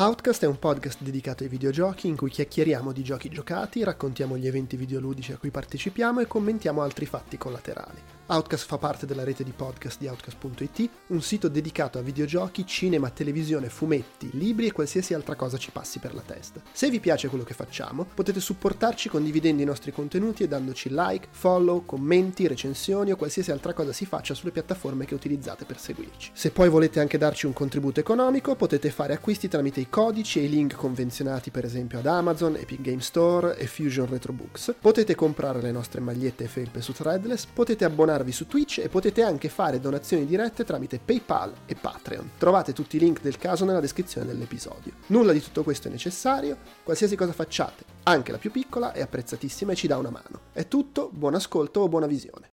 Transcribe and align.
Outcast 0.00 0.44
è 0.44 0.46
un 0.46 0.60
podcast 0.60 1.02
dedicato 1.02 1.42
ai 1.42 1.48
videogiochi 1.48 2.06
in 2.06 2.14
cui 2.14 2.30
chiacchieriamo 2.30 2.92
di 2.92 3.02
giochi 3.02 3.28
giocati, 3.28 3.82
raccontiamo 3.82 4.38
gli 4.38 4.46
eventi 4.46 4.76
videoludici 4.76 5.32
a 5.32 5.38
cui 5.38 5.50
partecipiamo 5.50 6.20
e 6.20 6.28
commentiamo 6.28 6.82
altri 6.82 7.04
fatti 7.04 7.36
collaterali. 7.36 8.17
Outcast 8.30 8.66
fa 8.66 8.76
parte 8.76 9.06
della 9.06 9.24
rete 9.24 9.42
di 9.42 9.52
podcast 9.56 9.98
di 9.98 10.06
Outcast.it, 10.06 10.90
un 11.06 11.22
sito 11.22 11.48
dedicato 11.48 11.98
a 11.98 12.02
videogiochi, 12.02 12.66
cinema, 12.66 13.08
televisione, 13.08 13.70
fumetti, 13.70 14.28
libri 14.32 14.66
e 14.66 14.72
qualsiasi 14.72 15.14
altra 15.14 15.34
cosa 15.34 15.56
ci 15.56 15.70
passi 15.70 15.98
per 15.98 16.12
la 16.12 16.20
testa. 16.20 16.60
Se 16.70 16.90
vi 16.90 17.00
piace 17.00 17.28
quello 17.28 17.42
che 17.42 17.54
facciamo, 17.54 18.04
potete 18.12 18.40
supportarci 18.40 19.08
condividendo 19.08 19.62
i 19.62 19.64
nostri 19.64 19.92
contenuti 19.92 20.42
e 20.42 20.48
dandoci 20.48 20.90
like, 20.90 21.28
follow, 21.30 21.86
commenti, 21.86 22.46
recensioni 22.46 23.12
o 23.12 23.16
qualsiasi 23.16 23.50
altra 23.50 23.72
cosa 23.72 23.94
si 23.94 24.04
faccia 24.04 24.34
sulle 24.34 24.52
piattaforme 24.52 25.06
che 25.06 25.14
utilizzate 25.14 25.64
per 25.64 25.78
seguirci. 25.78 26.32
Se 26.34 26.50
poi 26.50 26.68
volete 26.68 27.00
anche 27.00 27.16
darci 27.16 27.46
un 27.46 27.54
contributo 27.54 28.00
economico, 28.00 28.56
potete 28.56 28.90
fare 28.90 29.14
acquisti 29.14 29.48
tramite 29.48 29.80
i 29.80 29.88
codici 29.88 30.38
e 30.40 30.42
i 30.44 30.50
link 30.50 30.74
convenzionati 30.74 31.50
per 31.50 31.64
esempio 31.64 31.98
ad 31.98 32.06
Amazon, 32.06 32.56
Epic 32.56 32.82
Game 32.82 33.00
Store 33.00 33.56
e 33.56 33.66
Fusion 33.66 34.06
Retro 34.06 34.34
Books. 34.34 34.74
Potete 34.78 35.14
comprare 35.14 35.62
le 35.62 35.72
nostre 35.72 36.02
magliette 36.02 36.44
e 36.44 36.48
felpe 36.48 36.82
su 36.82 36.92
Threadless, 36.92 37.46
potete 37.46 37.86
abbonarvi 37.86 38.16
su 38.32 38.46
Twitch 38.46 38.78
e 38.78 38.88
potete 38.88 39.22
anche 39.22 39.48
fare 39.48 39.80
donazioni 39.80 40.26
dirette 40.26 40.64
tramite 40.64 41.00
PayPal 41.04 41.52
e 41.66 41.74
Patreon. 41.74 42.30
Trovate 42.38 42.72
tutti 42.72 42.96
i 42.96 43.00
link 43.00 43.20
del 43.20 43.38
caso 43.38 43.64
nella 43.64 43.80
descrizione 43.80 44.26
dell'episodio. 44.26 44.92
Nulla 45.06 45.32
di 45.32 45.42
tutto 45.42 45.62
questo 45.62 45.88
è 45.88 45.90
necessario, 45.90 46.56
qualsiasi 46.82 47.16
cosa 47.16 47.32
facciate, 47.32 47.84
anche 48.04 48.32
la 48.32 48.38
più 48.38 48.50
piccola, 48.50 48.92
è 48.92 49.00
apprezzatissima 49.00 49.72
e 49.72 49.76
ci 49.76 49.86
dà 49.86 49.96
una 49.96 50.10
mano. 50.10 50.40
È 50.52 50.66
tutto, 50.68 51.10
buon 51.12 51.34
ascolto 51.34 51.80
o 51.80 51.88
buona 51.88 52.06
visione. 52.06 52.50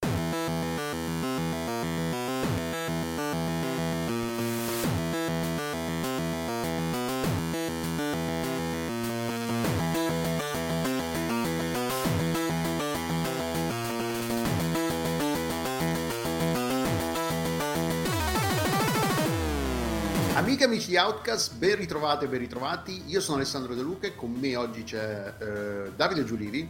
Amiche 20.59 20.75
amici 20.75 20.91
di 20.91 20.97
Outcast, 20.97 21.55
ben 21.55 21.77
ritrovate 21.77 22.25
e 22.25 22.29
ben 22.29 22.41
ritrovati. 22.41 23.05
Io 23.07 23.21
sono 23.21 23.37
Alessandro 23.37 23.77
De 23.77 23.83
Luca 23.83 24.09
e 24.09 24.17
con 24.17 24.33
me 24.33 24.57
oggi 24.57 24.83
c'è 24.83 25.35
eh, 25.39 25.93
Davide 25.95 26.25
Giulivi. 26.25 26.69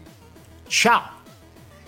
Ciao! 0.67 1.23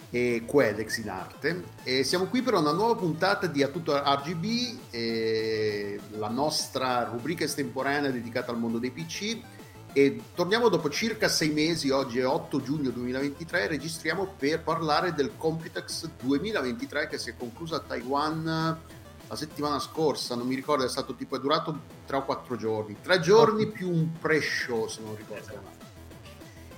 E 0.08 0.44
Quedex 0.46 0.96
in 0.96 1.10
arte. 1.10 1.62
E 1.82 2.02
siamo 2.02 2.24
qui 2.28 2.40
per 2.40 2.54
una 2.54 2.72
nuova 2.72 2.94
puntata 2.94 3.46
di 3.46 3.62
A 3.62 3.68
tutto 3.68 3.94
RGB, 3.94 4.78
la 6.16 6.30
nostra 6.30 7.04
rubrica 7.04 7.44
estemporanea 7.44 8.10
dedicata 8.10 8.50
al 8.50 8.58
mondo 8.58 8.78
dei 8.78 8.92
PC. 8.92 9.36
E 9.92 10.22
torniamo 10.34 10.70
dopo 10.70 10.88
circa 10.88 11.28
sei 11.28 11.50
mesi, 11.50 11.90
oggi 11.90 12.20
è 12.20 12.26
8 12.26 12.62
giugno 12.62 12.88
2023, 12.88 13.66
registriamo 13.66 14.36
per 14.38 14.62
parlare 14.62 15.12
del 15.12 15.32
Computex 15.36 16.08
2023 16.22 17.08
che 17.08 17.18
si 17.18 17.28
è 17.28 17.34
concluso 17.36 17.74
a 17.74 17.80
Taiwan 17.80 18.78
la 19.30 19.36
settimana 19.36 19.78
scorsa, 19.78 20.34
non 20.34 20.48
mi 20.48 20.56
ricordo, 20.56 20.84
è 20.84 20.88
stato 20.88 21.14
tipo, 21.14 21.36
è 21.36 21.38
durato 21.38 21.82
3 22.04 22.16
o 22.16 22.24
4 22.24 22.56
giorni, 22.56 22.96
3 23.00 23.20
giorni 23.20 23.68
più 23.68 23.88
un 23.88 24.10
pre-show 24.18 24.88
se 24.88 25.00
non 25.02 25.14
ricordo 25.14 25.54
male. 25.54 25.78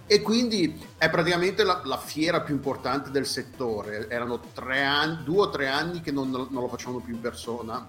E 0.06 0.20
quindi 0.20 0.78
è 0.98 1.08
praticamente 1.08 1.64
la, 1.64 1.80
la, 1.84 1.96
fiera 1.96 2.42
più 2.42 2.54
importante 2.54 3.10
del 3.10 3.24
settore. 3.24 4.06
Erano 4.10 4.38
tre 4.52 4.82
anni, 4.82 5.24
due 5.24 5.40
o 5.40 5.48
tre 5.48 5.68
anni 5.68 6.02
che 6.02 6.12
non, 6.12 6.28
non, 6.28 6.48
lo 6.50 6.68
facevano 6.68 6.98
più 6.98 7.14
in 7.14 7.22
persona. 7.22 7.86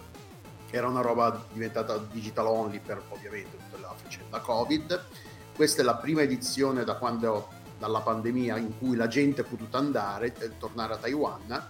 Era 0.69 0.87
una 0.87 1.01
roba 1.01 1.45
diventata 1.51 1.97
digital 1.97 2.45
only 2.45 2.79
per 2.79 3.03
ovviamente 3.09 3.57
tutta 3.57 3.81
la 3.81 3.93
faccenda 3.93 4.39
Covid. 4.39 5.05
Questa 5.53 5.81
è 5.81 5.83
la 5.83 5.95
prima 5.95 6.21
edizione 6.21 6.85
da 6.85 6.95
quando, 6.95 7.49
dalla 7.77 7.99
pandemia, 7.99 8.57
in 8.57 8.77
cui 8.77 8.95
la 8.95 9.07
gente 9.07 9.41
è 9.41 9.43
potuta 9.43 9.79
andare, 9.79 10.33
eh, 10.39 10.57
tornare 10.57 10.93
a 10.93 10.97
Taiwan 10.97 11.67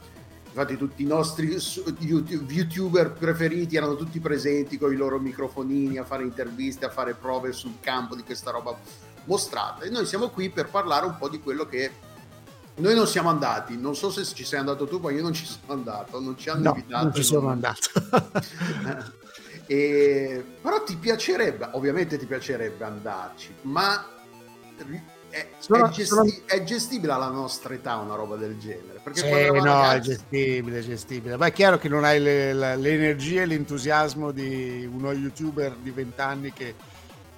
infatti 0.53 0.77
tutti 0.77 1.02
i 1.02 1.08
nostri 1.08 1.58
youtuber 2.47 3.11
preferiti 3.14 3.75
erano 3.75 3.95
tutti 3.95 4.19
presenti 4.19 4.77
con 4.77 4.93
i 4.93 4.95
loro 4.95 5.19
microfonini 5.19 5.97
a 5.97 6.05
fare 6.05 6.21
interviste, 6.21 6.86
a 6.86 6.89
fare 6.89 7.15
prove 7.15 7.52
sul 7.52 7.80
campo 7.80 8.15
di 8.15 8.21
questa 8.21 8.52
roba 8.52 8.77
mostrata 9.25 9.83
e 9.83 9.89
noi 9.89 10.05
siamo 10.05 10.30
qui 10.30 10.52
per 10.52 10.69
parlare 10.69 11.08
un 11.08 11.17
po' 11.17 11.27
di 11.27 11.39
quello 11.39 11.65
che 11.65 12.11
noi 12.75 12.95
non 12.95 13.08
siamo 13.08 13.30
andati, 13.30 13.77
non 13.77 13.95
so 13.95 14.11
se 14.11 14.23
ci 14.25 14.43
sei 14.43 14.59
andato 14.59 14.87
tu, 14.87 14.99
ma 14.99 15.11
io 15.11 15.21
non 15.21 15.33
ci 15.33 15.45
sono 15.45 15.73
andato, 15.73 16.19
non 16.19 16.37
ci 16.37 16.49
hanno 16.49 16.64
no, 16.64 16.70
invitato. 16.75 17.03
Non 17.03 17.14
ci 17.14 17.23
sono 17.23 17.47
andato. 17.49 17.89
e, 19.67 20.43
però 20.61 20.83
ti 20.83 20.95
piacerebbe, 20.95 21.70
ovviamente 21.73 22.17
ti 22.17 22.25
piacerebbe 22.25 22.83
andarci, 22.83 23.53
ma 23.64 24.08
è, 25.33 25.48
sono, 25.58 25.86
è, 25.86 25.89
gesti- 25.89 26.05
sono... 26.05 26.32
è, 26.45 26.64
gestibile 26.64 27.11
alla 27.11 27.30
nostra 27.30 27.73
età 27.73 27.95
una 27.95 28.14
roba 28.14 28.36
del 28.36 28.60
genere? 28.60 28.99
Perché 29.04 29.21
sì, 29.21 29.30
no, 29.30 29.64
ragazzi... 29.64 30.11
è 30.11 30.14
gestibile, 30.14 30.77
è 30.77 30.82
gestibile. 30.83 31.38
Ma 31.38 31.48
è 31.48 31.52
chiaro 31.52 31.80
che 31.80 31.89
non 31.89 32.04
hai 32.04 32.20
le, 32.20 32.54
le, 32.54 32.76
l'energia 32.76 33.42
e 33.42 33.48
l'entusiasmo 33.48 34.30
di 34.30 34.88
uno 34.92 35.11
youtuber 35.11 35.76
di 35.76 35.89
vent'anni 35.89 36.54
che, 36.54 36.76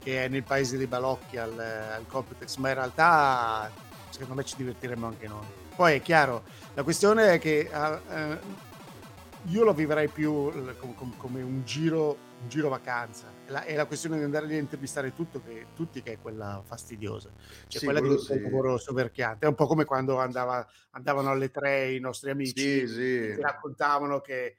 che, 0.03 0.25
è 0.25 0.28
nel 0.28 0.44
paese 0.44 0.75
dei 0.75 0.88
balocchi 0.88 1.38
al, 1.38 1.57
al 1.57 2.06
Computex, 2.06 2.57
ma 2.57 2.67
in 2.67 2.75
realtà 2.75 3.72
secondo 4.09 4.35
me 4.35 4.44
ci 4.44 4.56
divertiremo 4.57 5.07
anche 5.07 5.27
noi. 5.29 5.45
Poi 5.73 5.95
è 5.95 6.01
chiaro, 6.01 6.44
la 6.73 6.83
questione 6.83 7.31
è 7.33 7.39
che 7.39 7.69
uh, 7.73 8.38
io 9.44 9.63
lo 9.63 9.73
vivrei 9.73 10.09
più 10.09 10.51
come, 10.77 11.13
come 11.17 11.41
un 11.41 11.63
giro 11.63 12.17
un 12.41 12.50
giro 12.50 12.69
vacanza. 12.69 13.34
È 13.45 13.51
la, 13.51 13.63
è 13.63 13.75
la, 13.75 13.85
questione 13.85 14.17
di 14.17 14.23
andare 14.23 14.47
lì 14.47 14.56
a 14.56 14.59
intervistare 14.59 15.13
tutto 15.13 15.41
che, 15.44 15.67
tutti 15.75 16.01
che 16.01 16.13
è 16.13 16.19
quella 16.19 16.63
fastidiosa. 16.66 17.29
Cioè 17.67 17.79
sì, 17.79 17.85
quella 17.85 18.01
di 18.01 18.17
sì. 18.17 18.31
un 18.31 18.41
lavoro 18.41 18.78
soverchiante. 18.78 19.45
È 19.45 19.50
un 19.50 19.56
po' 19.56 19.67
come 19.67 19.85
quando 19.85 20.17
andava, 20.19 20.67
andavano 20.91 21.29
alle 21.29 21.51
tre 21.51 21.91
i 21.91 22.00
nostri 22.00 22.31
amici 22.31 22.88
sì, 22.88 22.88
sì. 22.88 23.41
raccontavano 23.41 24.19
che 24.19 24.57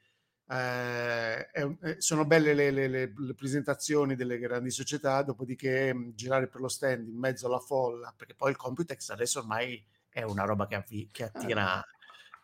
eh, 0.49 1.51
è, 1.51 1.97
sono 1.99 2.25
belle 2.25 2.55
le, 2.55 2.71
le, 2.71 2.87
le, 2.87 3.13
le, 3.17 3.35
presentazioni 3.35 4.15
delle 4.15 4.39
grandi 4.39 4.71
società, 4.71 5.23
dopodiché 5.23 5.93
mh, 5.93 6.15
girare 6.15 6.47
per 6.47 6.61
lo 6.61 6.69
stand 6.69 7.09
in 7.09 7.19
mezzo 7.19 7.47
alla 7.47 7.59
folla, 7.59 8.15
perché 8.17 8.35
poi 8.35 8.51
il 8.51 8.57
Computex 8.57 9.11
adesso 9.11 9.41
ormai 9.41 9.85
è 10.09 10.23
una 10.23 10.45
roba 10.45 10.67
che, 10.69 10.77
avvi, 10.77 11.09
che 11.11 11.25
attira 11.25 11.85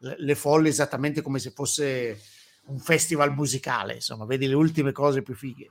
eh. 0.00 0.16
le 0.18 0.34
folle 0.34 0.68
esattamente 0.68 1.22
come 1.22 1.38
se 1.38 1.52
fosse 1.52 2.20
un 2.64 2.78
festival 2.78 3.32
musicale, 3.32 3.94
insomma, 3.94 4.24
vedi 4.24 4.48
le 4.48 4.54
ultime 4.54 4.92
cose 4.92 5.22
più 5.22 5.34
fighe. 5.34 5.70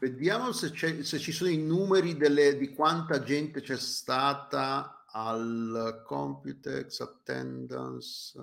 Vediamo 0.00 0.52
se, 0.52 0.72
se 1.02 1.18
ci 1.18 1.30
sono 1.30 1.50
i 1.50 1.58
numeri 1.58 2.16
delle, 2.16 2.56
di 2.56 2.72
quanta 2.72 3.22
gente 3.22 3.60
c'è 3.60 3.76
stata 3.76 5.04
al 5.12 6.02
Computex 6.06 7.00
Attendance. 7.00 8.38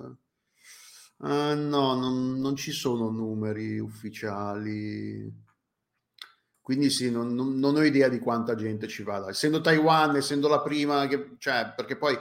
Uh, 1.18 1.56
no, 1.56 1.96
non, 1.96 2.40
non, 2.40 2.56
ci 2.56 2.72
sono 2.72 3.10
numeri 3.10 3.80
ufficiali. 3.80 5.46
Quindi 6.62 6.92
sì, 6.92 7.10
non, 7.10 7.34
non, 7.34 7.58
non, 7.58 7.76
ho 7.76 7.84
idea 7.84 8.08
di 8.08 8.20
quanta 8.20 8.54
gente 8.54 8.88
ci 8.88 9.02
vada. 9.02 9.30
Essendo 9.30 9.60
Taiwan, 9.60 10.16
essendo 10.16 10.48
la 10.48 10.62
prima, 10.62 11.08
che, 11.08 11.38
cioè, 11.40 11.74
perché 11.76 11.98
poi 11.98 12.16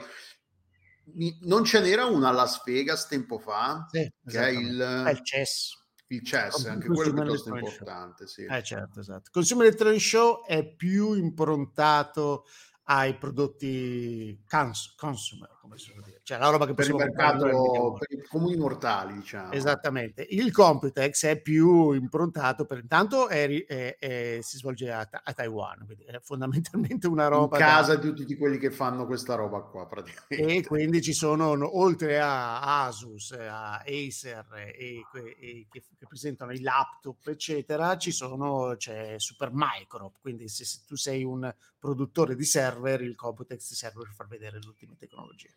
non 1.41 1.63
ce 1.63 1.79
n'era 1.79 2.05
una 2.05 2.29
a 2.29 2.31
Las 2.31 2.63
Vegas 2.65 3.05
tempo 3.05 3.37
fa, 3.37 3.85
sì, 3.91 4.11
che 4.25 4.39
è 4.39 4.47
il, 4.47 4.79
è 4.79 5.11
il 5.11 5.23
CES. 5.23 5.85
Il 6.09 6.23
CES, 6.23 6.65
anche 6.65 6.87
quello 6.87 7.09
è 7.09 7.13
piuttosto 7.13 7.55
importante. 7.55 8.27
Sì. 8.27 8.45
Eh 8.45 8.63
certo, 8.63 9.01
esatto. 9.01 9.29
Consumer 9.31 9.65
Electronic 9.65 9.99
Show 9.99 10.45
è 10.45 10.65
più 10.65 11.13
improntato 11.13 12.45
ai 12.89 13.17
prodotti 13.17 14.41
cons- 14.47 14.95
consumer, 14.95 15.56
come 15.67 15.77
si 15.77 15.91
può 15.91 16.01
dire, 16.01 16.21
cioè 16.23 16.37
la 16.37 16.49
roba 16.49 16.65
che 16.65 16.73
per 16.73 16.87
il 16.87 16.95
mercato 16.95 17.97
per 17.97 18.17
i 18.17 18.23
comuni 18.23 18.55
mortali, 18.55 19.13
diciamo. 19.13 19.51
Esattamente. 19.51 20.25
Il 20.29 20.51
Computex 20.51 21.25
è 21.25 21.41
più 21.41 21.91
improntato 21.91 22.65
per 22.65 22.79
intanto 22.79 23.27
è, 23.27 23.65
è, 23.65 23.97
è, 23.97 24.39
si 24.41 24.57
svolge 24.57 24.91
a, 24.91 25.07
a, 25.11 25.33
Taiwan, 25.33 25.85
quindi 25.85 26.05
è 26.05 26.19
fondamentalmente 26.21 27.07
una 27.07 27.27
roba 27.27 27.57
in 27.57 27.63
casa 27.63 27.95
da... 27.95 28.01
di 28.01 28.13
tutti 28.13 28.35
quelli 28.37 28.57
che 28.57 28.71
fanno 28.71 29.05
questa 29.05 29.35
roba 29.35 29.59
qua 29.61 29.85
praticamente. 29.85 30.55
E 30.55 30.65
quindi 30.65 31.01
ci 31.01 31.13
sono 31.13 31.77
oltre 31.77 32.19
a 32.19 32.85
Asus, 32.85 33.31
a 33.31 33.83
Acer 33.85 34.45
e, 34.75 35.05
e 35.39 35.67
che, 35.69 35.83
che, 35.97 36.07
presentano 36.07 36.53
i 36.53 36.61
laptop, 36.61 37.27
eccetera, 37.27 37.97
ci 37.97 38.11
sono 38.11 38.75
c'è 38.77 39.15
Supermicro, 39.17 40.13
quindi 40.21 40.47
se, 40.47 40.63
se 40.65 40.79
tu 40.85 40.95
sei 40.95 41.23
un 41.23 41.53
produttore 41.77 42.35
di 42.35 42.45
server, 42.45 43.01
il 43.01 43.15
Computex 43.15 43.67
ti 43.67 43.75
serve 43.75 44.03
per 44.03 44.13
far 44.13 44.27
vedere 44.27 44.59
le 44.59 44.67
ultime 44.67 44.95
tecnologie. 44.97 45.56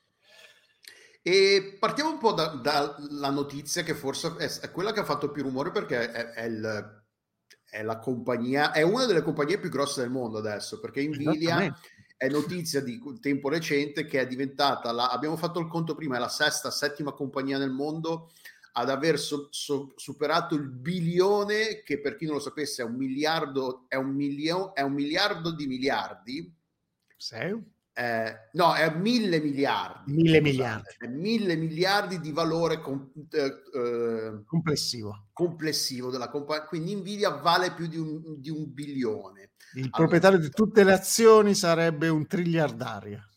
E 1.22 1.76
partiamo 1.78 2.10
un 2.10 2.18
po' 2.18 2.32
dalla 2.32 2.96
da 2.98 3.30
notizia 3.30 3.82
che 3.82 3.94
forse 3.94 4.36
è, 4.38 4.48
è, 4.60 4.70
quella 4.70 4.92
che 4.92 5.00
ha 5.00 5.04
fatto 5.04 5.30
più 5.30 5.42
rumore 5.42 5.70
perché 5.70 6.10
è, 6.10 6.30
è, 6.30 6.44
il, 6.44 7.04
è, 7.68 7.82
la 7.82 7.98
compagnia, 7.98 8.72
è 8.72 8.82
una 8.82 9.04
delle 9.04 9.22
compagnie 9.22 9.58
più 9.58 9.68
grosse 9.68 10.00
del 10.00 10.10
mondo 10.10 10.38
adesso, 10.38 10.80
perché 10.80 11.06
Nvidia 11.06 11.76
è 12.16 12.28
notizia 12.28 12.80
di 12.80 13.00
tempo 13.20 13.48
recente 13.48 14.06
che 14.06 14.20
è 14.20 14.26
diventata, 14.26 14.92
la, 14.92 15.10
abbiamo 15.10 15.36
fatto 15.36 15.60
il 15.60 15.68
conto 15.68 15.94
prima, 15.94 16.16
è 16.16 16.18
la 16.20 16.28
sesta, 16.28 16.70
settima 16.70 17.12
compagnia 17.12 17.58
nel 17.58 17.70
mondo 17.70 18.30
ad 18.72 18.88
aver 18.88 19.18
so, 19.18 19.48
so, 19.50 19.92
superato 19.96 20.54
il 20.54 20.68
bilione, 20.68 21.82
che 21.82 22.00
per 22.00 22.16
chi 22.16 22.24
non 22.24 22.34
lo 22.34 22.40
sapesse 22.40 22.82
è 22.82 22.84
un 22.84 22.94
miliardo, 22.94 23.84
è 23.88 23.96
un, 23.96 24.14
milio, 24.14 24.74
è 24.74 24.82
un 24.82 24.92
miliardo 24.92 25.50
di 25.50 25.66
miliardi. 25.66 26.54
Sei? 27.16 27.78
Eh, 27.92 28.48
no, 28.52 28.74
è 28.74 28.94
mille 28.94 29.40
miliardi. 29.40 30.12
Mille 30.12 30.40
miliardi. 30.40 31.08
Mille 31.08 31.56
miliardi 31.56 32.20
di 32.20 32.32
valore 32.32 32.80
com- 32.80 33.10
eh, 33.30 33.62
eh, 33.74 34.42
complessivo. 34.46 35.28
complessivo 35.32 36.10
della 36.10 36.28
compagnia. 36.28 36.66
Quindi 36.66 36.94
Nvidia 36.94 37.30
vale 37.30 37.72
più 37.72 37.86
di 37.86 37.96
un, 37.98 38.40
di 38.40 38.50
un 38.50 38.72
bilione. 38.72 39.50
Il 39.74 39.82
allora, 39.82 39.96
proprietario 39.96 40.38
di 40.38 40.50
tutte 40.50 40.82
le 40.82 40.92
azioni 40.92 41.54
sarebbe 41.54 42.08
un 42.08 42.26
triliardario. 42.26 43.28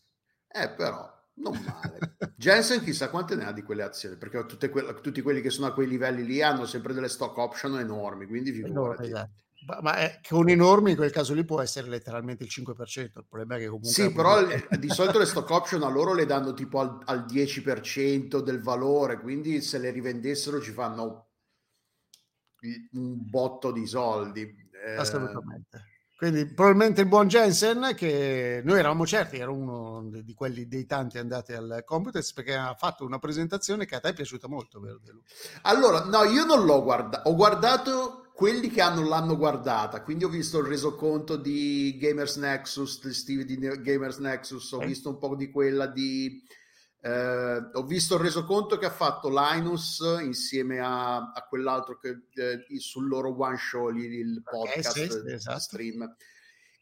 Eh, 0.47 0.69
però 0.69 1.11
non 1.35 1.59
male. 1.65 2.15
Jensen 2.37 2.83
chissà 2.83 3.09
quante 3.09 3.35
ne 3.35 3.45
ha 3.45 3.51
di 3.51 3.63
quelle 3.63 3.83
azioni, 3.83 4.17
perché 4.17 4.69
que- 4.69 4.99
tutti 5.01 5.21
quelli 5.21 5.41
che 5.41 5.49
sono 5.49 5.67
a 5.67 5.73
quei 5.73 5.87
livelli 5.87 6.23
lì 6.23 6.41
hanno 6.41 6.65
sempre 6.65 6.93
delle 6.93 7.09
stock 7.09 7.37
option 7.37 7.79
enormi, 7.79 8.27
quindi 8.27 8.51
figurati. 8.51 9.05
Esatto. 9.05 9.41
Ma, 9.81 9.95
è, 9.95 10.19
con 10.27 10.49
enormi 10.49 10.91
in 10.91 10.97
quel 10.97 11.11
caso 11.11 11.33
lì 11.33 11.45
può 11.45 11.61
essere 11.61 11.87
letteralmente 11.87 12.43
il 12.43 12.49
5%, 12.51 12.99
il 12.99 13.11
problema 13.27 13.55
è 13.55 13.59
che 13.59 13.65
comunque... 13.65 13.89
Sì, 13.89 14.11
però 14.11 14.45
le, 14.45 14.67
di 14.77 14.89
solito 14.89 15.19
le 15.19 15.25
stock 15.25 15.49
option 15.49 15.83
a 15.83 15.89
loro 15.89 16.13
le 16.13 16.25
danno 16.25 16.53
tipo 16.53 16.79
al, 16.79 16.99
al 17.05 17.25
10% 17.25 18.39
del 18.39 18.61
valore, 18.61 19.19
quindi 19.19 19.61
se 19.61 19.77
le 19.77 19.91
rivendessero 19.91 20.61
ci 20.61 20.71
fanno 20.71 21.27
un 22.93 23.29
botto 23.29 23.71
di 23.71 23.85
soldi. 23.85 24.41
Eh, 24.85 24.95
Assolutamente. 24.95 25.91
Quindi 26.15 26.45
probabilmente 26.45 27.01
il 27.01 27.07
buon 27.07 27.27
Jensen, 27.27 27.93
che 27.95 28.61
noi 28.63 28.79
eravamo 28.79 29.05
certi, 29.05 29.37
era 29.39 29.51
uno 29.51 30.09
di 30.09 30.33
quelli 30.33 30.67
dei 30.67 30.85
tanti 30.85 31.17
andati 31.17 31.51
al 31.51 31.83
Computers, 31.83 32.31
perché 32.31 32.55
ha 32.55 32.73
fatto 32.75 33.03
una 33.03 33.19
presentazione 33.19 33.85
che 33.85 33.95
a 33.95 33.99
te 33.99 34.09
è 34.09 34.13
piaciuta 34.13 34.47
molto, 34.47 34.79
vero? 34.79 35.01
Allora, 35.63 36.05
no, 36.05 36.23
io 36.23 36.45
non 36.45 36.63
l'ho 36.65 36.81
guardato, 36.81 37.29
ho 37.29 37.35
guardato 37.35 38.22
quelli 38.33 38.69
che 38.69 38.81
hanno, 38.81 39.07
l'hanno 39.07 39.37
guardata, 39.37 40.01
quindi 40.01 40.23
ho 40.23 40.29
visto 40.29 40.59
il 40.59 40.65
resoconto 40.65 41.35
di 41.35 41.97
Gamers 41.99 42.37
Nexus, 42.37 43.05
di 43.05 43.13
Steve 43.13 43.45
di 43.45 43.57
Gamers 43.57 44.17
Nexus, 44.17 44.71
ho 44.71 44.79
visto 44.79 45.09
un 45.09 45.17
po' 45.17 45.35
di 45.35 45.51
quella 45.51 45.85
di... 45.87 46.41
Eh, 46.99 47.69
ho 47.73 47.83
visto 47.85 48.15
il 48.15 48.21
resoconto 48.21 48.77
che 48.77 48.85
ha 48.85 48.91
fatto 48.91 49.29
Linus 49.29 49.99
insieme 50.21 50.79
a, 50.79 51.31
a 51.33 51.45
quell'altro 51.49 51.97
che 51.97 52.27
eh, 52.33 52.79
sul 52.79 53.09
loro 53.09 53.37
one 53.37 53.57
show 53.57 53.89
il 53.89 54.41
podcast 54.41 54.97
okay, 54.97 55.09
sì, 55.09 55.33
esatto. 55.33 55.59
stream 55.59 56.15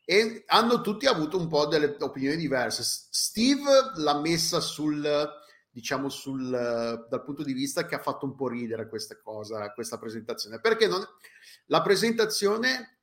e 0.06 0.44
hanno 0.46 0.82
tutti 0.82 1.08
avuto 1.08 1.40
un 1.40 1.48
po' 1.48 1.66
delle 1.66 1.96
opinioni 2.00 2.38
diverse. 2.38 2.84
Steve 2.84 3.94
l'ha 3.96 4.20
messa 4.20 4.60
sul 4.60 5.30
diciamo 5.72 6.10
sul, 6.10 6.50
dal 6.50 7.24
punto 7.24 7.44
di 7.44 7.54
vista 7.54 7.86
che 7.86 7.96
ha 7.96 8.02
fatto 8.02 8.26
un 8.26 8.36
po' 8.36 8.50
ridere 8.50 8.90
questa 8.90 9.18
cosa, 9.22 9.72
questa 9.72 9.98
presentazione, 9.98 10.60
perché 10.60 10.88
non, 10.88 11.02
la 11.68 11.82
presentazione 11.82 13.00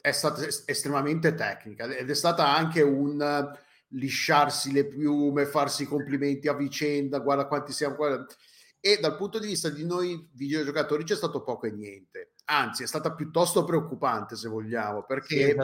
è 0.00 0.12
stata 0.12 0.46
estremamente 0.66 1.34
tecnica 1.34 1.86
ed 1.86 2.10
è 2.10 2.14
stata 2.14 2.54
anche 2.54 2.82
un 2.82 3.52
lisciarsi 3.94 4.72
le 4.72 4.86
piume, 4.86 5.46
farsi 5.46 5.86
complimenti 5.86 6.48
a 6.48 6.54
vicenda, 6.54 7.18
guarda 7.18 7.46
quanti 7.46 7.72
siamo. 7.72 7.94
Guarda. 7.96 8.26
E 8.80 8.98
dal 9.00 9.16
punto 9.16 9.38
di 9.38 9.46
vista 9.46 9.70
di 9.70 9.84
noi 9.86 10.28
videogiocatori 10.34 11.04
c'è 11.04 11.16
stato 11.16 11.42
poco 11.42 11.66
e 11.66 11.70
niente. 11.70 12.32
Anzi, 12.46 12.82
è 12.82 12.86
stata 12.86 13.14
piuttosto 13.14 13.64
preoccupante, 13.64 14.36
se 14.36 14.48
vogliamo, 14.48 15.04
perché 15.04 15.50
sì, 15.50 15.54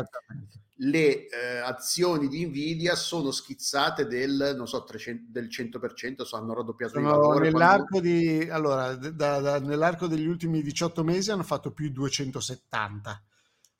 le 0.82 1.28
eh, 1.28 1.58
azioni 1.58 2.28
di 2.28 2.46
Nvidia 2.46 2.94
sono 2.94 3.30
schizzate 3.30 4.06
del, 4.06 4.54
non 4.56 4.66
so, 4.66 4.82
300, 4.84 5.24
del 5.28 5.46
100%, 5.46 6.22
so, 6.22 6.36
hanno 6.36 6.54
raddoppiato 6.54 6.94
sono 6.94 7.06
il 7.06 7.14
valore. 7.14 7.50
Nell'arco, 7.50 7.86
quando... 7.98 8.08
di, 8.08 8.48
allora, 8.48 8.94
da, 8.94 9.40
da, 9.40 9.58
nell'arco 9.60 10.06
degli 10.06 10.26
ultimi 10.26 10.62
18 10.62 11.04
mesi 11.04 11.30
hanno 11.30 11.42
fatto 11.42 11.72
più 11.72 11.90
270 11.90 13.24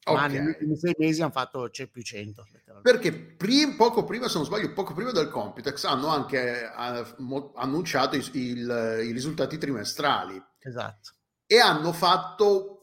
ma 0.03 0.13
okay. 0.13 0.31
negli 0.31 0.47
ultimi 0.47 0.77
sei 0.77 0.95
mesi 0.99 1.21
hanno 1.21 1.31
fatto 1.31 1.69
c'è 1.71 1.87
più 1.87 2.03
100 2.03 2.47
perché 2.81 3.13
prim, 3.13 3.77
poco 3.77 4.05
prima 4.05 4.29
se 4.29 4.39
non 4.39 4.47
sbaglio 4.47 4.73
poco 4.73 4.95
prima 4.95 5.13
del 5.13 5.29
Computex 5.29 5.85
hanno 5.85 6.09
anche 6.09 6.63
uh, 6.75 7.53
annunciato 7.55 8.17
i, 8.17 8.25
il, 8.33 9.03
i 9.05 9.13
risultati 9.13 9.59
trimestrali 9.59 10.43
esatto 10.59 11.11
e 11.47 11.59
hanno 11.59 11.93
fatto 11.93 12.80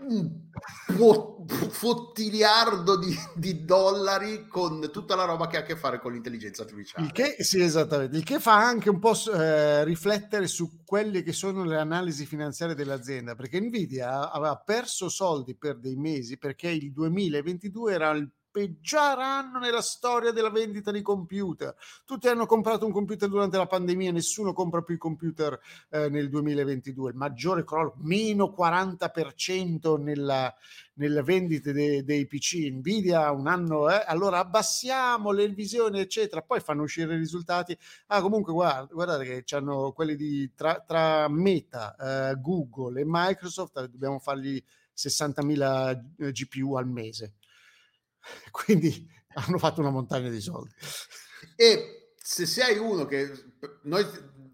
un 0.00 1.46
fottiliardo 1.46 2.98
di, 2.98 3.14
di, 3.34 3.64
dollari 3.64 4.46
con 4.46 4.90
tutta 4.92 5.14
la 5.14 5.24
roba 5.24 5.46
che 5.46 5.56
ha 5.56 5.60
a 5.60 5.62
che 5.62 5.76
fare 5.76 5.98
con 5.98 6.12
l'intelligenza 6.12 6.62
artificiale. 6.62 7.06
Il 7.06 7.12
che, 7.12 7.36
sì, 7.42 7.60
esattamente. 7.60 8.16
Il 8.16 8.24
che 8.24 8.38
fa 8.38 8.56
anche 8.56 8.90
un 8.90 8.98
po' 8.98 9.14
eh, 9.34 9.84
riflettere 9.84 10.46
su 10.46 10.84
quelle 10.84 11.22
che 11.22 11.32
sono 11.32 11.64
le 11.64 11.78
analisi 11.78 12.26
finanziarie 12.26 12.74
dell'azienda, 12.74 13.34
perché 13.34 13.60
Nvidia 13.60 14.30
aveva 14.30 14.56
perso 14.56 15.08
soldi 15.08 15.56
per 15.56 15.78
dei 15.78 15.96
mesi 15.96 16.38
perché 16.38 16.68
il 16.68 16.92
2022 16.92 17.92
era 17.92 18.10
il 18.10 18.30
peggior 18.50 19.18
anno 19.18 19.58
nella 19.58 19.82
storia 19.82 20.32
della 20.32 20.50
vendita 20.50 20.90
di 20.90 21.02
computer. 21.02 21.74
Tutti 22.04 22.28
hanno 22.28 22.46
comprato 22.46 22.86
un 22.86 22.92
computer 22.92 23.28
durante 23.28 23.56
la 23.56 23.66
pandemia, 23.66 24.12
nessuno 24.12 24.52
compra 24.52 24.82
più 24.82 24.94
i 24.94 24.98
computer 24.98 25.58
eh, 25.90 26.08
nel 26.08 26.28
2022. 26.28 27.10
Il 27.10 27.16
maggiore 27.16 27.64
crollo, 27.64 27.94
meno 27.98 28.54
40% 28.56 30.00
nella, 30.00 30.54
nelle 30.94 31.22
vendite 31.22 31.72
de, 31.72 32.04
dei 32.04 32.26
PC. 32.26 32.70
Nvidia 32.70 33.30
un 33.30 33.46
anno, 33.46 33.90
eh, 33.90 34.02
allora 34.06 34.38
abbassiamo 34.38 35.30
le 35.30 35.48
visioni, 35.48 36.00
eccetera. 36.00 36.42
Poi 36.42 36.60
fanno 36.60 36.82
uscire 36.82 37.14
i 37.14 37.18
risultati. 37.18 37.76
Ah, 38.08 38.20
comunque, 38.20 38.52
guarda, 38.52 38.92
guardate 38.92 39.42
che 39.42 39.54
hanno 39.54 39.92
quelli 39.92 40.16
di 40.16 40.52
tra, 40.54 40.82
tra 40.86 41.28
Meta, 41.28 42.30
eh, 42.30 42.40
Google 42.40 43.00
e 43.00 43.04
Microsoft, 43.06 43.86
dobbiamo 43.86 44.18
fargli 44.18 44.62
60.000 44.96 46.04
eh, 46.18 46.32
GPU 46.32 46.74
al 46.74 46.88
mese 46.88 47.34
quindi 48.50 49.08
hanno 49.34 49.58
fatto 49.58 49.80
una 49.80 49.90
montagna 49.90 50.28
di 50.28 50.40
soldi. 50.40 50.74
E 51.56 52.12
se 52.16 52.46
sei 52.46 52.78
uno 52.78 53.04
che 53.04 53.30
noi, 53.82 54.04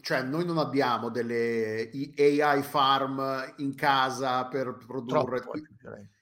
cioè 0.00 0.22
noi 0.22 0.44
non 0.44 0.58
abbiamo 0.58 1.10
delle 1.10 1.90
AI 1.90 2.62
farm 2.62 3.54
in 3.58 3.74
casa 3.74 4.46
per 4.46 4.76
produrre... 4.86 5.40
Troppo, 5.40 5.58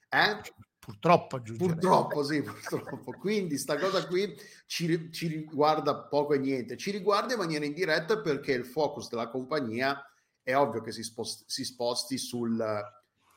eh? 0.08 0.40
Purtroppo 0.82 1.40
Purtroppo, 1.40 2.25
sì, 2.25 2.43
purtroppo. 2.43 3.12
Quindi 3.12 3.56
sta 3.56 3.78
cosa 3.78 4.04
qui 4.04 4.34
ci, 4.66 5.12
ci, 5.12 5.28
riguarda 5.28 5.96
poco 5.96 6.32
e 6.34 6.38
niente. 6.38 6.76
Ci 6.76 6.90
riguarda 6.90 7.34
in 7.34 7.38
maniera 7.38 7.64
indiretta 7.64 8.20
perché 8.20 8.52
il 8.52 8.66
focus 8.66 9.08
della 9.08 9.28
compagnia 9.28 10.04
è 10.43 10.56
ovvio 10.56 10.81
che 10.81 10.90
si 10.90 11.04
sposti, 11.04 11.44
si 11.46 11.64
sposti 11.64 12.19
sul, 12.19 12.60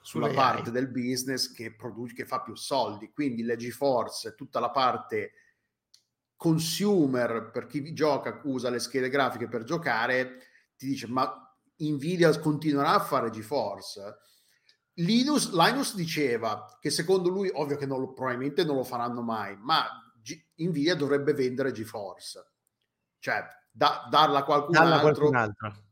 sulla 0.06 0.30
parte 0.30 0.70
del 0.70 0.88
business 0.88 1.52
che, 1.52 1.74
produce, 1.74 2.14
che 2.14 2.26
fa 2.26 2.42
più 2.42 2.54
soldi. 2.54 3.12
Quindi 3.12 3.42
le 3.42 3.56
GeForce, 3.56 4.36
tutta 4.36 4.60
la 4.60 4.70
parte 4.70 5.32
consumer 6.36 7.50
per 7.52 7.66
chi 7.66 7.92
gioca, 7.92 8.40
usa 8.44 8.70
le 8.70 8.78
schede 8.78 9.10
grafiche 9.10 9.48
per 9.48 9.64
giocare, 9.64 10.44
ti 10.78 10.86
dice 10.86 11.08
ma 11.08 11.28
Nvidia 11.78 12.38
continuerà 12.40 12.94
a 12.94 13.00
fare 13.00 13.32
GeForce? 13.32 14.18
Linus, 15.00 15.52
Linus 15.52 15.96
diceva 15.96 16.78
che 16.80 16.92
secondo 16.92 17.30
lui, 17.30 17.50
ovvio 17.52 17.76
che 17.76 17.88
non 17.88 18.00
lo, 18.00 18.14
probabilmente 18.14 18.64
non 18.64 18.76
lo 18.76 18.84
faranno 18.84 19.24
mai, 19.24 19.58
ma 19.58 19.88
G- 20.22 20.40
Nvidia 20.58 20.94
dovrebbe 20.94 21.34
vendere 21.34 21.72
GeForce, 21.72 22.52
cioè 23.18 23.44
da, 23.72 24.08
darla 24.08 24.38
a 24.38 24.44
qualcun 24.44 24.76
altro. 24.76 25.00
Qualcun 25.02 25.36
altro 25.36 25.85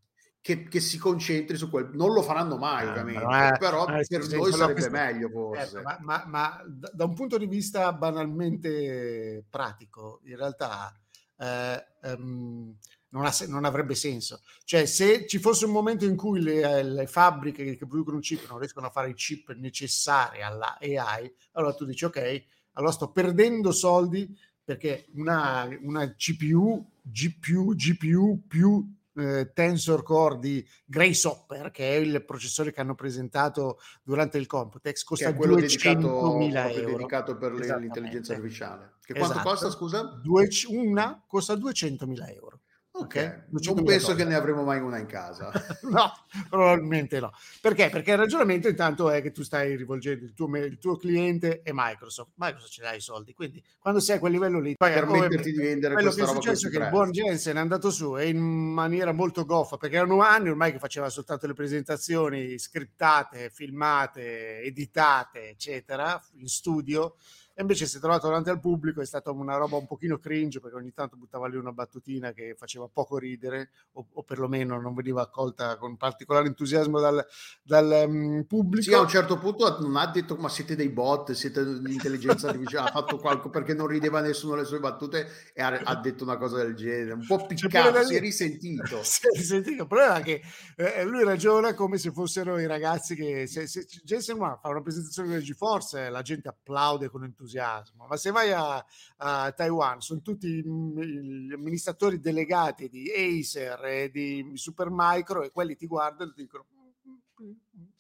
che, 0.44 0.68
che, 0.68 0.82
si 0.82 0.98
concentri 0.98 1.56
su 1.56 1.70
quel. 1.70 1.92
Non 1.94 2.12
lo 2.12 2.22
faranno 2.22 2.58
mai, 2.58 2.86
eh, 2.86 2.90
ovviamente, 2.90 3.22
eh, 3.22 3.58
però 3.58 3.88
eh, 3.88 4.06
per 4.06 4.24
sì, 4.24 4.36
noi 4.36 4.52
sarebbe 4.52 4.74
questo, 4.74 4.92
meglio 4.92 5.30
forse. 5.30 5.80
Eh, 5.80 5.82
ma, 5.82 5.98
ma, 6.02 6.24
ma, 6.28 6.64
da 6.68 7.06
un 7.06 7.14
punto 7.14 7.38
di 7.38 7.48
vista 7.48 7.94
banalmente 7.94 9.46
pratico, 9.50 10.20
in 10.26 10.36
realtà 10.36 10.94
eh, 11.38 11.86
um, 12.18 12.76
non, 13.12 13.24
ha, 13.24 13.34
non, 13.48 13.64
avrebbe 13.64 13.96
senso. 13.96 14.42
Cioè, 14.66 14.86
se 14.86 15.26
ci 15.28 15.40
fosse 15.40 15.64
un 15.64 15.72
momento 15.72 16.04
in 16.04 16.18
cui 16.18 16.42
le, 16.42 16.84
le, 16.84 17.08
fabbriche 17.08 17.78
che 17.78 17.88
producono 17.88 18.20
chip 18.20 18.46
non 18.50 18.60
riescono 18.60 18.88
a 18.88 18.92
fare 18.92 19.12
i 19.12 19.16
chip 19.16 19.54
necessari 19.54 20.42
alla 20.42 20.78
AI, 20.78 21.34
allora 21.54 21.74
tu 21.74 21.86
dici, 21.86 22.04
ok, 22.04 22.44
allora 22.74 22.92
sto 22.92 23.12
perdendo 23.12 23.72
soldi 23.72 24.38
perché 24.62 25.06
una, 25.14 25.70
una 25.84 26.14
CPU, 26.16 26.86
GPU, 27.02 27.76
GPU 27.76 28.44
più 28.46 28.94
eh, 29.15 29.51
Tensor 29.53 30.03
Core 30.03 30.39
di 30.39 30.67
Grace 30.86 31.27
Hopper, 31.27 31.72
che 31.72 31.96
è 31.96 32.00
il 32.00 32.24
processore 32.25 32.72
che 32.72 32.82
hanno 32.82 32.96
presentato 32.96 33.79
durante 34.01 34.38
il 34.38 34.48
Computex, 34.48 35.03
costa 35.03 35.29
200.000 35.29 36.72
euro. 36.72 36.98
dedicato 36.98 37.38
per 37.38 37.53
l'intelligenza 37.53 38.34
artificiale. 38.34 38.93
Che 39.03 39.13
quanto 39.13 39.34
esatto. 39.34 39.50
costa, 39.50 39.70
scusa? 39.70 40.01
Due, 40.22 40.48
una 40.70 41.24
costa 41.27 41.53
200.000 41.53 42.34
euro. 42.34 42.62
Ok, 42.96 43.46
non 43.50 43.84
penso 43.84 44.14
che 44.14 44.24
ne 44.24 44.36
avremo 44.36 44.62
mai 44.62 44.80
una 44.80 45.00
in 45.00 45.08
casa. 45.08 45.52
no, 45.90 46.14
probabilmente 46.48 47.20
no. 47.20 47.32
Perché? 47.60 47.90
Perché 47.90 48.12
il 48.12 48.18
ragionamento 48.18 48.68
intanto 48.68 49.10
è 49.10 49.20
che 49.24 49.32
tu 49.32 49.42
stai 49.42 49.76
rivolgendo 49.76 50.26
il 50.26 50.34
tuo, 50.34 50.56
il 50.58 50.78
tuo 50.78 50.96
cliente 50.98 51.64
e 51.64 51.72
Microsoft. 51.74 52.34
Microsoft 52.36 52.72
ce 52.72 52.82
l'ha 52.84 52.94
i 52.94 53.02
soldi, 53.02 53.34
quindi 53.34 53.64
quando 53.80 54.00
sei 54.00 54.18
a 54.18 54.20
quel 54.20 54.34
livello 54.34 54.60
lì... 54.60 54.76
Poi 54.78 54.94
permetterti 54.94 55.52
di 55.52 55.58
vendere 55.58 55.96
quello 55.96 56.12
che 56.12 56.22
è 56.22 56.28
successo 56.28 56.68
è 56.68 56.70
che 56.70 56.78
il 56.78 56.90
buon 56.90 57.10
Jensen 57.10 57.56
è 57.56 57.60
andato 57.60 57.90
su 57.90 58.16
e 58.16 58.28
in 58.28 58.38
maniera 58.38 59.12
molto 59.12 59.44
goffa, 59.44 59.78
perché 59.78 59.96
erano 59.96 60.22
anni 60.22 60.50
ormai 60.50 60.72
che 60.72 60.78
faceva 60.78 61.10
soltanto 61.10 61.48
le 61.48 61.54
presentazioni 61.54 62.60
scriptate, 62.60 63.50
filmate, 63.50 64.62
editate, 64.62 65.50
eccetera, 65.50 66.24
in 66.36 66.48
studio 66.48 67.16
e 67.55 67.62
invece 67.62 67.86
si 67.86 67.98
è 67.98 68.00
trovato 68.00 68.27
davanti 68.27 68.50
al 68.50 68.60
pubblico 68.60 69.00
è 69.00 69.05
stata 69.05 69.29
una 69.29 69.57
roba 69.57 69.77
un 69.77 69.86
pochino 69.86 70.17
cringe 70.17 70.60
perché 70.60 70.75
ogni 70.75 70.91
tanto 70.91 71.17
buttava 71.17 71.48
lì 71.48 71.55
una 71.55 71.72
battutina 71.72 72.31
che 72.31 72.55
faceva 72.57 72.89
poco 72.91 73.19
ridere 73.19 73.69
o, 73.93 74.07
o 74.12 74.24
perlomeno 74.24 74.81
non 74.81 74.95
veniva 74.95 75.22
accolta 75.22 75.77
con 75.77 75.95
particolare 75.95 76.48
entusiasmo 76.48 77.00
dal, 77.00 77.24
dal 77.62 78.05
um, 78.07 78.43
pubblico. 78.45 78.81
Sì, 78.81 78.93
a 78.93 79.01
un 79.01 79.07
certo 79.07 79.38
punto 79.38 79.79
non 79.81 79.95
ha 79.98 80.07
detto 80.07 80.36
ma 80.36 80.50
siete 80.50 80.75
dei 80.75 80.89
bot, 80.89 81.33
siete 81.33 81.63
l'intelligenza 81.63 82.48
artificiale, 82.48 82.89
ha 82.89 82.91
fatto 82.91 83.17
qualcosa 83.17 83.50
perché 83.50 83.75
non 83.75 83.86
rideva 83.86 84.19
nessuno 84.19 84.55
le 84.55 84.65
sue 84.65 84.79
battute 84.79 85.27
e 85.53 85.62
ha, 85.62 85.79
ha 85.83 85.95
detto 85.98 86.24
una 86.24 86.38
cosa 86.38 86.57
del 86.57 86.74
genere, 86.74 87.13
un 87.13 87.25
po' 87.27 87.45
piccato, 87.45 88.03
si 88.03 88.15
è 88.15 88.19
risentito. 88.19 89.01
si 89.03 89.27
è 89.27 89.38
risentito, 89.38 89.83
il 89.83 89.88
problema 89.88 90.15
è 90.15 90.24
che 90.24 90.41
eh, 90.75 91.03
lui 91.03 91.24
ragiona 91.24 91.75
come 91.75 92.00
se 92.00 92.12
fossero 92.12 92.57
i 92.57 92.65
ragazzi 92.65 93.13
che 93.13 93.45
se, 93.45 93.67
se 93.67 93.86
Jensen 94.03 94.38
fa 94.38 94.69
una 94.69 94.81
presentazione 94.81 95.38
di 95.38 95.43
GeForce 95.43 96.10
la 96.10 96.24
gente 96.24 96.48
applaude 96.48 97.10
con 97.10 97.24
entusiasmo 97.24 97.41
entusiasmo, 97.44 98.08
ma 98.08 98.16
se 98.16 98.32
vai 98.32 98.52
a, 98.52 98.84
a 99.18 99.52
Taiwan 99.52 100.00
sono 100.02 100.22
tutti 100.22 100.48
gli 100.48 101.54
amministratori 101.54 102.20
delegati 102.20 102.88
di 102.90 103.12
Acer 103.12 103.84
e 103.86 104.10
di 104.10 104.52
Supermicro 104.56 105.44
e 105.44 105.52
quelli 105.52 105.76
ti 105.76 105.86
guardano 105.86 106.32
e 106.32 106.34
ti 106.34 106.42
dicono 106.44 106.66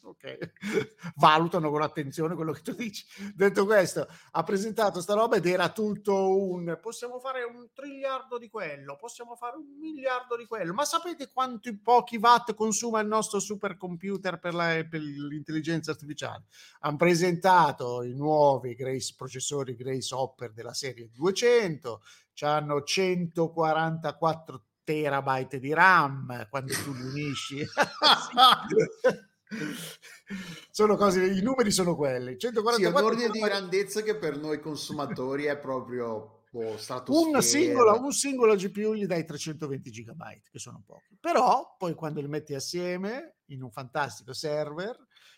ok, 0.03 0.51
valutano 1.15 1.69
con 1.69 1.81
attenzione 1.81 2.35
quello 2.35 2.51
che 2.51 2.61
tu 2.61 2.73
dici. 2.73 3.05
Detto 3.33 3.65
questo, 3.65 4.07
ha 4.31 4.43
presentato 4.43 5.01
sta 5.01 5.13
roba 5.13 5.37
ed 5.37 5.45
era 5.45 5.69
tutto 5.69 6.37
un 6.37 6.77
possiamo 6.81 7.19
fare 7.19 7.43
un 7.43 7.69
triliardo 7.73 8.37
di 8.37 8.49
quello, 8.49 8.95
possiamo 8.95 9.35
fare 9.35 9.57
un 9.57 9.77
miliardo 9.79 10.35
di 10.35 10.45
quello, 10.45 10.73
ma 10.73 10.85
sapete 10.85 11.31
quanti 11.31 11.77
pochi 11.77 12.17
watt 12.17 12.53
consuma 12.53 12.99
il 12.99 13.07
nostro 13.07 13.39
supercomputer 13.39 14.39
per, 14.39 14.53
la, 14.53 14.85
per 14.89 15.01
l'intelligenza 15.01 15.91
artificiale? 15.91 16.45
Hanno 16.81 16.97
presentato 16.97 18.03
i 18.03 18.13
nuovi 18.13 18.75
Grace, 18.75 19.13
processori 19.17 19.75
Grace 19.75 20.13
Hopper 20.13 20.51
della 20.51 20.73
serie 20.73 21.09
200, 21.11 22.01
hanno 22.41 22.83
144 22.83 24.65
terabyte 24.83 25.59
di 25.59 25.73
RAM 25.73 26.47
quando 26.49 26.73
tu 26.73 26.91
li 26.93 27.03
unisci. 27.03 27.65
sono 30.71 30.95
cose, 30.95 31.25
i 31.25 31.41
numeri 31.41 31.71
sono 31.71 31.95
quelli. 31.95 32.37
144 32.37 32.75
sì, 32.75 32.85
un 32.85 33.03
ordine 33.03 33.29
di 33.29 33.39
grandezza 33.39 34.01
che 34.01 34.15
per 34.17 34.37
noi 34.37 34.59
consumatori 34.59 35.45
è 35.45 35.57
proprio 35.57 36.43
oh, 36.51 37.27
una 37.27 37.41
singola, 37.41 37.93
un 37.93 38.11
singolo 38.11 38.55
GPU 38.55 38.93
gli 38.93 39.05
dai 39.05 39.25
320 39.25 39.89
GB, 39.89 40.21
che 40.49 40.59
sono 40.59 40.81
pochi. 40.85 41.17
Però 41.19 41.75
poi 41.77 41.93
quando 41.95 42.21
li 42.21 42.27
metti 42.27 42.53
assieme 42.53 43.37
in 43.47 43.63
un 43.63 43.71
fantastico 43.71 44.33
server, 44.33 44.97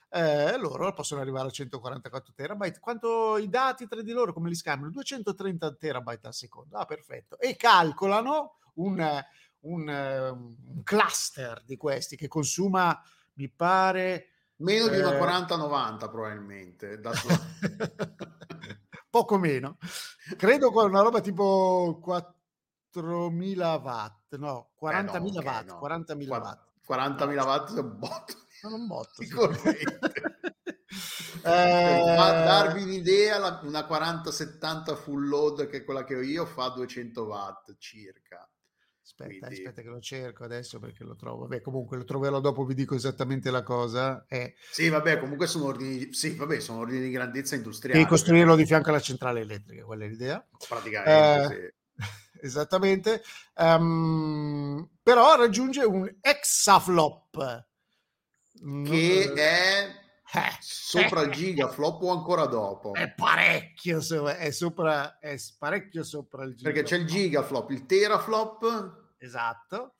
eh, 0.10 0.57
loro 0.57 0.93
possono 0.93 1.22
arrivare 1.22 1.48
a 1.48 1.51
144 1.51 2.34
terabyte. 2.36 2.79
Quanto 2.79 3.38
i 3.38 3.50
dati 3.50 3.88
tra 3.88 4.01
di 4.01 4.12
loro, 4.12 4.34
come 4.34 4.50
li 4.50 4.55
scambiano? 4.55 4.91
230 4.91 5.75
terabyte 5.75 6.27
al 6.27 6.34
secondo. 6.34 6.77
Ah, 6.77 6.86
perfetto. 6.86 7.39
E 7.39 7.55
calcolano 7.55 8.60
un, 8.75 9.24
un, 9.62 9.88
un 9.88 10.84
cluster 10.84 11.63
di 11.65 11.77
questi 11.77 12.15
che 12.15 12.27
consuma 12.27 13.00
mi 13.36 13.50
pare... 13.50 14.30
Meno 14.58 14.88
di 14.88 14.98
una 14.98 15.12
40-90 15.12 16.04
eh, 16.04 16.10
probabilmente. 16.10 17.00
Da 17.00 17.12
Poco 19.10 19.38
meno. 19.38 19.77
Credo 20.38 20.72
con 20.72 20.89
una 20.89 21.01
roba 21.01 21.20
tipo 21.22 22.01
4.000 22.06 23.82
watt, 23.82 24.36
no, 24.36 24.72
40.000 24.82 24.88
eh 24.88 25.04
no, 25.04 25.12
okay, 25.12 25.44
watt. 25.44 25.65
No. 25.65 25.80
40.000 25.82 26.27
watt. 26.27 26.65
40.000 26.88 27.46
watt 27.46 27.75
è 27.75 27.80
un 27.80 27.98
botto. 27.98 28.34
Sono 28.60 28.75
un 28.75 28.88
botto. 28.88 29.24
Sicuramente. 29.24 30.00
eh... 31.44 32.04
darvi 32.04 32.84
un'idea, 32.84 33.60
una 33.63 33.86
4070 33.86 34.96
full 34.96 35.27
load 35.27 35.68
che 35.68 35.77
è 35.77 35.84
quella 35.84 36.04
che 36.04 36.15
ho 36.15 36.22
io 36.22 36.46
fa 36.46 36.70
200 36.70 37.24
watt 37.24 37.75
circa. 37.77 38.50
Aspetta, 39.06 39.46
Quindi... 39.46 39.56
aspetta 39.58 39.82
che 39.84 39.88
lo 39.88 40.00
cerco 40.00 40.46
adesso 40.46 40.80
perché 40.80 41.04
lo 41.04 41.16
trovo. 41.16 41.42
Vabbè, 41.42 41.62
comunque 41.62 41.96
lo 41.96 42.06
troverò 42.06 42.40
dopo, 42.40 42.66
vi 42.66 42.74
dico 42.74 42.96
esattamente 42.96 43.52
la 43.52 43.62
cosa. 43.62 44.26
È... 44.28 44.52
Sì, 44.72 44.90
vabbè, 44.90 45.20
comunque 45.20 45.46
sono 45.46 45.66
ordini, 45.66 46.12
sì, 46.12 46.34
vabbè, 46.34 46.60
sono 46.60 46.80
ordini 46.80 47.02
di 47.02 47.12
grandezza 47.12 47.54
industriale. 47.54 48.02
E 48.02 48.08
costruirlo 48.08 48.56
di 48.56 48.66
fianco 48.66 48.90
alla 48.90 49.00
centrale 49.00 49.42
elettrica, 49.42 49.86
quella 49.86 50.06
è 50.06 50.08
l'idea. 50.08 50.44
Praticamente, 50.68 51.56
eh, 51.56 51.74
sì. 51.96 52.42
Esattamente. 52.42 53.22
Um, 53.58 54.90
però 55.04 55.36
raggiunge 55.36 55.84
un 55.84 56.12
exaflop. 56.20 57.68
Che 58.58 58.66
mm, 58.66 59.36
è 59.36 60.05
eh, 60.36 60.58
sopra 60.60 61.22
il 61.22 61.32
gigaflop 61.32 62.01
o 62.04 62.12
ancora 62.12 62.46
dopo? 62.46 62.94
È 62.94 63.13
parecchio, 63.13 64.00
è, 64.27 64.51
sopra, 64.51 65.20
è 65.20 65.36
parecchio 65.58 66.04
sopra 66.04 66.44
il 66.44 66.56
gigaflop. 66.56 66.74
Perché 66.74 66.88
c'è 66.88 67.01
il 67.01 67.08
gigaflop, 67.08 67.70
il 67.72 67.86
teraflop 67.86 69.04
Esatto. 69.25 69.96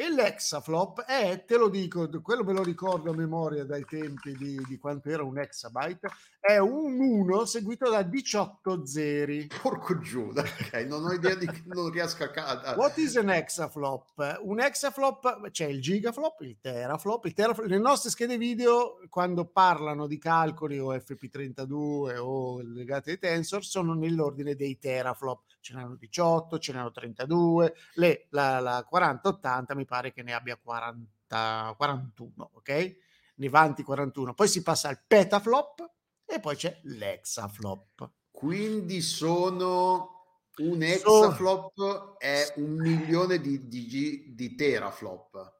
E 0.00 0.08
l'exaflop 0.08 1.02
è, 1.02 1.44
te 1.44 1.58
lo 1.58 1.68
dico, 1.68 2.08
quello 2.22 2.42
me 2.42 2.54
lo 2.54 2.62
ricordo 2.62 3.10
a 3.10 3.14
memoria 3.14 3.66
dai 3.66 3.84
tempi 3.84 4.34
di, 4.34 4.58
di 4.66 4.78
quanto 4.78 5.10
era 5.10 5.22
un 5.22 5.38
exabyte, 5.38 6.08
è 6.40 6.56
un 6.56 6.98
1 6.98 7.44
seguito 7.44 7.90
da 7.90 8.00
18 8.00 8.86
zeri. 8.86 9.46
Porco 9.60 9.98
Giuda, 9.98 10.40
ok, 10.40 10.72
non 10.88 11.04
ho 11.04 11.12
idea 11.12 11.34
di 11.34 11.44
che 11.44 11.64
non 11.66 11.90
riesco 11.90 12.24
a 12.24 12.30
cadere. 12.30 12.76
What 12.80 12.96
is 12.96 13.18
an 13.18 13.28
exaflop? 13.28 14.38
Un 14.40 14.60
exaflop, 14.60 15.50
c'è 15.50 15.66
il 15.66 15.82
gigaflop, 15.82 16.40
il 16.40 16.56
teraflop, 16.58 17.26
il 17.26 17.34
teraflop. 17.34 17.68
Le 17.68 17.78
nostre 17.78 18.08
schede 18.08 18.38
video, 18.38 19.00
quando 19.10 19.44
parlano 19.44 20.06
di 20.06 20.16
calcoli 20.16 20.78
o 20.78 20.94
FP32 20.94 22.16
o 22.16 22.62
legati 22.62 23.10
ai 23.10 23.18
tensor, 23.18 23.62
sono 23.62 23.92
nell'ordine 23.92 24.54
dei 24.54 24.78
teraflop. 24.78 25.49
Ce 25.60 25.74
n'hanno 25.74 25.94
18, 25.94 26.58
ce 26.58 26.72
n'hanno 26.72 26.90
32, 26.90 27.74
le, 27.94 28.26
la, 28.30 28.60
la 28.60 28.84
4080 28.88 29.74
mi 29.74 29.84
pare 29.84 30.12
che 30.12 30.22
ne 30.22 30.32
abbia 30.32 30.56
40, 30.56 31.74
41, 31.76 32.50
ok? 32.54 32.96
Ne 33.36 33.48
vanti 33.48 33.82
41. 33.82 34.34
Poi 34.34 34.48
si 34.48 34.62
passa 34.62 34.88
al 34.88 35.02
petaflop 35.06 35.90
e 36.24 36.40
poi 36.40 36.56
c'è 36.56 36.80
l'exaflop. 36.84 38.10
Quindi 38.30 39.00
sono 39.02 40.20
un 40.60 40.82
exaflop 40.82 42.16
è 42.18 42.52
un 42.56 42.74
milione 42.76 43.40
di, 43.40 43.66
di, 43.66 44.34
di 44.34 44.54
teraflop. 44.54 45.58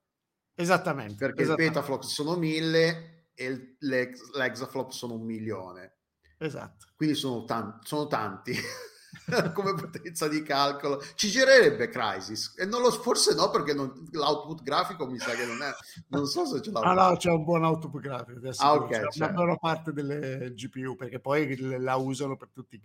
Esattamente. 0.54 1.14
Perché 1.14 1.42
esattamente. 1.42 1.62
il 1.62 1.68
petaflop 1.68 2.02
sono 2.02 2.36
mille 2.36 3.28
e 3.34 3.76
l'ex, 3.78 4.32
l'exaflop 4.32 4.90
sono 4.90 5.14
un 5.14 5.22
milione. 5.22 5.96
Esatto. 6.38 6.86
Quindi 6.96 7.14
sono, 7.14 7.44
tan- 7.44 7.78
sono 7.82 8.06
tanti. 8.06 8.54
come 9.54 9.74
potenza 9.74 10.28
di 10.28 10.42
calcolo. 10.42 11.02
Ci 11.14 11.28
girerebbe 11.28 11.88
Crisis 11.88 12.54
e 12.56 12.64
non 12.64 12.82
lo, 12.82 12.90
forse 12.90 13.34
no 13.34 13.50
perché 13.50 13.74
non, 13.74 13.92
l'output 14.12 14.62
grafico 14.62 15.06
mi 15.06 15.18
sa 15.18 15.32
che 15.32 15.44
non 15.44 15.62
è 15.62 15.70
non 16.08 16.26
so 16.26 16.46
se 16.46 16.60
ce 16.60 16.70
l'ha. 16.70 16.80
Ah 16.80 16.94
no, 16.94 17.16
c'è 17.16 17.30
un 17.30 17.44
buon 17.44 17.64
output 17.64 18.00
grafico 18.00 18.38
adesso 18.38 18.62
ah, 18.62 18.74
okay, 18.74 18.88
c'è 18.88 19.10
certo. 19.10 19.18
una 19.18 19.32
buona 19.32 19.56
parte 19.56 19.92
delle 19.92 20.52
GPU 20.54 20.96
perché 20.96 21.20
poi 21.20 21.56
la 21.78 21.96
usano 21.96 22.36
per 22.36 22.48
tutti. 22.52 22.80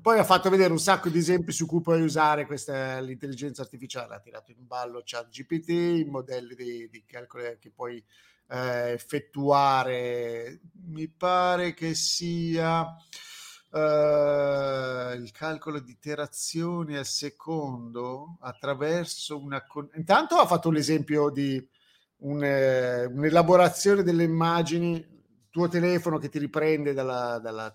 Poi 0.00 0.18
ha 0.18 0.24
fatto 0.24 0.50
vedere 0.50 0.72
un 0.72 0.80
sacco 0.80 1.08
di 1.08 1.18
esempi 1.18 1.52
su 1.52 1.66
cui 1.66 1.80
puoi 1.80 2.02
usare 2.02 2.44
questa 2.46 2.98
l'intelligenza 2.98 3.62
artificiale, 3.62 4.16
ha 4.16 4.20
tirato 4.20 4.50
in 4.50 4.66
ballo 4.66 5.02
chat 5.04 5.28
GPT, 5.28 5.68
i 5.68 6.08
modelli 6.08 6.56
di, 6.56 6.88
di 6.90 7.04
calcolo 7.06 7.44
che 7.60 7.70
puoi 7.70 8.02
eh, 8.48 8.92
effettuare, 8.92 10.60
mi 10.86 11.08
pare 11.08 11.72
che 11.74 11.94
sia 11.94 12.96
Uh, 13.72 15.14
il 15.14 15.30
calcolo 15.32 15.80
di 15.80 15.92
iterazioni 15.92 16.94
al 16.94 17.06
secondo 17.06 18.36
attraverso 18.40 19.38
una... 19.38 19.64
Con... 19.64 19.88
Intanto 19.94 20.36
ha 20.36 20.46
fatto 20.46 20.70
l'esempio 20.70 21.30
di 21.30 21.66
un, 22.18 22.44
eh, 22.44 23.06
un'elaborazione 23.06 24.02
delle 24.02 24.24
immagini, 24.24 25.02
tuo 25.48 25.68
telefono 25.68 26.18
che 26.18 26.28
ti 26.28 26.38
riprende 26.38 26.92
dalla, 26.92 27.38
dalla 27.38 27.74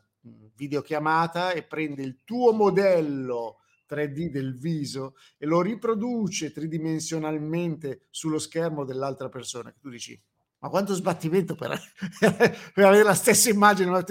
videochiamata 0.55 1.51
e 1.51 1.63
prende 1.63 2.03
il 2.03 2.19
tuo 2.23 2.53
modello 2.53 3.61
3D 3.89 4.29
del 4.29 4.55
viso 4.55 5.15
e 5.37 5.47
lo 5.47 5.61
riproduce 5.61 6.51
tridimensionalmente 6.51 8.01
sullo 8.11 8.37
schermo 8.37 8.83
dell'altra 8.83 9.29
persona. 9.29 9.73
Tu 9.79 9.89
dici, 9.89 10.21
ma 10.59 10.69
quanto 10.69 10.93
sbattimento 10.93 11.55
per, 11.55 11.79
per 12.19 12.85
avere 12.85 13.03
la 13.03 13.13
stessa 13.13 13.49
immagine 13.49 14.05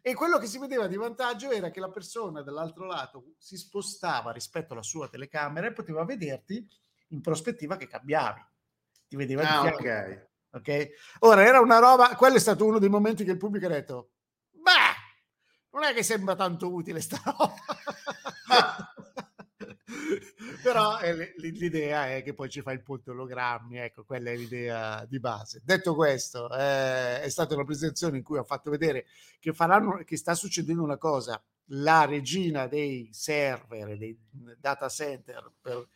e 0.00 0.14
quello 0.14 0.38
che 0.38 0.46
si 0.46 0.58
vedeva 0.58 0.86
di 0.86 0.96
vantaggio 0.96 1.50
era 1.50 1.70
che 1.70 1.80
la 1.80 1.90
persona 1.90 2.42
dall'altro 2.42 2.86
lato 2.86 3.34
si 3.38 3.56
spostava 3.56 4.32
rispetto 4.32 4.72
alla 4.72 4.82
sua 4.82 5.08
telecamera 5.08 5.68
e 5.68 5.72
poteva 5.72 6.04
vederti 6.04 6.66
in 7.08 7.20
prospettiva 7.20 7.76
che 7.76 7.86
cambiavi. 7.86 8.40
Ti 9.08 9.16
vedeva 9.16 9.42
ah, 9.42 9.62
di 9.62 9.68
ok. 9.68 10.28
ok. 10.52 10.88
Ora 11.20 11.44
era 11.44 11.60
una 11.60 11.78
roba, 11.78 12.16
quello 12.16 12.36
è 12.36 12.40
stato 12.40 12.64
uno 12.64 12.78
dei 12.78 12.88
momenti 12.88 13.24
che 13.24 13.32
il 13.32 13.36
pubblico 13.36 13.66
ha 13.66 13.70
detto, 13.70 14.10
beh, 14.50 15.70
non 15.70 15.84
è 15.84 15.94
che 15.94 16.02
sembra 16.02 16.34
tanto 16.34 16.72
utile 16.72 17.00
sta 17.00 17.20
roba. 17.24 17.71
Però 20.62 21.00
eh, 21.00 21.34
l'idea 21.38 22.14
è 22.14 22.22
che 22.22 22.34
poi 22.34 22.48
ci 22.48 22.62
fa 22.62 22.72
il 22.72 22.82
punto 22.82 23.10
ologrammi, 23.10 23.78
ecco, 23.78 24.04
quella 24.04 24.30
è 24.30 24.36
l'idea 24.36 25.04
di 25.06 25.18
base. 25.18 25.60
Detto 25.64 25.94
questo, 25.94 26.48
eh, 26.52 27.20
è 27.22 27.28
stata 27.28 27.54
una 27.54 27.64
presentazione 27.64 28.16
in 28.18 28.22
cui 28.22 28.38
ho 28.38 28.44
fatto 28.44 28.70
vedere 28.70 29.06
che, 29.40 29.52
faranno, 29.52 30.02
che 30.04 30.16
sta 30.16 30.34
succedendo 30.34 30.82
una 30.82 30.98
cosa, 30.98 31.42
la 31.66 32.04
regina 32.04 32.66
dei 32.66 33.08
server, 33.12 33.96
dei 33.96 34.16
data 34.58 34.88
center 34.88 35.50
per, 35.60 35.88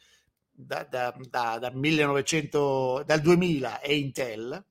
da, 0.51 0.85
da, 0.85 1.17
da, 1.29 1.59
da 1.59 1.71
1900, 1.71 3.05
dal 3.07 3.21
2000 3.21 3.81
è 3.81 3.93
Intel, 3.93 4.65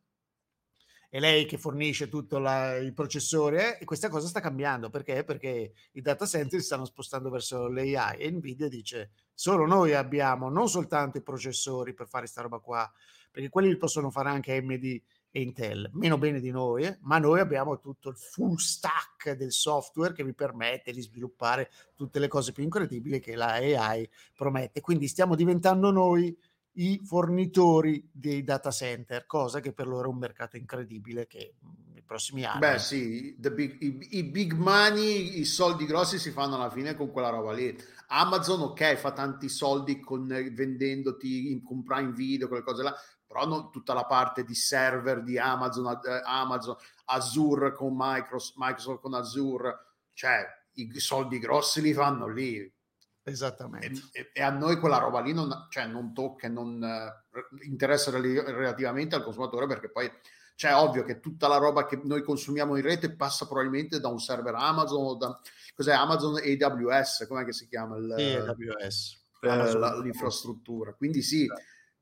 è 1.09 1.19
lei 1.19 1.45
che 1.45 1.57
fornisce 1.57 2.09
tutto 2.09 2.39
la, 2.39 2.75
il 2.75 2.93
processore 2.93 3.79
e 3.79 3.85
questa 3.85 4.09
cosa 4.09 4.27
sta 4.27 4.41
cambiando 4.41 4.89
perché? 4.89 5.23
Perché 5.23 5.71
i 5.93 6.01
data 6.01 6.25
center 6.25 6.59
si 6.59 6.65
stanno 6.65 6.83
spostando 6.83 7.29
verso 7.29 7.69
l'AI 7.69 8.17
e 8.17 8.31
Nvidia 8.31 8.67
dice 8.67 9.11
solo 9.35 9.67
noi 9.67 9.93
abbiamo 9.93 10.49
non 10.49 10.67
soltanto 10.67 11.19
i 11.19 11.21
processori 11.21 11.93
per 11.93 12.07
fare 12.07 12.23
questa 12.23 12.41
roba 12.41 12.57
qua, 12.57 12.91
perché 13.29 13.49
quelli 13.49 13.69
li 13.69 13.77
possono 13.77 14.09
fare 14.09 14.29
anche 14.29 14.55
AMD 14.55 15.01
e 15.29 15.41
Intel, 15.41 15.89
meno 15.91 16.17
bene 16.17 16.39
di 16.39 16.49
noi, 16.49 16.85
eh? 16.85 16.97
ma 17.01 17.17
noi 17.19 17.41
abbiamo 17.41 17.77
tutto 17.77 18.07
il 18.07 18.15
full 18.15 18.55
stack 18.55 19.33
del 19.33 19.51
software 19.51 20.13
che 20.13 20.23
vi 20.23 20.33
permette 20.33 20.93
di 20.93 21.01
sviluppare 21.01 21.69
tutte 21.93 22.19
le 22.19 22.29
cose 22.29 22.53
più 22.53 22.63
incredibili 22.63 23.19
che 23.19 23.35
la 23.35 23.51
AI 23.51 24.09
promette. 24.33 24.79
Quindi 24.79 25.09
stiamo 25.09 25.35
diventando 25.35 25.91
noi 25.91 26.35
i 26.77 27.01
fornitori 27.03 28.09
dei 28.11 28.43
data 28.43 28.71
center, 28.71 29.25
cosa 29.25 29.59
che 29.59 29.73
per 29.73 29.87
loro 29.87 30.07
è 30.07 30.11
un 30.11 30.17
mercato 30.17 30.55
incredibile 30.55 31.27
che 31.27 31.55
nei 31.59 31.84
prossimi 32.05 32.45
anni... 32.45 32.59
Beh 32.59 32.79
sì, 32.79 33.35
big, 33.37 33.81
i, 33.81 34.17
i, 34.17 34.23
big 34.23 34.53
money, 34.53 35.39
i 35.39 35.45
soldi 35.45 35.85
grossi 35.85 36.19
si 36.19 36.31
fanno 36.31 36.55
alla 36.55 36.69
fine 36.69 36.95
con 36.95 37.11
quella 37.11 37.29
roba 37.29 37.51
lì. 37.51 37.75
Amazon 38.07 38.61
ok, 38.61 38.95
fa 38.95 39.11
tanti 39.11 39.49
soldi 39.49 39.99
con, 39.99 40.27
vendendoti 40.27 41.51
in, 41.51 41.63
con 41.63 41.83
Prime 41.83 42.11
Video, 42.11 42.47
quelle 42.47 42.63
cose 42.63 42.83
là, 42.83 42.95
però 43.25 43.45
non 43.45 43.71
tutta 43.71 43.93
la 43.93 44.05
parte 44.05 44.43
di 44.43 44.55
server 44.55 45.23
di 45.23 45.37
Amazon, 45.37 45.87
eh, 45.87 46.21
Amazon 46.23 46.75
Azure 47.05 47.73
con 47.73 47.93
Microsoft, 47.95 48.53
Microsoft 48.57 49.01
con 49.01 49.13
Azure, 49.13 49.77
cioè 50.13 50.45
i 50.73 50.99
soldi 50.99 51.39
grossi 51.39 51.81
li 51.81 51.93
fanno 51.93 52.27
lì 52.27 52.71
Esattamente. 53.27 54.01
E, 54.11 54.29
e, 54.31 54.41
a 54.43 54.51
noi 54.51 54.77
quella 54.77 54.99
roba 54.99 55.19
lì 55.19 55.33
non, 55.33 55.65
cioè, 55.69 55.87
non 55.87 56.13
tocca, 56.13 56.47
non 56.47 56.79
uh, 56.79 57.65
interessa 57.65 58.11
relativamente 58.11 59.15
al 59.15 59.23
consumatore 59.23 59.65
perché 59.65 59.89
poi 59.89 60.11
cioè, 60.55 60.73
ovvio 60.73 61.03
che 61.03 61.19
tutta 61.19 61.47
la 61.47 61.57
roba 61.57 61.85
che 61.85 61.99
noi 62.03 62.23
consumiamo 62.23 62.77
in 62.77 62.83
rete 62.83 63.13
passa 63.13 63.45
probabilmente 63.45 63.99
da 63.99 64.07
un 64.07 64.19
server 64.19 64.55
Amazon 64.55 65.05
o 65.05 65.15
da 65.15 65.37
cos'è 65.75 65.93
Amazon 65.93 66.35
AWS, 66.35 67.25
com'è 67.27 67.43
che 67.43 67.51
si 67.51 67.67
chiama? 67.67 67.97
Il, 67.97 68.11
AWS. 68.11 69.23
Eh, 69.41 70.01
l'infrastruttura. 70.01 70.93
Quindi 70.93 71.21
sì, 71.21 71.45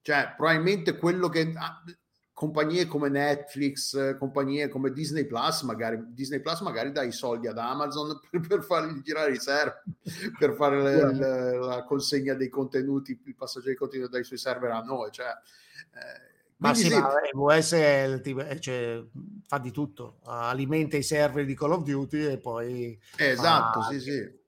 cioè 0.01 0.33
probabilmente 0.37 0.97
quello 0.97 1.29
che 1.29 1.51
ah, 1.55 1.83
compagnie 2.31 2.85
come 2.85 3.09
Netflix, 3.09 4.17
compagnie 4.17 4.69
come 4.69 4.91
Disney 4.91 5.25
Plus, 5.25 5.63
magari 5.63 5.99
Disney 6.09 6.39
Plus 6.39 6.61
magari 6.61 6.91
dà 6.91 7.01
i 7.01 7.11
soldi 7.11 7.47
ad 7.47 7.57
Amazon 7.57 8.19
per, 8.29 8.39
per 8.39 8.63
fargli 8.63 9.01
girare 9.01 9.31
i 9.31 9.39
server, 9.39 9.83
per 10.37 10.53
fare 10.53 10.81
le, 10.81 11.13
le, 11.13 11.57
la 11.57 11.83
consegna 11.85 12.35
dei 12.35 12.49
contenuti, 12.49 13.19
il 13.25 13.35
passaggio 13.35 13.65
dei 13.65 13.75
contenuti 13.75 14.11
dai 14.11 14.23
suoi 14.23 14.37
server 14.37 14.69
a 14.69 14.81
noi. 14.81 15.09
Cioè, 15.11 15.27
eh, 15.27 16.32
ma 16.69 16.73
sì, 16.73 16.89
sì. 16.89 16.99
ma 16.99 17.11
AWS 17.33 18.21
cioè, 18.59 19.03
fa 19.45 19.57
di 19.57 19.71
tutto, 19.71 20.19
alimenta 20.23 20.97
i 20.97 21.03
server 21.03 21.45
di 21.45 21.55
Call 21.55 21.71
of 21.71 21.83
Duty 21.83 22.25
e 22.25 22.37
poi... 22.37 22.99
Esatto, 23.17 23.81
fa... 23.81 23.89
sì, 23.89 23.99
sì 23.99 24.41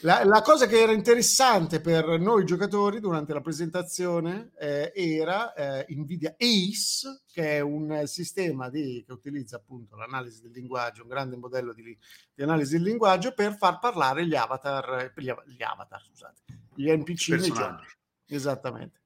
la, 0.00 0.24
la, 0.24 0.42
cosa 0.42 0.66
che 0.66 0.78
era 0.78 0.92
interessante 0.92 1.80
per 1.80 2.18
noi 2.20 2.44
giocatori 2.44 3.00
durante 3.00 3.32
la 3.32 3.40
presentazione 3.40 4.50
eh, 4.58 4.92
era 4.94 5.54
eh, 5.54 5.86
Nvidia 5.88 6.36
ACE, 6.38 7.22
che 7.32 7.56
è 7.56 7.60
un 7.60 8.02
sistema 8.04 8.68
di, 8.68 9.02
che 9.06 9.12
utilizza 9.12 9.56
appunto 9.56 9.96
l'analisi 9.96 10.42
del 10.42 10.50
linguaggio, 10.50 11.02
un 11.02 11.08
grande 11.08 11.36
modello 11.36 11.72
di, 11.72 11.96
di 12.34 12.42
analisi 12.42 12.76
del 12.76 12.84
linguaggio 12.84 13.32
per 13.32 13.56
far 13.56 13.78
parlare 13.78 14.26
gli 14.26 14.34
avatar, 14.34 15.12
gli, 15.16 15.32
gli 15.46 15.62
avatar, 15.62 16.02
scusate, 16.02 16.40
gli 16.74 16.90
NPC 16.90 17.28
nei 17.30 17.50
giochi. 17.50 17.86
Esattamente. 18.28 19.00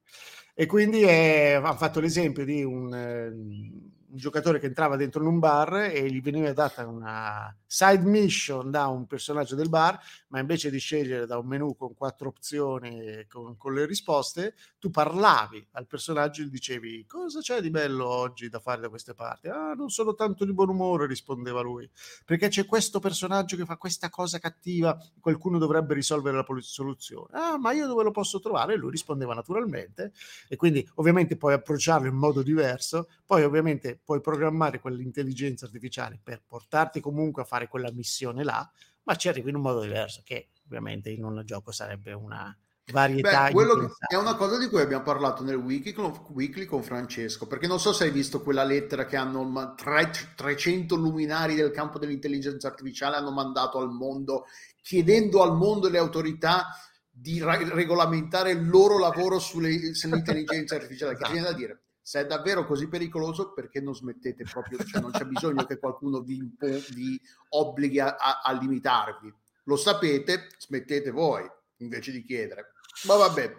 E 0.61 0.67
quindi 0.67 1.01
eh, 1.01 1.53
ha 1.53 1.75
fatto 1.75 1.99
l'esempio 1.99 2.45
di 2.45 2.63
un 2.63 2.93
eh, 2.93 3.29
un 3.29 3.90
giocatore 4.13 4.59
che 4.59 4.65
entrava 4.65 4.95
dentro 4.95 5.21
in 5.21 5.27
un 5.27 5.39
bar 5.39 5.89
e 5.91 6.09
gli 6.09 6.21
veniva 6.21 6.51
data 6.53 6.85
una 6.87 7.55
side 7.65 8.03
mission 8.03 8.69
da 8.69 8.87
un 8.87 9.07
personaggio 9.07 9.55
del 9.55 9.69
bar, 9.69 9.99
ma 10.27 10.39
invece 10.39 10.69
di 10.69 10.79
scegliere 10.79 11.25
da 11.25 11.37
un 11.37 11.47
menu 11.47 11.75
con 11.75 11.93
quattro 11.95 12.27
opzioni 12.27 13.25
con, 13.29 13.55
con 13.57 13.73
le 13.73 13.85
risposte, 13.85 14.55
tu 14.79 14.89
parlavi 14.89 15.67
al 15.71 15.87
personaggio 15.87 16.41
e 16.41 16.45
gli 16.45 16.49
dicevi 16.49 17.05
cosa 17.05 17.39
c'è 17.39 17.61
di 17.61 17.69
bello 17.69 18.07
oggi 18.07 18.49
da 18.49 18.59
fare 18.59 18.81
da 18.81 18.89
queste 18.89 19.13
parti? 19.13 19.47
Ah, 19.47 19.73
non 19.73 19.89
sono 19.89 20.13
tanto 20.13 20.45
di 20.45 20.53
buon 20.53 20.69
umore, 20.69 21.07
rispondeva 21.07 21.61
lui, 21.61 21.89
perché 22.25 22.49
c'è 22.49 22.65
questo 22.65 22.99
personaggio 22.99 23.55
che 23.55 23.65
fa 23.65 23.77
questa 23.77 24.09
cosa 24.09 24.39
cattiva, 24.39 24.97
qualcuno 25.19 25.57
dovrebbe 25.57 25.93
risolvere 25.93 26.35
la 26.35 26.45
soluzione. 26.59 27.29
Ah, 27.31 27.57
ma 27.57 27.71
io 27.71 27.87
dove 27.87 28.03
lo 28.03 28.11
posso 28.11 28.39
trovare? 28.39 28.73
E 28.73 28.77
lui 28.77 28.91
rispondeva 28.91 29.33
naturalmente 29.33 30.11
e 30.49 30.55
quindi 30.55 30.87
ovviamente 30.95 31.37
puoi 31.37 31.53
approcciarlo 31.53 32.07
in 32.07 32.15
modo 32.15 32.41
diverso, 32.41 33.07
poi 33.25 33.43
ovviamente 33.43 34.00
puoi 34.03 34.21
programmare 34.21 34.79
quell'intelligenza 34.79 35.65
artificiale 35.65 36.19
per 36.21 36.41
portarti 36.45 36.99
comunque 36.99 37.43
a 37.43 37.45
fare 37.45 37.67
quella 37.67 37.91
missione 37.91 38.43
là, 38.43 38.69
ma 39.03 39.15
ci 39.15 39.27
arrivi 39.27 39.49
in 39.49 39.55
un 39.55 39.61
modo 39.61 39.81
diverso, 39.81 40.21
che 40.23 40.49
ovviamente 40.65 41.09
in 41.09 41.23
un 41.23 41.41
gioco 41.45 41.71
sarebbe 41.71 42.13
una 42.13 42.55
varietà. 42.91 43.45
Beh, 43.45 43.51
quello 43.51 43.95
è 44.07 44.15
una 44.15 44.35
cosa 44.35 44.57
di 44.57 44.67
cui 44.67 44.81
abbiamo 44.81 45.03
parlato 45.03 45.43
nel 45.43 45.55
weekly 45.55 45.93
con, 45.93 46.25
weekly 46.29 46.65
con 46.65 46.83
Francesco, 46.83 47.47
perché 47.47 47.67
non 47.67 47.79
so 47.79 47.93
se 47.93 48.05
hai 48.05 48.11
visto 48.11 48.41
quella 48.41 48.63
lettera 48.63 49.05
che 49.05 49.15
hanno 49.15 49.75
300 49.75 50.95
luminari 50.95 51.55
del 51.55 51.71
campo 51.71 51.99
dell'intelligenza 51.99 52.67
artificiale 52.67 53.15
hanno 53.15 53.31
mandato 53.31 53.79
al 53.79 53.89
mondo, 53.89 54.45
chiedendo 54.81 55.41
al 55.41 55.55
mondo 55.55 55.85
e 55.85 55.89
alle 55.89 55.99
autorità 55.99 56.67
di 57.09 57.41
regolamentare 57.41 58.51
il 58.51 58.67
loro 58.67 58.97
lavoro 58.97 59.37
sulle, 59.39 59.93
sull'intelligenza 59.93 60.75
artificiale, 60.75 61.15
che 61.15 61.31
viene 61.31 61.47
da 61.47 61.53
dire 61.53 61.81
se 62.11 62.19
è 62.19 62.25
davvero 62.25 62.65
così 62.65 62.89
pericoloso, 62.89 63.53
perché 63.53 63.79
non 63.79 63.95
smettete 63.95 64.43
proprio? 64.43 64.83
Cioè, 64.83 64.99
non 64.99 65.11
c'è 65.11 65.23
bisogno 65.23 65.63
che 65.63 65.79
qualcuno 65.79 66.19
vi, 66.19 66.45
vi 66.93 67.21
obblighi 67.51 68.01
a, 68.01 68.17
a, 68.17 68.41
a, 68.43 68.51
limitarvi. 68.51 69.33
Lo 69.63 69.77
sapete, 69.77 70.49
smettete 70.57 71.09
voi 71.09 71.49
invece 71.77 72.11
di 72.11 72.25
chiedere. 72.25 72.73
Ma 73.05 73.15
vabbè, 73.15 73.55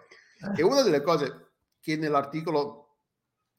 e 0.55 0.63
una 0.63 0.83
delle 0.83 1.01
cose 1.01 1.53
che 1.81 1.97
nell'articolo 1.97 2.99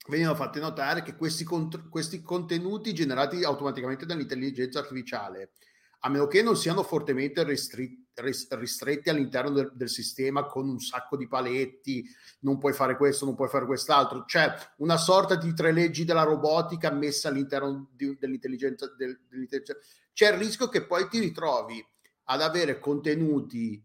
venivano 0.09 0.35
fatte 0.35 0.59
notare 0.59 0.99
è 0.99 1.03
che 1.03 1.15
questi, 1.15 1.43
cont- 1.43 1.89
questi 1.89 2.21
contenuti 2.21 2.93
generati 2.93 3.43
automaticamente 3.43 4.05
dall'intelligenza 4.05 4.77
artificiale, 4.77 5.53
a 6.01 6.09
meno 6.09 6.27
che 6.27 6.43
non 6.43 6.55
siano 6.55 6.83
fortemente 6.83 7.43
ristretti 7.43 8.02
ristretti 8.15 9.09
all'interno 9.09 9.49
del, 9.51 9.71
del, 9.73 9.89
sistema 9.89 10.45
con 10.45 10.67
un 10.67 10.79
sacco 10.79 11.17
di 11.17 11.27
paletti, 11.27 12.05
non 12.39 12.57
puoi 12.57 12.73
fare 12.73 12.95
questo, 12.97 13.25
non 13.25 13.35
puoi 13.35 13.49
fare 13.49 13.65
quest'altro, 13.65 14.25
c'è 14.25 14.53
una 14.77 14.97
sorta 14.97 15.35
di 15.35 15.53
tre 15.53 15.71
leggi 15.71 16.05
della 16.05 16.23
robotica 16.23 16.91
messa 16.91 17.29
all'interno 17.29 17.89
di, 17.91 18.15
dell'intelligenza, 18.19 18.87
del, 18.95 19.19
dell'intelligenza. 19.27 19.81
C'è 20.13 20.31
il 20.31 20.37
rischio 20.37 20.69
che 20.69 20.85
poi 20.85 21.07
ti 21.09 21.19
ritrovi 21.19 21.83
ad 22.25 22.41
avere 22.41 22.79
contenuti 22.79 23.83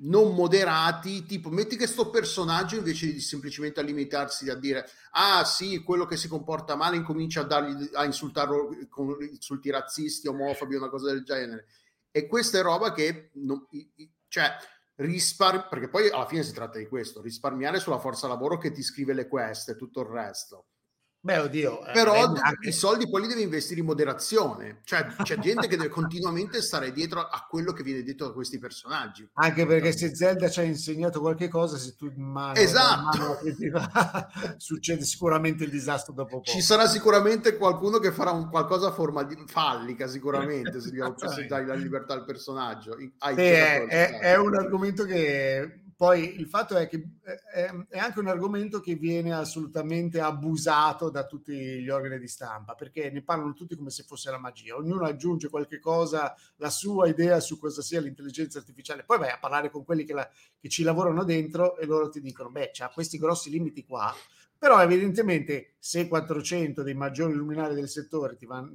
non 0.00 0.34
moderati, 0.34 1.24
tipo 1.24 1.48
metti 1.48 1.76
che 1.76 1.86
sto 1.86 2.10
personaggio 2.10 2.76
invece 2.76 3.12
di 3.12 3.20
semplicemente 3.20 3.82
limitarsi 3.82 4.48
a 4.48 4.54
dire 4.54 4.88
ah 5.12 5.44
sì, 5.44 5.82
quello 5.82 6.04
che 6.04 6.16
si 6.16 6.28
comporta 6.28 6.76
male 6.76 6.96
incomincia 6.96 7.40
a, 7.40 7.44
dargli, 7.44 7.90
a 7.94 8.04
insultarlo 8.04 8.76
con 8.88 9.16
insulti 9.20 9.70
razzisti, 9.70 10.28
omofobi, 10.28 10.76
una 10.76 10.88
cosa 10.88 11.10
del 11.10 11.24
genere 11.24 11.66
e 12.10 12.26
questa 12.26 12.58
è 12.58 12.62
roba 12.62 12.92
che, 12.92 13.30
non, 13.34 13.66
cioè, 14.28 14.56
risparmi, 14.96 15.66
perché 15.68 15.88
poi 15.88 16.08
alla 16.10 16.26
fine 16.26 16.42
si 16.42 16.52
tratta 16.52 16.78
di 16.78 16.86
questo, 16.86 17.20
risparmiare 17.20 17.78
sulla 17.78 17.98
forza 17.98 18.26
lavoro 18.26 18.58
che 18.58 18.72
ti 18.72 18.82
scrive 18.82 19.12
le 19.12 19.28
quest 19.28 19.68
e 19.70 19.76
tutto 19.76 20.00
il 20.00 20.08
resto. 20.08 20.66
Beh, 21.28 21.40
oddio. 21.40 21.84
Eh, 21.84 21.92
Però 21.92 22.14
anche... 22.24 22.70
i 22.70 22.72
soldi 22.72 23.06
poi 23.06 23.20
li 23.20 23.28
devi 23.28 23.42
investire 23.42 23.80
in 23.80 23.86
moderazione. 23.86 24.80
Cioè, 24.82 25.08
c'è 25.22 25.38
gente 25.38 25.68
che 25.68 25.76
deve 25.76 25.90
continuamente 25.90 26.62
stare 26.62 26.90
dietro 26.90 27.20
a 27.20 27.46
quello 27.46 27.74
che 27.74 27.82
viene 27.82 28.02
detto 28.02 28.28
da 28.28 28.32
questi 28.32 28.58
personaggi. 28.58 29.28
Anche 29.34 29.66
perché 29.66 29.92
se 29.92 30.14
Zelda 30.14 30.48
ci 30.48 30.60
ha 30.60 30.62
insegnato 30.62 31.20
qualche 31.20 31.48
cosa, 31.48 31.76
se 31.76 31.96
tu 31.96 32.10
mano, 32.16 32.54
esatto. 32.54 33.18
mano 33.18 33.38
succede 34.56 35.04
sicuramente 35.04 35.64
il 35.64 35.70
disastro 35.70 36.14
dopo 36.14 36.38
poco. 36.38 36.50
Ci 36.50 36.62
sarà 36.62 36.86
sicuramente 36.86 37.58
qualcuno 37.58 37.98
che 37.98 38.10
farà 38.10 38.30
un 38.30 38.48
qualcosa 38.48 38.88
a 38.88 38.92
forma 38.92 39.22
di 39.22 39.36
fallica, 39.46 40.06
sicuramente, 40.06 40.80
se, 40.80 40.88
se 41.34 41.46
dai 41.46 41.66
la 41.66 41.74
libertà 41.74 42.14
al 42.14 42.24
personaggio. 42.24 42.96
Sì, 42.96 43.12
è, 43.18 43.84
è, 43.86 44.18
è 44.18 44.38
un 44.38 44.54
argomento 44.54 45.04
che 45.04 45.87
poi 45.98 46.38
il 46.38 46.46
fatto 46.46 46.76
è 46.76 46.86
che 46.86 47.16
è, 47.24 47.68
è, 47.88 47.98
anche 47.98 48.20
un 48.20 48.28
argomento 48.28 48.78
che 48.78 48.94
viene 48.94 49.34
assolutamente 49.34 50.20
abusato 50.20 51.10
da 51.10 51.26
tutti 51.26 51.52
gli 51.52 51.88
organi 51.88 52.20
di 52.20 52.28
stampa, 52.28 52.76
perché 52.76 53.10
ne 53.10 53.20
parlano 53.20 53.52
tutti 53.52 53.74
come 53.74 53.90
se 53.90 54.04
fosse 54.04 54.30
la 54.30 54.38
magia. 54.38 54.76
Ognuno 54.76 55.06
aggiunge 55.06 55.48
qualche 55.48 55.80
cosa, 55.80 56.36
la 56.58 56.70
sua 56.70 57.08
idea 57.08 57.40
su 57.40 57.58
cosa 57.58 57.82
sia 57.82 58.00
l'intelligenza 58.00 58.60
artificiale. 58.60 59.02
Poi 59.02 59.18
vai 59.18 59.30
a 59.30 59.40
parlare 59.40 59.70
con 59.70 59.84
quelli 59.84 60.04
che, 60.04 60.12
la, 60.12 60.30
che 60.56 60.68
ci 60.68 60.84
lavorano 60.84 61.24
dentro 61.24 61.76
e 61.76 61.84
loro 61.84 62.08
ti 62.10 62.20
dicono, 62.20 62.48
beh, 62.48 62.70
c'ha 62.72 62.90
questi 62.90 63.18
grossi 63.18 63.50
limiti 63.50 63.84
qua, 63.84 64.14
però 64.56 64.80
evidentemente 64.80 65.74
se 65.80 66.06
400 66.06 66.84
dei 66.84 66.94
maggiori 66.94 67.34
luminari 67.34 67.74
del 67.74 67.88
settore 67.88 68.36
ti 68.36 68.46
van, 68.46 68.68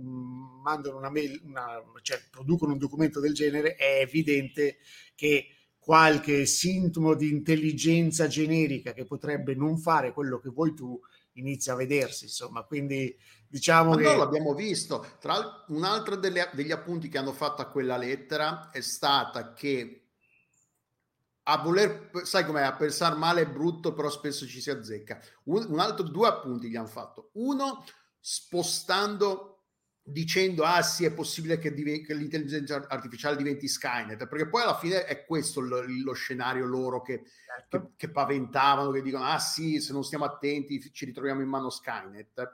mandano 0.62 0.98
una 0.98 1.10
mail, 1.10 1.40
una, 1.46 1.82
cioè 2.02 2.20
producono 2.30 2.74
un 2.74 2.80
documento 2.80 3.22
del 3.22 3.34
genere, 3.34 3.76
è 3.76 4.02
evidente 4.02 4.80
che 5.16 5.48
qualche 5.84 6.46
sintomo 6.46 7.14
di 7.14 7.30
intelligenza 7.30 8.28
generica 8.28 8.94
che 8.94 9.04
potrebbe 9.04 9.54
non 9.54 9.78
fare 9.78 10.14
quello 10.14 10.40
che 10.40 10.48
vuoi 10.50 10.74
tu 10.74 10.98
inizia 11.34 11.74
a 11.74 11.76
vedersi 11.76 12.24
insomma. 12.26 12.64
Quindi 12.64 13.14
diciamo 13.46 13.90
Ma 13.90 13.98
che 13.98 14.04
noi 14.04 14.18
l'abbiamo 14.18 14.54
visto. 14.54 15.06
Tra 15.20 15.66
un 15.68 15.84
altro 15.84 16.16
delle, 16.16 16.50
degli 16.54 16.72
appunti 16.72 17.10
che 17.10 17.18
hanno 17.18 17.34
fatto 17.34 17.62
a 17.62 17.68
quella 17.68 17.98
lettera 17.98 18.70
è 18.72 18.80
stata 18.80 19.52
che 19.52 20.00
a 21.44 21.58
voler 21.58 22.12
sai 22.24 22.46
com'è? 22.46 22.62
A 22.62 22.76
pensare 22.76 23.16
male 23.16 23.42
è 23.42 23.48
brutto 23.50 23.94
però 23.94 24.10
spesso 24.10 24.48
ci 24.48 24.62
si 24.62 24.70
azzecca. 24.70 25.20
Un, 25.46 25.66
un 25.68 25.80
altro 25.80 26.08
due 26.08 26.30
appunti 26.30 26.70
gli 26.70 26.78
hanno 26.78 26.88
fatto. 26.88 27.32
Uno 27.34 27.84
spostando 28.22 29.53
dicendo 30.06 30.64
ah 30.64 30.82
sì 30.82 31.06
è 31.06 31.14
possibile 31.14 31.58
che, 31.58 31.74
div- 31.74 32.06
che, 32.06 32.14
l'intelligenza 32.14 32.86
artificiale 32.90 33.38
diventi 33.38 33.70
Skynet 33.70 34.28
perché 34.28 34.50
poi 34.50 34.64
alla 34.64 34.78
fine 34.78 35.06
è 35.06 35.24
questo 35.24 35.62
lo, 35.62 35.82
lo 35.88 36.12
scenario 36.12 36.66
loro 36.66 37.02
che, 37.02 37.24
certo. 37.46 37.80
che, 37.80 37.94
che, 37.96 38.10
paventavano 38.10 38.92
che 38.92 39.02
dicono 39.02 39.24
ah 39.24 39.40
sì 39.40 39.80
se 39.80 39.94
non 39.94 40.04
stiamo 40.04 40.26
attenti 40.26 40.92
ci 40.92 41.06
ritroviamo 41.06 41.42
in 41.42 41.48
mano 41.48 41.70
Skynet 41.70 42.52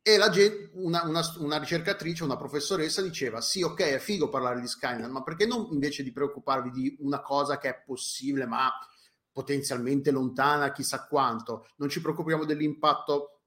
e 0.00 0.16
la 0.16 0.30
gente, 0.30 0.70
una, 0.74 1.02
una, 1.04 1.20
una, 1.38 1.58
ricercatrice 1.58 2.22
una 2.22 2.36
professoressa 2.36 3.02
diceva 3.02 3.40
sì 3.40 3.62
ok 3.62 3.80
è 3.80 3.98
figo 3.98 4.28
parlare 4.28 4.60
di 4.60 4.68
Skynet 4.68 5.08
ma 5.08 5.24
perché 5.24 5.46
non 5.46 5.68
invece 5.72 6.04
di 6.04 6.12
preoccuparvi 6.12 6.70
di 6.70 6.96
una 7.00 7.20
cosa 7.20 7.58
che 7.58 7.70
è 7.70 7.82
possibile 7.84 8.46
ma 8.46 8.70
potenzialmente 9.32 10.12
lontana 10.12 10.70
chissà 10.70 11.08
quanto 11.08 11.66
non 11.78 11.88
ci 11.88 12.00
preoccupiamo 12.00 12.44
dell'impatto 12.44 13.37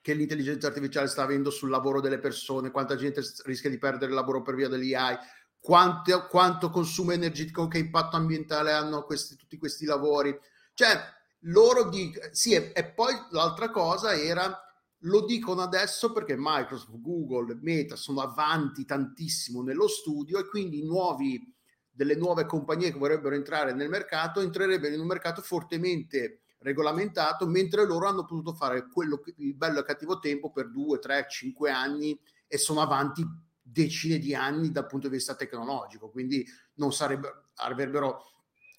che 0.00 0.14
l'intelligenza 0.14 0.68
artificiale 0.68 1.08
sta 1.08 1.22
avendo 1.22 1.50
sul 1.50 1.68
lavoro 1.68 2.00
delle 2.00 2.18
persone, 2.18 2.70
quanta 2.70 2.96
gente 2.96 3.22
rischia 3.44 3.68
di 3.68 3.78
perdere 3.78 4.10
il 4.10 4.16
lavoro 4.16 4.42
per 4.42 4.54
via 4.54 4.68
dell'AI, 4.68 5.16
quanto, 5.58 6.26
quanto 6.26 6.70
consumo 6.70 7.12
energetico, 7.12 7.68
che 7.68 7.78
impatto 7.78 8.16
ambientale 8.16 8.72
hanno 8.72 9.04
questi, 9.04 9.36
tutti 9.36 9.58
questi 9.58 9.84
lavori. 9.84 10.36
Cioè, 10.72 10.98
loro 11.44 11.88
dicono, 11.88 12.28
sì, 12.32 12.54
e, 12.54 12.72
e 12.74 12.92
poi 12.92 13.14
l'altra 13.30 13.70
cosa 13.70 14.14
era, 14.14 14.58
lo 15.04 15.24
dicono 15.24 15.60
adesso 15.60 16.12
perché 16.12 16.34
Microsoft, 16.36 17.00
Google, 17.00 17.58
Meta 17.60 17.96
sono 17.96 18.20
avanti 18.20 18.84
tantissimo 18.84 19.62
nello 19.62 19.86
studio 19.86 20.38
e 20.38 20.46
quindi 20.46 20.82
nuovi, 20.82 21.54
delle 21.90 22.14
nuove 22.14 22.46
compagnie 22.46 22.90
che 22.92 22.98
vorrebbero 22.98 23.34
entrare 23.34 23.74
nel 23.74 23.90
mercato 23.90 24.40
entrerebbero 24.40 24.94
in 24.94 25.00
un 25.00 25.06
mercato 25.06 25.42
fortemente 25.42 26.40
regolamentato, 26.60 27.46
mentre 27.46 27.86
loro 27.86 28.06
hanno 28.06 28.24
potuto 28.24 28.52
fare 28.52 28.86
quello 28.88 29.18
che, 29.18 29.34
il 29.38 29.54
bello 29.54 29.80
e 29.80 29.84
cattivo 29.84 30.18
tempo 30.18 30.50
per 30.50 30.70
due, 30.70 30.98
tre, 30.98 31.26
cinque 31.28 31.70
anni 31.70 32.18
e 32.46 32.58
sono 32.58 32.80
avanti 32.80 33.26
decine 33.62 34.18
di 34.18 34.34
anni 34.34 34.70
dal 34.70 34.86
punto 34.86 35.08
di 35.08 35.14
vista 35.14 35.34
tecnologico, 35.34 36.10
quindi 36.10 36.46
non 36.74 36.92
sarebbero, 36.92 37.50
avrebbero 37.56 38.22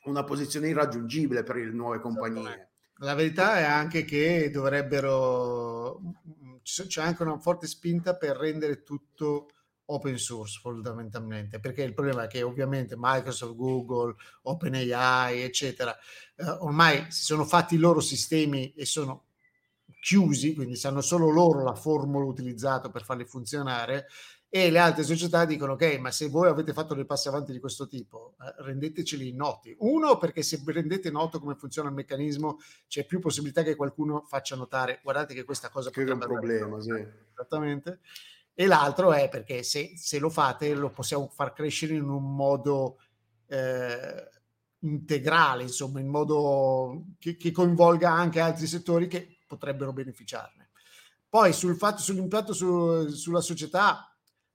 una 0.06 0.24
posizione 0.24 0.70
irraggiungibile 0.70 1.44
per 1.44 1.56
le 1.56 1.72
nuove 1.72 2.00
compagnie. 2.00 2.70
La 2.98 3.15
verità 3.15 3.58
è 3.58 3.63
anche 3.63 4.04
che 4.04 4.50
dovrebbero, 4.52 6.00
c'è 6.62 7.02
anche 7.02 7.24
una 7.24 7.39
forte 7.39 7.65
spinta 7.65 8.15
per 8.15 8.38
rendere 8.38 8.84
tutto 8.84 9.48
open 9.93 10.17
source 10.17 10.60
fondamentalmente, 10.62 11.60
perché 11.60 11.84
il 11.84 11.93
problema 11.93 12.23
è 12.23 12.27
che 12.27 12.41
ovviamente 12.41 12.95
Microsoft, 12.97 13.56
Google, 13.56 14.15
OpenAI, 14.43 15.41
eccetera, 15.41 15.95
eh, 16.36 16.49
ormai 16.60 17.06
si 17.10 17.23
sono 17.23 17.45
fatti 17.45 17.75
i 17.75 17.80
loro 17.80 17.99
sistemi 17.99 18.73
e 18.73 18.86
sono 18.86 19.25
chiusi, 20.01 20.56
quindi 20.56 20.75
sanno 20.75 21.01
solo 21.01 21.30
loro 21.30 21.63
la 21.63 21.75
formula 21.75 22.25
utilizzata 22.25 22.89
per 22.89 23.04
farli 23.04 23.25
funzionare 23.25 24.08
e 24.54 24.69
le 24.69 24.80
altre 24.80 25.04
società 25.04 25.45
dicono 25.45 25.73
ok 25.73 25.97
ma 25.99 26.12
se 26.12 26.27
voi 26.27 26.49
avete 26.49 26.73
fatto 26.73 26.93
dei 26.93 27.06
passi 27.06 27.30
avanti 27.30 27.54
di 27.54 27.60
questo 27.62 27.88
tipo 27.88 28.36
eh, 28.41 28.62
rendeteceli 28.63 29.32
noti 29.32 29.73
uno 29.80 30.17
perché 30.17 30.43
se 30.43 30.62
rendete 30.65 31.10
noto 31.10 31.39
come 31.39 31.56
funziona 31.56 31.88
il 31.88 31.95
meccanismo 31.95 32.60
c'è 32.89 33.06
più 33.06 33.21
possibilità 33.21 33.63
che 33.63 33.77
qualcuno 33.77 34.25
faccia 34.27 34.58
notare 34.58 34.99
guardate 35.04 35.34
che 35.34 35.45
questa 35.45 35.69
cosa 35.69 35.89
che 35.89 36.04
è 36.04 36.12
un 36.12 36.19
problema 36.19 36.82
sì. 36.82 37.01
esattamente 37.32 38.01
e 38.54 38.66
l'altro 38.66 39.14
è 39.14 39.30
perché 39.30 39.64
se, 39.64 39.94
se, 39.96 40.20
lo 40.20 40.30
fate 40.30 40.74
lo 40.74 40.92
possiamo 40.92 41.28
far 41.28 41.54
crescere 41.54 41.96
in 41.96 42.10
un 42.10 42.36
modo 42.36 43.00
eh, 43.48 44.30
integrale, 44.80 45.64
insomma, 45.64 46.00
in 46.00 46.08
modo 46.08 47.06
che, 47.20 47.38
che, 47.38 47.52
coinvolga 47.52 48.12
anche 48.12 48.40
altri 48.40 48.68
settori 48.68 49.08
che 49.08 49.40
potrebbero 49.48 49.94
beneficiarne. 49.94 50.70
Poi 51.30 51.54
sul 51.54 51.78
fatto, 51.78 52.02
sull'impatto 52.02 52.54
su, 52.54 53.08
sulla 53.10 53.42
società, 53.42 54.11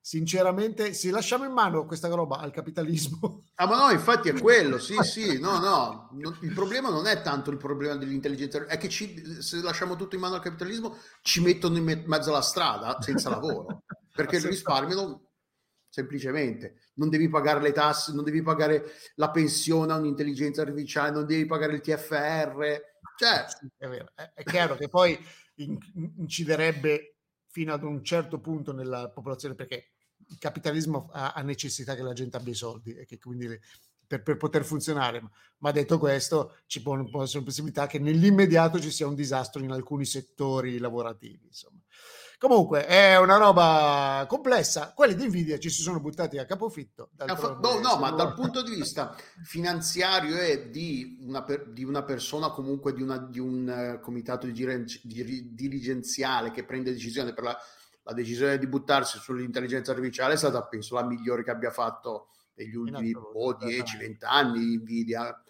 sinceramente, 0.07 0.93
se 0.95 1.11
lasciamo 1.11 1.47
in 1.47 1.51
mano 1.51 1.85
questa 1.85 2.07
roba 2.07 2.39
al 2.39 2.53
capitalismo. 2.53 3.43
Ah, 3.57 3.67
ma 3.67 3.87
no, 3.87 3.91
infatti 3.91 4.29
è 4.29 4.35
quello, 4.41 4.79
sì, 4.79 4.95
sì, 5.03 5.41
no, 5.41 5.59
no. 5.59 6.11
Il 6.43 6.53
problema 6.53 6.91
non 6.91 7.09
è 7.09 7.23
tanto 7.23 7.51
il 7.51 7.57
problema 7.57 7.97
dell'intelligenza, 7.97 8.67
è 8.67 8.79
che 8.79 8.89
ci, 8.89 9.43
se 9.43 9.61
lasciamo 9.63 9.97
tutto 9.97 10.15
in 10.15 10.21
mano 10.21 10.37
al 10.37 10.43
capitalismo 10.43 10.97
ci 11.23 11.43
mettono 11.43 11.77
in 11.79 12.05
mezzo 12.07 12.31
alla 12.31 12.41
strada 12.41 12.99
senza 13.01 13.31
lavoro, 13.31 13.83
perché 14.15 14.37
il 14.37 14.45
risparmio 14.45 14.95
non, 14.95 15.21
semplicemente 15.89 16.91
non 16.95 17.09
devi 17.09 17.29
pagare 17.29 17.61
le 17.61 17.73
tasse, 17.73 18.13
non 18.13 18.23
devi 18.23 18.43
pagare 18.43 18.85
la 19.17 19.33
pensione 19.33 19.93
a 19.93 19.97
un'intelligenza 19.97 20.63
artificiale, 20.63 21.11
non 21.11 21.27
devi 21.27 21.47
pagare 21.47 21.75
il 21.75 21.81
TFR. 21.81 22.81
Cioè, 23.17 23.45
è, 23.77 23.89
vero. 23.89 24.13
è 24.15 24.45
chiaro 24.45 24.77
che 24.77 24.89
poi 24.89 25.19
inciderebbe 26.19 27.17
fino 27.49 27.73
ad 27.73 27.83
un 27.83 28.05
certo 28.05 28.39
punto 28.39 28.73
nella 28.73 29.09
popolazione 29.09 29.57
perché 29.57 29.95
il 30.29 30.39
capitalismo 30.39 31.09
ha, 31.13 31.33
ha, 31.33 31.43
necessità 31.43 31.95
che 31.95 32.03
la 32.03 32.13
gente 32.13 32.37
abbia 32.37 32.53
i 32.53 32.57
soldi 32.57 32.95
e 32.95 33.05
che 33.05 33.19
quindi 33.19 33.47
le, 33.47 33.61
per, 34.07 34.23
per, 34.23 34.37
poter 34.37 34.65
funzionare. 34.65 35.23
Ma 35.59 35.71
detto 35.71 35.99
questo, 35.99 36.59
ci 36.67 36.83
può, 36.83 36.97
essere 37.23 37.39
una 37.39 37.47
possibilità 37.47 37.87
che 37.87 37.99
nell'immediato 37.99 38.81
ci 38.81 38.91
sia 38.91 39.07
un 39.07 39.15
disastro 39.15 39.63
in 39.63 39.71
alcuni 39.71 40.05
settori 40.05 40.79
lavorativi. 40.79 41.47
Insomma. 41.47 41.81
Comunque 42.39 42.85
è 42.85 43.17
una 43.17 43.39
roba 43.39 44.27
complessa. 44.29 44.93
Quelli 44.95 45.15
di 45.15 45.27
Nvidia 45.27 45.59
ci 45.59 45.71
si 45.71 45.81
sono 45.81 46.01
buttati 46.01 46.37
a 46.37 46.45
capofitto. 46.45 47.11
No, 47.17 47.79
no, 47.81 47.97
ma 47.97 48.11
dal 48.11 48.35
punto 48.35 48.63
di 48.63 48.75
vista 48.75 49.17
finanziario 49.43 50.37
e 50.37 50.69
di 50.69 51.17
una, 51.23 51.43
per, 51.43 51.73
di 51.73 51.83
una 51.83 52.03
persona, 52.03 52.51
comunque 52.51 52.93
di, 52.93 53.01
una, 53.01 53.17
di 53.17 53.39
un 53.39 53.97
uh, 53.97 54.01
comitato 54.01 54.47
di, 54.47 54.85
di, 55.03 55.55
dirigenziale 55.55 56.51
che 56.51 56.65
prende 56.65 56.93
decisione 56.93 57.33
per 57.33 57.45
la 57.45 57.59
la 58.07 58.13
decisione 58.13 58.57
di 58.57 58.69
buttarsi 58.69 59.19
sull'intelligenza 59.19 59.91
artificiale 59.91 60.35
è 60.35 60.37
stata, 60.37 60.63
penso, 60.65 60.95
la 60.95 61.05
migliore 61.05 61.43
che 61.43 61.51
abbia 61.51 61.73
fatto 61.73 62.29
negli 62.55 62.77
ultimi 62.77 63.13
oh, 63.13 63.51
10-20 63.53 64.17
anni 64.21 64.77
Nvidia. 64.77 65.43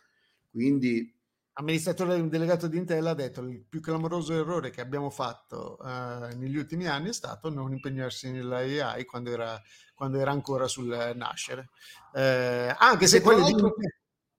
Quindi 0.51 1.15
amministratore 1.59 2.29
delegato 2.29 2.67
di 2.67 2.79
Intel 2.79 3.07
ha 3.07 3.15
detto 3.15 3.43
il 3.43 3.63
più 3.63 3.81
clamoroso 3.81 4.35
errore 4.35 4.71
che 4.71 4.83
abbiamo 4.83 5.09
fatto 5.09 5.79
uh, 5.81 6.37
negli 6.37 6.57
ultimi 6.57 6.87
anni 6.87 7.09
è 7.09 7.13
stato 7.15 7.49
non 7.49 7.73
impegnarsi 7.73 8.31
nella 8.31 8.59
AI 8.59 9.05
quando 9.05 9.31
era, 9.31 9.61
quando 9.95 10.19
era 10.19 10.31
ancora 10.31 10.67
sul 10.67 11.13
nascere. 11.15 11.69
Uh, 12.13 12.75
anche 12.79 13.07
se 13.07 13.21
quelli 13.21 13.53
di... 13.53 13.63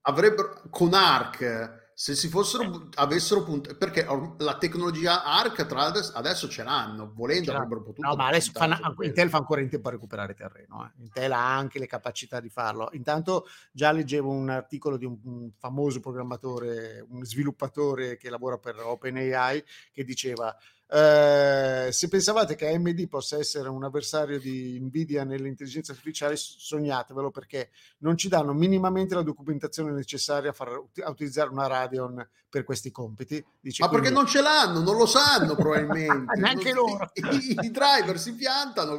avrebbero 0.02 0.62
con 0.70 0.92
ARC 0.92 1.86
se 2.00 2.14
si 2.14 2.28
fossero, 2.28 2.90
avessero 2.94 3.42
puntato, 3.42 3.76
perché 3.76 4.06
la 4.38 4.56
tecnologia 4.56 5.24
ARC 5.24 5.66
tra 5.66 5.80
l'altro 5.80 6.00
adesso 6.14 6.48
ce 6.48 6.62
l'hanno, 6.62 7.10
volendo 7.12 7.52
avrebbero 7.52 7.82
potuto. 7.82 8.06
No, 8.06 8.14
ma 8.14 8.28
adesso 8.28 8.52
fanno, 8.54 8.78
Intel 9.00 9.28
fa 9.28 9.38
ancora 9.38 9.62
in 9.62 9.68
tempo 9.68 9.88
a 9.88 9.90
recuperare 9.90 10.32
terreno. 10.32 10.84
Eh. 10.84 11.02
Intel 11.02 11.32
ha 11.32 11.56
anche 11.56 11.80
le 11.80 11.88
capacità 11.88 12.38
di 12.38 12.50
farlo. 12.50 12.88
Intanto 12.92 13.48
già 13.72 13.90
leggevo 13.90 14.30
un 14.30 14.48
articolo 14.48 14.96
di 14.96 15.06
un, 15.06 15.18
un 15.24 15.50
famoso 15.58 15.98
programmatore, 15.98 17.04
un 17.08 17.24
sviluppatore 17.24 18.16
che 18.16 18.30
lavora 18.30 18.58
per 18.58 18.78
OpenAI, 18.78 19.64
che 19.90 20.04
diceva 20.04 20.56
eh, 20.90 21.88
se 21.92 22.08
pensavate 22.08 22.54
che 22.54 22.68
AMD 22.68 23.08
possa 23.08 23.36
essere 23.36 23.68
un 23.68 23.84
avversario 23.84 24.38
di 24.38 24.78
Nvidia 24.80 25.22
nell'intelligenza 25.22 25.92
artificiale, 25.92 26.36
sognatevelo 26.36 27.30
perché 27.30 27.70
non 27.98 28.16
ci 28.16 28.28
danno 28.28 28.54
minimamente 28.54 29.14
la 29.14 29.22
documentazione 29.22 29.92
necessaria 29.92 30.50
a, 30.50 30.54
far, 30.54 30.68
a 30.68 31.10
utilizzare 31.10 31.50
una 31.50 31.66
Radeon 31.66 32.26
per 32.48 32.64
questi 32.64 32.90
compiti. 32.90 33.44
Dice, 33.60 33.82
Ma 33.82 33.88
quindi... 33.88 34.06
perché 34.06 34.20
non 34.22 34.30
ce 34.30 34.40
l'hanno, 34.40 34.80
non 34.80 34.96
lo 34.96 35.06
sanno 35.06 35.54
probabilmente. 35.54 36.32
Neanche 36.40 36.72
non, 36.72 36.86
loro. 36.86 37.10
I, 37.12 37.58
I, 37.60 37.70
driver 37.70 38.18
si 38.18 38.34
piantano. 38.34 38.98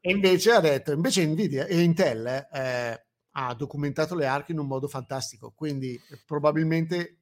e 0.00 0.10
invece 0.10 0.52
ha 0.52 0.60
detto, 0.60 0.92
invece 0.92 1.26
Nvidia 1.26 1.66
e 1.66 1.82
Intel 1.82 2.48
eh, 2.50 3.04
ha 3.32 3.54
documentato 3.54 4.14
le 4.14 4.26
ARC 4.26 4.48
in 4.48 4.60
un 4.60 4.66
modo 4.66 4.88
fantastico, 4.88 5.52
quindi 5.54 6.00
probabilmente 6.26 7.18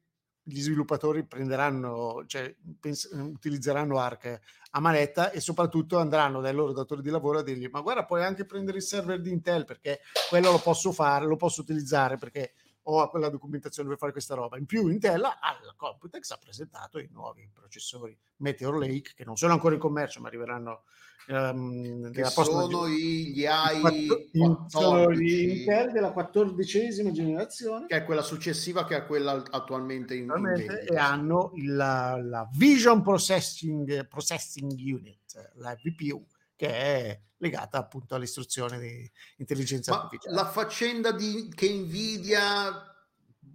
gli 0.49 0.61
sviluppatori 0.61 1.25
prenderanno, 1.25 2.23
cioè, 2.25 2.55
pens- 2.79 3.09
utilizzeranno 3.11 3.99
ARC 3.99 4.39
a 4.71 4.79
manetta 4.79 5.31
e 5.31 5.41
soprattutto 5.41 5.97
andranno 5.97 6.39
dai 6.39 6.53
loro 6.53 6.71
datori 6.71 7.01
di 7.01 7.09
lavoro 7.09 7.39
a 7.39 7.43
dirgli 7.43 7.67
ma 7.67 7.81
guarda 7.81 8.05
puoi 8.05 8.23
anche 8.23 8.45
prendere 8.45 8.77
il 8.77 8.83
server 8.83 9.19
di 9.19 9.31
Intel 9.31 9.65
perché 9.65 9.99
quello 10.29 10.51
lo 10.51 10.59
posso 10.59 10.91
fare, 10.93 11.25
lo 11.25 11.35
posso 11.35 11.61
utilizzare 11.61 12.17
perché 12.17 12.53
ho 12.83 13.09
quella 13.09 13.27
documentazione 13.27 13.89
per 13.89 13.97
fare 13.97 14.13
questa 14.13 14.35
roba. 14.35 14.57
In 14.57 14.65
più 14.65 14.87
Intel 14.87 15.23
al 15.25 15.73
Computex 15.75 16.31
ha 16.31 16.37
presentato 16.37 16.99
i 16.99 17.09
nuovi 17.11 17.49
processori 17.51 18.17
Meteor 18.37 18.77
Lake 18.77 19.13
che 19.15 19.25
non 19.25 19.35
sono 19.35 19.51
ancora 19.51 19.73
in 19.73 19.81
commercio 19.81 20.21
ma 20.21 20.27
arriveranno 20.29 20.83
um, 21.27 22.11
che 22.11 22.25
sono 22.25 22.87
gli 22.87 23.45
AI 23.45 24.19
sono 24.67 25.11
gli 25.11 25.59
Intel 25.59 25.91
della 25.91 26.11
quattordicesima 26.11 27.11
generazione 27.11 27.87
che 27.87 27.97
è 27.97 28.03
quella 28.03 28.21
successiva 28.21 28.85
che 28.85 28.95
è 28.95 29.05
quella 29.05 29.43
attualmente 29.49 30.15
in, 30.15 30.31
in 30.35 30.85
e 30.87 30.95
hanno 30.97 31.51
la, 31.65 32.19
la 32.21 32.49
Vision 32.53 33.01
Processing, 33.01 34.07
Processing 34.07 34.71
Unit 34.71 35.51
la 35.55 35.75
VPU 35.81 36.25
che 36.55 36.69
è 36.69 37.21
legata 37.37 37.77
appunto 37.77 38.15
all'istruzione 38.15 38.79
di 38.79 39.11
intelligenza 39.37 39.91
Ma 39.91 40.01
artificiale. 40.01 40.35
La 40.35 40.47
faccenda 40.47 41.11
di, 41.11 41.51
che 41.53 41.69
Nvidia 41.69 42.91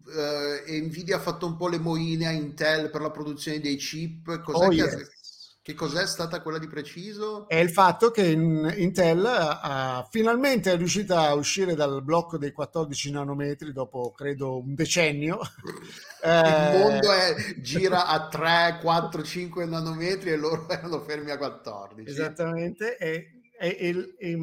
Uh, 0.05 0.69
Nvidia 0.69 1.17
ha 1.17 1.21
fatto 1.21 1.47
un 1.47 1.57
po' 1.57 1.69
le 1.69 1.79
moine 1.79 2.27
a 2.27 2.33
Intel 2.33 2.91
per 2.91 3.03
la 3.03 3.13
produzione 3.13 3.61
dei 3.61 3.77
chip. 3.77 4.41
Cos'è 4.41 4.67
oh, 4.67 4.69
che, 4.69 4.75
yes. 4.75 5.09
Che, 5.63 5.75
cos'è 5.75 6.07
stata 6.07 6.43
quella 6.43 6.59
di 6.59 6.67
preciso? 6.67 7.47
È 7.47 7.55
il 7.55 7.71
fatto 7.71 8.11
che 8.11 8.27
Intel 8.27 9.25
ha, 9.25 10.07
finalmente 10.11 10.73
è 10.73 10.77
riuscita 10.77 11.29
a 11.29 11.35
uscire 11.35 11.75
dal 11.75 12.03
blocco 12.03 12.37
dei 12.37 12.51
14 12.51 13.13
nanometri 13.13 13.73
dopo 13.73 14.11
credo 14.11 14.59
un 14.59 14.75
decennio. 14.75 15.39
il 16.25 16.79
mondo 16.79 17.13
è, 17.13 17.35
gira 17.59 18.07
a 18.07 18.27
3, 18.27 18.81
4, 18.83 19.23
5 19.23 19.65
nanometri 19.65 20.31
e 20.31 20.37
loro 20.37 20.67
erano 20.71 21.01
fermi 21.01 21.31
a 21.31 21.39
14. 21.39 22.11
Esattamente. 22.11 22.97
E 22.97 23.42
e, 23.63 23.77
e, 23.79 24.15
e 24.19 24.37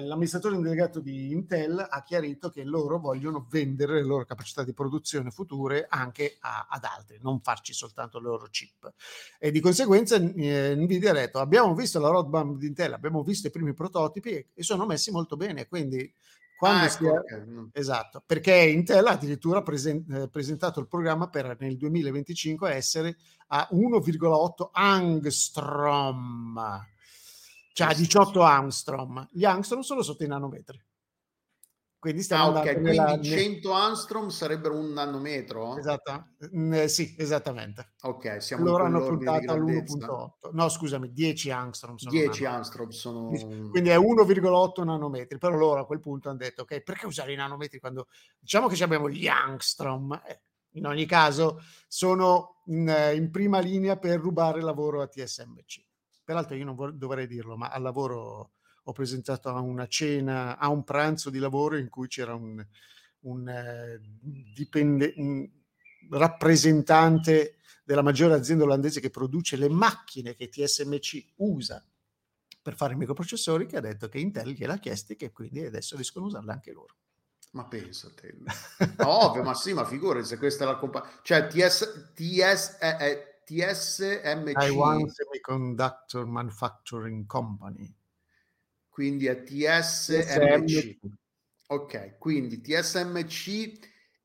l'amministratore 0.00 0.60
delegato 0.60 0.98
di 0.98 1.30
Intel 1.30 1.78
ha 1.88 2.02
chiarito 2.02 2.50
che 2.50 2.64
loro 2.64 2.98
vogliono 2.98 3.46
vendere 3.48 3.94
le 3.94 4.02
loro 4.02 4.24
capacità 4.24 4.64
di 4.64 4.74
produzione 4.74 5.30
future 5.30 5.86
anche 5.88 6.38
a, 6.40 6.66
ad 6.68 6.82
altri, 6.82 7.20
non 7.22 7.40
farci 7.40 7.72
soltanto 7.72 8.18
le 8.18 8.26
loro 8.26 8.48
chip. 8.50 8.92
E 9.38 9.52
di 9.52 9.60
conseguenza 9.60 10.16
eh, 10.16 10.74
Nvidia 10.74 11.12
ha 11.12 11.14
detto 11.14 11.38
abbiamo 11.38 11.76
visto 11.76 12.00
la 12.00 12.08
roadmap 12.08 12.56
di 12.56 12.66
Intel, 12.66 12.92
abbiamo 12.94 13.22
visto 13.22 13.46
i 13.46 13.52
primi 13.52 13.72
prototipi 13.72 14.30
e, 14.30 14.48
e 14.52 14.64
sono 14.64 14.84
messi 14.84 15.12
molto 15.12 15.36
bene, 15.36 15.68
quindi 15.68 16.12
quando 16.56 16.82
ah, 16.82 16.86
ecco, 16.86 16.96
sia... 16.96 17.12
okay. 17.12 17.68
esatto, 17.72 18.20
perché 18.26 18.52
Intel 18.52 19.06
ha 19.06 19.12
addirittura 19.12 19.62
presen- 19.62 20.04
eh, 20.10 20.28
presentato 20.28 20.80
il 20.80 20.88
programma 20.88 21.28
per 21.28 21.56
nel 21.60 21.76
2025 21.76 22.72
essere 22.72 23.16
a 23.46 23.68
1,8 23.70 24.70
angstrom 24.72 26.58
cioè 27.74 27.92
18 27.92 28.40
angstrom. 28.40 29.28
Gli 29.32 29.44
angstrom 29.44 29.80
sono 29.80 30.02
sotto 30.02 30.22
i 30.22 30.28
nanometri. 30.28 30.80
Quindi 31.98 32.22
stiamo 32.22 32.52
ah, 32.52 32.60
ok, 32.60 32.72
quindi 32.72 32.90
nella... 32.90 33.20
100 33.20 33.72
angstrom 33.72 34.28
sarebbero 34.28 34.76
un 34.76 34.92
nanometro? 34.92 35.76
Esatto, 35.78 36.34
eh, 36.52 36.86
sì, 36.86 37.16
esattamente. 37.18 37.94
Ok, 38.02 38.42
siamo 38.42 38.62
Loro 38.64 38.84
hanno 38.84 39.00
puntato 39.00 39.52
all'1.8. 39.52 40.50
No, 40.52 40.68
scusami, 40.68 41.12
10 41.12 41.50
angstrom 41.50 41.96
sono 41.96 42.10
10 42.12 42.44
angstrom 42.44 42.90
sono... 42.90 43.28
Quindi 43.28 43.88
è 43.88 43.96
1,8 43.96 44.84
nanometri, 44.84 45.38
però 45.38 45.56
loro 45.56 45.80
a 45.80 45.86
quel 45.86 46.00
punto 46.00 46.28
hanno 46.28 46.38
detto, 46.38 46.62
ok, 46.62 46.80
perché 46.82 47.06
usare 47.06 47.32
i 47.32 47.36
nanometri 47.36 47.80
quando... 47.80 48.06
Diciamo 48.38 48.68
che 48.68 48.84
abbiamo 48.84 49.08
gli 49.08 49.26
angstrom, 49.26 50.12
eh, 50.26 50.42
in 50.72 50.86
ogni 50.86 51.06
caso 51.06 51.60
sono 51.88 52.62
in, 52.66 53.12
in 53.14 53.30
prima 53.30 53.58
linea 53.58 53.96
per 53.96 54.20
rubare 54.20 54.60
lavoro 54.60 55.00
a 55.00 55.08
TSMC. 55.08 55.82
Peraltro 56.24 56.56
io 56.56 56.64
non 56.64 56.74
vor- 56.74 56.92
dovrei 56.94 57.26
dirlo, 57.26 57.56
ma 57.56 57.68
al 57.68 57.82
lavoro 57.82 58.52
ho 58.82 58.92
presentato 58.92 59.48
a 59.48 59.60
una 59.60 59.86
cena, 59.86 60.58
a 60.58 60.68
un 60.68 60.84
pranzo 60.84 61.30
di 61.30 61.38
lavoro 61.38 61.76
in 61.76 61.88
cui 61.88 62.08
c'era 62.08 62.34
un, 62.34 62.64
un, 63.20 63.48
eh, 63.48 64.00
dipende- 64.54 65.14
un 65.16 65.48
rappresentante 66.10 67.56
della 67.84 68.02
maggiore 68.02 68.34
azienda 68.34 68.64
olandese 68.64 69.00
che 69.00 69.10
produce 69.10 69.56
le 69.56 69.68
macchine 69.68 70.34
che 70.34 70.48
TSMC 70.48 71.32
usa 71.36 71.84
per 72.62 72.76
fare 72.76 72.94
i 72.94 72.96
microprocessori 72.96 73.66
che 73.66 73.76
ha 73.76 73.80
detto 73.80 74.08
che 74.08 74.18
Intel 74.18 74.52
gliel'ha 74.52 74.78
chiesto 74.78 75.12
e 75.12 75.16
che 75.16 75.30
quindi 75.32 75.64
adesso 75.64 75.96
riescono 75.96 76.24
a 76.24 76.28
usarle 76.28 76.52
anche 76.52 76.72
loro. 76.72 76.96
Ma 77.52 77.66
pensa 77.66 78.10
te. 78.12 78.34
Ovvio, 79.04 79.42
ma 79.42 79.54
sì, 79.54 79.74
ma 79.74 79.84
figurati 79.84 80.26
se 80.26 80.38
questa 80.38 80.64
è 80.64 80.66
la 80.66 80.76
compagnia. 80.76 81.10
Cioè, 81.22 81.46
TS, 81.46 82.12
TS, 82.14 82.78
eh, 82.80 82.96
eh, 82.98 83.33
TSMC. 83.44 84.52
Taiwan 84.52 85.08
Semiconductor 85.08 86.26
Manufacturing 86.26 87.26
Company. 87.26 87.94
Quindi 88.88 89.26
è 89.26 89.42
TSMC. 89.42 90.98
Ok, 91.68 92.18
quindi 92.18 92.60
TSMC 92.60 93.78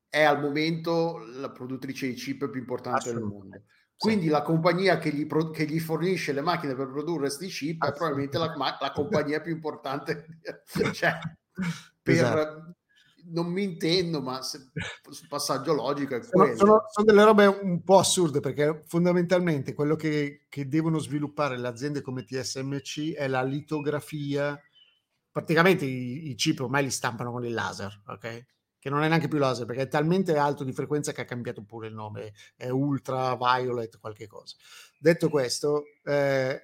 è 0.08 0.22
al 0.22 0.40
momento 0.40 1.18
la 1.18 1.50
produttrice 1.50 2.08
di 2.08 2.14
chip 2.14 2.48
più 2.48 2.60
importante 2.60 3.12
del 3.12 3.22
mondo. 3.22 3.62
Quindi 3.96 4.24
sì. 4.24 4.30
la 4.30 4.42
compagnia 4.42 4.98
che 4.98 5.12
gli, 5.12 5.26
pro- 5.26 5.50
che 5.50 5.66
gli, 5.66 5.78
fornisce 5.78 6.32
le 6.32 6.40
macchine 6.40 6.74
per 6.74 6.88
produrre 6.88 7.26
questi 7.26 7.48
chip 7.48 7.84
è 7.84 7.92
probabilmente 7.92 8.38
la, 8.38 8.54
la 8.56 8.92
compagnia 8.92 9.40
più 9.40 9.52
importante 9.52 10.40
cioè, 10.94 11.18
per, 12.02 12.14
esatto 12.14 12.74
non 13.26 13.46
mi 13.46 13.62
intendo, 13.62 14.20
ma 14.20 14.42
se, 14.42 14.70
sul 15.10 15.28
passaggio 15.28 15.72
logico 15.74 16.14
è 16.14 16.20
quello. 16.20 16.56
Sono, 16.56 16.84
sono, 16.88 17.06
delle 17.06 17.24
robe 17.24 17.46
un 17.46 17.82
po' 17.82 17.98
assurde 17.98 18.40
perché 18.40 18.82
fondamentalmente 18.86 19.74
quello 19.74 19.96
che, 19.96 20.46
che, 20.48 20.68
devono 20.68 20.98
sviluppare 20.98 21.58
le 21.58 21.68
aziende 21.68 22.00
come 22.00 22.24
TSMC 22.24 23.14
è 23.14 23.28
la 23.28 23.42
litografia. 23.42 24.60
Praticamente 25.30 25.84
i, 25.84 26.30
i 26.30 26.34
chip 26.34 26.60
ormai 26.60 26.84
li 26.84 26.90
stampano 26.90 27.30
con 27.30 27.44
il 27.44 27.52
laser, 27.52 28.02
ok? 28.06 28.46
Che 28.78 28.90
non 28.90 29.02
è 29.02 29.08
neanche 29.08 29.28
più 29.28 29.38
laser 29.38 29.66
perché 29.66 29.82
è 29.82 29.88
talmente 29.88 30.36
alto 30.36 30.64
di 30.64 30.72
frequenza 30.72 31.12
che 31.12 31.20
ha 31.20 31.26
cambiato 31.26 31.62
pure 31.62 31.88
il 31.88 31.94
nome, 31.94 32.32
è 32.56 32.68
ultra 32.68 33.36
violet, 33.36 33.98
qualche 34.00 34.26
cosa. 34.26 34.56
Detto 34.98 35.28
questo, 35.28 35.84
eh, 36.04 36.60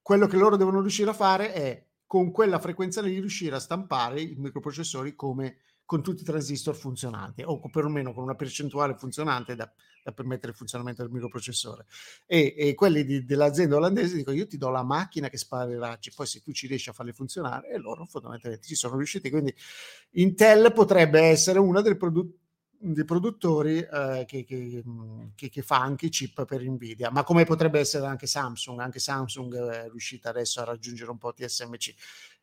quello 0.00 0.26
che 0.26 0.36
loro 0.36 0.56
devono 0.56 0.80
riuscire 0.80 1.10
a 1.10 1.14
fare 1.14 1.52
è 1.52 1.86
con 2.12 2.30
quella 2.30 2.58
frequenza 2.58 3.00
lì 3.00 3.18
riuscire 3.18 3.56
a 3.56 3.58
stampare 3.58 4.20
i 4.20 4.34
microprocessori 4.36 5.14
come 5.14 5.60
con 5.92 6.02
tutti 6.02 6.22
i 6.22 6.24
transistor 6.24 6.74
funzionanti 6.74 7.42
o 7.42 7.60
perlomeno 7.68 8.14
con 8.14 8.22
una 8.22 8.34
percentuale 8.34 8.94
funzionante 8.94 9.54
da, 9.54 9.70
da 10.02 10.10
permettere 10.12 10.52
il 10.52 10.56
funzionamento 10.56 11.02
del 11.02 11.12
microprocessore. 11.12 11.84
E, 12.24 12.54
e 12.56 12.74
quelli 12.74 13.04
di, 13.04 13.26
dell'azienda 13.26 13.76
olandese 13.76 14.16
dicono 14.16 14.34
io 14.34 14.46
ti 14.46 14.56
do 14.56 14.70
la 14.70 14.82
macchina 14.82 15.28
che 15.28 15.36
spara 15.36 15.70
i 15.70 15.76
raggi 15.76 16.10
poi 16.14 16.24
se 16.24 16.40
tu 16.40 16.50
ci 16.52 16.66
riesci 16.66 16.88
a 16.88 16.94
farli 16.94 17.12
funzionare 17.12 17.68
e 17.68 17.76
loro 17.76 18.06
fondamentalmente 18.06 18.66
ci 18.66 18.74
sono 18.74 18.96
riusciti. 18.96 19.28
Quindi 19.28 19.54
Intel 20.12 20.72
potrebbe 20.72 21.20
essere 21.20 21.58
una 21.58 21.82
delle 21.82 21.96
prodotti 21.96 22.40
dei 22.84 23.04
produttori 23.04 23.78
eh, 23.78 24.24
che, 24.26 24.44
che, 24.44 24.82
che, 25.36 25.48
che, 25.50 25.62
fa 25.62 25.78
anche 25.78 26.08
chip 26.08 26.44
per 26.44 26.64
Nvidia, 26.64 27.10
ma 27.10 27.22
come 27.22 27.44
potrebbe 27.44 27.78
essere 27.78 28.06
anche 28.06 28.26
Samsung, 28.26 28.80
anche 28.80 28.98
Samsung 28.98 29.54
è 29.70 29.88
riuscita 29.88 30.30
adesso 30.30 30.60
a 30.60 30.64
raggiungere 30.64 31.12
un 31.12 31.18
po' 31.18 31.32
TSMC 31.32 31.94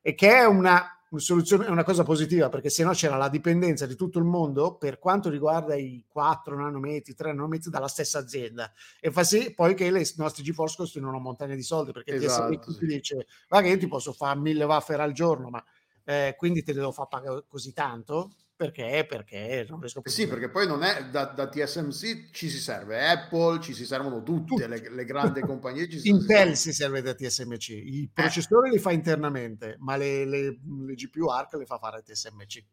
e 0.02 0.16
che 0.16 0.38
è 0.38 0.46
una, 0.46 0.99
è 1.10 1.70
una 1.70 1.84
cosa 1.84 2.04
positiva 2.04 2.50
perché 2.50 2.70
se 2.70 2.84
no 2.84 2.92
c'era 2.92 3.18
la 3.18 3.30
dipendenza 3.30 3.88
di 3.88 3.96
tutto 3.96 4.20
il 4.20 4.26
mondo 4.26 4.76
per 4.76 5.00
quanto 5.00 5.30
riguarda 5.30 5.76
i 5.76 6.06
4 6.08 6.56
nanometri, 6.56 7.16
3 7.16 7.34
nanometri 7.34 7.72
dalla 7.72 7.88
stessa 7.88 8.20
azienda 8.20 8.72
e 9.00 9.12
fa 9.12 9.24
sì 9.24 9.54
poi 9.54 9.74
che 9.74 9.90
le 9.90 10.08
nostre 10.18 10.44
GeForce 10.44 10.76
costino 10.78 11.10
una 11.10 11.18
montagna 11.18 11.56
di 11.56 11.64
soldi 11.64 11.92
perché 11.92 12.14
esatto, 12.14 12.56
TSMC 12.56 12.78
sì. 12.78 12.86
dice 12.86 13.28
ma 13.50 13.62
che 13.62 13.70
io 13.70 13.78
ti 13.80 13.88
posso 13.88 14.14
fare 14.14 14.40
mille 14.40 14.64
wafer 14.66 15.00
al 15.00 15.14
giorno 15.14 15.50
ma 15.50 15.64
eh, 16.04 16.36
quindi 16.38 16.62
te 16.64 16.74
le 16.74 16.80
devo 16.80 16.92
far 16.92 17.08
pagare 17.08 17.44
così 17.48 17.74
tanto 17.74 18.34
perché? 18.60 19.06
Perché 19.08 19.66
non 19.70 19.80
riesco 19.80 20.02
più. 20.02 20.12
Sì, 20.12 20.28
perché 20.28 20.50
poi 20.50 20.68
non 20.68 20.84
è 20.84 21.06
da, 21.06 21.28
da, 21.28 21.48
TSMC 21.48 22.32
ci 22.32 22.50
si 22.50 22.60
serve 22.60 23.08
Apple, 23.08 23.62
ci 23.62 23.74
si 23.74 23.86
servono 23.86 24.22
tutte 24.22 24.68
le, 24.68 24.90
le, 24.90 25.06
grandi 25.06 25.40
compagnie. 25.40 25.90
Ci 25.90 25.98
si 26.02 26.10
Intel 26.10 26.58
si 26.58 26.74
serve 26.74 27.02
da 27.02 27.14
TSMC, 27.14 27.70
i 27.70 28.04
eh. 28.04 28.10
processori 28.14 28.72
li 28.72 28.78
fa 28.78 28.92
internamente, 28.92 29.78
ma 29.80 29.96
le, 29.96 30.26
le, 30.26 30.60
le, 30.86 30.94
GPU 30.94 31.28
ARC 31.28 31.54
le 31.54 31.66
fa 31.66 31.78
fare 31.78 32.02
TSMC. 32.02 32.66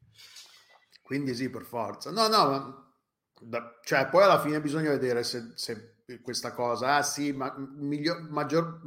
Quindi 1.02 1.36
sì, 1.36 1.50
per 1.50 1.62
forza. 1.62 2.10
No, 2.10 2.26
no, 2.26 2.96
da, 3.40 3.78
cioè 3.84 4.08
poi 4.08 4.24
alla 4.24 4.40
fine 4.40 4.60
bisogna 4.60 4.90
vedere 4.90 5.22
se, 5.22 5.52
se 5.54 5.98
questa 6.20 6.52
cosa, 6.52 6.96
ah 6.96 7.02
sì, 7.04 7.30
ma 7.30 7.54
miglior, 7.56 8.28
maggior, 8.28 8.80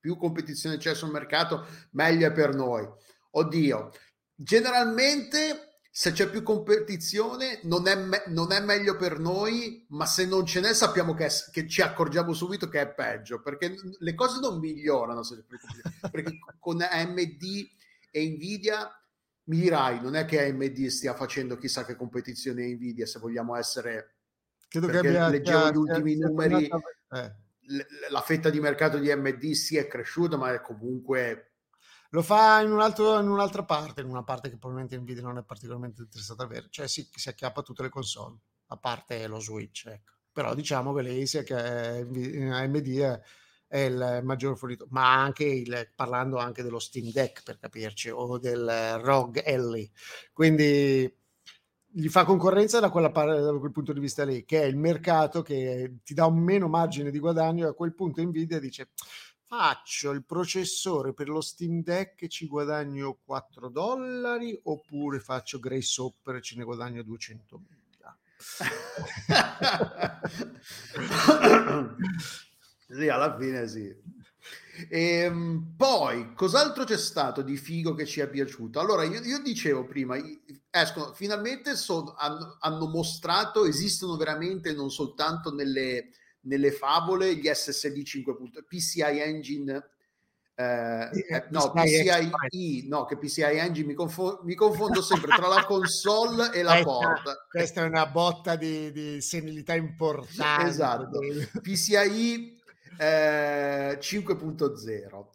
più 0.00 0.16
competizione 0.16 0.78
c'è 0.78 0.96
sul 0.96 1.12
mercato, 1.12 1.64
meglio 1.92 2.26
è 2.26 2.32
per 2.32 2.56
noi. 2.56 2.84
Oddio, 3.30 3.92
generalmente 4.34 5.69
se 6.00 6.12
c'è 6.12 6.30
più 6.30 6.42
competizione 6.42 7.60
non 7.64 7.86
è, 7.86 7.94
me- 7.94 8.22
non 8.28 8.52
è, 8.52 8.60
meglio 8.62 8.96
per 8.96 9.18
noi, 9.18 9.84
ma 9.90 10.06
se 10.06 10.24
non 10.24 10.46
ce 10.46 10.60
n'è 10.60 10.72
sappiamo 10.72 11.12
che, 11.12 11.26
è, 11.26 11.30
che, 11.52 11.68
ci 11.68 11.82
accorgiamo 11.82 12.32
subito 12.32 12.70
che 12.70 12.80
è 12.80 12.88
peggio, 12.88 13.42
perché 13.42 13.74
le 13.98 14.14
cose 14.14 14.40
non 14.40 14.60
migliorano 14.60 15.22
se 15.22 15.44
perché 16.10 16.38
con 16.58 16.80
AMD 16.80 17.42
e 18.10 18.30
Nvidia 18.30 18.90
mi 19.44 19.58
dirai, 19.58 20.00
non 20.00 20.14
è 20.14 20.24
che 20.24 20.48
AMD 20.48 20.86
stia 20.86 21.12
facendo 21.12 21.58
chissà 21.58 21.84
che 21.84 21.96
competizione 21.96 22.66
Nvidia, 22.72 23.04
se 23.04 23.18
vogliamo 23.18 23.54
essere... 23.56 24.14
Credo 24.68 24.86
che 24.86 24.96
abbia, 24.96 25.28
leggevo 25.28 25.70
gli 25.70 25.76
ultimi 25.76 26.16
numeri, 26.16 26.64
eh. 26.64 27.34
la 28.08 28.22
fetta 28.22 28.48
di 28.48 28.58
mercato 28.58 28.96
di 28.96 29.10
AMD 29.10 29.50
si 29.50 29.76
è 29.76 29.86
cresciuta, 29.86 30.38
ma 30.38 30.50
è 30.54 30.62
comunque... 30.62 31.49
Lo 32.10 32.22
fa 32.22 32.60
in, 32.60 32.72
un 32.72 32.80
altro, 32.80 33.20
in, 33.20 33.28
un'altra 33.28 33.64
parte, 33.64 34.00
in 34.00 34.08
una 34.08 34.24
parte 34.24 34.50
che 34.50 34.56
probabilmente 34.56 34.98
Nvidia 34.98 35.22
non 35.22 35.38
è 35.38 35.44
particolarmente 35.44 36.02
interessata 36.02 36.42
a 36.42 36.46
avere, 36.46 36.66
cioè 36.70 36.88
si, 36.88 37.08
si 37.14 37.28
acchiappa 37.28 37.62
tutte 37.62 37.82
le 37.82 37.88
console, 37.88 38.36
a 38.66 38.76
parte 38.76 39.26
lo 39.28 39.38
Switch, 39.38 39.86
ecco. 39.86 40.14
Però 40.32 40.54
diciamo 40.54 40.92
che 40.92 41.02
lei 41.02 41.26
sia 41.26 41.42
che 41.42 41.54
AMD 41.54 43.20
è 43.66 43.78
il 43.78 44.20
maggior 44.24 44.56
fornitore, 44.56 44.90
ma 44.92 45.20
anche 45.20 45.44
il, 45.44 45.92
parlando 45.94 46.38
anche 46.38 46.64
dello 46.64 46.80
Steam 46.80 47.10
Deck 47.12 47.44
per 47.44 47.58
capirci, 47.58 48.10
o 48.10 48.38
del 48.38 48.98
ROG 48.98 49.42
Ellie. 49.44 49.90
Quindi 50.32 51.12
gli 51.92 52.08
fa 52.08 52.24
concorrenza 52.24 52.80
da, 52.80 52.90
quella, 52.90 53.08
da 53.08 53.58
quel 53.58 53.72
punto 53.72 53.92
di 53.92 54.00
vista 54.00 54.24
lì, 54.24 54.44
che 54.44 54.62
è 54.62 54.64
il 54.64 54.76
mercato 54.76 55.42
che 55.42 55.98
ti 56.04 56.14
dà 56.14 56.26
un 56.26 56.38
meno 56.38 56.68
margine 56.68 57.10
di 57.10 57.18
guadagno 57.18 57.66
e 57.66 57.70
a 57.70 57.74
quel 57.74 57.94
punto 57.94 58.22
Nvidia 58.22 58.58
dice 58.58 58.90
faccio 59.50 60.12
il 60.12 60.24
processore 60.24 61.12
per 61.12 61.28
lo 61.28 61.40
Steam 61.40 61.82
Deck 61.82 62.22
e 62.22 62.28
ci 62.28 62.46
guadagno 62.46 63.18
4 63.24 63.68
dollari 63.68 64.56
oppure 64.62 65.18
faccio 65.18 65.58
Grace 65.58 66.00
Hopper 66.00 66.36
e 66.36 66.40
ce 66.40 66.54
ne 66.54 66.62
guadagno 66.62 67.02
200 67.02 67.60
mila. 67.68 68.16
Sì, 72.92 73.06
alla 73.06 73.38
fine 73.38 73.68
sì. 73.68 73.86
E, 74.88 74.88
ehm, 74.88 75.74
poi, 75.76 76.34
cos'altro 76.34 76.82
c'è 76.82 76.98
stato 76.98 77.42
di 77.42 77.56
figo 77.56 77.94
che 77.94 78.04
ci 78.04 78.18
è 78.18 78.28
piaciuto? 78.28 78.80
Allora, 78.80 79.04
io, 79.04 79.20
io 79.20 79.40
dicevo 79.40 79.84
prima, 79.84 80.16
escono, 80.70 81.12
finalmente 81.12 81.76
son, 81.76 82.12
hanno, 82.16 82.56
hanno, 82.58 82.88
mostrato, 82.88 83.64
esistono 83.64 84.16
veramente 84.16 84.72
non 84.72 84.90
soltanto 84.90 85.54
nelle, 85.54 86.08
nelle 86.42 86.72
favole 86.72 87.34
gli 87.36 87.48
SSD 87.48 88.02
5. 88.02 88.36
PCI 88.66 89.20
Engine 89.20 89.90
eh, 90.60 91.08
eh, 91.30 91.46
no, 91.48 91.72
PCI, 91.72 92.86
no, 92.86 93.06
che 93.06 93.16
PCI 93.16 93.56
Engine 93.56 93.86
mi, 93.86 93.94
confo- 93.94 94.40
mi, 94.42 94.54
confondo 94.54 95.00
sempre 95.00 95.34
tra 95.34 95.48
la 95.48 95.64
console 95.66 96.52
e 96.52 96.62
la 96.62 96.72
questa, 96.72 96.90
porta. 96.90 97.46
Questa 97.48 97.80
è 97.80 97.84
una 97.84 98.06
botta 98.06 98.56
di, 98.56 98.92
di 98.92 99.22
senilità 99.22 99.74
importante. 99.74 100.68
Esatto. 100.68 101.18
PCI 101.62 102.60
eh, 102.98 103.98
5.0 103.98 105.26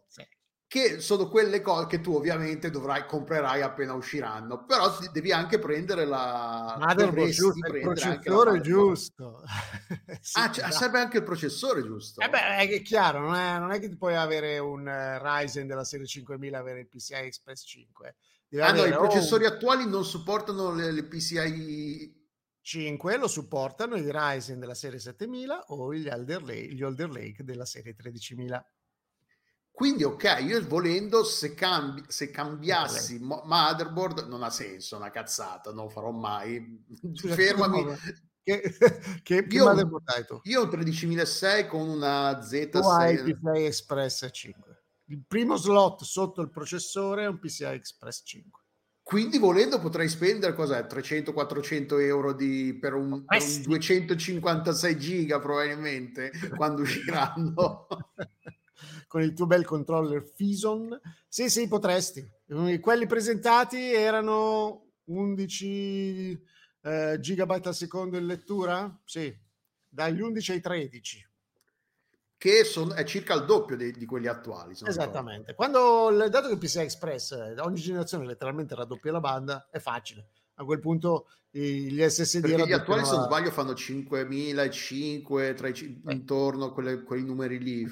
che 0.75 0.99
sono 0.99 1.29
quelle 1.29 1.61
cose 1.61 1.87
che 1.87 2.01
tu 2.01 2.13
ovviamente 2.15 2.69
dovrai 2.69 3.05
comprerai 3.05 3.61
appena 3.61 3.93
usciranno 3.93 4.65
però 4.65 4.93
devi 5.13 5.31
anche 5.31 5.57
prendere 5.57 6.03
la 6.03 6.75
Motherboard 6.77 7.31
giusto, 7.31 7.65
il 7.73 7.81
processore 7.81 8.59
giusto. 8.59 9.43
Sì, 10.19 10.39
ah 10.39 10.49
c- 10.49 10.73
serve 10.73 10.99
anche 10.99 11.17
il 11.17 11.23
processore 11.23 11.81
giusto. 11.81 12.19
Eh 12.19 12.27
beh 12.27 12.57
è 12.57 12.81
chiaro 12.81 13.19
non 13.19 13.35
è, 13.35 13.57
non 13.57 13.71
è 13.71 13.79
che 13.79 13.95
puoi 13.95 14.15
avere 14.15 14.59
un 14.59 14.81
uh, 14.81 15.23
Ryzen 15.23 15.65
della 15.65 15.85
serie 15.85 16.05
5000 16.05 16.57
avere 16.57 16.81
il 16.81 16.89
PCI 16.89 17.13
Express 17.13 17.65
5 17.65 18.15
Devi 18.49 18.61
ah 18.61 18.67
avere, 18.67 18.89
no 18.89 18.95
i 18.95 18.97
processori 18.97 19.45
attuali 19.45 19.87
non 19.87 20.03
supportano 20.03 20.73
le, 20.73 20.91
le 20.91 21.05
PCI 21.05 22.23
5 22.59 23.17
lo 23.17 23.27
supportano 23.29 23.95
i 23.95 24.11
Ryzen 24.11 24.59
della 24.59 24.73
serie 24.73 24.99
7000 24.99 25.65
o 25.67 25.93
gli 25.93 26.09
Alder 26.09 26.43
Lake, 26.43 26.73
gli 26.73 26.83
Alder 26.83 27.09
Lake 27.11 27.43
della 27.45 27.65
serie 27.65 27.95
13000. 27.95 28.65
Quindi, 29.75 30.05
ok, 30.05 30.37
io 30.41 30.65
volendo, 30.65 31.25
se, 31.25 31.53
cambi, 31.53 32.01
se 32.07 32.31
cambiassi 32.31 33.19
mo- 33.19 33.43
motherboard, 33.43 34.25
non 34.25 34.41
ha 34.41 34.49
senso, 34.49 34.95
una 34.95 35.11
cazzata, 35.11 35.73
non 35.73 35.89
farò 35.89 36.11
mai. 36.11 36.81
Fermami. 37.13 37.85
Che, 38.41 38.61
che, 39.21 39.45
che 39.45 39.55
io, 39.55 39.65
motherboard 39.65 40.09
hai 40.11 40.25
tu? 40.25 40.39
Io 40.43 40.61
ho 40.61 40.63
un 40.63 40.69
13006 40.69 41.67
con 41.67 41.89
una 41.89 42.31
Z6. 42.39 42.69
Tu 42.69 42.77
hai 42.77 43.17
PCI 43.17 43.65
Express 43.65 44.29
5. 44.31 44.83
Il 45.07 45.25
primo 45.27 45.57
slot 45.57 46.03
sotto 46.03 46.41
il 46.41 46.49
processore 46.49 47.23
è 47.23 47.27
un 47.27 47.37
PCI 47.37 47.65
Express 47.65 48.21
5. 48.23 48.61
Quindi 49.03 49.37
volendo 49.39 49.79
potrei 49.79 50.07
spendere 50.07 50.53
cos'è 50.53 50.83
300-400 50.83 51.99
euro 51.99 52.31
di, 52.31 52.77
per, 52.79 52.93
un, 52.93 53.25
per 53.25 53.41
un 53.41 53.61
256 53.61 54.97
giga 54.97 55.39
probabilmente 55.39 56.31
quando 56.55 56.83
usciranno. 56.83 57.87
Con 59.15 59.23
il 59.23 59.31
tuo 59.31 59.45
bel 59.45 59.63
controller 59.63 60.21
Fison. 60.21 60.99
Sì, 61.29 61.49
sì, 61.49 61.69
potresti. 61.69 62.29
Quelli 62.81 63.05
presentati 63.05 63.93
erano 63.93 64.91
11 65.05 66.43
eh, 66.81 67.17
gigabyte 67.21 67.69
al 67.69 67.75
secondo 67.75 68.17
in 68.17 68.25
lettura? 68.25 68.93
Sì, 69.05 69.33
dagli 69.87 70.19
11 70.19 70.51
ai 70.51 70.59
13 70.59 71.29
che 72.37 72.65
son, 72.65 72.91
è 72.93 73.05
circa 73.05 73.35
il 73.35 73.45
doppio 73.45 73.77
di, 73.77 73.93
di 73.93 74.05
quelli 74.05 74.27
attuali. 74.27 74.73
Esattamente. 74.73 75.55
Quando, 75.55 76.11
dato 76.29 76.49
che 76.49 76.57
PCI 76.57 76.79
Express 76.79 77.31
eh, 77.31 77.55
ogni 77.61 77.79
generazione 77.79 78.25
letteralmente 78.25 78.75
raddoppia 78.75 79.13
la 79.13 79.21
banda, 79.21 79.69
è 79.71 79.79
facile. 79.79 80.27
A 80.55 80.63
quel 80.63 80.79
punto 80.79 81.27
gli 81.51 82.01
SSD... 82.01 82.45
Gli 82.45 82.71
attuali, 82.73 83.05
se 83.05 83.15
non 83.15 83.23
sbaglio, 83.23 83.49
fanno 83.49 83.71
5.005, 83.71 85.55
tra 85.55 85.69
i, 85.69 86.01
eh. 86.05 86.11
intorno 86.11 86.65
a 86.65 86.73
quelle, 86.73 87.03
quei 87.03 87.23
numeri 87.23 87.59
lì. 87.59 87.87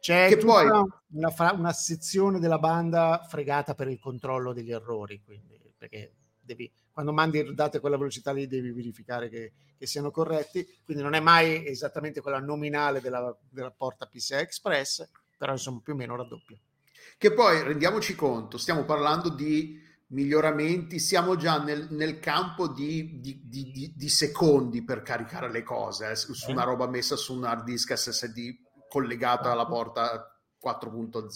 C'è 0.00 0.28
che 0.28 0.36
poi... 0.36 0.66
una, 0.66 1.52
una, 1.52 1.72
sezione 1.72 2.38
della 2.38 2.58
banda 2.58 3.24
fregata 3.26 3.74
per 3.74 3.88
il 3.88 3.98
controllo 3.98 4.52
degli 4.52 4.72
errori, 4.72 5.22
quindi, 5.24 5.58
perché 5.76 6.12
devi 6.38 6.70
quando 6.96 7.12
mandi 7.12 7.52
date 7.54 7.76
a 7.76 7.80
quella 7.80 7.98
velocità 7.98 8.32
lì 8.32 8.46
devi 8.46 8.70
verificare 8.72 9.28
che, 9.28 9.52
che, 9.76 9.86
siano 9.86 10.10
corretti, 10.10 10.66
quindi 10.82 11.02
non 11.02 11.12
è 11.12 11.20
mai 11.20 11.66
esattamente 11.66 12.22
quella 12.22 12.40
nominale 12.40 13.02
della, 13.02 13.36
della 13.50 13.70
porta 13.70 14.06
PCI 14.06 14.34
Express, 14.36 15.06
però 15.36 15.52
insomma 15.52 15.80
più 15.82 15.92
o 15.92 15.96
meno 15.96 16.16
raddoppia. 16.16 16.58
Che 17.18 17.32
poi 17.32 17.62
rendiamoci 17.62 18.14
conto, 18.14 18.56
stiamo 18.56 18.84
parlando 18.84 19.28
di 19.28 19.78
miglioramenti, 20.08 20.98
siamo 20.98 21.36
già 21.36 21.62
nel, 21.62 21.88
nel 21.90 22.18
campo 22.20 22.68
di, 22.68 23.18
di, 23.20 23.40
di, 23.44 23.92
di, 23.96 24.08
secondi 24.08 24.84
per 24.84 25.02
caricare 25.02 25.50
le 25.50 25.62
cose, 25.62 26.10
eh, 26.10 26.16
su 26.16 26.32
eh. 26.48 26.52
una 26.52 26.62
roba 26.62 26.86
messa 26.86 27.16
su 27.16 27.34
un 27.34 27.44
hard 27.44 27.64
disk 27.64 27.92
SSD 27.94 28.56
collegata 28.88 29.50
alla 29.50 29.66
porta 29.66 30.38
4.0. 30.62 31.28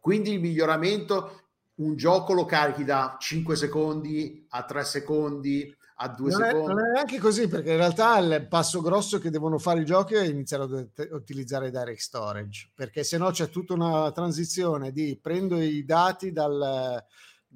Quindi 0.00 0.32
il 0.32 0.40
miglioramento 0.40 1.42
un 1.76 1.96
gioco 1.96 2.32
lo 2.32 2.46
carichi 2.46 2.84
da 2.84 3.16
5 3.18 3.56
secondi 3.56 4.46
a 4.50 4.64
3 4.64 4.84
secondi 4.84 5.76
a 5.96 6.08
2 6.08 6.30
non 6.30 6.40
secondi. 6.40 6.64
È, 6.64 6.74
non 6.74 6.86
è 6.86 6.92
neanche 6.92 7.18
così 7.18 7.48
perché 7.48 7.72
in 7.72 7.76
realtà 7.76 8.18
il 8.18 8.46
passo 8.48 8.80
grosso 8.80 9.18
che 9.18 9.30
devono 9.30 9.58
fare 9.58 9.80
i 9.80 9.84
giochi 9.84 10.14
è 10.14 10.24
iniziare 10.24 10.64
a 10.64 11.14
utilizzare 11.14 11.70
direct 11.70 12.00
storage 12.00 12.70
perché 12.74 13.04
se 13.04 13.18
no 13.18 13.30
c'è 13.30 13.50
tutta 13.50 13.74
una 13.74 14.10
transizione 14.12 14.90
di 14.90 15.18
prendo 15.20 15.60
i 15.60 15.84
dati 15.84 16.32
dal, 16.32 17.04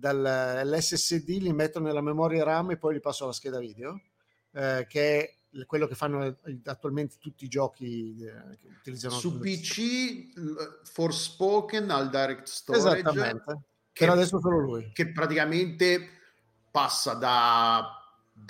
dall'SSD, 0.00 1.28
li 1.40 1.52
metto 1.52 1.78
nella 1.78 2.00
memoria 2.00 2.42
RAM 2.42 2.70
e 2.70 2.76
poi 2.76 2.94
li 2.94 3.00
passo 3.00 3.24
alla 3.24 3.32
scheda 3.32 3.58
video 3.58 4.00
eh, 4.52 4.86
che 4.88 5.36
è 5.50 5.66
quello 5.66 5.86
che 5.86 5.94
fanno 5.94 6.36
attualmente 6.64 7.16
tutti 7.18 7.44
i 7.44 7.48
giochi 7.48 8.16
eh, 8.20 8.56
che 8.56 8.68
utilizzano 8.78 9.14
su 9.14 9.38
PC 9.38 10.32
Forspoken 10.84 11.90
al 11.90 12.08
direct 12.08 12.46
storage 12.46 12.98
esattamente 12.98 13.60
che, 13.92 14.04
per 14.04 14.14
adesso 14.14 14.40
solo 14.40 14.58
lui. 14.58 14.90
Che 14.92 15.12
praticamente 15.12 16.08
passa 16.70 17.14
da, 17.14 17.99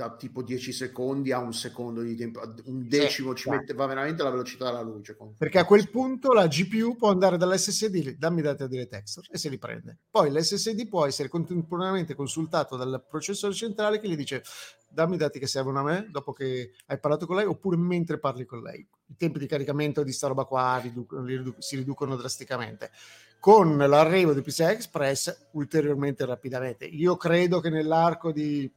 da, 0.00 0.16
tipo 0.16 0.42
10 0.42 0.72
secondi 0.72 1.30
a 1.30 1.38
un 1.38 1.52
secondo 1.52 2.00
di 2.00 2.16
tempo, 2.16 2.40
un 2.64 2.88
decimo 2.88 3.36
sì, 3.36 3.42
ci 3.42 3.50
mette, 3.50 3.74
va 3.74 3.84
veramente 3.84 4.22
la 4.22 4.30
velocità 4.30 4.64
della 4.66 4.80
luce. 4.80 5.14
Perché 5.36 5.58
a 5.58 5.66
quel 5.66 5.90
punto 5.90 6.32
la 6.32 6.46
GPU 6.46 6.96
può 6.96 7.10
andare 7.10 7.36
dall'SSD, 7.36 8.16
dammi 8.16 8.40
dati 8.40 8.62
a 8.62 8.66
dire 8.66 8.86
texture 8.86 9.28
e 9.30 9.36
se 9.36 9.50
li 9.50 9.58
prende. 9.58 9.98
Poi 10.10 10.30
l'SSD 10.30 10.88
può 10.88 11.04
essere 11.04 11.28
contemporaneamente 11.28 12.14
consultato 12.14 12.76
dal 12.76 13.04
processore 13.06 13.52
centrale 13.52 14.00
che 14.00 14.08
gli 14.08 14.16
dice 14.16 14.42
dammi 14.88 15.14
i 15.14 15.18
dati 15.18 15.38
che 15.38 15.46
servono 15.46 15.80
a 15.80 15.82
me 15.82 16.08
dopo 16.10 16.32
che 16.32 16.72
hai 16.86 16.98
parlato 16.98 17.26
con 17.26 17.36
lei 17.36 17.44
oppure 17.44 17.76
mentre 17.76 18.18
parli 18.18 18.46
con 18.46 18.62
lei. 18.62 18.86
I 19.06 19.16
tempi 19.16 19.38
di 19.38 19.46
caricamento 19.46 20.02
di 20.02 20.12
sta 20.12 20.28
roba 20.28 20.44
qua 20.44 20.78
riduc- 20.82 21.12
riduc- 21.24 21.60
si 21.60 21.76
riducono 21.76 22.16
drasticamente 22.16 22.90
con 23.38 23.76
l'arrivo 23.76 24.32
di 24.32 24.42
PCI 24.42 24.62
Express 24.64 25.48
ulteriormente 25.52 26.24
rapidamente. 26.24 26.84
Io 26.84 27.16
credo 27.16 27.60
che 27.60 27.70
nell'arco 27.70 28.32
di 28.32 28.70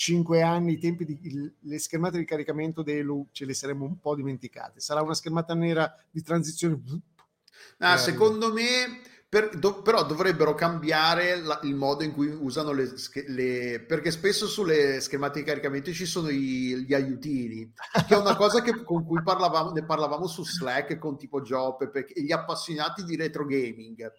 cinque 0.00 0.40
anni 0.40 0.72
i 0.72 0.78
tempi 0.78 1.04
di, 1.04 1.52
le 1.60 1.78
schermate 1.78 2.16
di 2.16 2.24
caricamento 2.24 2.82
dei 2.82 3.02
LU 3.02 3.28
ce 3.32 3.44
le 3.44 3.52
saremmo 3.52 3.84
un 3.84 4.00
po' 4.00 4.14
dimenticate. 4.14 4.80
Sarà 4.80 5.02
una 5.02 5.12
schermata 5.12 5.52
nera 5.52 5.94
di 6.10 6.22
transizione. 6.22 6.80
Ah, 7.76 7.98
secondo 7.98 8.50
me 8.50 9.02
per, 9.28 9.58
do, 9.58 9.82
però 9.82 10.06
dovrebbero 10.06 10.54
cambiare 10.54 11.42
la, 11.42 11.60
il 11.64 11.74
modo 11.74 12.02
in 12.02 12.12
cui 12.12 12.28
usano 12.28 12.72
le, 12.72 12.90
le, 13.26 13.84
perché 13.86 14.10
spesso 14.10 14.48
sulle 14.48 15.00
schemate 15.00 15.40
di 15.40 15.44
caricamento 15.44 15.92
ci 15.92 16.06
sono 16.06 16.30
i, 16.30 16.82
gli 16.86 16.94
aiutini 16.94 17.70
che 18.08 18.14
è 18.14 18.16
una 18.16 18.36
cosa 18.36 18.62
che, 18.62 18.72
con 18.82 19.04
cui 19.04 19.22
parlavamo, 19.22 19.70
ne 19.72 19.84
parlavamo 19.84 20.26
su 20.26 20.44
Slack 20.44 20.98
con 20.98 21.18
tipo 21.18 21.42
Job 21.42 21.92
e 21.94 22.22
gli 22.22 22.32
appassionati 22.32 23.04
di 23.04 23.16
retro 23.16 23.44
gaming 23.44 24.10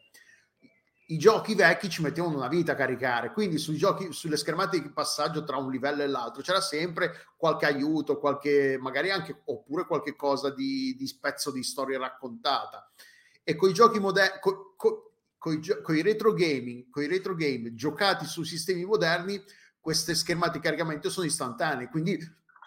i 1.12 1.18
giochi 1.18 1.56
vecchi 1.56 1.90
ci 1.90 2.02
mettevano 2.02 2.38
una 2.38 2.48
vita 2.48 2.72
a 2.72 2.76
caricare, 2.76 3.34
quindi 3.34 3.58
sui 3.58 3.76
giochi, 3.76 4.14
sulle 4.14 4.38
schermate 4.38 4.82
di 4.82 4.90
passaggio 4.90 5.44
tra 5.44 5.58
un 5.58 5.70
livello 5.70 6.04
e 6.04 6.08
l'altro 6.08 6.42
c'era 6.42 6.62
sempre 6.62 7.28
qualche 7.36 7.66
aiuto, 7.66 8.18
qualche, 8.18 8.78
magari 8.80 9.12
anche 9.12 9.42
oppure 9.46 9.86
qualche 9.86 10.16
cosa 10.16 10.50
di, 10.50 10.96
di 10.98 11.08
spezzo 11.08 11.52
di 11.52 11.64
storia 11.64 12.00
raccontata. 12.00 12.90
E 13.44 13.56
con 13.56 13.70
i 13.70 13.74
giochi 13.74 14.00
moderni, 14.00 14.40
co, 14.40 14.74
co, 14.78 15.12
con 15.38 15.96
i 15.96 16.02
retro 16.02 16.32
gaming, 16.34 16.90
con 16.90 17.04
i 17.04 17.08
retro 17.08 17.36
game 17.36 17.74
giocati 17.74 18.26
su 18.26 18.44
sistemi 18.44 18.86
moderni, 18.86 19.42
queste 19.82 20.16
schermate 20.16 20.60
di 20.60 20.64
caricamento 20.64 21.10
sono 21.10 21.26
istantanee, 21.26 21.90
quindi 21.90 22.18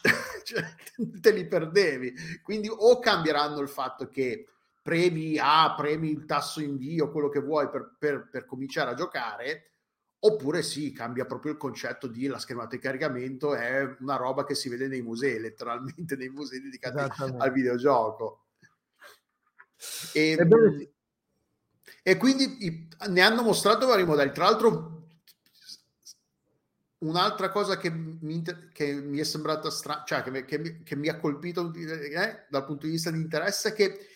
cioè, 0.45 0.75
te 1.21 1.31
li 1.31 1.47
perdevi. 1.47 2.13
Quindi 2.43 2.69
o 2.71 2.99
cambieranno 2.99 3.61
il 3.61 3.69
fatto 3.69 4.09
che 4.09 4.49
premi 4.85 5.39
A, 5.39 5.75
premi 5.75 6.11
il 6.11 6.27
tasso 6.27 6.61
invio, 6.61 7.11
quello 7.11 7.31
che 7.31 7.41
vuoi 7.41 7.71
per, 7.71 7.97
per, 7.99 8.29
per 8.31 8.45
cominciare 8.45 8.91
a 8.91 8.95
giocare, 8.95 9.71
oppure 10.19 10.63
sì, 10.63 10.93
cambia 10.93 11.25
proprio 11.25 11.53
il 11.53 11.59
concetto 11.59 12.07
di 12.07 12.27
la 12.27 12.39
schermata 12.39 12.77
di 12.77 12.83
caricamento 12.83 13.55
è 13.55 13.97
una 14.01 14.17
roba 14.17 14.45
che 14.45 14.55
si 14.55 14.69
vede 14.69 14.87
nei 14.87 15.01
musei, 15.01 15.41
letteralmente 15.41 16.17
nei 16.17 16.29
musei 16.29 16.61
dedicati 16.61 16.99
al 17.39 17.51
videogioco. 17.51 18.49
E, 20.13 20.37
e 22.03 22.17
quindi 22.19 22.67
i, 22.67 22.89
ne 23.09 23.21
hanno 23.23 23.43
mostrato 23.43 23.87
vari 23.87 24.05
modelli. 24.05 24.33
Tra 24.33 24.45
l'altro, 24.45 25.07
un'altra 26.99 27.49
cosa 27.49 27.79
che 27.79 27.89
mi, 27.89 28.43
che 28.71 28.93
mi 28.93 29.19
è 29.19 29.25
sembrata 29.25 29.71
strana, 29.71 30.05
cioè 30.05 30.23
che 30.23 30.31
mi, 30.31 30.45
che, 30.45 30.83
che 30.83 30.95
mi, 30.95 31.09
ha 31.09 31.19
colpito 31.19 31.73
eh, 31.73 32.45
dal 32.51 32.67
punto 32.67 32.85
di 32.85 32.93
vista 32.93 33.11
di 33.11 33.17
interesse, 33.19 33.71
è 33.71 33.73
che 33.73 34.09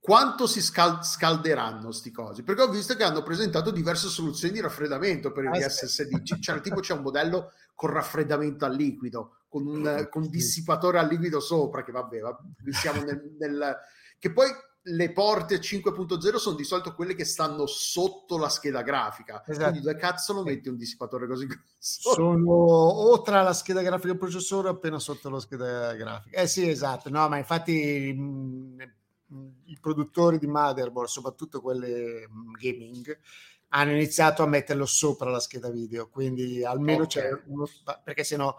quanto 0.00 0.46
si 0.46 0.62
scal- 0.62 1.04
scalderanno 1.04 1.92
sti 1.92 2.10
cosi? 2.10 2.42
Perché 2.42 2.62
ho 2.62 2.68
visto 2.68 2.96
che 2.96 3.04
hanno 3.04 3.22
presentato 3.22 3.70
diverse 3.70 4.08
soluzioni 4.08 4.54
di 4.54 4.60
raffreddamento 4.60 5.30
per 5.30 5.44
il 5.44 5.50
ah, 5.50 5.68
SSD 5.68 6.22
c- 6.22 6.38
cioè, 6.40 6.60
tipo 6.60 6.80
c'è 6.80 6.94
un 6.94 7.02
modello 7.02 7.52
con 7.74 7.90
raffreddamento 7.90 8.64
a 8.64 8.68
liquido 8.68 9.36
con 9.48 9.66
un 9.66 10.08
con 10.10 10.28
dissipatore 10.28 10.98
a 10.98 11.02
liquido 11.02 11.40
sopra 11.40 11.82
che 11.82 11.92
vabbè 11.92 12.20
va, 12.20 12.38
siamo 12.70 13.02
nel, 13.02 13.34
nel 13.38 13.76
che 14.18 14.32
poi 14.32 14.48
le 14.82 15.12
porte 15.12 15.60
5.0 15.60 16.36
sono 16.36 16.56
di 16.56 16.64
solito 16.64 16.94
quelle 16.94 17.14
che 17.14 17.24
stanno 17.24 17.66
sotto 17.66 18.38
la 18.38 18.48
scheda 18.48 18.82
grafica. 18.82 19.42
Esatto. 19.46 19.68
quindi 19.68 19.86
dove 19.86 19.98
cazzo 19.98 20.32
lo 20.32 20.42
metti 20.42 20.68
un 20.68 20.76
dissipatore 20.76 21.26
così 21.26 21.46
grosso? 21.46 22.14
sono 22.14 22.52
o 22.52 23.20
tra 23.20 23.42
la 23.42 23.52
scheda 23.52 23.82
grafica 23.82 24.08
e 24.08 24.12
il 24.12 24.18
processore 24.18 24.68
o 24.68 24.72
appena 24.72 24.98
sotto 24.98 25.28
la 25.28 25.40
scheda 25.40 25.94
grafica. 25.94 26.40
Eh 26.40 26.46
sì 26.46 26.68
esatto. 26.68 27.10
No 27.10 27.28
ma 27.28 27.36
infatti 27.36 28.12
mh, 28.12 28.92
i 29.66 29.78
produttori 29.80 30.38
di 30.38 30.46
motherboard, 30.46 31.08
soprattutto 31.08 31.60
quelle 31.60 32.28
gaming, 32.60 33.18
hanno 33.68 33.92
iniziato 33.92 34.42
a 34.42 34.46
metterlo 34.46 34.86
sopra 34.86 35.30
la 35.30 35.40
scheda 35.40 35.70
video, 35.70 36.08
quindi 36.08 36.64
almeno 36.64 37.04
okay. 37.04 37.22
c'è 37.22 37.42
uno 37.46 37.68
perché 38.02 38.24
se 38.24 38.36
no 38.36 38.56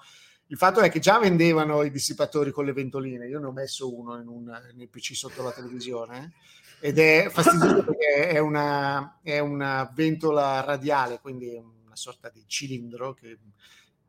il 0.48 0.58
fatto 0.58 0.82
è 0.82 0.90
che 0.90 1.00
già 1.00 1.18
vendevano 1.18 1.84
i 1.84 1.92
dissipatori 1.92 2.52
con 2.52 2.66
le 2.66 2.74
ventoline, 2.74 3.28
io 3.28 3.40
ne 3.40 3.46
ho 3.46 3.52
messo 3.54 3.94
uno 3.94 4.20
in 4.20 4.28
un, 4.28 4.44
nel 4.76 4.90
PC 4.90 5.16
sotto 5.16 5.44
la 5.44 5.52
televisione 5.52 6.34
ed 6.82 7.00
è 7.00 7.28
fastidioso 7.32 7.86
perché 7.86 8.28
è 8.28 8.40
una, 8.40 9.20
è 9.22 9.40
una 9.40 9.90
ventola 9.94 10.62
radiale, 10.62 11.20
quindi 11.22 11.56
una 11.56 11.96
sorta 11.96 12.30
di 12.30 12.44
cilindro 12.48 13.14
che 13.14 13.38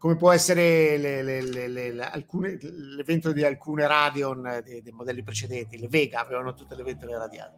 come 0.03 0.17
può 0.17 0.33
essere 0.33 0.97
le, 0.97 1.23
le, 1.23 1.69
le, 1.69 2.03
alcune, 2.03 2.59
l'evento 2.61 3.31
di 3.31 3.45
alcune 3.45 3.87
Radeon 3.87 4.61
dei, 4.65 4.83
dei, 4.83 4.91
modelli 4.91 5.23
precedenti, 5.23 5.79
le 5.79 5.87
Vega 5.87 6.19
avevano 6.19 6.55
tutte 6.55 6.75
le 6.75 6.83
ventole 6.83 7.17
radiali. 7.17 7.55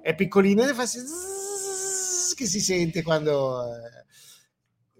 È 0.00 0.14
piccolina 0.14 0.66
e 0.66 0.72
fa 0.72 0.86
zzz, 0.86 2.32
che 2.32 2.46
si 2.46 2.60
sente 2.60 3.02
quando... 3.02 3.64
Eh. 3.64 4.06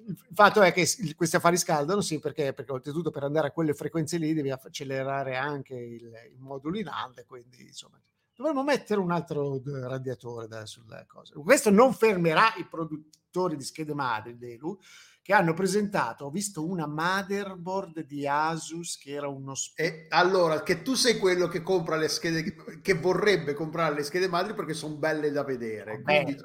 Il 0.07 0.18
fatto 0.34 0.61
è 0.61 0.70
che 0.74 0.86
questi 1.16 1.36
affari 1.36 1.57
scaldano, 1.57 2.03
sì, 2.03 2.18
perché, 2.18 2.53
perché 2.53 2.72
oltretutto 2.72 3.11
per 3.11 3.22
andare 3.22 3.47
a 3.47 3.53
quelle 3.53 3.72
frequenze 3.72 4.18
lì 4.18 4.34
devi 4.34 4.51
accelerare 4.51 5.36
anche 5.36 5.74
il, 5.74 6.12
il 6.30 6.40
modulo 6.40 6.76
in 6.76 6.88
hand, 6.88 7.24
quindi 7.24 7.62
insomma 7.68 7.99
dovremmo 8.34 8.64
mettere 8.64 9.01
un 9.01 9.12
altro 9.12 9.62
radiatore 9.64 10.47
da, 10.47 10.66
sulla 10.66 11.07
cosa. 11.07 11.32
Questo 11.36 11.70
non 11.70 11.95
fermerà 11.95 12.53
i 12.59 12.66
produttori 12.66 13.57
di 13.57 13.64
schede 13.64 13.95
madri, 13.95 14.36
Delu, 14.36 14.78
che 15.23 15.33
hanno 15.33 15.55
presentato, 15.55 16.25
ho 16.25 16.31
visto 16.31 16.66
una 16.66 16.87
motherboard 16.87 18.01
di 18.01 18.27
Asus 18.27 18.99
che 18.99 19.12
era 19.12 19.29
uno... 19.29 19.55
Sp- 19.55 19.79
e 19.79 20.07
allora, 20.11 20.62
che 20.64 20.83
tu 20.83 20.95
sei 20.95 21.18
quello 21.18 21.47
che 21.47 21.62
compra 21.62 21.97
le 21.97 22.09
schede, 22.09 22.81
che 22.83 22.95
vorrebbe 22.95 23.55
comprare 23.55 23.95
le 23.95 24.03
schede 24.03 24.29
madri 24.29 24.53
perché 24.53 24.75
sono 24.75 24.97
belle 24.97 25.31
da 25.31 25.45
vedere. 25.45 26.03
Quindi, 26.03 26.37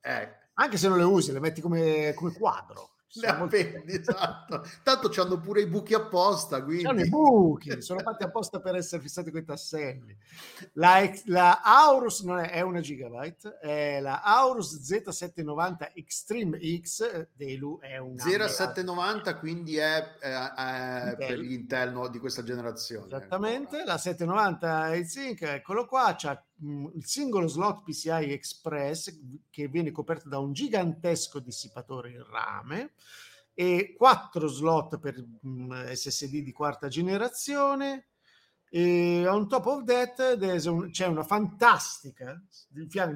eh. 0.00 0.44
Anche 0.54 0.76
se 0.76 0.88
non 0.88 0.98
le 0.98 1.04
usi, 1.04 1.32
le 1.32 1.40
metti 1.40 1.60
come, 1.60 2.12
come 2.14 2.32
quadro 2.32 2.95
le 3.14 3.26
appendi, 3.26 3.92
esatto. 3.92 4.64
Tanto 4.82 5.10
hanno 5.20 5.40
pure 5.40 5.62
i 5.62 5.66
buchi 5.66 5.94
apposta. 5.94 6.62
Quindi... 6.62 6.84
C'hanno 6.84 7.00
i 7.00 7.08
buchi, 7.08 7.80
sono 7.80 8.00
fatti 8.00 8.24
apposta 8.24 8.60
per 8.60 8.74
essere 8.74 9.00
fissati 9.00 9.30
con 9.30 9.40
i 9.40 9.44
tasselli. 9.44 10.16
La, 10.74 11.10
la 11.26 11.62
Aorus 11.62 12.20
non 12.22 12.38
è, 12.38 12.50
è, 12.50 12.60
una 12.60 12.80
gigabyte, 12.80 13.58
è 13.58 14.00
la 14.00 14.22
Aorus 14.22 14.78
Z790 14.80 15.92
Extreme 15.94 16.58
X 16.80 17.28
Delu 17.34 17.78
è 17.80 17.98
una 17.98 18.22
0790 18.22 19.38
quindi 19.38 19.76
è, 19.76 20.16
è, 20.18 21.12
è 21.12 21.16
per 21.16 21.38
gli 21.38 21.52
Intel 21.52 21.92
no, 21.92 22.08
di 22.08 22.18
questa 22.18 22.42
generazione. 22.42 23.06
Esattamente, 23.06 23.84
la 23.84 23.98
790 23.98 24.94
Heatsink, 24.94 25.42
eccolo 25.42 25.86
qua, 25.86 26.14
c'ha 26.16 26.42
il 26.60 27.04
singolo 27.04 27.48
slot 27.48 27.82
PCI 27.82 28.32
Express 28.32 29.18
che 29.50 29.68
viene 29.68 29.90
coperto 29.90 30.28
da 30.28 30.38
un 30.38 30.52
gigantesco 30.52 31.38
dissipatore 31.38 32.10
in 32.10 32.24
rame 32.24 32.92
e 33.52 33.94
quattro 33.96 34.48
slot 34.48 34.98
per 34.98 35.22
mm, 35.46 35.90
SSD 35.92 36.42
di 36.42 36.52
quarta 36.52 36.88
generazione. 36.88 38.08
E 38.68 39.26
on 39.28 39.48
top 39.48 39.66
of 39.66 39.84
that 39.84 40.66
un, 40.66 40.90
c'è 40.90 41.06
una 41.06 41.22
fantastica 41.22 42.42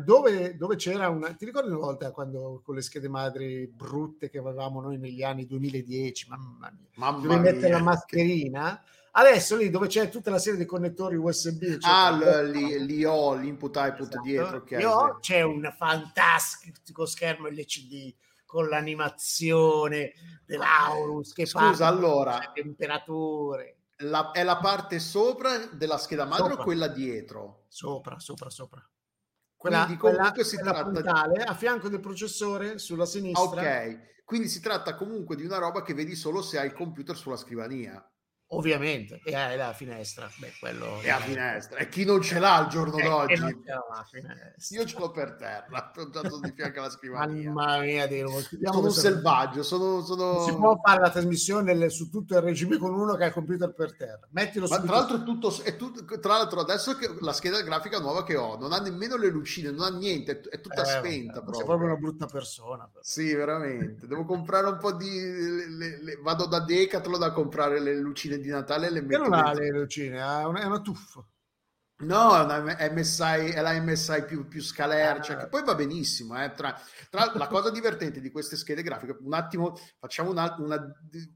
dove, 0.04 0.56
dove 0.56 0.76
c'era 0.76 1.08
una 1.08 1.34
ti 1.34 1.44
ricordi 1.44 1.70
una 1.70 1.78
volta 1.78 2.12
quando 2.12 2.62
con 2.64 2.76
le 2.76 2.82
schede 2.82 3.08
madri 3.08 3.66
brutte 3.66 4.30
che 4.30 4.38
avevamo 4.38 4.80
noi 4.80 4.96
negli 4.96 5.24
anni 5.24 5.46
2010 5.46 6.28
mamma 6.28 6.70
mia 6.70 6.88
mamma 6.94 7.20
dovevi 7.20 7.40
mettere 7.40 7.72
la 7.72 7.82
mascherina 7.82 8.80
adesso 9.12 9.56
lì 9.56 9.70
dove 9.70 9.86
c'è 9.86 10.08
tutta 10.08 10.30
la 10.30 10.38
serie 10.38 10.58
di 10.58 10.64
connettori 10.64 11.16
USB 11.16 11.78
cioè 11.78 11.90
ah 11.90 12.10
l- 12.10 12.50
li, 12.50 12.84
li, 12.84 13.04
ho 13.04 13.34
l'input 13.34 13.76
output 13.76 14.08
esatto. 14.08 14.22
dietro 14.22 14.56
okay, 14.58 14.82
ho, 14.84 15.18
c'è 15.18 15.42
un 15.42 15.72
fantastico 15.76 17.06
schermo 17.06 17.48
LCD 17.48 18.14
con 18.50 18.68
l'animazione 18.68 20.12
dell'Aurus 20.44 21.32
che 21.32 21.46
Scusa, 21.46 21.86
allora, 21.86 22.50
temperature. 22.52 23.76
La, 23.98 24.32
è 24.32 24.42
la 24.42 24.56
parte 24.56 24.98
sopra 24.98 25.56
della 25.66 25.98
scheda 25.98 26.24
madre 26.24 26.48
sopra. 26.48 26.60
o 26.62 26.64
quella 26.64 26.88
dietro? 26.88 27.66
Sopra, 27.68 28.18
sopra, 28.18 28.50
sopra. 28.50 28.84
Quella, 29.54 29.84
quindi 29.84 30.00
comunque 30.00 30.30
quella, 30.32 30.48
si 30.48 30.56
quella 30.56 30.72
tratta 30.72 30.90
puntale, 30.90 31.34
di... 31.34 31.42
a 31.42 31.54
fianco 31.54 31.88
del 31.88 32.00
processore 32.00 32.78
sulla 32.78 33.06
sinistra. 33.06 33.42
Ok, 33.42 34.24
quindi 34.24 34.48
si 34.48 34.60
tratta 34.60 34.96
comunque 34.96 35.36
di 35.36 35.44
una 35.44 35.58
roba 35.58 35.82
che 35.82 35.94
vedi 35.94 36.16
solo 36.16 36.42
se 36.42 36.58
hai 36.58 36.66
il 36.66 36.72
computer 36.72 37.16
sulla 37.16 37.36
scrivania. 37.36 38.04
Ovviamente, 38.52 39.20
e 39.22 39.32
hai 39.36 39.56
la 39.56 39.72
finestra. 39.72 40.28
Beh, 40.36 40.54
quello 40.58 41.00
è 41.00 41.10
a 41.10 41.18
finestra. 41.18 41.78
E 41.78 41.88
chi 41.88 42.04
non 42.04 42.20
ce 42.20 42.40
l'ha 42.40 42.56
al 42.56 42.66
giorno 42.66 42.98
e, 42.98 43.02
d'oggi? 43.04 43.34
Io 44.74 44.84
ce 44.84 44.98
l'ho 44.98 45.12
per 45.12 45.36
terra, 45.36 45.66
appoggiato 45.70 46.40
di 46.40 46.52
fianco 46.56 46.80
alla 46.80 46.90
scrivania. 46.90 47.52
Mamma 47.52 47.78
mia, 47.78 48.08
Dio, 48.08 48.28
sono 48.28 48.80
un 48.80 48.90
selvaggio. 48.90 49.62
Sono, 49.62 50.02
sono... 50.02 50.44
si 50.44 50.52
può 50.52 50.80
fare 50.82 51.00
la 51.00 51.10
trasmissione 51.10 51.88
su 51.90 52.10
tutto 52.10 52.34
il 52.34 52.42
regime 52.42 52.76
con 52.76 52.92
uno 52.92 53.14
che 53.14 53.22
ha 53.22 53.26
il 53.28 53.32
computer 53.32 53.72
per 53.72 53.94
terra. 53.94 54.26
Mettilo 54.30 54.66
Ma 54.66 54.80
tra 54.80 54.94
l'altro, 54.94 55.18
è 55.18 55.22
tutto, 55.22 55.62
è 55.62 55.76
tutto, 55.76 56.18
tra 56.18 56.32
l'altro, 56.32 56.58
adesso 56.58 56.96
che 56.96 57.08
la 57.20 57.32
scheda 57.32 57.62
grafica 57.62 58.00
nuova 58.00 58.24
che 58.24 58.34
ho 58.34 58.56
non 58.58 58.72
ha 58.72 58.80
nemmeno 58.80 59.16
le 59.16 59.28
lucine, 59.28 59.70
non 59.70 59.82
ha 59.82 59.96
niente, 59.96 60.40
è 60.40 60.60
tutta 60.60 60.82
eh, 60.82 60.86
spenta. 60.86 61.34
Proprio. 61.34 61.54
Sei 61.54 61.64
proprio 61.64 61.86
una 61.86 61.96
brutta 61.96 62.26
persona. 62.26 62.88
Però. 62.92 63.04
Sì, 63.04 63.32
veramente. 63.32 64.08
Devo 64.08 64.24
comprare 64.24 64.66
un 64.66 64.78
po' 64.78 64.90
di. 64.90 65.08
Le, 65.08 65.68
le, 65.68 66.02
le, 66.02 66.18
vado 66.20 66.46
da 66.46 66.58
Decathlon 66.58 67.22
a 67.22 67.30
comprare 67.30 67.78
le 67.78 67.94
lucine 67.94 68.38
di 68.40 68.48
Natale 68.48 68.90
le 68.90 69.02
metto. 69.02 69.22
non 69.22 69.34
ha 69.34 69.52
le 69.52 69.70
lucine, 69.70 70.18
è 70.18 70.44
una, 70.44 70.80
tuffa. 70.80 71.24
No, 72.00 72.34
è, 72.34 72.40
una 72.40 72.62
MSI, 72.92 73.50
è 73.50 73.60
la 73.60 73.78
MSI 73.78 74.24
più, 74.24 74.48
più 74.48 74.62
scalercia, 74.62 75.34
ah, 75.34 75.36
che 75.36 75.48
poi 75.48 75.62
va 75.62 75.74
benissimo. 75.74 76.42
Eh. 76.42 76.52
Tra, 76.54 76.80
tra, 77.10 77.32
la 77.34 77.46
cosa 77.46 77.70
divertente 77.70 78.20
di 78.20 78.30
queste 78.30 78.56
schede 78.56 78.82
grafiche, 78.82 79.18
un 79.20 79.34
attimo, 79.34 79.76
facciamo, 79.98 80.30
una, 80.30 80.54
una, 80.58 80.92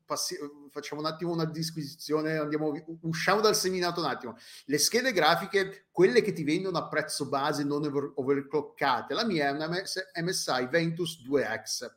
passi, 0.07 0.37
facciamo 0.71 1.03
un 1.03 1.07
attimo 1.07 1.33
una 1.33 1.45
disquisizione, 1.45 2.39
andiamo, 2.39 2.73
usciamo 3.03 3.43
dal 3.43 3.55
seminato 3.55 4.01
un 4.01 4.07
attimo. 4.07 4.37
Le 4.65 4.79
schede 4.79 5.13
grafiche, 5.13 5.89
quelle 5.91 6.23
che 6.23 6.33
ti 6.33 6.45
vendono 6.45 6.79
a 6.79 6.89
prezzo 6.89 7.29
base, 7.29 7.63
non 7.63 7.85
over, 7.85 8.13
overclockate, 8.15 9.13
la 9.13 9.27
mia 9.27 9.49
è 9.49 9.51
una 9.51 9.69
MSI 9.69 10.69
Ventus 10.71 11.23
2X, 11.29 11.91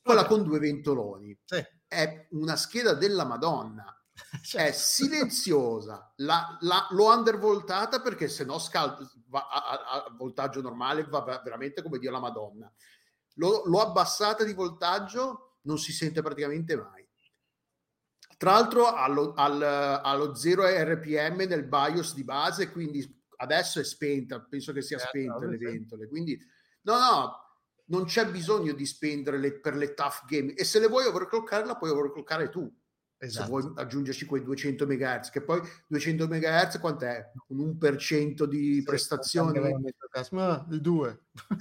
quella 0.00 0.20
okay. 0.22 0.32
con 0.32 0.42
due 0.42 0.58
ventoloni. 0.58 1.38
Sì. 1.44 1.62
È 1.86 2.28
una 2.30 2.56
scheda 2.56 2.94
della 2.94 3.24
Madonna 3.26 3.90
cioè, 4.42 4.68
è 4.68 4.72
silenziosa, 4.72 6.12
la, 6.16 6.56
la, 6.60 6.86
l'ho 6.90 7.14
undervoltata 7.14 8.00
perché 8.00 8.28
se 8.28 8.44
no 8.44 8.58
scalda, 8.58 9.08
va 9.28 9.48
a, 9.48 9.62
a, 9.62 10.04
a, 10.04 10.14
voltaggio 10.16 10.60
normale 10.60 11.04
va 11.04 11.40
veramente 11.44 11.82
come 11.82 11.98
Dio 11.98 12.10
la 12.10 12.20
Madonna. 12.20 12.72
Lo, 13.34 13.62
l'ho 13.66 13.80
abbassata 13.80 14.44
di 14.44 14.54
voltaggio, 14.54 15.58
non 15.62 15.78
si 15.78 15.92
sente 15.92 16.22
praticamente 16.22 16.76
mai. 16.76 17.06
Tra 18.38 18.52
l'altro 18.52 18.86
allo, 18.86 19.32
al, 19.34 19.62
allo 19.62 20.34
0 20.34 20.66
RPM 20.66 21.42
nel 21.46 21.64
BIOS 21.64 22.14
di 22.14 22.24
base, 22.24 22.70
quindi 22.70 23.24
adesso 23.36 23.80
è 23.80 23.84
spenta, 23.84 24.40
penso 24.40 24.72
che 24.72 24.82
sia 24.82 24.98
certo, 24.98 25.18
spenta 25.18 25.46
le 25.46 25.56
ventole, 25.56 26.08
quindi 26.08 26.38
no, 26.82 26.98
no, 26.98 27.46
non 27.86 28.04
c'è 28.04 28.26
bisogno 28.26 28.72
di 28.72 28.86
spendere 28.86 29.38
le, 29.38 29.60
per 29.60 29.74
le 29.74 29.94
tough 29.94 30.24
game 30.26 30.54
e 30.54 30.64
se 30.64 30.78
le 30.78 30.88
vuoi 30.88 31.06
overclockare 31.06 31.66
la 31.66 31.76
puoi 31.76 31.90
overclockare 31.90 32.48
tu 32.48 32.70
Esatto. 33.18 33.44
se 33.44 33.50
vuoi 33.50 33.62
esatto. 33.62 33.80
aggiungerci 33.80 34.26
quei 34.26 34.42
200 34.42 34.86
MHz, 34.86 35.30
che 35.30 35.40
poi 35.40 35.60
200 35.86 36.28
MHz 36.28 36.78
quant'è? 36.78 37.32
Un 37.48 37.76
1% 37.78 38.44
di 38.44 38.74
sì, 38.74 38.82
prestazioni? 38.82 39.58
Ma 40.30 40.66
il 40.70 40.80
2. 40.80 41.20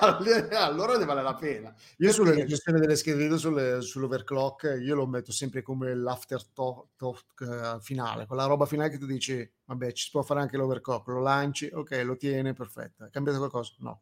eh, 0.00 0.56
allora 0.56 0.96
ne 0.96 1.04
vale 1.04 1.22
la 1.22 1.34
pena. 1.34 1.74
Io 1.98 2.12
sulla 2.12 2.44
gestione 2.44 2.80
delle 2.80 2.96
schede 2.96 3.18
video 3.18 3.36
sulle, 3.36 3.82
sull'overclock, 3.82 4.78
io 4.80 4.94
lo 4.94 5.06
metto 5.06 5.32
sempre 5.32 5.60
come 5.62 5.94
l'afterthought 5.94 7.00
uh, 7.40 7.80
finale, 7.80 8.26
quella 8.26 8.46
roba 8.46 8.64
finale 8.64 8.88
che 8.88 8.98
tu 8.98 9.06
dici, 9.06 9.48
vabbè, 9.66 9.92
ci 9.92 10.04
si 10.04 10.10
può 10.10 10.22
fare 10.22 10.40
anche 10.40 10.56
l'overclock, 10.56 11.08
lo 11.08 11.20
lanci, 11.20 11.70
ok, 11.70 12.00
lo 12.04 12.16
tiene, 12.16 12.54
perfetto. 12.54 13.04
È 13.04 13.10
cambiato 13.10 13.38
qualcosa? 13.38 13.72
No. 13.78 14.00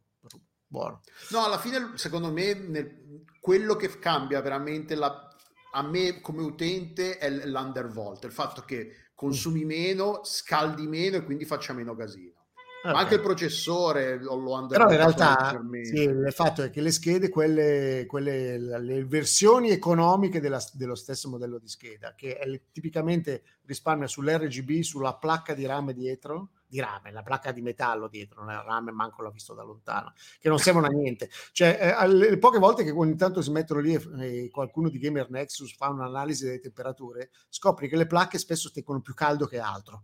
Buono. 0.71 1.01
No, 1.31 1.45
alla 1.45 1.59
fine, 1.59 1.93
secondo 1.95 2.31
me, 2.31 2.53
nel, 2.53 3.25
quello 3.41 3.75
che 3.75 3.99
cambia 3.99 4.43
veramente 4.43 4.95
la, 4.95 5.28
a 5.73 5.83
me 5.83 6.21
come 6.21 6.43
utente 6.43 7.19
è 7.19 7.31
l'undervolt, 7.31 8.25
il 8.25 8.33
fatto 8.33 8.63
che 8.63 9.11
consumi 9.15 9.65
meno, 9.65 10.21
scaldi 10.25 10.87
meno 10.87 11.17
e 11.17 11.25
quindi 11.25 11.45
faccia 11.45 11.73
meno 11.73 11.95
casino. 11.95 12.37
Okay. 12.81 12.93
Ma 12.93 13.01
anche 13.01 13.15
il 13.17 13.21
processore 13.21 14.23
lo, 14.23 14.37
lo 14.37 14.67
Però 14.69 14.89
in 14.89 14.97
realtà 14.97 15.61
sì, 15.83 16.03
il 16.03 16.33
fatto 16.33 16.63
è 16.63 16.71
che 16.71 16.81
le 16.81 16.93
schede, 16.93 17.29
quelle, 17.29 18.05
quelle 18.07 18.57
le 18.57 19.05
versioni 19.05 19.71
economiche 19.71 20.41
della, 20.41 20.63
dello 20.75 20.95
stesso 20.95 21.29
modello 21.29 21.59
di 21.59 21.67
scheda, 21.67 22.15
che 22.15 22.39
è, 22.39 22.61
tipicamente 22.71 23.43
risparmia 23.67 24.07
sull'RGB, 24.07 24.83
sulla 24.83 25.17
placca 25.17 25.55
di 25.55 25.67
rame 25.67 25.93
dietro, 25.93 26.51
di 26.69 26.81
rame, 26.81 27.11
la 27.11 27.23
placca 27.23 27.51
di 27.51 27.63
metallo 27.63 28.09
dietro, 28.09 28.43
non 28.43 28.53
è 28.53 28.63
rame, 28.63 28.93
manco 28.93 29.23
l'ho 29.23 29.31
visto 29.31 29.55
da 29.55 29.63
lontano, 29.63 30.13
che 30.39 30.49
non 30.49 30.59
servono 30.59 30.87
a 30.87 30.91
niente. 30.91 31.31
Cioè, 31.53 31.97
eh, 31.99 32.07
le 32.09 32.39
poche 32.39 32.59
volte 32.59 32.85
che 32.85 32.91
ogni 32.91 33.17
tanto 33.17 33.41
si 33.41 33.51
mettono 33.51 33.81
lì 33.81 33.95
e, 33.95 34.45
e 34.45 34.51
qualcuno 34.51 34.91
di 34.91 34.99
Gamer 34.99 35.31
Nexus 35.31 35.75
fa 35.75 35.89
un'analisi 35.89 36.45
delle 36.45 36.61
temperature, 36.61 37.31
scopri 37.49 37.89
che 37.89 37.97
le 37.97 38.07
placche 38.07 38.39
spesso 38.39 38.71
tengono 38.71 39.01
più 39.01 39.15
caldo 39.15 39.47
che 39.47 39.59
altro. 39.59 40.03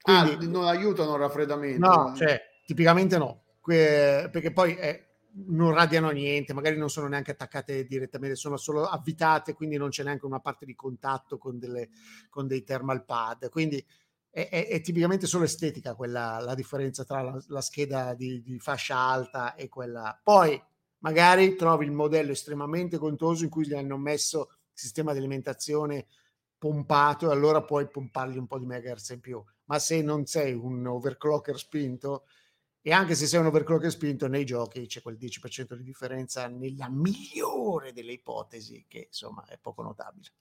Quindi, 0.00 0.44
ah, 0.44 0.48
non 0.48 0.66
aiutano 0.66 1.14
il 1.14 1.20
raffreddamento? 1.20 1.86
No, 1.86 2.14
cioè, 2.14 2.40
tipicamente 2.66 3.18
no, 3.18 3.42
que- 3.60 4.28
perché 4.30 4.52
poi 4.52 4.74
è, 4.74 5.02
non 5.46 5.72
radiano 5.72 6.10
niente, 6.10 6.52
magari 6.52 6.76
non 6.76 6.90
sono 6.90 7.08
neanche 7.08 7.32
attaccate 7.32 7.86
direttamente, 7.86 8.36
sono 8.36 8.56
solo 8.56 8.84
avvitate, 8.84 9.54
quindi 9.54 9.76
non 9.76 9.88
c'è 9.88 10.04
neanche 10.04 10.26
una 10.26 10.40
parte 10.40 10.64
di 10.66 10.74
contatto 10.74 11.38
con, 11.38 11.58
delle, 11.58 11.88
con 12.28 12.46
dei 12.46 12.62
thermal 12.62 13.04
pad. 13.04 13.48
Quindi 13.48 13.84
è, 14.34 14.48
è, 14.48 14.66
è, 14.66 14.80
tipicamente 14.80 15.28
solo 15.28 15.44
estetica 15.44 15.94
quella 15.94 16.40
la 16.40 16.56
differenza 16.56 17.04
tra 17.04 17.22
la, 17.22 17.40
la 17.46 17.60
scheda 17.60 18.14
di, 18.14 18.42
di, 18.42 18.58
fascia 18.58 18.96
alta 18.96 19.54
e 19.54 19.68
quella. 19.68 20.20
Poi 20.20 20.60
magari 20.98 21.54
trovi 21.54 21.84
il 21.84 21.92
modello 21.92 22.32
estremamente 22.32 22.98
contoso 22.98 23.44
in 23.44 23.50
cui 23.50 23.64
gli 23.64 23.74
hanno 23.74 23.96
messo 23.96 24.48
il 24.50 24.56
sistema 24.72 25.12
di 25.12 25.18
alimentazione 25.18 26.08
pompato 26.58 27.28
e 27.28 27.32
allora 27.32 27.62
puoi 27.62 27.88
pompargli 27.88 28.36
un 28.36 28.48
po' 28.48 28.58
di 28.58 28.66
megahertz 28.66 29.10
in 29.10 29.20
più. 29.20 29.40
Ma 29.66 29.78
se 29.78 30.02
non 30.02 30.26
sei 30.26 30.52
un 30.52 30.84
overclocker 30.84 31.56
spinto, 31.56 32.24
e 32.82 32.92
anche 32.92 33.14
se 33.14 33.26
sei 33.26 33.38
un 33.38 33.46
overclocker 33.46 33.90
spinto 33.90 34.26
nei 34.26 34.44
giochi 34.44 34.86
c'è 34.86 35.00
quel 35.00 35.16
10% 35.16 35.74
di 35.74 35.84
differenza 35.84 36.48
nella 36.48 36.88
migliore 36.90 37.92
delle 37.92 38.12
ipotesi, 38.12 38.84
che 38.88 39.06
insomma 39.06 39.44
è 39.46 39.58
poco 39.58 39.82
notabile. 39.82 40.32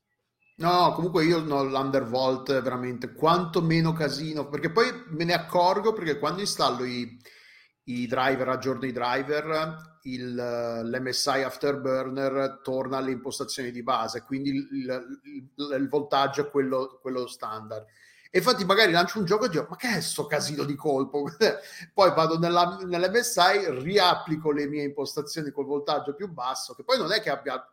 No, 0.56 0.94
comunque 0.94 1.26
io 1.26 1.40
no, 1.40 1.64
l'Undervolt 1.64 2.62
veramente 2.62 3.14
quanto 3.14 3.62
meno 3.62 3.92
casino, 3.92 4.48
perché 4.48 4.70
poi 4.72 4.86
me 5.08 5.24
ne 5.24 5.34
accorgo 5.34 5.94
perché 5.94 6.20
quando 6.20 6.42
installo 6.42 6.84
i, 6.84 7.20
i 7.86 8.06
driver, 8.06 8.50
aggiorno 8.50 8.86
i 8.86 8.92
driver, 8.92 9.98
il, 10.04 10.36
l'MSI 10.36 11.42
Afterburner 11.42 12.60
torna 12.62 12.98
alle 12.98 13.12
impostazioni 13.12 13.72
di 13.72 13.82
base, 13.82 14.24
quindi 14.24 14.50
il, 14.50 14.68
il, 14.72 15.76
il 15.80 15.90
voltaggio 15.90 16.42
è 16.42 16.50
quello, 16.50 17.00
quello, 17.02 17.26
standard. 17.26 17.86
E 18.30 18.38
infatti 18.40 18.66
magari 18.66 18.92
lancio 18.92 19.20
un 19.20 19.26
gioco 19.26 19.46
e 19.46 19.50
dico, 19.50 19.68
ma 19.70 19.76
che 19.76 19.98
è 19.98 20.02
sto 20.02 20.28
casino 20.28 20.64
di 20.66 20.76
colpo? 20.76 21.30
poi 21.94 22.14
vado 22.14 22.38
nella, 22.38 22.78
nell'MSI, 22.84 23.82
riapplico 23.82 24.52
le 24.52 24.68
mie 24.68 24.84
impostazioni 24.84 25.52
col 25.52 25.66
voltaggio 25.66 26.14
più 26.14 26.32
basso, 26.32 26.76
che 26.76 26.84
poi 26.84 26.98
non 27.00 27.12
è 27.12 27.22
che 27.22 27.30
abbia 27.30 27.64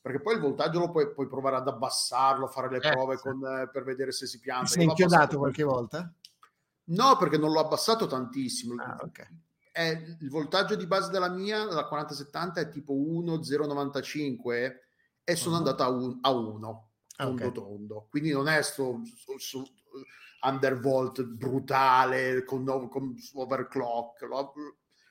perché 0.00 0.20
poi 0.20 0.34
il 0.34 0.40
voltaggio 0.40 0.78
lo 0.78 0.90
puoi, 0.90 1.12
puoi 1.12 1.28
provare 1.28 1.56
ad 1.56 1.68
abbassarlo, 1.68 2.46
fare 2.46 2.70
le 2.70 2.78
eh, 2.78 2.90
prove 2.90 3.16
sì. 3.16 3.22
con, 3.22 3.44
eh, 3.44 3.68
per 3.70 3.84
vedere 3.84 4.12
se 4.12 4.26
si 4.26 4.38
pianta. 4.38 4.66
Sei 4.66 4.84
inchiodato 4.84 5.38
qualche 5.38 5.64
volta? 5.64 6.12
No, 6.84 7.16
perché 7.16 7.36
non 7.36 7.52
l'ho 7.52 7.60
abbassato 7.60 8.06
tantissimo. 8.06 8.80
Ah, 8.82 8.96
okay. 9.02 9.26
è, 9.72 10.16
il 10.20 10.30
voltaggio 10.30 10.74
di 10.74 10.86
base 10.86 11.10
della 11.10 11.28
mia, 11.28 11.64
la 11.64 11.86
4070, 11.86 12.60
è 12.60 12.68
tipo 12.70 12.94
1,095 12.94 14.80
e 15.24 15.36
sono 15.36 15.52
uh-huh. 15.52 15.58
andato 15.58 15.82
a, 15.82 15.90
un, 15.90 16.18
a 16.22 16.30
1, 16.30 16.90
ah, 17.16 17.28
okay. 17.28 17.52
tondo. 17.52 18.06
Quindi 18.08 18.30
non 18.30 18.48
è 18.48 18.62
sto, 18.62 19.02
su, 19.14 19.36
su, 19.36 19.62
undervolt 20.40 21.22
brutale 21.24 22.44
con, 22.44 22.88
con 22.88 23.14
overclock. 23.34 24.26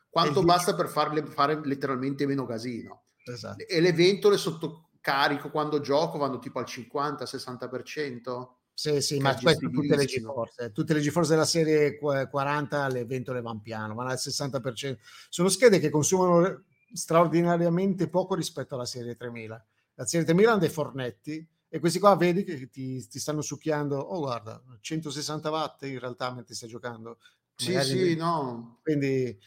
Quanto 0.10 0.42
basta 0.42 0.74
per 0.74 0.88
farle, 0.88 1.24
fare 1.26 1.60
letteralmente 1.64 2.26
meno 2.26 2.46
casino. 2.46 3.04
Esatto. 3.32 3.66
E 3.66 3.80
le 3.82 3.94
ventole 3.94 4.38
sotto 4.38 4.90
carico 5.02 5.50
quando 5.50 5.80
gioco 5.80 6.18
vanno 6.18 6.40
tipo 6.40 6.60
al 6.60 6.66
50-60%. 6.66 8.48
Sì, 8.74 9.02
sì, 9.02 9.20
ma 9.20 9.36
questo 9.36 9.70
tutte 9.70 9.96
le 9.96 10.06
GeForce, 10.06 10.72
tutte 10.72 10.94
le 10.94 11.00
GeForce 11.00 11.32
della 11.32 11.46
serie 11.46 11.98
40 11.98 12.88
le 12.90 13.06
ventole 13.06 13.42
vanno 13.42 13.62
piano, 13.62 13.96
vanno 13.96 14.10
al 14.10 14.20
60%. 14.22 14.98
Sono 15.30 15.50
schede 15.50 15.80
che 15.80 15.90
consumano 15.90 16.66
straordinariamente 16.94 18.08
poco 18.08 18.36
rispetto 18.36 18.76
alla 18.76 18.86
serie 18.86 19.16
3000. 19.16 19.66
La 19.96 20.06
serie 20.06 20.26
3000 20.26 20.52
ha 20.52 20.58
dei 20.58 20.70
fornetti 20.70 21.48
e 21.70 21.80
questi 21.80 22.00
qua 22.00 22.16
vedi 22.16 22.44
che 22.44 22.70
ti, 22.70 23.08
ti, 23.08 23.20
stanno 23.20 23.42
succhiando, 23.42 23.98
oh 23.98 24.20
guarda, 24.20 24.62
160 24.80 25.50
watt 25.50 25.84
in 25.84 26.00
realtà 26.00 26.32
mentre 26.34 26.54
stai 26.54 26.70
giocando. 26.70 27.18
Sì, 27.56 27.82
sì, 27.82 28.16
no. 28.16 28.80
Quindi 28.84 29.38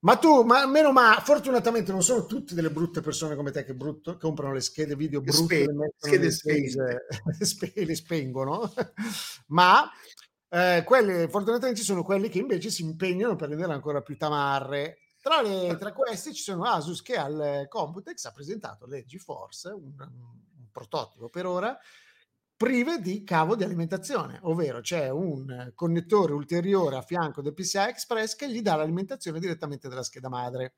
ma 0.00 0.16
tu, 0.16 0.42
ma 0.42 0.66
meno 0.66 0.92
ma 0.92 1.20
fortunatamente 1.24 1.92
non 1.92 2.02
sono 2.02 2.26
tutte 2.26 2.54
delle 2.54 2.70
brutte 2.70 3.00
persone 3.00 3.34
come 3.34 3.50
te 3.50 3.64
che 3.64 3.74
brutto, 3.74 4.16
comprano 4.18 4.52
le 4.52 4.60
schede 4.60 4.94
video 4.94 5.20
brutte 5.20 5.64
Spe- 5.64 5.92
schede 5.98 6.30
spese, 6.30 7.06
spe- 7.40 7.84
le 7.84 7.94
spengono, 7.94 8.72
ma 9.48 9.90
eh, 10.48 10.82
quelle, 10.84 11.28
fortunatamente 11.28 11.80
ci 11.80 11.84
sono 11.84 12.02
quelli 12.02 12.28
che 12.28 12.38
invece 12.38 12.70
si 12.70 12.82
impegnano 12.82 13.36
per 13.36 13.48
rendere 13.48 13.72
ancora 13.72 14.02
più 14.02 14.16
tamarre. 14.16 14.98
Tra, 15.20 15.42
le, 15.42 15.76
tra 15.76 15.92
questi 15.92 16.32
ci 16.32 16.42
sono 16.42 16.64
Asus 16.64 17.02
che 17.02 17.16
al 17.16 17.66
Computex 17.68 18.26
ha 18.26 18.32
presentato 18.32 18.86
le 18.86 19.04
GeForce, 19.04 19.70
un, 19.70 19.92
un 19.98 20.70
prototipo 20.70 21.28
per 21.28 21.46
ora, 21.46 21.76
prive 22.56 23.00
di 23.00 23.22
cavo 23.22 23.54
di 23.54 23.64
alimentazione, 23.64 24.38
ovvero 24.42 24.80
c'è 24.80 25.10
un 25.10 25.72
connettore 25.74 26.32
ulteriore 26.32 26.96
a 26.96 27.02
fianco 27.02 27.42
del 27.42 27.52
PCI 27.52 27.88
Express 27.88 28.34
che 28.34 28.50
gli 28.50 28.62
dà 28.62 28.76
l'alimentazione 28.76 29.38
direttamente 29.38 29.88
dalla 29.88 30.02
scheda 30.02 30.28
madre. 30.30 30.74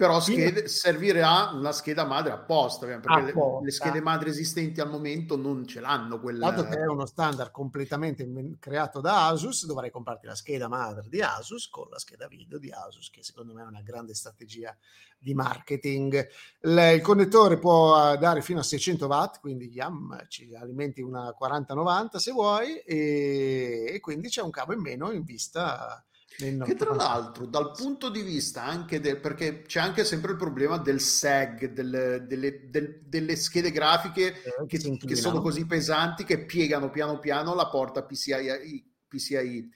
Però 0.00 0.18
schede, 0.18 0.66
servirà 0.66 1.50
una 1.52 1.72
scheda 1.72 2.06
madre 2.06 2.32
apposta, 2.32 2.86
perché 2.86 3.06
apposta. 3.06 3.58
Le, 3.58 3.64
le, 3.64 3.70
schede 3.70 4.00
madre 4.00 4.30
esistenti 4.30 4.80
al 4.80 4.88
momento 4.88 5.36
non 5.36 5.66
ce 5.66 5.80
l'hanno. 5.80 6.18
Quella... 6.18 6.50
Dato 6.50 6.66
che 6.66 6.78
è 6.78 6.86
uno 6.86 7.04
standard 7.04 7.50
completamente 7.50 8.26
creato 8.58 9.02
da 9.02 9.26
Asus, 9.26 9.66
dovrai 9.66 9.90
comprarti 9.90 10.24
la 10.24 10.34
scheda 10.34 10.68
madre 10.68 11.06
di 11.10 11.20
Asus 11.20 11.68
con 11.68 11.88
la 11.90 11.98
scheda 11.98 12.28
video 12.28 12.56
di 12.56 12.70
Asus, 12.70 13.10
che 13.10 13.22
secondo 13.22 13.52
me 13.52 13.60
è 13.60 13.66
una 13.66 13.82
grande 13.82 14.14
strategia 14.14 14.74
di 15.18 15.34
marketing. 15.34 16.28
Le, 16.60 16.94
il 16.94 17.02
connettore 17.02 17.58
può 17.58 18.16
dare 18.16 18.40
fino 18.40 18.60
a 18.60 18.62
600 18.62 19.06
watt, 19.06 19.40
quindi 19.40 19.68
yam, 19.68 20.16
ci 20.28 20.54
alimenti 20.54 21.02
una 21.02 21.36
40-90 21.38 22.16
se 22.16 22.32
vuoi, 22.32 22.78
e, 22.78 23.84
e 23.86 24.00
quindi 24.00 24.28
c'è 24.28 24.40
un 24.40 24.50
cavo 24.50 24.72
in 24.72 24.80
meno 24.80 25.10
in 25.10 25.24
vista 25.24 26.02
che 26.36 26.74
tra 26.74 26.94
l'altro, 26.94 27.44
dal 27.44 27.72
punto 27.72 28.08
di 28.08 28.22
vista 28.22 28.64
anche 28.64 29.00
del 29.00 29.20
perché 29.20 29.62
c'è 29.62 29.80
anche 29.80 30.04
sempre 30.04 30.32
il 30.32 30.38
problema 30.38 30.78
del 30.78 31.00
SEG, 31.00 31.72
del, 31.72 32.24
delle, 32.26 32.70
del, 32.70 33.02
delle, 33.04 33.36
schede 33.36 33.70
grafiche 33.70 34.42
eh, 34.42 34.66
che, 34.66 34.96
che, 34.96 35.16
sono 35.16 35.42
così 35.42 35.66
pesanti 35.66 36.24
che 36.24 36.44
piegano 36.44 36.88
piano 36.88 37.18
piano 37.18 37.54
la 37.54 37.68
porta 37.68 38.04
PCI. 38.04 38.88
PCI. 39.06 39.70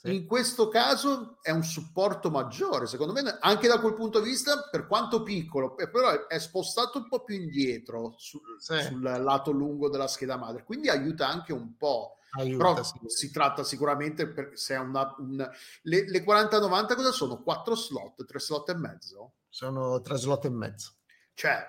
Sì. 0.00 0.14
In 0.14 0.26
questo 0.26 0.68
caso 0.68 1.38
è 1.42 1.50
un 1.50 1.64
supporto 1.64 2.30
maggiore, 2.30 2.86
secondo 2.86 3.12
me, 3.12 3.36
anche 3.40 3.66
da 3.66 3.80
quel 3.80 3.94
punto 3.94 4.20
di 4.20 4.30
vista, 4.30 4.68
per 4.70 4.86
quanto 4.86 5.24
piccolo, 5.24 5.74
però 5.74 6.28
è 6.28 6.38
spostato 6.38 6.98
un 6.98 7.08
po' 7.08 7.24
più 7.24 7.34
indietro 7.34 8.14
sul, 8.16 8.40
sì. 8.60 8.80
sul 8.80 9.02
lato 9.02 9.50
lungo 9.50 9.90
della 9.90 10.06
scheda 10.06 10.36
madre, 10.36 10.62
quindi 10.62 10.88
aiuta 10.88 11.26
anche 11.26 11.52
un 11.52 11.76
po'. 11.76 12.17
Aiuta, 12.32 12.72
però 12.72 12.82
sì. 12.82 12.98
si 13.06 13.30
tratta 13.30 13.64
sicuramente 13.64 14.28
per, 14.28 14.50
se 14.54 14.74
è 14.74 14.78
una, 14.78 15.14
un, 15.18 15.48
le, 15.82 16.10
le 16.10 16.22
4090 16.22 16.94
cosa 16.94 17.12
sono? 17.12 17.42
4 17.42 17.74
slot, 17.74 18.24
3 18.24 18.38
slot 18.38 18.68
e 18.68 18.74
mezzo? 18.74 19.32
Sono 19.48 20.00
3 20.00 20.16
slot 20.16 20.44
e 20.44 20.50
mezzo. 20.50 20.92
Cioè, 21.32 21.66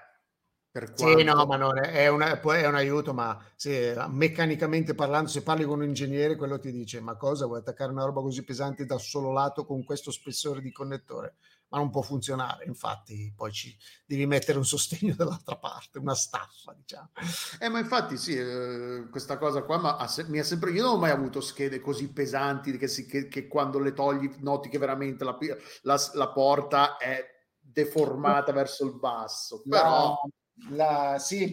per 0.71 0.93
quanto... 0.93 1.17
Sì, 1.17 1.23
no, 1.23 1.45
ma 1.45 1.55
non 1.55 1.77
è, 1.77 1.91
è, 1.91 2.07
una, 2.07 2.39
è 2.39 2.67
un 2.67 2.75
aiuto, 2.75 3.13
ma 3.13 3.41
se, 3.55 3.95
meccanicamente 4.09 4.93
parlando, 4.93 5.29
se 5.29 5.41
parli 5.41 5.63
con 5.63 5.79
un 5.79 5.85
ingegnere, 5.85 6.35
quello 6.35 6.59
ti 6.59 6.71
dice, 6.71 6.99
ma 6.99 7.15
cosa, 7.15 7.45
vuoi 7.45 7.59
attaccare 7.59 7.91
una 7.91 8.05
roba 8.05 8.21
così 8.21 8.43
pesante 8.43 8.85
da 8.85 8.97
solo 8.97 9.31
lato 9.31 9.65
con 9.65 9.83
questo 9.83 10.11
spessore 10.11 10.61
di 10.61 10.71
connettore? 10.71 11.35
Ma 11.69 11.77
non 11.77 11.89
può 11.91 12.01
funzionare, 12.01 12.65
infatti 12.65 13.31
poi 13.35 13.51
ci 13.51 13.77
devi 14.05 14.25
mettere 14.25 14.57
un 14.57 14.65
sostegno 14.65 15.13
dall'altra 15.17 15.57
parte, 15.57 15.99
una 15.99 16.15
staffa, 16.15 16.73
diciamo. 16.75 17.11
Eh, 17.59 17.69
ma 17.69 17.79
infatti 17.79 18.17
sì, 18.17 18.35
eh, 18.35 19.07
questa 19.09 19.37
cosa 19.37 19.63
qua 19.63 19.77
ma, 19.77 20.07
se, 20.07 20.25
mi 20.27 20.39
ha 20.39 20.43
sempre... 20.43 20.71
Io 20.71 20.81
non 20.83 20.93
ho 20.93 20.97
mai 20.97 21.11
avuto 21.11 21.41
schede 21.41 21.79
così 21.79 22.11
pesanti 22.11 22.75
che, 22.77 22.87
si, 22.87 23.05
che, 23.05 23.27
che 23.27 23.47
quando 23.47 23.79
le 23.79 23.93
togli 23.93 24.33
noti 24.39 24.69
che 24.69 24.77
veramente 24.77 25.23
la, 25.23 25.37
la, 25.83 26.09
la 26.13 26.29
porta 26.29 26.97
è 26.97 27.23
deformata 27.59 28.51
verso 28.51 28.85
il 28.85 28.93
basso. 28.93 29.61
Però... 29.67 30.07
No 30.23 30.31
la, 30.71 31.17
sì, 31.19 31.51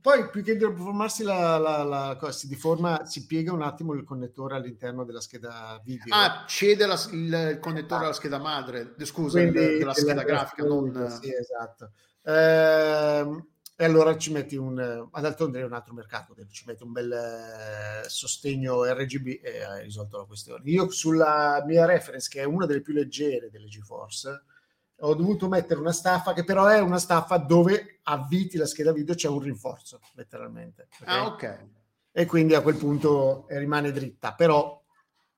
poi 0.00 0.28
più 0.28 0.42
che 0.42 0.56
deformarsi 0.56 1.22
la, 1.22 1.58
la, 1.58 1.82
la, 1.82 2.16
la, 2.20 2.30
si 2.30 2.46
deforma, 2.46 3.04
si 3.06 3.26
piega 3.26 3.52
un 3.52 3.62
attimo 3.62 3.94
il 3.94 4.04
connettore 4.04 4.54
all'interno 4.54 5.04
della 5.04 5.20
scheda 5.20 5.80
video. 5.84 6.14
Ah, 6.14 6.44
cede 6.46 6.86
la, 6.86 7.00
il, 7.10 7.52
il, 7.52 7.58
connettore 7.58 8.04
alla 8.04 8.12
scheda 8.12 8.38
madre, 8.38 8.94
scusa, 9.04 9.40
Quindi, 9.40 9.60
il, 9.60 9.78
della 9.78 9.94
scheda 9.94 10.22
grafica. 10.22 10.64
Non... 10.64 11.18
Sì, 11.20 11.32
esatto. 11.32 11.92
Ehm, 12.24 13.46
e 13.76 13.84
allora 13.84 14.16
ci 14.16 14.30
metti 14.30 14.54
un, 14.56 14.78
ad 14.78 15.22
d'altronde 15.22 15.60
è 15.60 15.64
un 15.64 15.72
altro 15.72 15.94
mercato, 15.94 16.34
ci 16.50 16.64
metti 16.66 16.84
un 16.84 16.92
bel 16.92 17.10
eh, 17.10 18.08
sostegno 18.08 18.84
RGB 18.84 19.40
e 19.42 19.64
hai 19.64 19.82
risolto 19.82 20.18
la 20.18 20.24
questione. 20.24 20.62
Io 20.70 20.90
sulla 20.90 21.62
mia 21.66 21.84
reference, 21.84 22.28
che 22.30 22.40
è 22.40 22.44
una 22.44 22.66
delle 22.66 22.82
più 22.82 22.92
leggere 22.92 23.50
delle 23.50 23.66
GeForce, 23.66 24.44
ho 25.06 25.14
dovuto 25.14 25.48
mettere 25.48 25.80
una 25.80 25.92
staffa 25.92 26.32
che 26.32 26.44
però 26.44 26.66
è 26.66 26.80
una 26.80 26.98
staffa 26.98 27.36
dove 27.36 28.00
avviti 28.04 28.56
la 28.56 28.66
scheda 28.66 28.92
video 28.92 29.14
c'è 29.14 29.28
un 29.28 29.40
rinforzo 29.40 30.00
letteralmente 30.14 30.88
okay? 31.00 31.16
ah 31.16 31.26
ok 31.26 31.66
e 32.12 32.26
quindi 32.26 32.54
a 32.54 32.60
quel 32.60 32.76
punto 32.76 33.46
rimane 33.48 33.92
dritta 33.92 34.34
però 34.34 34.82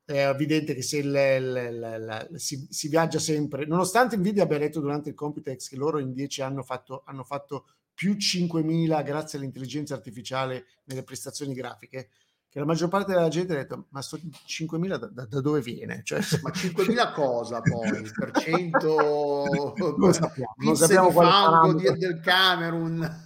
è 0.05 0.29
evidente 0.29 0.73
che 0.73 0.83
se 0.83 1.03
le, 1.03 1.41
le, 1.41 1.71
le, 1.73 2.29
si, 2.37 2.67
si, 2.71 2.89
viaggia 2.89 3.19
sempre 3.19 3.67
nonostante 3.67 4.17
Nvidia 4.17 4.45
abbia 4.45 4.59
detto 4.59 4.81
durante 4.81 5.09
il 5.09 5.17
Computex 5.17 5.69
che 5.69 5.77
loro 5.77 5.99
in 5.99 6.13
dieci 6.13 6.43
anni 6.43 6.53
hanno 6.53 6.63
fatto, 6.63 7.03
hanno 7.07 7.25
fatto 7.25 7.67
più 7.93 8.13
5.000 8.13 9.03
grazie 9.03 9.39
all'intelligenza 9.39 9.95
artificiale 9.95 10.67
nelle 10.85 11.03
prestazioni 11.03 11.55
grafiche 11.55 12.11
che 12.57 12.63
la 12.63 12.69
maggior 12.69 12.89
parte 12.89 13.13
della 13.13 13.29
gente 13.29 13.53
ha 13.53 13.57
detto 13.57 13.85
ma 13.91 14.01
sto 14.01 14.17
5.000 14.17 15.11
da, 15.11 15.27
da, 15.27 15.41
dove 15.43 15.61
viene? 15.61 16.01
Cioè, 16.03 16.21
ma 16.41 16.49
5.000 16.49 17.13
cosa 17.13 17.61
poi? 17.61 18.11
Per 18.11 18.31
cento 18.31 19.75
non 19.99 20.15
sappiamo, 20.15 20.55
non 20.57 20.75
sappiamo 20.75 21.09
di 21.09 21.15
fango 21.15 21.75
di, 21.75 21.99
del 21.99 22.21
Camerun 22.21 23.25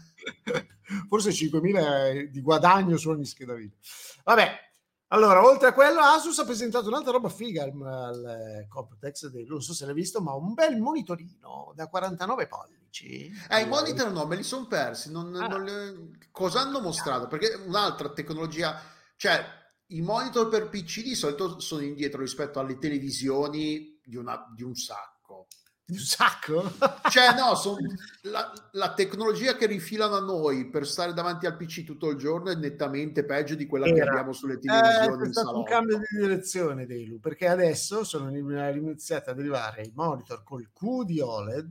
forse 1.09 1.31
5.000 1.31 2.25
di 2.25 2.41
guadagno 2.41 2.97
su 2.97 3.09
ogni 3.11 3.25
scheda 3.25 3.55
video 3.55 3.77
vabbè 4.25 4.69
allora, 5.13 5.45
oltre 5.45 5.67
a 5.67 5.73
quello, 5.73 5.99
Asus 5.99 6.39
ha 6.39 6.45
presentato 6.45 6.87
un'altra 6.87 7.11
roba 7.11 7.29
figa 7.29 7.65
al, 7.65 7.85
al 7.85 8.67
Computex, 8.69 9.29
non 9.49 9.61
so 9.61 9.75
se 9.75 9.85
l'hai 9.85 9.93
visto, 9.93 10.21
ma 10.21 10.35
un 10.35 10.55
bel 10.55 10.79
monitorino 10.79 11.73
da 11.75 11.89
49 11.89 12.47
pollici. 12.47 13.29
Eh, 13.51 13.61
i 13.61 13.67
monitor 13.67 14.13
no, 14.13 14.25
me 14.27 14.37
li 14.37 14.45
sono 14.45 14.69
persi. 14.69 15.11
Non, 15.11 15.35
ah. 15.35 15.49
non 15.49 15.65
le... 15.65 16.11
Cosa 16.31 16.61
hanno 16.61 16.81
mostrato? 16.81 17.27
Perché 17.27 17.61
un'altra 17.67 18.11
tecnologia 18.11 18.81
cioè, 19.21 19.45
i 19.89 20.01
monitor 20.01 20.49
per 20.49 20.71
PC 20.71 21.03
di 21.03 21.15
solito 21.15 21.61
sono 21.61 21.83
indietro 21.83 22.23
rispetto 22.23 22.59
alle 22.59 22.79
televisioni 22.79 24.01
di, 24.03 24.17
una, 24.17 24.51
di 24.55 24.63
un 24.63 24.75
sacco. 24.75 25.47
Di 25.85 25.93
un 25.93 25.99
sacco? 25.99 26.73
cioè, 27.11 27.35
no, 27.35 27.55
son, 27.55 27.77
la, 28.23 28.51
la, 28.73 28.95
tecnologia 28.95 29.57
che 29.57 29.67
rifilano 29.67 30.17
a 30.17 30.21
noi 30.21 30.71
per 30.71 30.87
stare 30.87 31.13
davanti 31.13 31.45
al 31.45 31.59
PC 31.59 31.85
tutto 31.85 32.09
il 32.09 32.17
giorno 32.17 32.49
è 32.49 32.55
nettamente 32.55 33.27
peggio 33.27 33.57
di 33.57 33.67
quella 33.67 33.89
Era. 33.89 33.95
che 33.95 34.09
abbiamo 34.09 34.33
sulle 34.33 34.59
televisioni. 34.59 35.23
Eh, 35.23 35.29
è 35.29 35.33
stato 35.33 35.59
un 35.59 35.65
cambio 35.65 35.99
di 35.99 36.19
direzione, 36.19 36.87
Deilu, 36.87 37.21
perché 37.21 37.47
adesso 37.47 38.05
sono 38.05 38.35
iniziati 38.35 39.29
ad 39.29 39.39
arrivare 39.39 39.83
i 39.83 39.93
monitor 39.95 40.43
col 40.43 40.71
QD 40.73 41.21
OLED, 41.21 41.71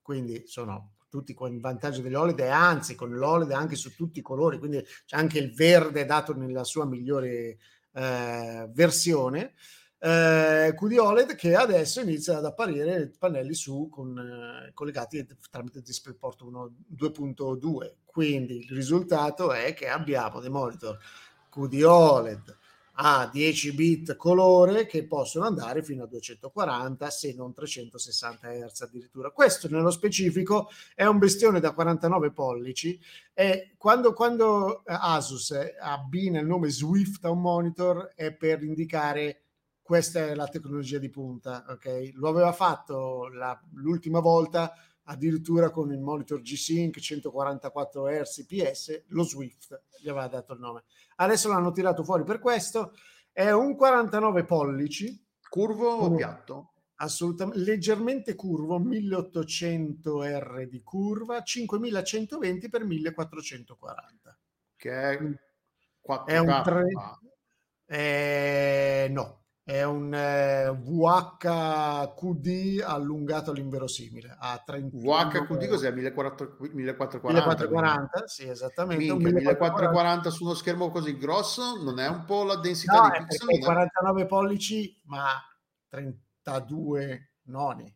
quindi 0.00 0.44
sono 0.46 0.91
tutti 1.12 1.34
con 1.34 1.52
il 1.52 1.60
vantaggio 1.60 2.00
delle 2.00 2.16
OLED 2.16 2.40
e 2.40 2.48
anzi 2.48 2.94
con 2.94 3.10
l'OLED 3.10 3.50
anche 3.50 3.76
su 3.76 3.94
tutti 3.94 4.20
i 4.20 4.22
colori, 4.22 4.58
quindi 4.58 4.82
c'è 5.04 5.18
anche 5.18 5.38
il 5.38 5.52
verde 5.52 6.06
dato 6.06 6.34
nella 6.34 6.64
sua 6.64 6.86
migliore 6.86 7.58
eh, 7.92 8.70
versione. 8.72 9.52
Eh, 9.98 10.72
QD 10.74 10.96
OLED 10.98 11.34
che 11.34 11.54
adesso 11.54 12.00
iniziano 12.00 12.38
ad 12.38 12.46
apparire 12.46 13.12
pannelli 13.18 13.52
su 13.52 13.90
con, 13.90 14.18
eh, 14.18 14.72
collegati 14.72 15.24
tramite 15.50 15.82
DisplayPort 15.82 16.40
1 16.40 16.74
2.2 16.98 17.92
quindi 18.04 18.64
il 18.64 18.70
risultato 18.70 19.52
è 19.52 19.74
che 19.74 19.86
abbiamo 19.86 20.40
dei 20.40 20.50
monitor 20.50 20.98
QD 21.50 21.82
OLED 21.84 22.58
a 22.94 23.28
10 23.32 23.72
bit 23.74 24.16
colore 24.16 24.86
che 24.86 25.06
possono 25.06 25.46
andare 25.46 25.82
fino 25.82 26.04
a 26.04 26.06
240 26.06 27.10
se 27.10 27.34
non 27.34 27.54
360 27.54 28.48
Hz 28.48 28.80
addirittura. 28.82 29.30
Questo 29.30 29.68
nello 29.68 29.90
specifico 29.90 30.68
è 30.94 31.04
un 31.04 31.18
bestione 31.18 31.60
da 31.60 31.72
49 31.72 32.32
pollici 32.32 33.00
e 33.32 33.74
quando, 33.76 34.12
quando 34.12 34.82
Asus 34.84 35.56
abbina 35.80 36.40
il 36.40 36.46
nome 36.46 36.68
Swift 36.68 37.24
a 37.24 37.30
un 37.30 37.40
monitor 37.40 38.12
è 38.14 38.32
per 38.32 38.62
indicare 38.62 39.42
questa 39.82 40.20
è 40.20 40.34
la 40.34 40.46
tecnologia 40.46 40.98
di 40.98 41.10
punta, 41.10 41.64
ok? 41.68 42.12
Lo 42.14 42.28
aveva 42.28 42.52
fatto 42.52 43.28
la, 43.28 43.60
l'ultima 43.74 44.20
volta 44.20 44.72
addirittura 45.04 45.70
con 45.70 45.92
il 45.92 46.00
monitor 46.00 46.40
G-Sync 46.40 46.98
144 46.98 48.06
Hz 48.06 48.36
IPS, 48.48 49.04
lo 49.08 49.24
Swift 49.24 49.82
gli 50.00 50.08
aveva 50.08 50.28
dato 50.28 50.52
il 50.52 50.60
nome. 50.60 50.84
Adesso 51.16 51.48
l'hanno 51.48 51.72
tirato 51.72 52.04
fuori 52.04 52.24
per 52.24 52.38
questo, 52.38 52.94
è 53.32 53.50
un 53.50 53.76
49 53.76 54.44
pollici. 54.44 55.20
Curvo 55.48 55.88
o 55.88 56.14
piatto? 56.14 56.72
Assolutamente, 56.96 57.64
leggermente 57.64 58.34
curvo, 58.34 58.78
1800 58.78 60.22
R 60.22 60.66
di 60.68 60.82
curva, 60.82 61.42
5120 61.42 62.68
x 62.68 62.78
1440. 62.80 64.38
Che 64.76 64.90
è 64.90 65.18
4K? 66.06 66.24
È 66.24 66.38
un 66.38 66.60
3... 66.64 66.84
Eh, 67.86 69.08
no, 69.10 69.41
è 69.72 69.84
un 69.84 70.12
eh, 70.12 70.70
VHQD 70.70 72.48
allungato 72.84 73.52
all'inverosimile 73.52 74.36
a 74.38 74.62
31 74.64 75.00
VHQD 75.00 75.66
cos'è? 75.66 75.90
1440 75.90 77.20
1440 77.20 78.26
sì 78.26 78.48
esattamente 78.48 79.04
Minchia, 79.04 79.28
1440 79.28 80.30
su 80.30 80.44
uno 80.44 80.52
schermo 80.54 80.90
così 80.90 81.16
grosso 81.16 81.82
non 81.82 81.98
è 81.98 82.06
un 82.06 82.24
po' 82.26 82.44
la 82.44 82.56
densità 82.56 83.00
no, 83.00 83.10
di 83.10 83.24
pixel? 83.26 83.60
49 83.60 84.26
pollici 84.26 85.00
ma 85.04 85.42
32 85.88 87.32
noni. 87.44 87.94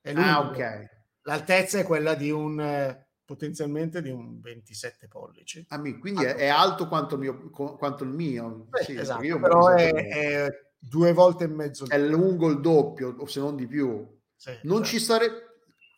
È 0.00 0.12
ah 0.12 0.40
ok. 0.40 0.94
L'altezza 1.22 1.78
è 1.78 1.84
quella 1.84 2.14
di 2.14 2.30
un 2.30 2.60
eh, 2.60 3.08
potenzialmente 3.24 4.00
di 4.00 4.10
un 4.10 4.40
27 4.40 5.08
pollici. 5.08 5.64
Ah, 5.68 5.80
quindi 5.80 6.24
ah, 6.24 6.30
è, 6.30 6.34
è, 6.36 6.46
alto 6.46 6.86
quanto 6.86 7.14
il 7.16 7.20
mio, 7.20 7.50
quanto 7.50 8.04
il 8.04 8.10
mio. 8.10 8.66
Beh, 8.68 8.84
sì, 8.84 8.96
esatto, 8.96 9.40
però 9.40 9.68
è, 9.70 9.92
è 9.92 10.65
due 10.78 11.12
volte 11.12 11.44
e 11.44 11.48
mezzo. 11.48 11.88
È 11.88 11.98
lungo 11.98 12.48
il 12.48 12.60
doppio, 12.60 13.14
o 13.18 13.26
se 13.26 13.40
non 13.40 13.56
di 13.56 13.66
più. 13.66 14.06
Sì, 14.34 14.50
non 14.62 14.82
esatto. 14.82 14.84
ci 14.84 14.98
sarebbe 15.00 15.44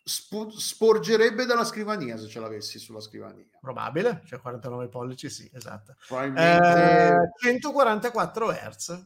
sporgerebbe 0.08 1.44
dalla 1.44 1.64
scrivania 1.64 2.16
se 2.16 2.28
ce 2.28 2.40
l'avessi 2.40 2.78
sulla 2.78 3.00
scrivania. 3.00 3.44
Probabile, 3.60 4.22
cioè 4.24 4.40
49 4.40 4.88
pollici, 4.88 5.28
sì, 5.28 5.50
esatto. 5.52 5.94
Probabilmente... 6.06 7.14
Eh, 7.14 7.30
144 7.40 8.50
Hz 8.50 9.04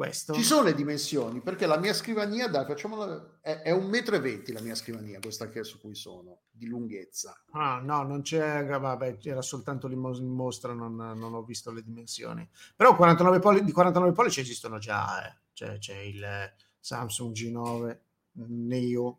questo. 0.00 0.32
Ci 0.32 0.42
sono 0.42 0.62
le 0.62 0.74
dimensioni, 0.74 1.42
perché 1.42 1.66
la 1.66 1.76
mia 1.76 1.92
scrivania, 1.92 2.48
dai, 2.48 2.64
facciamola, 2.64 3.40
è, 3.42 3.60
è 3.64 3.70
un 3.70 3.84
metro 3.84 4.16
e 4.16 4.20
venti 4.20 4.50
la 4.50 4.62
mia 4.62 4.74
scrivania, 4.74 5.20
questa 5.20 5.50
che 5.50 5.62
su 5.62 5.78
cui 5.78 5.94
sono, 5.94 6.44
di 6.50 6.66
lunghezza. 6.68 7.38
Ah, 7.50 7.80
no, 7.84 8.02
non 8.04 8.22
c'è, 8.22 8.64
vabbè, 8.64 9.18
era 9.24 9.42
soltanto 9.42 9.88
in 9.88 9.98
mostra, 9.98 10.72
non, 10.72 10.96
non, 10.96 11.34
ho 11.34 11.42
visto 11.42 11.70
le 11.70 11.82
dimensioni. 11.82 12.48
Però 12.74 12.96
49 12.96 13.40
polli, 13.40 13.62
di 13.62 13.72
49 13.72 14.12
pollici 14.12 14.40
esistono 14.40 14.78
già, 14.78 15.26
eh. 15.26 15.36
c'è, 15.52 15.76
c'è 15.76 15.98
il 15.98 16.26
Samsung 16.78 17.34
G9 17.34 17.98
Neo, 18.46 19.18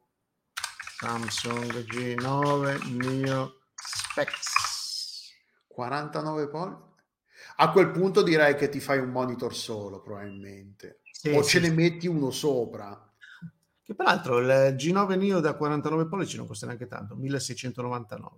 Samsung 0.98 1.86
G9 1.86 2.96
Neo 2.96 3.60
Specs. 3.76 5.30
49 5.68 6.48
pollici? 6.48 6.90
A 7.62 7.70
quel 7.70 7.92
punto 7.92 8.24
direi 8.24 8.56
che 8.56 8.70
ti 8.70 8.80
fai 8.80 8.98
un 8.98 9.10
monitor 9.10 9.56
solo, 9.56 10.02
probabilmente. 10.02 11.02
Sì, 11.12 11.30
o 11.30 11.44
sì, 11.44 11.60
ce 11.60 11.64
sì. 11.64 11.70
ne 11.70 11.76
metti 11.76 12.08
uno 12.08 12.32
sopra. 12.32 13.08
Che 13.84 13.94
peraltro 13.94 14.40
il 14.40 14.76
G9 14.76 15.18
Neo 15.20 15.40
da 15.40 15.54
49 15.54 16.08
pollici 16.08 16.38
non 16.38 16.48
costa 16.48 16.66
neanche 16.66 16.88
tanto, 16.88 17.16
1699. 17.16 18.38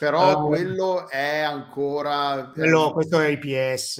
Però 0.00 0.42
uh, 0.42 0.46
quello 0.48 1.08
è 1.08 1.38
ancora... 1.42 2.50
Quello, 2.52 2.92
questo 2.92 3.20
è 3.20 3.28
IPS. 3.28 3.98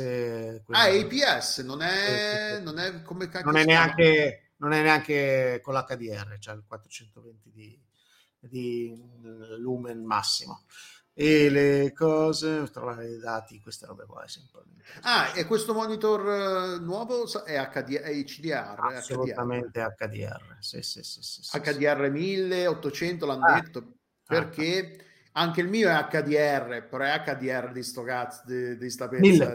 Ah, 0.70 0.86
è 0.86 0.90
IPS, 0.94 1.58
non 1.60 1.82
è, 1.82 2.58
non 2.60 2.80
è 2.80 3.02
come 3.02 3.30
non 3.44 3.56
è, 3.56 3.64
neanche, 3.64 4.54
non 4.56 4.72
è 4.72 4.82
neanche 4.82 5.60
con 5.62 5.74
l'HDR, 5.74 6.38
cioè 6.40 6.56
il 6.56 6.64
420 6.66 7.50
di, 7.52 7.80
di 8.40 9.00
lumen 9.58 10.02
massimo 10.02 10.64
e 11.12 11.50
le 11.50 11.92
cose, 11.92 12.68
trovare 12.70 13.08
i 13.08 13.18
dati, 13.18 13.60
queste 13.60 13.86
robe 13.86 14.04
qua. 14.06 14.24
Ah, 15.02 15.32
e 15.34 15.44
questo 15.44 15.74
monitor 15.74 16.78
uh, 16.78 16.82
nuovo 16.82 17.24
è, 17.44 17.68
HD, 17.68 17.98
è 17.98 18.12
HDR? 18.24 18.78
Assolutamente 18.96 19.80
HDR, 19.80 20.06
HDR. 20.06 20.56
Sì, 20.60 20.82
sì, 20.82 21.02
sì, 21.02 21.20
sì, 21.22 21.58
HDR 21.58 22.10
1800 22.10 23.26
l'hanno 23.26 23.46
ah. 23.46 23.60
detto, 23.60 23.92
perché 24.26 24.96
ah. 25.32 25.40
anche 25.40 25.60
il 25.60 25.68
mio 25.68 25.88
è 25.88 26.08
HDR, 26.08 26.86
però 26.88 27.04
è 27.04 27.22
HDR 27.22 27.72
di 27.72 27.82
sto 27.82 28.02
cazzo, 28.02 28.42
di, 28.46 28.76
di 28.76 28.90
sta 28.90 29.08
pensa. 29.08 29.54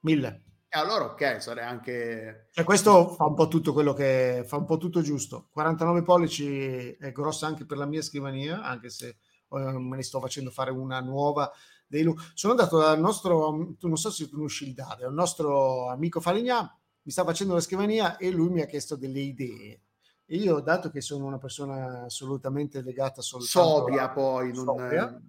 1000. 0.00 0.40
E 0.68 0.78
allora 0.78 1.04
ok, 1.04 1.40
sarei 1.40 1.64
anche... 1.64 2.48
Cioè 2.50 2.64
questo 2.64 3.14
fa 3.14 3.24
un 3.24 3.34
po' 3.34 3.48
tutto 3.48 3.72
quello 3.72 3.92
che... 3.92 4.44
fa 4.46 4.56
un 4.56 4.64
po' 4.64 4.78
tutto 4.78 5.00
giusto. 5.00 5.48
49 5.52 6.02
pollici 6.02 6.92
è 6.92 7.12
grossa 7.12 7.46
anche 7.46 7.64
per 7.64 7.78
la 7.78 7.86
mia 7.86 8.02
scrivania, 8.02 8.62
anche 8.62 8.90
se 8.90 9.16
me 9.48 9.96
ne 9.96 10.02
sto 10.02 10.20
facendo 10.20 10.50
fare 10.50 10.70
una 10.70 11.00
nuova. 11.00 11.50
Dei, 11.86 12.04
sono 12.34 12.52
andato 12.52 12.78
dal 12.78 12.98
nostro, 12.98 13.74
tu 13.78 13.86
non 13.86 13.96
so 13.96 14.10
se 14.10 14.28
tu 14.28 14.36
conosci 14.36 14.66
il 14.66 14.74
Dade, 14.74 15.06
il 15.06 15.12
nostro 15.12 15.88
amico 15.88 16.20
Falegnà 16.20 16.76
mi 17.02 17.12
sta 17.12 17.24
facendo 17.24 17.54
la 17.54 17.60
scrivania 17.60 18.16
e 18.16 18.30
lui 18.30 18.48
mi 18.48 18.60
ha 18.62 18.66
chiesto 18.66 18.96
delle 18.96 19.20
idee. 19.20 19.80
E 20.26 20.36
io, 20.36 20.58
dato 20.58 20.90
che 20.90 21.00
sono 21.00 21.24
una 21.24 21.38
persona 21.38 22.02
assolutamente 22.06 22.82
legata 22.82 23.22
soltanto 23.22 23.68
sobria, 23.68 24.10
poi 24.10 24.52
non 24.52 24.64
sobria, 24.64 25.22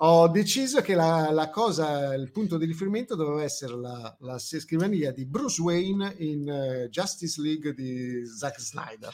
ho 0.00 0.28
deciso 0.28 0.80
che 0.80 0.94
la, 0.94 1.30
la, 1.32 1.50
cosa, 1.50 2.14
il 2.14 2.30
punto 2.30 2.56
di 2.56 2.66
riferimento 2.66 3.16
doveva 3.16 3.42
essere 3.42 3.76
la, 3.76 4.16
la 4.20 4.38
scrivania 4.38 5.10
di 5.10 5.26
Bruce 5.26 5.60
Wayne 5.60 6.14
in 6.18 6.84
uh, 6.84 6.88
Justice 6.88 7.40
League 7.40 7.74
di 7.74 8.24
Zack 8.24 8.60
Snyder. 8.60 9.12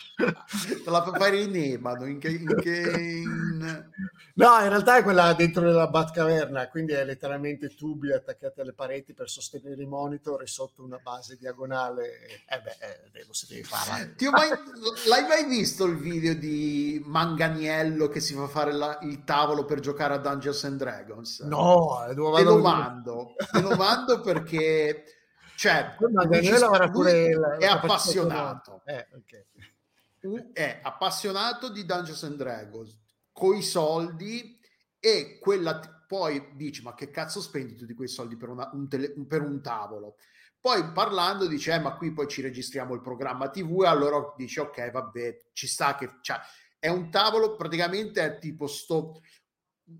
La 0.84 1.02
fai 1.02 1.44
in 1.44 1.56
Ebano? 1.56 2.04
In 2.04 2.18
che, 2.18 2.28
in 2.28 2.54
che 2.60 2.90
in... 2.98 3.88
No, 4.34 4.58
in 4.60 4.68
realtà 4.68 4.98
è 4.98 5.02
quella 5.02 5.32
dentro 5.32 5.62
nella 5.64 5.86
Batcaverna, 5.86 6.68
quindi 6.68 6.92
è 6.92 7.04
letteralmente 7.04 7.74
tubi 7.74 8.12
attaccati 8.12 8.60
alle 8.60 8.74
pareti 8.74 9.14
per 9.14 9.30
sostenere 9.30 9.80
i 9.82 9.86
monitor 9.86 10.42
e 10.42 10.46
sotto 10.46 10.82
una 10.82 10.98
base 11.02 11.36
diagonale. 11.38 12.44
Eh 12.46 12.60
beh, 12.60 13.20
eh, 13.20 13.24
lo 13.26 13.32
si 13.32 13.46
deve 13.48 13.62
fare. 13.62 14.14
Mai, 14.30 14.48
l'hai 15.08 15.26
mai 15.26 15.46
visto 15.46 15.84
il 15.84 15.96
video 15.96 16.34
di 16.34 17.00
Manganiello 17.06 18.08
che 18.08 18.20
si 18.20 18.34
fa 18.34 18.48
fare 18.48 18.72
la, 18.72 18.98
il 19.02 19.24
tavolo 19.24 19.64
per 19.64 19.80
giocare 19.80 20.14
a 20.14 20.18
Dungeons 20.18 20.64
and 20.64 20.73
and 20.74 20.78
Dragons. 20.78 21.40
No, 21.40 22.04
te 22.08 22.14
lo 22.14 22.58
mando, 22.58 23.34
te 23.50 23.60
lo 23.60 23.76
mando 23.76 24.20
perché 24.20 25.04
cioè, 25.56 25.94
pure 25.96 27.56
è 27.58 27.66
appassionato. 27.66 28.82
Eh, 28.84 29.06
okay. 29.14 30.52
È 30.52 30.80
appassionato 30.82 31.70
di 31.70 31.84
Dungeons 31.84 32.22
and 32.24 32.36
Dragons 32.36 32.98
coi 33.30 33.62
soldi 33.62 34.58
e 34.98 35.38
quella 35.38 35.80
poi 36.06 36.50
dici 36.54 36.82
ma 36.82 36.94
che 36.94 37.10
cazzo 37.10 37.40
spendi 37.40 37.74
tutti 37.74 37.94
quei 37.94 38.08
soldi 38.08 38.36
per, 38.36 38.48
una, 38.48 38.70
un, 38.72 38.88
tele, 38.88 39.12
per 39.26 39.42
un 39.42 39.60
tavolo 39.60 40.16
poi 40.60 40.92
parlando 40.92 41.46
dice 41.46 41.74
eh, 41.74 41.78
ma 41.80 41.96
qui 41.96 42.12
poi 42.12 42.28
ci 42.28 42.40
registriamo 42.40 42.94
il 42.94 43.02
programma 43.02 43.50
tv 43.50 43.82
e 43.82 43.86
allora 43.86 44.32
dici 44.36 44.60
ok 44.60 44.90
vabbè 44.90 45.36
ci 45.52 45.66
sta 45.66 45.96
che 45.96 46.18
cioè, 46.22 46.38
è 46.78 46.88
un 46.88 47.10
tavolo 47.10 47.56
praticamente 47.56 48.24
è 48.24 48.38
tipo 48.38 48.66
sto 48.66 49.20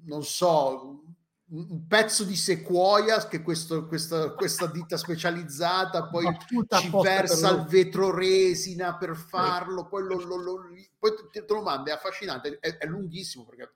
non 0.05 0.24
so, 0.24 1.03
un 1.47 1.87
pezzo 1.87 2.24
di 2.24 2.37
sequoia 2.37 3.28
che 3.28 3.43
questo, 3.43 3.87
questa, 3.87 4.32
questa 4.32 4.66
ditta 4.66 4.97
specializzata 4.97 6.09
poi 6.11 6.26
ci 6.39 6.91
versa 7.03 7.51
il 7.51 7.64
vetro 7.64 8.11
resina 8.14 8.97
per 8.97 9.14
farlo, 9.14 9.87
poi, 9.87 10.05
lo, 10.05 10.18
lo, 10.24 10.37
lo, 10.37 10.61
poi 10.99 11.12
te 11.30 11.45
lo 11.49 11.62
manda, 11.62 11.91
è 11.91 11.95
affascinante, 11.95 12.59
è, 12.61 12.76
è 12.78 12.87
lunghissimo 12.87 13.45
perché 13.45 13.72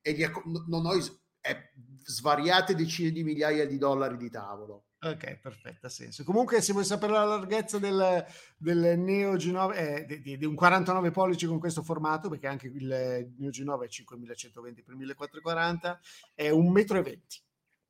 è, 0.00 0.30
non 0.66 0.86
ho 0.86 0.92
è 1.40 1.70
svariate 2.04 2.74
decine 2.74 3.10
di 3.10 3.24
migliaia 3.24 3.66
di 3.66 3.76
dollari 3.76 4.16
di 4.16 4.30
tavolo. 4.30 4.84
Ok, 5.04 5.34
perfetto, 5.38 5.86
ha 5.86 5.90
senso. 5.90 6.22
Comunque, 6.22 6.60
se 6.60 6.72
vuoi 6.72 6.84
sapere 6.84 7.12
la 7.12 7.24
larghezza 7.24 7.78
del, 7.78 8.24
del 8.56 8.96
Neo 9.00 9.34
G9, 9.34 9.74
eh, 9.74 10.04
di, 10.06 10.20
di, 10.20 10.38
di, 10.38 10.44
un 10.44 10.54
49 10.54 11.10
pollici 11.10 11.46
con 11.46 11.58
questo 11.58 11.82
formato, 11.82 12.28
perché 12.28 12.46
anche 12.46 12.68
il 12.68 12.86
Neo 12.86 13.50
G9 13.50 13.82
è 13.82 13.88
5120 13.88 14.82
x 14.82 14.86
1440, 14.94 16.00
è 16.34 16.50
1,20 16.50 17.00
m. 17.00 17.20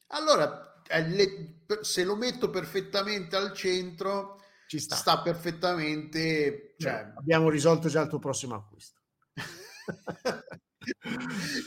Allora, 0.06 0.82
le, 0.88 1.64
se 1.82 2.02
lo 2.02 2.16
metto 2.16 2.48
perfettamente 2.48 3.36
al 3.36 3.52
centro, 3.52 4.40
Ci 4.66 4.78
sta. 4.78 4.96
sta 4.96 5.20
perfettamente... 5.20 6.74
Cioè... 6.78 6.92
Beh, 6.92 7.18
abbiamo 7.18 7.50
risolto 7.50 7.88
già 7.88 8.00
il 8.00 8.08
tuo 8.08 8.20
prossimo 8.20 8.54
acquisto. 8.54 9.00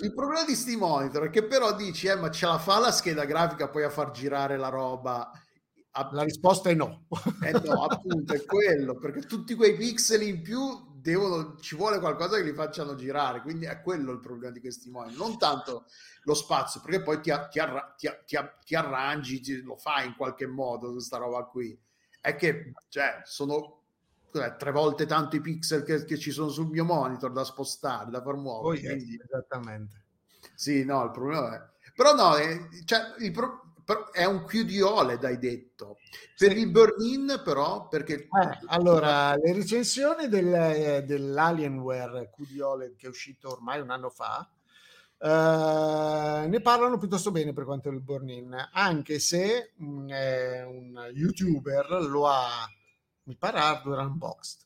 Il 0.02 0.14
problema 0.14 0.44
di 0.46 0.56
sti 0.56 0.76
monitor 0.76 1.28
è 1.28 1.30
che 1.30 1.46
però 1.46 1.74
dici, 1.76 2.08
eh, 2.08 2.16
ma 2.16 2.30
ce 2.30 2.46
la 2.46 2.58
fa 2.58 2.80
la 2.80 2.92
scheda 2.92 3.26
grafica 3.26 3.70
poi 3.70 3.84
a 3.84 3.90
far 3.90 4.12
girare 4.12 4.58
la 4.58 4.70
roba? 4.70 5.32
La 6.12 6.24
risposta 6.24 6.70
è 6.70 6.74
no. 6.74 7.08
Eh 7.42 7.52
no, 7.52 7.86
appunto, 7.86 8.34
è 8.34 8.44
quello, 8.44 8.98
perché 8.98 9.22
tutti 9.22 9.56
quei 9.56 9.76
pixel 9.78 10.24
in 10.24 10.42
più 10.42 10.60
devono, 10.94 11.56
ci 11.60 11.76
vuole 11.76 12.00
qualcosa 12.00 12.36
che 12.36 12.44
li 12.44 12.54
facciano 12.54 12.96
girare, 12.96 13.42
quindi 13.42 13.66
è 13.66 13.82
quello 13.82 14.12
il 14.12 14.20
problema 14.20 14.52
di 14.52 14.60
questi 14.60 14.90
monitor, 14.90 15.26
non 15.26 15.38
tanto 15.38 15.86
lo 16.24 16.34
spazio, 16.34 16.82
perché 16.82 17.02
poi 17.02 17.22
ti, 17.22 17.32
ti, 17.50 17.62
ti, 18.26 18.38
ti 18.66 18.76
arrangi, 18.76 19.62
lo 19.62 19.78
fai 19.78 20.08
in 20.08 20.16
qualche 20.16 20.48
modo 20.48 20.92
questa 20.92 21.18
roba 21.18 21.44
qui. 21.46 21.80
È 22.20 22.36
che, 22.36 22.74
cioè, 22.90 23.22
sono 23.24 23.75
tre 24.58 24.72
volte 24.72 25.06
tanto 25.06 25.36
i 25.36 25.42
pixel 25.42 25.84
che, 25.84 26.06
che, 26.06 26.18
ci 26.18 26.32
sono 26.32 26.50
sul 26.50 26.68
mio 26.68 26.84
monitor 26.84 27.32
da 27.32 27.44
spostare, 27.44 28.10
da 28.10 28.22
far 28.22 28.36
muovere. 28.36 28.68
Oh, 28.68 28.74
yes, 28.74 28.92
quindi... 28.92 29.20
Esattamente. 29.24 30.04
Sì, 30.54 30.84
no, 30.84 31.04
il 31.04 31.12
problema 31.12 31.56
è... 31.56 31.74
Però 31.94 32.14
no, 32.14 32.36
è, 32.36 32.68
cioè, 32.86 33.16
il 33.20 33.32
pro... 33.32 33.74
è 34.12 34.26
un 34.26 34.44
QD 34.46 34.82
OLED, 34.82 35.24
hai 35.24 35.38
detto. 35.38 35.98
Per 36.38 36.52
sì. 36.52 36.60
il 36.60 36.70
burn-in 36.70 37.42
però, 37.44 37.88
perché... 37.88 38.16
Eh, 38.16 38.60
allora, 38.68 39.36
le 39.36 39.54
recensioni 39.54 40.28
del, 40.28 40.54
eh, 40.54 41.04
dell'Alienware 41.04 42.30
QD 42.30 42.60
OLED 42.60 42.96
che 42.96 43.06
è 43.08 43.10
uscito 43.10 43.52
ormai 43.52 43.80
un 43.80 43.90
anno 43.90 44.10
fa, 44.10 44.50
Uh, 45.18 46.48
ne 46.48 46.60
parlano 46.62 46.98
piuttosto 46.98 47.32
bene 47.32 47.54
per 47.54 47.64
quanto 47.64 47.90
è 47.90 47.92
il 47.92 48.02
burn-in, 48.02 48.54
anche 48.74 49.18
se 49.18 49.72
un, 49.78 50.12
eh, 50.12 50.62
un 50.62 51.10
youtuber 51.14 52.02
lo 52.02 52.28
ha 52.28 52.70
mi 53.26 53.36
pare 53.36 53.60
Hardware 53.60 54.02
Unboxed. 54.02 54.64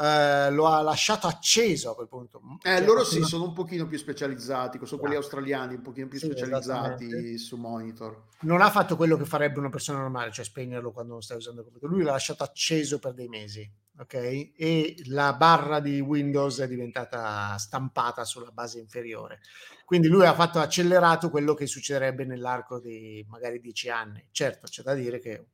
Eh, 0.00 0.50
lo 0.50 0.66
ha 0.66 0.80
lasciato 0.80 1.26
acceso 1.26 1.90
a 1.90 1.94
quel 1.94 2.08
punto. 2.08 2.40
Eh, 2.62 2.76
cioè, 2.76 2.86
loro 2.86 3.04
sì, 3.04 3.22
sono 3.22 3.44
un 3.44 3.52
pochino 3.52 3.86
più 3.86 3.98
specializzati, 3.98 4.78
sono 4.84 4.98
quelli 4.98 5.16
esatto. 5.16 5.36
australiani 5.36 5.74
un 5.74 5.82
pochino 5.82 6.08
più 6.08 6.18
sì, 6.18 6.24
specializzati 6.24 7.36
su 7.36 7.56
monitor. 7.56 8.28
Non 8.40 8.62
ha 8.62 8.70
fatto 8.70 8.96
quello 8.96 9.18
che 9.18 9.26
farebbe 9.26 9.58
una 9.58 9.68
persona 9.68 9.98
normale, 9.98 10.32
cioè 10.32 10.44
spegnerlo 10.44 10.90
quando 10.92 11.12
non 11.12 11.22
stai 11.22 11.36
usando 11.36 11.60
il 11.60 11.66
computer. 11.66 11.90
Lui 11.90 12.02
l'ha 12.02 12.12
lasciato 12.12 12.44
acceso 12.44 12.98
per 12.98 13.12
dei 13.12 13.28
mesi, 13.28 13.70
ok? 13.98 14.14
E 14.56 15.02
la 15.08 15.34
barra 15.34 15.80
di 15.80 16.00
Windows 16.00 16.60
è 16.60 16.66
diventata 16.66 17.58
stampata 17.58 18.24
sulla 18.24 18.50
base 18.50 18.78
inferiore. 18.78 19.40
Quindi 19.84 20.08
lui 20.08 20.24
ha 20.24 20.32
fatto 20.32 20.60
accelerato 20.60 21.28
quello 21.28 21.52
che 21.52 21.66
succederebbe 21.66 22.24
nell'arco 22.24 22.80
di 22.80 23.22
magari 23.28 23.60
dieci 23.60 23.90
anni. 23.90 24.26
Certo, 24.30 24.66
c'è 24.66 24.82
da 24.82 24.94
dire 24.94 25.18
che 25.18 25.48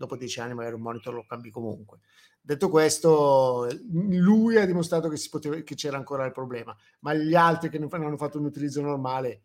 dopo 0.00 0.16
dieci 0.16 0.40
anni 0.40 0.54
magari 0.54 0.74
un 0.74 0.80
monitor 0.80 1.12
lo 1.12 1.26
cambi 1.26 1.50
comunque. 1.50 1.98
Detto 2.40 2.70
questo, 2.70 3.68
lui 3.90 4.56
ha 4.56 4.64
dimostrato 4.64 5.10
che, 5.10 5.20
poteva, 5.30 5.56
che 5.56 5.74
c'era 5.74 5.98
ancora 5.98 6.24
il 6.24 6.32
problema, 6.32 6.74
ma 7.00 7.12
gli 7.12 7.34
altri 7.34 7.68
che 7.68 7.78
non 7.78 7.90
hanno 7.92 8.16
fatto 8.16 8.38
un 8.38 8.46
utilizzo 8.46 8.80
normale, 8.80 9.42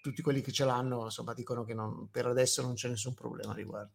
tutti 0.00 0.22
quelli 0.22 0.40
che 0.40 0.52
ce 0.52 0.64
l'hanno, 0.64 1.02
insomma, 1.02 1.34
dicono 1.34 1.64
che 1.64 1.74
non, 1.74 2.08
per 2.12 2.26
adesso 2.26 2.62
non 2.62 2.74
c'è 2.74 2.88
nessun 2.88 3.14
problema 3.14 3.50
a 3.50 3.56
riguardo. 3.56 3.90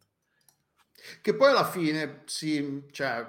Che 1.22 1.34
poi 1.34 1.48
alla 1.48 1.64
fine, 1.64 2.22
sì, 2.26 2.86
cioè, 2.90 3.26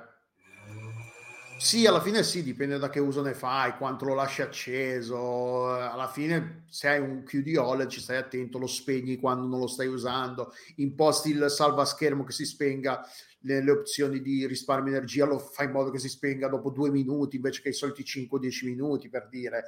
sì, 1.59 1.85
alla 1.85 1.99
fine 1.99 2.23
sì, 2.23 2.41
dipende 2.41 2.77
da 2.77 2.89
che 2.89 2.99
uso 2.99 3.21
ne 3.21 3.33
fai, 3.33 3.75
quanto 3.75 4.05
lo 4.05 4.13
lasci 4.13 4.41
acceso. 4.41 5.73
Alla 5.73 6.07
fine, 6.07 6.63
se 6.69 6.87
hai 6.87 6.99
un 7.01 7.23
QD 7.23 7.57
OLED, 7.57 7.89
ci 7.89 7.99
stai 7.99 8.15
attento, 8.15 8.57
lo 8.57 8.65
spegni 8.65 9.17
quando 9.17 9.45
non 9.45 9.59
lo 9.59 9.67
stai 9.67 9.87
usando, 9.87 10.53
imposti 10.77 11.31
il 11.31 11.49
salva 11.49 11.83
schermo 11.83 12.23
che 12.23 12.31
si 12.31 12.45
spenga, 12.45 13.05
le, 13.41 13.61
le 13.61 13.71
opzioni 13.71 14.21
di 14.21 14.47
risparmio 14.47 14.93
energia 14.93 15.25
lo 15.25 15.37
fai 15.37 15.65
in 15.65 15.73
modo 15.73 15.91
che 15.91 15.99
si 15.99 16.09
spenga 16.09 16.47
dopo 16.47 16.69
due 16.69 16.89
minuti 16.89 17.35
invece 17.35 17.61
che 17.61 17.69
i 17.69 17.73
soliti 17.73 18.03
5-10 18.03 18.65
minuti 18.65 19.09
per 19.09 19.27
dire 19.29 19.65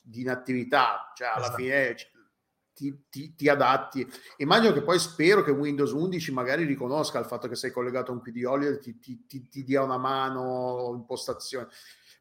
di 0.00 0.20
inattività. 0.20 1.12
Cioè, 1.14 1.26
alla 1.28 1.46
esatto. 1.46 1.56
fine 1.56 1.96
ti, 2.74 3.06
ti, 3.08 3.34
ti, 3.34 3.48
adatti. 3.48 4.06
Immagino 4.38 4.72
che 4.72 4.82
poi 4.82 4.98
spero 4.98 5.42
che 5.42 5.50
Windows 5.50 5.92
11 5.92 6.32
magari 6.32 6.64
riconosca 6.64 7.18
il 7.18 7.26
fatto 7.26 7.48
che 7.48 7.56
sei 7.56 7.70
collegato 7.70 8.10
a 8.10 8.14
un 8.14 8.22
Olio 8.46 8.70
e 8.70 8.78
ti, 8.78 8.98
ti, 8.98 9.64
dia 9.64 9.82
una 9.82 9.98
mano 9.98 10.92
impostazione. 10.94 11.68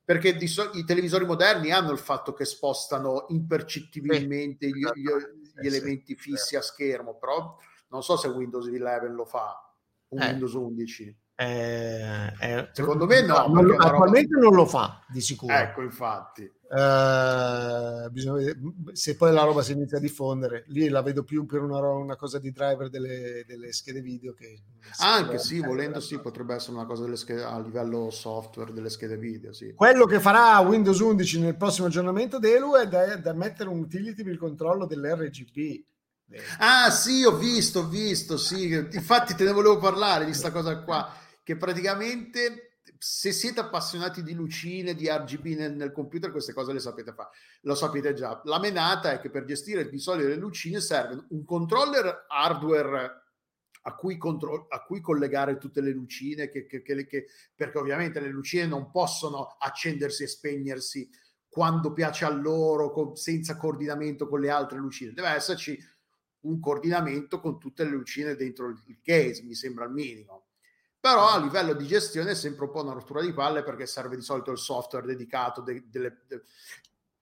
Perché 0.03 0.45
so- 0.47 0.71
i 0.73 0.83
televisori 0.83 1.25
moderni 1.25 1.71
hanno 1.71 1.91
il 1.91 1.99
fatto 1.99 2.33
che 2.33 2.45
spostano 2.45 3.25
impercettibilmente 3.29 4.67
gli, 4.67 4.83
gli, 4.93 5.61
gli 5.61 5.67
elementi 5.67 6.15
fissi 6.15 6.55
a 6.55 6.61
schermo, 6.61 7.17
però 7.17 7.55
non 7.89 8.03
so 8.03 8.17
se 8.17 8.27
Windows 8.27 8.65
11 8.65 9.13
lo 9.13 9.25
fa, 9.25 9.73
un 10.09 10.21
eh. 10.21 10.27
Windows 10.27 10.53
11. 10.53 11.19
Eh, 11.35 12.33
eh, 12.39 12.69
Secondo 12.71 13.05
me 13.05 13.21
no. 13.21 13.47
no 13.47 13.61
non, 13.61 13.81
attualmente 13.81 14.35
roba... 14.35 14.45
non 14.45 14.55
lo 14.55 14.65
fa, 14.65 15.03
di 15.07 15.21
sicuro. 15.21 15.53
Ecco, 15.53 15.81
infatti. 15.81 16.51
Uh, 16.73 18.09
bisogna 18.11 18.49
se 18.93 19.17
poi 19.17 19.33
la 19.33 19.43
roba 19.43 19.61
si 19.61 19.73
inizia 19.73 19.97
a 19.97 19.99
diffondere, 19.99 20.63
lì 20.67 20.87
la 20.87 21.01
vedo 21.01 21.25
più 21.25 21.45
per 21.45 21.61
una, 21.61 21.79
una 21.89 22.15
cosa 22.15 22.39
di 22.39 22.49
driver 22.51 22.89
delle, 22.89 23.43
delle 23.45 23.73
schede 23.73 23.99
video. 23.99 24.33
Che 24.33 24.61
Anche 24.99 25.37
sì, 25.37 25.59
volendo 25.59 25.99
sì, 25.99 26.17
potrebbe 26.19 26.55
essere 26.55 26.77
una 26.77 26.85
cosa 26.85 27.13
schede, 27.17 27.43
a 27.43 27.59
livello 27.59 28.09
software 28.09 28.71
delle 28.71 28.89
schede 28.89 29.17
video. 29.17 29.51
Sì. 29.51 29.73
Quello 29.73 30.05
che 30.05 30.21
farà 30.21 30.57
Windows 30.59 30.99
11 30.99 31.41
nel 31.41 31.57
prossimo 31.57 31.87
aggiornamento 31.87 32.39
dell'ELU 32.39 32.75
è 32.75 32.87
da, 32.87 33.17
da 33.17 33.33
mettere 33.33 33.67
un 33.67 33.79
utility 33.79 34.23
per 34.23 34.31
il 34.31 34.39
controllo 34.39 34.85
dell'RGB. 34.85 35.83
Ah 36.59 36.89
sì, 36.89 37.25
ho 37.25 37.35
visto, 37.35 37.79
ho 37.79 37.87
visto, 37.87 38.37
sì. 38.37 38.71
Infatti 38.71 39.35
te 39.35 39.43
ne 39.43 39.51
volevo 39.51 39.77
parlare 39.77 40.19
di 40.19 40.31
questa 40.31 40.51
cosa 40.51 40.81
qua, 40.83 41.13
che 41.43 41.57
praticamente 41.57 42.70
se 43.03 43.31
siete 43.31 43.59
appassionati 43.59 44.21
di 44.21 44.35
lucine, 44.35 44.93
di 44.93 45.09
RGB 45.09 45.45
nel, 45.57 45.73
nel, 45.75 45.91
computer, 45.91 46.29
queste 46.29 46.53
cose 46.53 46.71
le 46.71 46.79
sapete 46.79 47.13
fare, 47.13 47.29
lo 47.61 47.73
sapete 47.73 48.13
già. 48.13 48.39
La 48.43 48.59
menata 48.59 49.11
è 49.11 49.19
che 49.19 49.31
per 49.31 49.43
gestire 49.43 49.89
di 49.89 49.97
solito 49.97 50.27
le 50.27 50.35
lucine 50.35 50.79
serve 50.79 51.25
un 51.29 51.43
controller 51.43 52.25
hardware 52.27 53.23
a 53.81 53.95
cui, 53.95 54.17
contro- 54.17 54.67
a 54.69 54.83
cui 54.83 55.01
collegare 55.01 55.57
tutte 55.57 55.81
le 55.81 55.89
lucine, 55.89 56.51
che, 56.51 56.67
che, 56.67 56.83
che, 56.83 57.25
perché 57.55 57.77
ovviamente 57.79 58.19
le 58.19 58.29
lucine 58.29 58.67
non 58.67 58.91
possono 58.91 59.55
accendersi 59.57 60.21
e 60.21 60.27
spegnersi 60.27 61.09
quando 61.49 61.93
piace 61.93 62.25
a 62.25 62.29
loro, 62.29 62.91
con, 62.91 63.15
senza 63.15 63.57
coordinamento 63.57 64.27
con 64.27 64.41
le 64.41 64.51
altre 64.51 64.77
lucine. 64.77 65.11
Deve 65.11 65.29
esserci 65.29 65.75
un 66.41 66.59
coordinamento 66.59 67.39
con 67.39 67.57
tutte 67.57 67.83
le 67.83 67.89
lucine 67.89 68.35
dentro 68.35 68.69
il 68.69 68.99
case, 69.01 69.41
mi 69.41 69.55
sembra 69.55 69.85
il 69.85 69.91
minimo 69.91 70.50
però 71.01 71.29
a 71.29 71.39
livello 71.39 71.73
di 71.73 71.87
gestione 71.87 72.31
è 72.31 72.35
sempre 72.35 72.65
un 72.65 72.71
po' 72.71 72.83
una 72.83 72.93
rottura 72.93 73.21
di 73.21 73.33
palle 73.33 73.63
perché 73.63 73.87
serve 73.87 74.15
di 74.15 74.21
solito 74.21 74.51
il 74.51 74.59
software 74.59 75.07
dedicato. 75.07 75.61
De, 75.61 75.83
de, 75.89 75.99
de... 76.27 76.43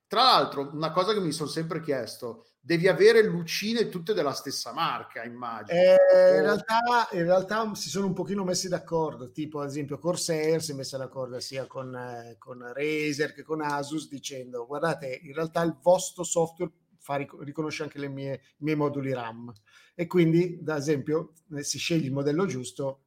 Tra 0.05 0.23
l'altro, 0.23 0.69
una 0.73 0.91
cosa 0.91 1.13
che 1.13 1.21
mi 1.21 1.31
sono 1.31 1.47
sempre 1.47 1.79
chiesto, 1.79 2.47
devi 2.59 2.89
avere 2.89 3.23
lucine 3.23 3.87
tutte 3.87 4.13
della 4.13 4.33
stessa 4.33 4.73
marca, 4.73 5.23
immagino. 5.23 5.79
Eh, 5.79 6.35
in, 6.35 6.41
realtà, 6.41 7.07
in, 7.11 7.23
realtà, 7.23 7.73
si 7.73 7.87
sono 7.87 8.07
un 8.07 8.13
pochino 8.13 8.43
messi 8.43 8.67
d'accordo, 8.67 9.31
tipo 9.31 9.61
ad 9.61 9.69
esempio 9.69 9.97
Corsair 9.97 10.61
si 10.61 10.71
è 10.71 10.75
messa 10.75 10.97
d'accordo 10.97 11.39
sia 11.39 11.65
con, 11.65 11.95
eh, 11.95 12.35
con 12.37 12.59
Razer 12.73 13.33
che 13.33 13.43
con 13.43 13.61
Asus 13.61 14.09
dicendo 14.09 14.65
guardate, 14.65 15.21
in 15.23 15.33
realtà 15.33 15.61
il 15.61 15.77
vostro 15.81 16.23
software 16.23 16.71
fa, 16.97 17.15
riconosce 17.15 17.83
anche 17.83 17.97
le 17.97 18.09
mie, 18.09 18.33
i 18.57 18.63
miei 18.63 18.75
moduli 18.75 19.13
RAM 19.13 19.53
e 19.95 20.05
quindi, 20.05 20.61
ad 20.67 20.77
esempio, 20.77 21.31
eh, 21.55 21.63
si 21.63 21.77
sceglie 21.77 22.07
il 22.07 22.13
modello 22.13 22.45
giusto 22.45 23.05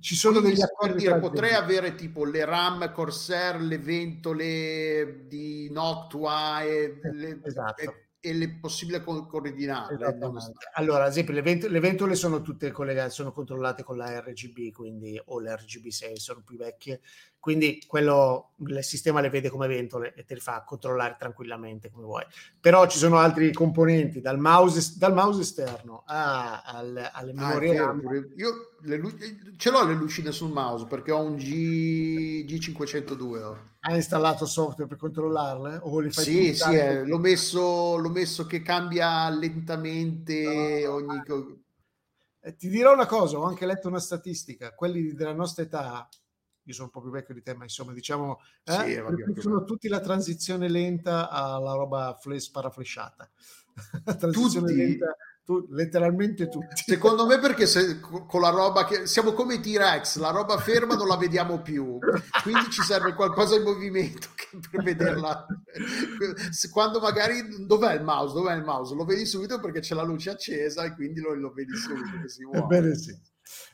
ci 0.00 0.14
sono 0.14 0.40
degli 0.40 0.60
accordi. 0.60 1.04
Potrei 1.20 1.54
avere 1.54 1.94
tipo 1.94 2.24
le 2.24 2.44
RAM 2.44 2.92
Corsair, 2.92 3.60
le 3.60 3.78
ventole 3.78 5.24
di 5.26 5.70
Noctua 5.70 6.62
e, 6.62 6.98
le, 7.12 7.40
esatto. 7.42 7.82
e 7.82 8.06
e 8.26 8.32
le 8.32 8.58
possibili 8.60 9.00
coordinate. 9.04 9.96
Allora, 10.74 11.04
ad 11.04 11.10
esempio, 11.10 11.32
le, 11.32 11.42
vent- 11.42 11.66
le, 11.66 11.78
ventole 11.78 12.16
sono 12.16 12.42
tutte 12.42 12.72
collegate, 12.72 13.10
sono 13.10 13.30
controllate 13.30 13.84
con 13.84 13.96
la 13.96 14.18
RGB, 14.18 14.72
quindi 14.72 15.20
o 15.26 15.40
la 15.40 15.54
RGB 15.54 15.86
6, 15.86 16.16
sono 16.16 16.42
più 16.44 16.56
vecchie, 16.56 17.00
quindi 17.46 17.80
quello, 17.86 18.54
il 18.66 18.82
sistema 18.82 19.20
le 19.20 19.30
vede 19.30 19.50
come 19.50 19.68
ventole 19.68 20.14
e 20.16 20.24
te 20.24 20.34
le 20.34 20.40
fa 20.40 20.64
controllare 20.66 21.14
tranquillamente 21.16 21.92
come 21.92 22.04
vuoi. 22.04 22.24
Però 22.60 22.88
ci 22.88 22.98
sono 22.98 23.18
altri 23.18 23.52
componenti, 23.52 24.20
dal 24.20 24.36
mouse, 24.36 24.94
dal 24.98 25.14
mouse 25.14 25.42
esterno 25.42 26.02
a, 26.06 26.62
al, 26.62 27.08
alle 27.12 27.30
ah, 27.30 27.34
memorie 27.34 27.78
ah, 27.78 27.94
Io 28.34 28.72
lu- 28.80 29.16
ce 29.56 29.70
l'ho 29.70 29.84
le 29.84 29.94
lucine 29.94 30.32
sul 30.32 30.50
mouse 30.50 30.86
perché 30.86 31.12
ho 31.12 31.20
un 31.20 31.36
G, 31.36 32.44
G502. 32.46 33.22
Oh 33.22 33.74
hai 33.82 33.94
installato 33.94 34.44
software 34.44 34.88
per 34.88 34.98
controllarle? 34.98 35.78
O 35.82 36.00
li 36.00 36.10
fai 36.10 36.24
sì, 36.24 36.52
sì, 36.52 36.74
eh, 36.74 37.04
l'ho, 37.04 37.18
messo, 37.18 37.96
l'ho 37.96 38.10
messo 38.10 38.44
che 38.44 38.60
cambia 38.60 39.28
lentamente 39.28 40.82
no, 40.84 40.94
ogni... 40.94 41.22
Eh, 42.40 42.56
ti 42.56 42.68
dirò 42.68 42.92
una 42.92 43.06
cosa, 43.06 43.38
ho 43.38 43.44
anche 43.44 43.66
letto 43.66 43.86
una 43.86 44.00
statistica, 44.00 44.74
quelli 44.74 45.12
della 45.12 45.32
nostra 45.32 45.62
età, 45.62 46.08
io 46.66 46.74
sono 46.74 46.86
un 46.86 46.90
po' 46.90 47.00
più 47.00 47.10
vecchio 47.10 47.34
di 47.34 47.42
te, 47.42 47.54
ma 47.54 47.62
insomma 47.62 47.92
diciamo, 47.92 48.40
eh, 48.64 49.02
sì, 49.34 49.40
sono 49.40 49.64
tutti 49.64 49.88
la 49.88 50.00
transizione 50.00 50.68
lenta 50.68 51.30
alla 51.30 51.74
roba 51.74 52.16
flash 52.20 52.50
paraflesciata. 52.50 53.28
transizione 54.18 54.68
tutti? 54.68 54.76
lenta 54.76 55.16
tu, 55.46 55.64
letteralmente 55.70 56.48
tutti. 56.48 56.82
Secondo 56.84 57.24
me 57.24 57.38
perché 57.38 57.66
se, 57.66 58.00
con 58.26 58.40
la 58.40 58.48
roba 58.48 58.84
che 58.84 59.06
siamo 59.06 59.32
come 59.32 59.60
T-Rex, 59.60 60.16
la 60.18 60.30
roba 60.30 60.58
ferma 60.58 60.96
non 60.96 61.06
la 61.06 61.16
vediamo 61.16 61.62
più, 61.62 61.98
quindi 62.42 62.68
ci 62.70 62.82
serve 62.82 63.14
qualcosa 63.14 63.54
in 63.54 63.62
movimento 63.62 64.26
per 64.68 64.82
vederla. 64.82 65.46
Quando 66.72 66.98
magari 66.98 67.64
dov'è 67.64 67.94
il 67.94 68.02
mouse? 68.02 68.34
Dov'è 68.34 68.54
il 68.56 68.64
mouse? 68.64 68.96
Lo 68.96 69.04
vedi 69.04 69.24
subito 69.24 69.60
perché 69.60 69.78
c'è 69.78 69.94
la 69.94 70.02
luce 70.02 70.30
accesa 70.30 70.82
e 70.82 70.94
quindi 70.94 71.20
lo, 71.20 71.32
lo 71.34 71.52
vedi 71.52 71.76
subito 71.76 72.20
che 72.20 72.28
si 72.28 72.42
muove. 72.42 72.58
Ebbene 72.58 72.96
sì. 72.96 73.16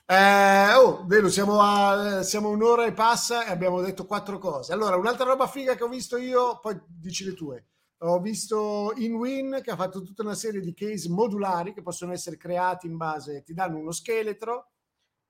Eh, 0.07 0.75
oh, 0.75 1.05
vero, 1.07 1.29
siamo 1.29 1.61
a 1.61 2.23
siamo 2.23 2.51
un'ora 2.51 2.87
e 2.87 2.93
passa 2.93 3.47
e 3.47 3.51
abbiamo 3.51 3.81
detto 3.81 4.07
quattro 4.07 4.39
cose. 4.39 4.73
Allora, 4.73 4.97
un'altra 4.97 5.25
roba 5.25 5.47
figa 5.47 5.75
che 5.75 5.85
ho 5.85 5.89
visto 5.89 6.17
io, 6.17 6.59
poi 6.61 6.81
dici 6.87 7.25
le 7.25 7.35
tue 7.35 7.67
ho 8.05 8.21
visto 8.21 8.93
InWin 8.97 9.61
che 9.63 9.71
ha 9.71 9.77
fatto 9.77 10.03
tutta 10.03 10.23
una 10.23 10.35
serie 10.35 10.61
di 10.61 10.75
case 10.75 11.09
modulari 11.09 11.73
che 11.73 11.83
possono 11.83 12.13
essere 12.13 12.37
creati 12.37 12.87
in 12.87 12.97
base, 12.97 13.43
ti 13.43 13.55
danno 13.55 13.79
uno 13.79 13.93
scheletro 13.93 14.71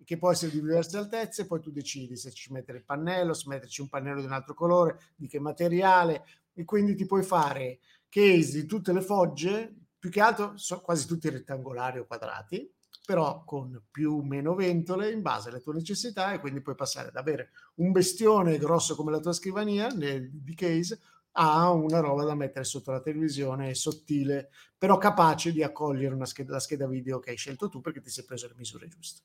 che 0.05 0.19
può 0.19 0.33
essere 0.33 0.51
di 0.51 0.61
diverse 0.61 0.97
altezze, 0.97 1.47
poi 1.47 1.61
tu 1.61 1.71
decidi 1.71 2.17
se 2.17 2.33
ci 2.33 2.53
mettere 2.53 2.79
il 2.79 2.85
pannello, 2.85 3.35
se 3.35 3.45
metterci 3.47 3.83
un 3.83 3.89
pannello 3.89 4.21
di 4.21 4.27
un 4.27 4.33
altro 4.33 4.55
colore, 4.55 4.99
di 5.15 5.29
che 5.29 5.39
materiale, 5.39 6.25
e 6.55 6.65
quindi 6.65 6.95
ti 6.97 7.07
puoi 7.07 7.23
fare 7.23 7.79
case 8.09 8.61
di 8.61 8.67
tutte 8.67 8.93
le 8.93 9.01
fogge, 9.01 9.75
più 9.99 10.11
che 10.11 10.21
altro 10.21 10.57
sono 10.57 10.81
quasi 10.81 11.07
tutti 11.07 11.29
rettangolari 11.29 12.01
o 12.01 12.07
quadrati, 12.07 12.69
però 13.05 13.45
con 13.45 13.83
più 13.91 14.19
o 14.19 14.23
meno 14.23 14.55
ventole 14.55 15.11
in 15.11 15.23
base 15.23 15.49
alle 15.49 15.61
tue 15.61 15.75
necessità 15.75 16.33
e 16.33 16.41
quindi 16.41 16.61
puoi 16.61 16.75
passare 16.75 17.09
ad 17.09 17.17
avere 17.17 17.51
un 17.77 17.91
bestione 17.91 18.59
grosso 18.59 18.95
come 18.95 19.11
la 19.11 19.21
tua 19.21 19.33
scrivania 19.33 19.89
di 19.91 20.55
case 20.55 21.01
ha 21.33 21.71
una 21.71 22.01
roba 22.01 22.25
da 22.25 22.35
mettere 22.35 22.65
sotto 22.65 22.91
la 22.91 23.01
televisione 23.01 23.75
sottile, 23.75 24.51
però 24.77 24.99
capace 24.99 25.53
di 25.53 25.63
accogliere 25.63 26.15
una 26.15 26.27
scheda, 26.27 26.53
la 26.53 26.61
scheda 26.61 26.87
video 26.87 27.21
che 27.21 27.31
hai 27.31 27.37
scelto 27.37 27.69
tu 27.69 27.81
perché 27.81 28.01
ti 28.01 28.11
sei 28.11 28.25
preso 28.25 28.49
le 28.49 28.55
misure 28.57 28.89
giuste. 28.89 29.23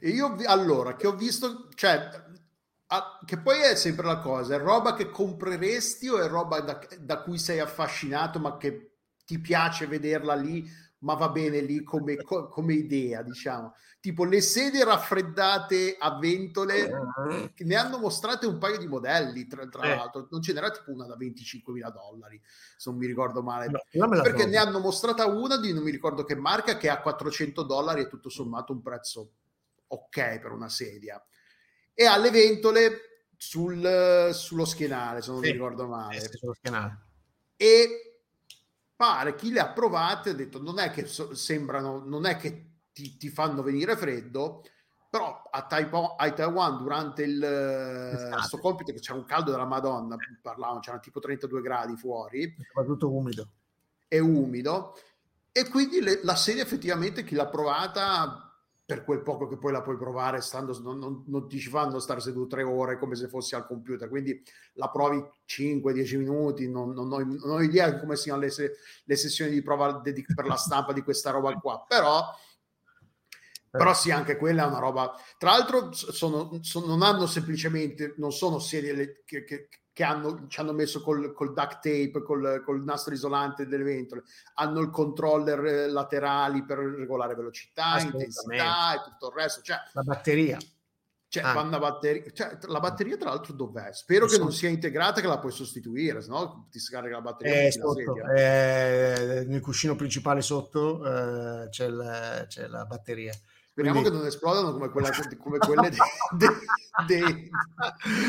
E 0.00 0.08
io 0.10 0.36
allora 0.46 0.94
che 0.96 1.06
ho 1.06 1.14
visto, 1.14 1.68
cioè, 1.74 2.08
a, 2.86 3.20
che 3.24 3.38
poi 3.38 3.60
è 3.60 3.74
sempre 3.74 4.06
la 4.06 4.18
cosa, 4.18 4.54
è 4.54 4.58
roba 4.58 4.94
che 4.94 5.10
compreresti 5.10 6.08
o 6.08 6.20
è 6.20 6.28
roba 6.28 6.60
da, 6.60 6.78
da 6.98 7.22
cui 7.22 7.38
sei 7.38 7.58
affascinato 7.58 8.38
ma 8.38 8.56
che 8.56 8.96
ti 9.24 9.38
piace 9.38 9.86
vederla 9.86 10.34
lì 10.34 10.68
ma 11.02 11.14
va 11.14 11.28
bene 11.28 11.60
lì 11.60 11.82
come, 11.82 12.16
come, 12.16 12.74
idea, 12.74 13.22
diciamo. 13.22 13.74
Tipo 14.00 14.24
le 14.24 14.40
sedie 14.40 14.84
raffreddate 14.84 15.96
a 15.98 16.18
ventole, 16.18 16.90
ne 17.56 17.74
hanno 17.76 17.98
mostrate 17.98 18.46
un 18.46 18.58
paio 18.58 18.78
di 18.78 18.86
modelli, 18.86 19.46
tra, 19.46 19.66
tra 19.68 19.82
eh. 19.82 19.96
l'altro, 19.96 20.26
non 20.30 20.42
ce 20.42 20.52
n'era 20.52 20.70
tipo 20.70 20.90
una 20.92 21.06
da 21.06 21.16
25 21.16 21.72
mila 21.72 21.90
dollari, 21.90 22.40
se 22.76 22.90
non 22.90 22.98
mi 22.98 23.06
ricordo 23.06 23.42
male, 23.42 23.68
no, 23.68 24.08
perché 24.08 24.46
ne 24.46 24.56
hanno 24.56 24.80
mostrata 24.80 25.26
una 25.26 25.58
di 25.58 25.72
non 25.72 25.82
mi 25.82 25.90
ricordo 25.90 26.24
che 26.24 26.34
marca 26.34 26.76
che 26.76 26.88
a 26.88 27.00
400 27.00 27.62
dollari 27.62 28.02
è 28.02 28.08
tutto 28.08 28.28
sommato 28.28 28.72
un 28.72 28.82
prezzo 28.82 29.32
ok 29.88 30.38
per 30.40 30.52
una 30.52 30.68
sedia. 30.68 31.22
E 31.94 32.06
ha 32.06 32.16
le 32.16 32.30
ventole 32.30 33.26
sul, 33.36 34.30
sullo 34.32 34.64
schienale, 34.64 35.20
se 35.20 35.30
non 35.30 35.40
sì. 35.40 35.46
mi 35.46 35.52
ricordo 35.52 35.86
male. 35.86 36.16
Eh, 36.16 36.30
sullo 36.32 36.54
schienale. 36.54 36.98
E 37.56 38.11
pare 39.02 39.34
chi 39.34 39.50
le 39.50 39.58
ha 39.58 39.72
provate 39.72 40.30
ha 40.30 40.32
detto 40.32 40.62
non 40.62 40.78
è 40.78 40.92
che 40.92 41.06
so, 41.06 41.34
sembrano, 41.34 42.04
non 42.06 42.24
è 42.24 42.36
che 42.36 42.82
ti, 42.92 43.16
ti, 43.16 43.30
fanno 43.30 43.60
venire 43.60 43.96
freddo, 43.96 44.62
però 45.10 45.42
a, 45.50 45.66
Taiwan, 45.66 46.14
a 46.16 46.30
Taiwan 46.30 46.76
durante 46.76 47.24
il 47.24 48.28
questo 48.30 48.58
compito 48.58 48.92
che 48.92 49.00
c'era 49.00 49.18
un 49.18 49.24
caldo 49.24 49.50
della 49.50 49.64
Madonna, 49.64 50.16
parlavano, 50.40 50.78
c'erano 50.78 51.02
tipo 51.02 51.18
32 51.18 51.60
gradi 51.62 51.96
fuori. 51.96 52.54
Soprattutto 52.64 53.12
umido. 53.12 53.48
È 54.06 54.20
umido. 54.20 54.96
E 55.50 55.68
quindi 55.68 56.00
le, 56.00 56.20
la 56.22 56.36
serie 56.36 56.62
effettivamente 56.62 57.24
chi 57.24 57.34
l'ha 57.34 57.48
provata 57.48 58.51
per 58.84 59.04
quel 59.04 59.22
poco 59.22 59.46
che 59.46 59.58
poi 59.58 59.72
la 59.72 59.82
puoi 59.82 59.96
provare, 59.96 60.40
stando, 60.40 60.78
non, 60.82 60.98
non, 60.98 61.24
non, 61.26 61.48
ti 61.48 61.58
ci 61.58 61.68
fanno 61.68 61.98
stare 61.98 62.20
seduto 62.20 62.48
tre 62.56 62.62
ore 62.62 62.98
come 62.98 63.14
se 63.14 63.28
fossi 63.28 63.54
al 63.54 63.66
computer, 63.66 64.08
quindi 64.08 64.42
la 64.74 64.90
provi 64.90 65.22
5-10 65.46 66.18
minuti, 66.18 66.68
non, 66.68 66.90
non, 66.90 67.12
ho, 67.12 67.18
non, 67.18 67.50
ho, 67.50 67.62
idea 67.62 67.90
di 67.90 68.00
come 68.00 68.16
siano 68.16 68.40
le, 68.40 68.50
le 69.04 69.16
sessioni 69.16 69.50
di 69.50 69.62
prova 69.62 70.00
dedic- 70.02 70.34
per 70.34 70.46
la 70.46 70.56
stampa 70.56 70.92
di 70.92 71.02
questa 71.02 71.30
roba 71.30 71.52
qua, 71.54 71.84
però 71.86 72.24
però 73.72 73.94
sì, 73.94 74.10
anche 74.10 74.36
quella 74.36 74.64
è 74.64 74.66
una 74.66 74.80
roba. 74.80 75.14
Tra 75.38 75.52
l'altro, 75.52 75.92
sono, 75.92 76.58
sono, 76.60 76.86
non 76.86 77.00
hanno 77.00 77.26
semplicemente, 77.26 78.12
non 78.18 78.30
sono 78.30 78.58
serie 78.58 79.22
che, 79.24 79.44
che, 79.44 79.68
che 79.92 80.04
hanno, 80.04 80.46
ci 80.48 80.60
hanno 80.60 80.72
messo 80.72 81.02
col, 81.02 81.32
col 81.34 81.52
duct 81.52 81.74
tape, 81.74 82.22
col, 82.22 82.62
col, 82.64 82.82
nastro 82.82 83.12
isolante 83.12 83.66
delle 83.66 83.84
ventole, 83.84 84.22
hanno 84.54 84.80
il 84.80 84.90
controller 84.90 85.64
eh, 85.64 85.88
laterali 85.88 86.64
per 86.64 86.78
regolare 86.78 87.34
velocità, 87.34 87.98
intensità 88.00 88.94
e 88.94 89.02
tutto 89.04 89.28
il 89.28 89.34
resto. 89.34 89.60
Cioè, 89.60 89.76
la 89.92 90.02
batteria. 90.02 90.58
Cioè, 91.28 91.44
ah. 91.44 91.78
batteria, 91.78 92.30
cioè, 92.34 92.58
la 92.66 92.78
batteria 92.78 93.16
tra 93.16 93.30
l'altro 93.30 93.54
dov'è? 93.54 93.90
Spero 93.94 94.26
che 94.26 94.36
non 94.36 94.52
sia 94.52 94.68
integrata 94.68 95.22
che 95.22 95.26
la 95.26 95.38
puoi 95.38 95.52
sostituire, 95.52 96.20
se 96.20 96.28
no 96.28 96.66
ti 96.70 96.78
scarica 96.78 97.14
la 97.14 97.22
batteria. 97.22 97.68
È 97.68 97.70
sotto, 97.70 98.16
la 98.16 98.34
è, 98.34 99.44
nel 99.46 99.62
cuscino 99.62 99.94
principale 99.94 100.42
sotto 100.42 101.00
uh, 101.00 101.68
c'è, 101.70 101.88
la, 101.88 102.44
c'è 102.46 102.66
la 102.66 102.84
batteria. 102.84 103.32
Speriamo 103.72 104.00
Quindi... 104.00 104.10
che 104.10 104.22
non 104.22 104.26
esplodano 104.26 104.72
come, 104.72 104.90
quella, 104.90 105.08
come 105.42 105.56
quelle 105.56 105.88
dei, 105.88 106.48
dei, 107.06 107.50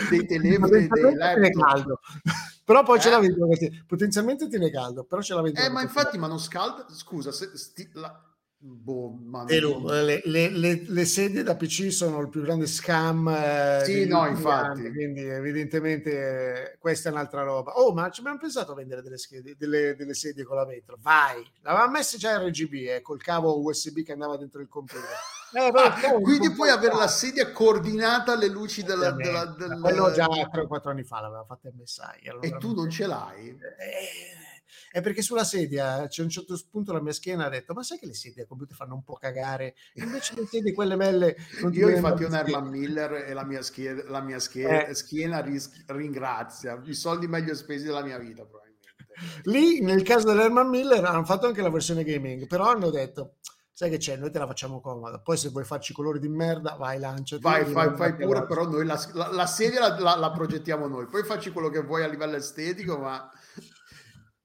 dei, 0.10 0.26
telefoni 0.26 0.88
dei 0.88 1.16
laptop. 1.16 2.00
Però 2.64 2.84
poi 2.84 2.98
eh? 2.98 3.02
ce 3.02 3.10
la 3.10 3.20
vedo 3.20 3.46
potenzialmente 3.86 4.48
tiene 4.48 4.72
caldo, 4.72 5.04
però 5.04 5.22
ce 5.22 5.34
la 5.34 5.42
vedo. 5.42 5.60
Eh, 5.60 5.70
ma 5.70 5.82
infatti, 5.82 6.18
ma 6.18 6.28
non 6.28 6.40
scalda. 6.40 6.86
Scusa, 6.90 7.34
se, 7.34 7.58
sti, 7.58 7.90
la, 7.96 8.33
Boh, 8.66 9.20
le, 9.46 10.22
le, 10.24 10.50
le, 10.50 10.84
le, 10.88 11.06
sedie 11.06 11.44
da 11.44 11.58
PC 11.58 11.92
sono 11.92 12.22
il 12.22 12.30
più 12.30 12.42
grande 12.42 12.66
scam. 12.66 13.28
Eh, 13.28 13.82
sì, 13.84 14.06
no, 14.06 14.26
infatti. 14.26 14.80
Anni, 14.80 14.92
quindi, 14.94 15.22
evidentemente, 15.22 16.72
eh, 16.72 16.78
questa 16.80 17.10
è 17.10 17.12
un'altra 17.12 17.44
roba. 17.44 17.74
Oh, 17.74 17.92
ma 17.92 18.10
ci 18.10 18.22
abbiamo 18.22 18.38
pensato 18.38 18.72
a 18.72 18.76
vendere 18.76 19.02
delle, 19.02 19.18
schede, 19.18 19.56
delle, 19.58 19.98
delle 19.98 20.14
sedie 20.14 20.46
con 20.46 20.56
la 20.56 20.66
vetro. 20.66 20.98
Vai, 21.02 21.46
l'avevamo 21.62 21.92
messa 21.92 22.16
già 22.18 22.38
RGB 22.38 22.74
eh, 22.74 23.02
col 23.02 23.22
cavo 23.22 23.62
USB 23.62 24.02
che 24.02 24.14
andava 24.14 24.38
dentro 24.38 24.62
il 24.62 24.70
computer. 24.70 25.02
Eh, 25.54 25.70
ah, 25.72 26.20
quindi 26.20 26.52
puoi 26.52 26.70
avere 26.70 26.96
la 26.96 27.08
sedia 27.08 27.52
coordinata 27.52 28.32
alle 28.32 28.48
luci 28.48 28.82
della. 28.82 29.12
della, 29.12 29.46
della 29.46 29.80
quello 29.80 30.12
già 30.12 30.26
3 30.26 30.62
o 30.62 30.66
4 30.66 30.90
anni 30.90 31.04
fa 31.04 31.22
l'aveva 31.22 31.46
fatta 31.46 31.70
MSI. 31.72 32.28
Allora 32.28 32.48
e 32.48 32.58
tu 32.58 32.74
non 32.74 32.90
ce 32.90 33.06
l'hai? 33.06 33.50
Eh, 33.50 34.43
è 34.94 35.02
perché 35.02 35.24
sulla 35.24 35.44
sedia 35.44 36.06
c'è 36.08 36.22
un 36.22 36.30
certo 36.30 36.56
punto 36.70 36.94
la 36.94 37.02
mia 37.02 37.14
schiena 37.14 37.46
ha 37.46 37.50
detto 37.50 37.74
ma 37.74 37.82
sai 37.82 37.98
che 37.98 38.06
le 38.06 38.14
sedie 38.14 38.44
a 38.44 38.46
computer 38.46 38.78
fanno 38.78 38.94
un 38.94 39.04
po' 39.04 39.16
cagare 39.16 39.74
invece 39.96 40.36
le 40.36 40.46
sedie 40.46 40.72
quelle 40.72 40.96
belle 40.96 41.36
io 41.72 41.90
infatti 41.90 42.24
ho 42.24 42.28
un 42.28 42.36
Herman 42.36 42.68
Miller 42.68 43.26
e 43.28 43.34
la 43.34 43.44
mia 43.44 43.64
schiena, 43.64 44.04
la 44.06 44.22
mia 44.22 44.38
schiena, 44.38 44.86
eh. 44.86 44.94
schiena 44.94 45.42
ris- 45.42 45.84
ringrazia 45.88 46.80
i 46.86 46.94
soldi 46.94 47.26
meglio 47.26 47.56
spesi 47.56 47.86
della 47.86 48.04
mia 48.04 48.20
vita 48.20 48.46
probabilmente 48.46 48.92
lì 49.46 49.82
nel 49.82 50.04
caso 50.04 50.28
dell'Herman 50.28 50.70
Miller 50.70 51.04
hanno 51.04 51.26
fatto 51.26 51.48
anche 51.48 51.64
la 51.64 51.72
versione 51.72 52.04
gaming 52.04 52.46
però 52.46 52.70
hanno 52.70 52.92
detto 52.92 53.38
sai 53.72 53.90
che 53.90 53.98
c'è, 53.98 54.16
noi 54.16 54.30
te 54.30 54.38
la 54.38 54.46
facciamo 54.46 54.80
comoda. 54.80 55.18
Poi 55.18 55.36
se 55.36 55.50
vuoi 55.50 55.64
farci 55.64 55.94
colori 55.94 56.20
di 56.20 56.30
merda, 56.30 56.76
vai, 56.76 57.00
lancia. 57.00 57.38
Vai, 57.42 57.66
fai, 57.66 57.96
fai 57.96 58.16
pure, 58.16 58.46
però 58.46 58.68
noi 58.68 58.86
la, 58.86 59.04
la, 59.14 59.32
la 59.32 59.48
sedia 59.48 59.98
la, 59.98 60.16
la, 60.16 60.32
progettiamo 60.32 60.88
noi. 60.88 61.08
Poi 61.08 61.24
facci 61.24 61.50
quello 61.50 61.70
che 61.70 61.82
vuoi 61.82 62.04
a 62.04 62.08
livello 62.08 62.36
estetico, 62.36 63.00
ma 63.00 63.28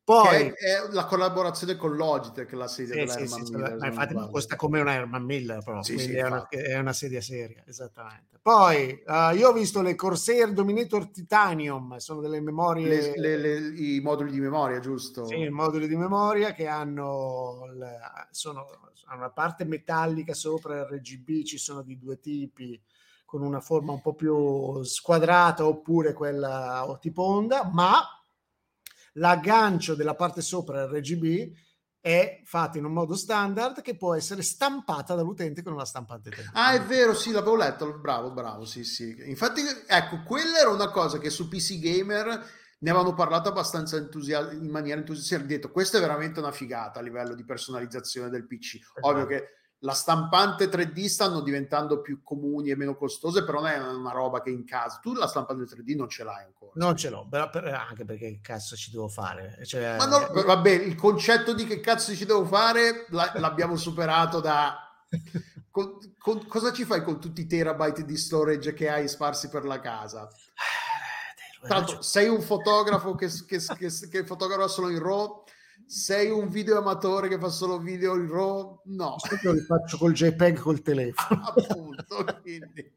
poi 0.08 0.46
è 0.56 0.88
la 0.92 1.04
collaborazione 1.04 1.76
con 1.76 1.94
Logitech, 1.94 2.50
la 2.52 2.66
sedia 2.66 2.94
sì, 2.94 2.98
della 3.00 3.12
sì, 3.12 3.44
sì, 3.44 3.52
Miller. 3.52 3.76
Ma 3.76 3.86
infatti 3.88 4.14
ma 4.14 4.28
costa 4.28 4.56
come 4.56 4.80
una 4.80 4.94
Herman 4.94 5.22
Miller, 5.22 5.62
però, 5.62 5.82
sì, 5.82 5.98
sì, 5.98 6.14
è, 6.14 6.24
una, 6.24 6.48
è, 6.48 6.78
una, 6.78 6.94
sedia 6.94 7.20
seria, 7.20 7.62
esattamente. 7.66 8.38
Poi 8.40 9.02
uh, 9.04 9.36
io 9.36 9.50
ho 9.50 9.52
visto 9.52 9.82
le 9.82 9.94
Corsair 9.94 10.52
Dominator 10.52 11.10
Titanium, 11.10 11.98
sono 11.98 12.22
delle 12.22 12.40
memorie... 12.40 12.88
Le, 12.88 13.12
le, 13.18 13.36
le, 13.36 13.76
I 13.76 14.00
moduli 14.00 14.30
di 14.30 14.40
memoria, 14.40 14.80
giusto? 14.80 15.26
Sì, 15.26 15.40
i 15.40 15.50
moduli 15.50 15.86
di 15.86 15.96
memoria 15.96 16.54
che 16.54 16.66
hanno, 16.66 17.70
la, 17.74 18.26
sono, 18.30 18.64
hanno 19.08 19.18
una 19.18 19.30
parte 19.30 19.66
metallica 19.66 20.32
sopra 20.32 20.86
RGB, 20.88 21.44
ci 21.44 21.58
sono 21.58 21.82
di 21.82 21.98
due 21.98 22.18
tipi 22.18 22.80
con 23.26 23.42
una 23.42 23.60
forma 23.60 23.92
un 23.92 24.00
po' 24.00 24.14
più 24.14 24.82
squadrata 24.84 25.66
oppure 25.66 26.14
quella 26.14 26.96
tipo 26.98 27.24
onda, 27.24 27.68
ma 27.70 28.17
l'aggancio 29.18 29.94
della 29.94 30.14
parte 30.14 30.40
sopra 30.40 30.86
RGB 30.86 31.52
è 32.00 32.40
fatto 32.44 32.78
in 32.78 32.84
un 32.84 32.92
modo 32.92 33.14
standard 33.14 33.82
che 33.82 33.96
può 33.96 34.14
essere 34.14 34.42
stampata 34.42 35.14
dall'utente 35.14 35.62
con 35.62 35.72
una 35.72 35.84
stampante 35.84 36.30
tecnica. 36.30 36.52
Ah, 36.54 36.72
è 36.72 36.82
vero, 36.82 37.12
sì, 37.12 37.32
l'avevo 37.32 37.56
letto, 37.56 37.98
bravo, 37.98 38.30
bravo, 38.30 38.64
sì, 38.64 38.84
sì. 38.84 39.14
Infatti, 39.26 39.62
ecco, 39.86 40.22
quella 40.22 40.58
era 40.58 40.70
una 40.70 40.90
cosa 40.90 41.18
che 41.18 41.28
su 41.28 41.48
PC 41.48 41.78
Gamer 41.80 42.26
ne 42.80 42.90
avevano 42.90 43.14
parlato 43.14 43.48
abbastanza 43.48 43.96
entusias- 43.96 44.52
in 44.52 44.70
maniera 44.70 45.00
entusiasta, 45.00 45.44
detto 45.44 45.70
questa 45.70 45.98
è 45.98 46.00
veramente 46.00 46.38
una 46.38 46.52
figata 46.52 47.00
a 47.00 47.02
livello 47.02 47.34
di 47.34 47.44
personalizzazione 47.44 48.30
del 48.30 48.46
PC. 48.46 48.76
Esatto. 48.76 49.06
Ovvio 49.06 49.26
che 49.26 49.48
la 49.80 49.92
stampante 49.92 50.68
3D 50.68 51.06
stanno 51.06 51.40
diventando 51.40 52.00
più 52.00 52.22
comuni 52.22 52.70
e 52.70 52.76
meno 52.76 52.96
costose, 52.96 53.44
però 53.44 53.60
non 53.60 53.68
è 53.68 53.78
una 53.78 54.10
roba 54.10 54.42
che 54.42 54.50
in 54.50 54.64
casa. 54.64 54.98
Tu 55.00 55.12
la 55.14 55.28
stampante 55.28 55.64
3D 55.64 55.94
non 55.96 56.08
ce 56.08 56.24
l'hai 56.24 56.44
ancora. 56.44 56.72
Non 56.74 56.96
ce 56.96 57.10
l'ho, 57.10 57.26
però 57.28 57.48
per, 57.48 57.66
anche 57.66 58.04
perché 58.04 58.40
cazzo 58.42 58.74
ci 58.74 58.90
devo 58.90 59.08
fare. 59.08 59.58
Cioè, 59.64 59.96
Ma 59.96 60.06
no, 60.06 60.32
eh, 60.32 60.42
vabbè, 60.42 60.70
il 60.70 60.96
concetto 60.96 61.54
di 61.54 61.64
che 61.64 61.80
cazzo 61.80 62.14
ci 62.14 62.24
devo 62.24 62.44
fare 62.44 63.06
la, 63.10 63.32
l'abbiamo 63.36 63.76
superato 63.76 64.40
da... 64.40 64.82
Con, 65.70 65.98
con, 66.18 66.44
cosa 66.48 66.72
ci 66.72 66.84
fai 66.84 67.04
con 67.04 67.20
tutti 67.20 67.42
i 67.42 67.46
terabyte 67.46 68.04
di 68.04 68.16
storage 68.16 68.72
che 68.72 68.88
hai 68.88 69.06
sparsi 69.06 69.48
per 69.48 69.64
la 69.64 69.78
casa? 69.78 70.26
Eh, 70.26 71.66
Tra 71.66 71.76
l'altro, 71.76 72.02
sei 72.02 72.26
un 72.26 72.40
fotografo 72.40 73.14
che, 73.14 73.28
che, 73.46 73.60
che, 73.60 74.08
che 74.10 74.26
fotografa 74.26 74.66
solo 74.66 74.88
in 74.88 74.98
RAW 74.98 75.44
sei 75.88 76.28
un 76.28 76.50
video 76.50 76.76
amatore 76.78 77.28
che 77.28 77.38
fa 77.38 77.48
solo 77.48 77.78
video 77.78 78.14
in 78.14 78.28
RAW? 78.28 78.82
No. 78.84 79.16
Io 79.42 79.52
li 79.52 79.60
faccio 79.60 79.96
col 79.96 80.12
JPEG 80.12 80.58
col 80.58 80.82
telefono. 80.82 81.40
Appunto, 81.48 82.40
quindi. 82.42 82.92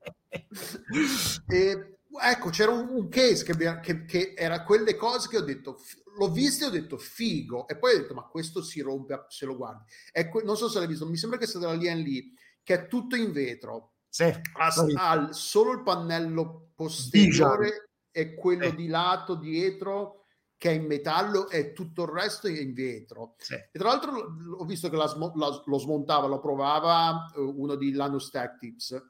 e, 1.47 1.99
ecco, 2.21 2.49
c'era 2.49 2.71
un, 2.71 2.89
un 2.89 3.07
case 3.07 3.45
che, 3.45 3.79
che, 3.79 4.05
che, 4.05 4.33
era 4.35 4.63
quelle 4.63 4.97
cose 4.97 5.29
che 5.29 5.37
ho 5.37 5.41
detto, 5.41 5.79
l'ho 6.17 6.31
visto 6.31 6.65
e 6.65 6.67
ho 6.67 6.71
detto 6.71 6.97
figo, 6.97 7.65
e 7.69 7.77
poi 7.77 7.95
ho 7.95 7.99
detto 7.99 8.13
ma 8.13 8.23
questo 8.23 8.61
si 8.61 8.81
rompe 8.81 9.23
se 9.29 9.45
lo 9.45 9.55
guardi. 9.55 9.85
Que- 10.29 10.43
non 10.43 10.57
so 10.57 10.67
se 10.67 10.79
l'hai 10.79 10.87
visto, 10.87 11.07
mi 11.07 11.15
sembra 11.15 11.39
che 11.39 11.47
sia 11.47 11.61
della 11.61 11.73
Lien 11.73 11.99
lì, 11.99 12.33
che 12.61 12.73
è 12.73 12.87
tutto 12.87 13.15
in 13.15 13.31
vetro. 13.31 13.93
Sì, 14.09 14.25
ha, 14.25 15.31
solo 15.31 15.71
il 15.71 15.83
pannello 15.83 16.71
posteriore 16.75 17.91
e 18.11 18.35
quello 18.35 18.69
sì. 18.69 18.75
di 18.75 18.87
lato 18.87 19.35
dietro 19.35 20.20
che 20.61 20.69
è 20.69 20.73
in 20.73 20.85
metallo 20.85 21.49
e 21.49 21.73
tutto 21.73 22.03
il 22.03 22.09
resto 22.09 22.45
è 22.45 22.51
in 22.51 22.75
vetro. 22.75 23.33
Sì. 23.39 23.55
E 23.55 23.79
tra 23.79 23.87
l'altro 23.87 24.11
ho 24.59 24.63
visto 24.63 24.91
che 24.91 24.95
la, 24.95 25.11
la, 25.33 25.63
lo 25.65 25.77
smontava, 25.79 26.27
lo 26.27 26.39
provava 26.39 27.31
uh, 27.33 27.59
uno 27.59 27.73
di 27.73 27.91
Lanus 27.93 28.29
Tactics. 28.29 29.03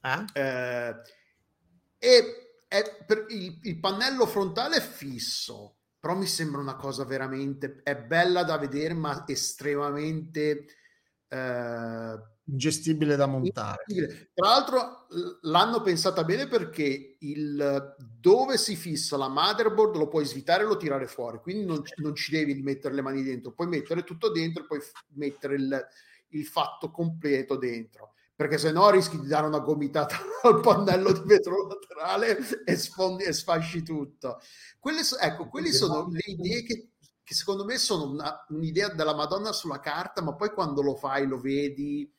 Ah? 0.00 0.24
Eh, 0.32 0.94
e 1.98 2.56
il, 3.28 3.58
il, 3.64 3.80
pannello 3.80 4.24
frontale 4.24 4.76
è 4.76 4.80
fisso, 4.80 5.76
però 6.00 6.16
mi 6.16 6.24
sembra 6.24 6.62
una 6.62 6.76
cosa 6.76 7.04
veramente... 7.04 7.82
è 7.82 7.98
bella 7.98 8.42
da 8.42 8.56
vedere, 8.56 8.94
ma 8.94 9.24
estremamente... 9.26 10.64
Eh, 11.28 12.18
ingestibile 12.46 13.16
da 13.16 13.26
montare. 13.26 13.84
Tra 14.34 14.48
l'altro 14.48 15.06
l'hanno 15.42 15.80
pensata 15.80 16.24
bene 16.24 16.46
perché 16.46 17.16
il, 17.18 17.94
dove 18.20 18.58
si 18.58 18.76
fissa 18.76 19.16
la 19.16 19.28
motherboard 19.28 19.96
lo 19.96 20.08
puoi 20.08 20.26
svitare 20.26 20.62
e 20.62 20.66
lo 20.66 20.76
tirare 20.76 21.06
fuori, 21.06 21.38
quindi 21.38 21.64
non, 21.64 21.82
non 21.96 22.14
ci 22.14 22.32
devi 22.32 22.54
mettere 22.62 22.94
le 22.94 23.02
mani 23.02 23.22
dentro, 23.22 23.52
puoi 23.52 23.68
mettere 23.68 24.04
tutto 24.04 24.30
dentro 24.30 24.64
e 24.64 24.66
poi 24.66 24.80
mettere 25.14 25.54
il, 25.54 25.86
il 26.30 26.44
fatto 26.46 26.90
completo 26.90 27.56
dentro 27.56 28.14
perché 28.36 28.58
se 28.58 28.72
no 28.72 28.90
rischi 28.90 29.20
di 29.20 29.28
dare 29.28 29.46
una 29.46 29.60
gomitata 29.60 30.16
al 30.42 30.60
pannello 30.60 31.12
di 31.12 31.22
vetro 31.24 31.68
laterale 31.68 32.64
e, 32.64 32.76
sfondi, 32.76 33.22
e 33.22 33.32
sfasci 33.32 33.82
tutto. 33.82 34.40
Quelle, 34.78 35.02
ecco, 35.20 35.48
quelle 35.48 35.72
sono 35.72 36.08
le 36.10 36.20
idee 36.24 36.64
che, 36.64 36.90
che 37.22 37.34
secondo 37.34 37.64
me 37.64 37.78
sono 37.78 38.10
una, 38.10 38.44
un'idea 38.48 38.88
della 38.88 39.14
Madonna 39.14 39.52
sulla 39.52 39.78
carta, 39.78 40.20
ma 40.20 40.34
poi 40.34 40.50
quando 40.50 40.82
lo 40.82 40.96
fai, 40.96 41.26
lo 41.26 41.40
vedi, 41.40 42.12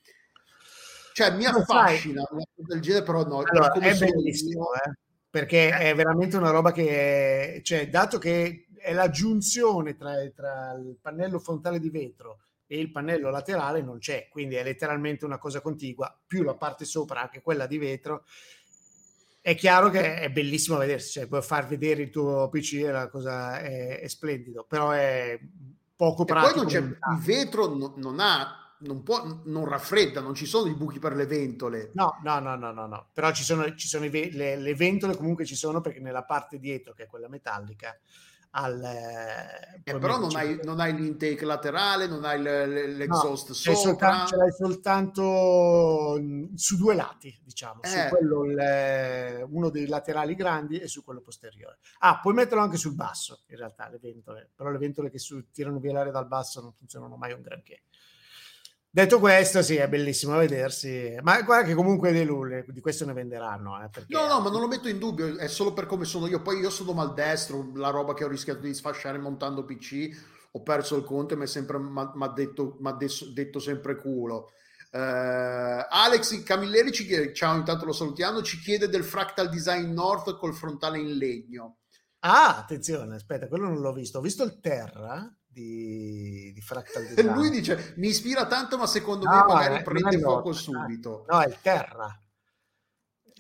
cioè 1.16 1.32
mi 1.32 1.45
affascina 1.45 2.28
del 2.55 2.82
genere, 2.82 3.05
però 3.05 3.26
no. 3.26 3.38
Allora, 3.38 3.72
è 3.72 3.97
bellissimo, 3.97 4.74
eh? 4.74 4.97
perché 5.30 5.70
è 5.70 5.95
veramente 5.95 6.36
una 6.36 6.49
roba 6.49 6.74
che, 6.74 7.55
è, 7.55 7.61
cioè, 7.61 7.88
dato 7.88 8.18
che 8.18 8.68
è 8.76 8.91
la 8.91 9.09
giunzione 9.09 9.95
tra, 9.95 10.11
tra 10.36 10.74
il 10.74 10.97
pannello 11.01 11.39
frontale 11.39 11.80
di 11.80 11.89
vetro 11.89 12.39
e 12.68 12.82
il 12.82 12.91
pannello 12.91 13.30
laterale 13.30 13.82
non 13.82 13.99
c'è, 13.99 14.28
quindi 14.30 14.55
è 14.55 14.63
letteralmente 14.63 15.24
una 15.24 15.38
cosa 15.38 15.61
contigua, 15.61 16.13
più 16.28 16.43
la 16.43 16.55
parte 16.55 16.84
sopra, 16.84 17.22
anche 17.22 17.41
quella 17.41 17.66
di 17.66 17.78
vetro. 17.78 18.26
È 19.39 19.55
chiaro 19.55 19.89
che 19.89 20.20
è 20.20 20.30
bellissimo 20.30 20.76
vedersi, 20.76 21.11
cioè 21.11 21.28
puoi 21.28 21.41
far 21.41 21.66
vedere 21.66 22.01
il 22.01 22.09
tuo 22.09 22.49
PC, 22.49 22.82
è, 22.82 22.91
la 22.91 23.07
cosa, 23.07 23.61
è, 23.61 24.01
è 24.01 24.07
splendido, 24.09 24.66
però 24.68 24.91
è 24.91 25.39
poco 25.95 26.24
e 26.24 26.26
pratico. 26.26 26.51
Poi 26.51 26.61
non 26.61 26.72
c'è, 26.72 26.80
il 26.80 27.20
vetro 27.24 27.74
no, 27.74 27.93
non 27.95 28.20
ha 28.20 28.64
non, 28.86 29.04
può, 29.04 29.42
non 29.46 29.66
raffredda, 29.66 30.22
non 30.22 30.34
ci 30.34 30.46
sono 30.46 30.70
i 30.70 30.76
buchi 30.76 31.00
per 31.00 31.16
le 31.16 31.26
ventole. 31.26 31.92
No, 31.94 32.20
no, 32.24 32.40
no, 32.40 32.56
no, 32.56 32.72
no, 32.72 32.88
no. 32.88 33.08
però 33.14 33.32
ci 33.32 33.44
sono, 33.44 33.74
ci 33.76 33.88
sono 33.88 34.10
ve- 34.10 34.32
le, 34.32 34.56
le, 34.58 34.76
ventole 34.76 35.16
comunque 35.16 35.46
ci 35.46 35.56
sono 35.56 35.82
perché 35.82 36.00
nella 36.00 36.24
parte 36.24 36.60
dietro, 36.60 36.94
che 36.94 37.04
è 37.04 37.08
quella 37.08 37.28
metallica, 37.28 37.98
al, 38.58 38.82
eh, 38.82 39.82
eh 39.84 40.00
però 40.00 40.18
non 40.18 40.34
hai, 40.36 40.60
non 40.64 40.80
hai, 40.80 40.96
l'intake 40.96 41.44
laterale, 41.44 42.08
non 42.08 42.24
hai 42.24 42.42
l'exhaust 42.42 43.50
no, 43.50 43.54
sopra. 43.54 43.76
Soltanto, 43.76 44.28
ce 44.28 44.36
l'hai 44.38 44.52
soltanto 44.52 46.22
su 46.56 46.78
due 46.78 46.96
lati, 46.96 47.38
diciamo, 47.44 47.82
eh. 47.82 47.88
su 47.88 47.98
quello 48.10 48.46
il, 48.46 49.46
uno 49.50 49.70
dei 49.70 49.88
laterali 49.88 50.36
grandi 50.36 50.80
e 50.80 50.88
su 50.88 51.04
quello 51.04 51.22
posteriore. 51.22 51.80
Ah, 52.00 52.20
puoi 52.22 52.34
metterlo 52.34 52.64
anche 52.64 52.78
sul 52.78 52.96
basso, 52.96 53.42
in 53.48 53.58
realtà, 53.58 53.90
le 53.90 54.00
ventole, 54.02 54.50
però 54.56 54.70
le 54.70 54.78
ventole 54.78 55.10
che 55.10 55.20
su, 55.20 55.52
tirano 55.52 55.80
via 55.80 55.92
l'aria 55.92 56.14
dal 56.14 56.28
basso 56.28 56.62
non 56.62 56.72
funzionano 56.72 57.18
mai 57.18 57.34
un 57.34 57.42
granché. 57.42 57.82
Detto 58.96 59.20
questo, 59.20 59.62
sì, 59.62 59.76
è 59.76 59.89
bellissimo 59.89 60.38
vedersi, 60.38 61.18
ma 61.22 61.41
guarda 61.41 61.68
che 61.68 61.74
comunque 61.74 62.14
dei 62.14 62.24
Lulli, 62.24 62.64
di 62.70 62.80
questo 62.80 63.04
ne 63.04 63.12
venderanno. 63.12 63.84
Eh, 63.84 63.89
perché... 63.89 64.14
No, 64.14 64.26
no, 64.26 64.39
ma 64.39 64.50
non 64.50 64.62
lo 64.62 64.70
metto 64.70 64.88
in 64.88 65.00
dubbio, 65.00 65.38
è 65.38 65.50
solo 65.50 65.74
per 65.74 65.86
come 65.86 66.06
sono 66.06 66.28
io. 66.28 66.41
Poi 66.41 66.60
io 66.60 66.70
sono 66.70 66.93
maldestro, 66.93 67.72
la 67.76 67.89
roba 67.89 68.14
che 68.14 68.24
ho 68.24 68.30
rischiato 68.30 68.62
di 68.62 68.74
sfasciare 68.74 69.18
montando 69.18 69.66
PC, 69.66 70.12
ho 70.50 70.64
perso 70.64 70.96
il 70.96 71.04
conto 71.04 71.34
e 71.34 71.36
mi 71.36 71.43
ha 71.43 72.28
detto, 72.30 72.78
detto, 72.98 73.26
detto, 73.34 73.60
sempre 73.60 73.98
culo. 73.98 74.52
Uh, 74.93 75.84
Alex 75.89 76.41
Camilleri 76.43 76.93
ci 76.93 77.06
chiede, 77.06 77.34
ciao, 77.34 77.58
intanto 77.58 77.84
lo 77.84 77.91
salutiamo, 77.91 78.41
ci 78.43 78.60
chiede 78.60 78.88
del 78.88 79.04
Fractal 79.04 79.50
Design 79.50 79.91
North 79.91 80.38
col 80.38 80.56
frontale 80.56 81.00
in 81.00 81.18
legno. 81.18 81.80
Ah, 82.20 82.58
attenzione, 82.58 83.16
aspetta, 83.16 83.50
quello 83.50 83.68
non 83.68 83.82
l'ho 83.82 83.91
visto. 83.91 84.20
Ho 84.20 84.22
visto 84.22 84.46
il 84.46 84.62
Terra, 84.62 85.30
di, 85.56 86.51
di 86.53 86.62
Fractal 86.62 87.06
Design. 87.08 87.32
Lui 87.34 87.49
dice, 87.49 87.93
mi 87.95 88.08
ispira 88.10 88.45
tanto, 88.45 88.78
ma 88.78 88.86
secondo 88.86 89.26
no, 89.26 89.32
me 89.32 89.53
magari 89.53 89.84
prende 89.84 90.20
fuoco 90.20 90.51
subito. 90.51 91.26
No, 91.30 91.39
è 91.39 91.47
il 91.47 91.58
Terra. 91.62 92.22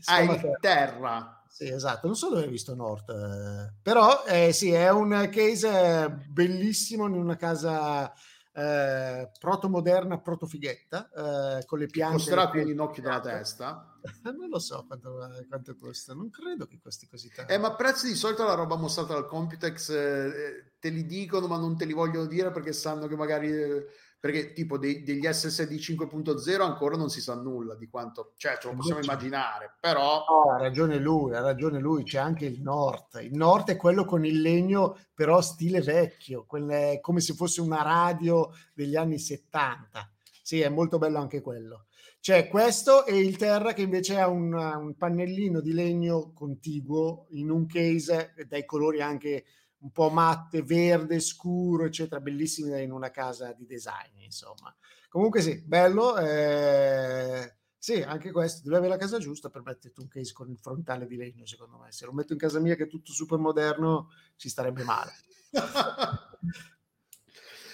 ah, 0.05 0.21
il 0.21 0.29
terra. 0.29 0.57
terra. 0.59 1.43
Sì, 1.47 1.67
esatto, 1.69 2.07
non 2.07 2.15
so 2.15 2.29
dove 2.29 2.43
hai 2.43 2.49
visto 2.49 2.75
Nord, 2.75 3.09
eh, 3.09 3.73
però 3.81 4.23
eh, 4.25 4.51
sì, 4.51 4.71
è 4.71 4.89
un 4.91 5.29
case 5.31 6.25
bellissimo 6.27 7.05
in 7.05 7.13
una 7.13 7.37
casa 7.37 8.11
eh, 8.51 9.31
proto-moderna, 9.39 10.19
proto-fighetta, 10.19 11.57
eh, 11.59 11.65
con 11.65 11.79
le 11.79 11.85
piante. 11.87 12.49
Quindi 12.49 12.71
in 12.71 12.79
occhio 12.81 13.03
della 13.03 13.21
testa? 13.21 13.94
Non 14.23 14.49
lo 14.49 14.59
so 14.59 14.85
quanto, 14.87 15.17
quanto, 15.47 15.75
costa, 15.75 16.13
non 16.13 16.29
credo 16.29 16.65
che 16.67 16.79
costi 16.81 17.07
così 17.07 17.29
tanto. 17.29 17.51
Eh, 17.51 17.57
ma 17.57 17.75
prezzi 17.75 18.07
di 18.07 18.15
solito 18.15 18.43
la 18.43 18.53
roba 18.53 18.75
mostrata 18.75 19.13
dal 19.13 19.27
Computex 19.27 19.89
eh, 19.89 20.73
te 20.79 20.89
li 20.89 21.05
dicono, 21.05 21.47
ma 21.47 21.57
non 21.57 21.77
te 21.77 21.85
li 21.85 21.93
vogliono 21.93 22.25
dire 22.25 22.51
perché 22.51 22.73
sanno 22.73 23.07
che 23.07 23.15
magari 23.15 23.51
eh, 23.51 23.85
perché 24.25 24.53
tipo 24.53 24.79
dei, 24.79 25.03
degli 25.03 25.31
SSD 25.31 25.73
5.0 25.73 26.59
ancora 26.59 26.97
non 26.97 27.09
si 27.09 27.21
sa 27.21 27.35
nulla 27.35 27.75
di 27.75 27.87
quanto, 27.87 28.33
cioè 28.37 28.57
ce 28.59 28.69
lo 28.69 28.73
possiamo 28.73 28.99
immaginare, 28.99 29.75
però... 29.79 30.25
No, 30.27 30.51
ha 30.51 30.57
ragione 30.57 30.97
lui, 30.97 31.35
ha 31.35 31.41
ragione 31.41 31.79
lui, 31.79 32.01
c'è 32.01 32.17
anche 32.17 32.45
il 32.45 32.59
Nord, 32.59 33.19
il 33.21 33.35
Nord 33.35 33.69
è 33.69 33.75
quello 33.75 34.03
con 34.03 34.25
il 34.25 34.41
legno 34.41 34.97
però 35.13 35.41
stile 35.41 35.79
vecchio, 35.81 36.45
quelle, 36.47 36.97
come 37.01 37.19
se 37.19 37.35
fosse 37.35 37.61
una 37.61 37.83
radio 37.83 38.49
degli 38.73 38.95
anni 38.95 39.19
70, 39.19 40.11
sì 40.41 40.59
è 40.59 40.69
molto 40.69 40.97
bello 40.97 41.19
anche 41.19 41.41
quello. 41.41 41.85
C'è 42.25 42.47
questo 42.47 43.05
e 43.05 43.19
il 43.19 43.37
Terra 43.37 43.73
che 43.73 43.83
invece 43.83 44.19
ha 44.19 44.27
un, 44.27 44.51
un 44.51 44.95
pannellino 44.97 45.61
di 45.61 45.73
legno 45.73 46.33
contiguo 46.33 47.27
in 47.33 47.51
un 47.51 47.67
case 47.67 48.33
dai 48.47 48.65
colori 48.65 48.99
anche 48.99 49.45
un 49.81 49.91
po' 49.91 50.09
matte, 50.09 50.63
verde, 50.63 51.19
scuro, 51.19 51.85
eccetera, 51.85 52.19
bellissimi 52.19 52.81
in 52.81 52.91
una 52.91 53.11
casa 53.11 53.53
di 53.53 53.67
design, 53.67 54.23
insomma. 54.23 54.75
Comunque 55.07 55.41
sì, 55.41 55.61
bello. 55.61 56.17
Eh, 56.17 57.57
sì, 57.77 58.01
anche 58.01 58.31
questo, 58.31 58.63
devi 58.63 58.75
avere 58.75 58.93
la 58.93 58.99
casa 58.99 59.19
giusta 59.19 59.51
per 59.51 59.61
metterti 59.63 60.01
un 60.01 60.07
case 60.07 60.33
con 60.33 60.49
il 60.49 60.57
frontale 60.57 61.05
di 61.05 61.17
legno, 61.17 61.45
secondo 61.45 61.77
me. 61.77 61.91
Se 61.91 62.05
lo 62.05 62.11
metto 62.11 62.33
in 62.33 62.39
casa 62.39 62.59
mia 62.59 62.73
che 62.73 62.85
è 62.85 62.87
tutto 62.87 63.11
super 63.11 63.37
moderno, 63.37 64.09
ci 64.35 64.49
starebbe 64.49 64.83
male. 64.83 65.11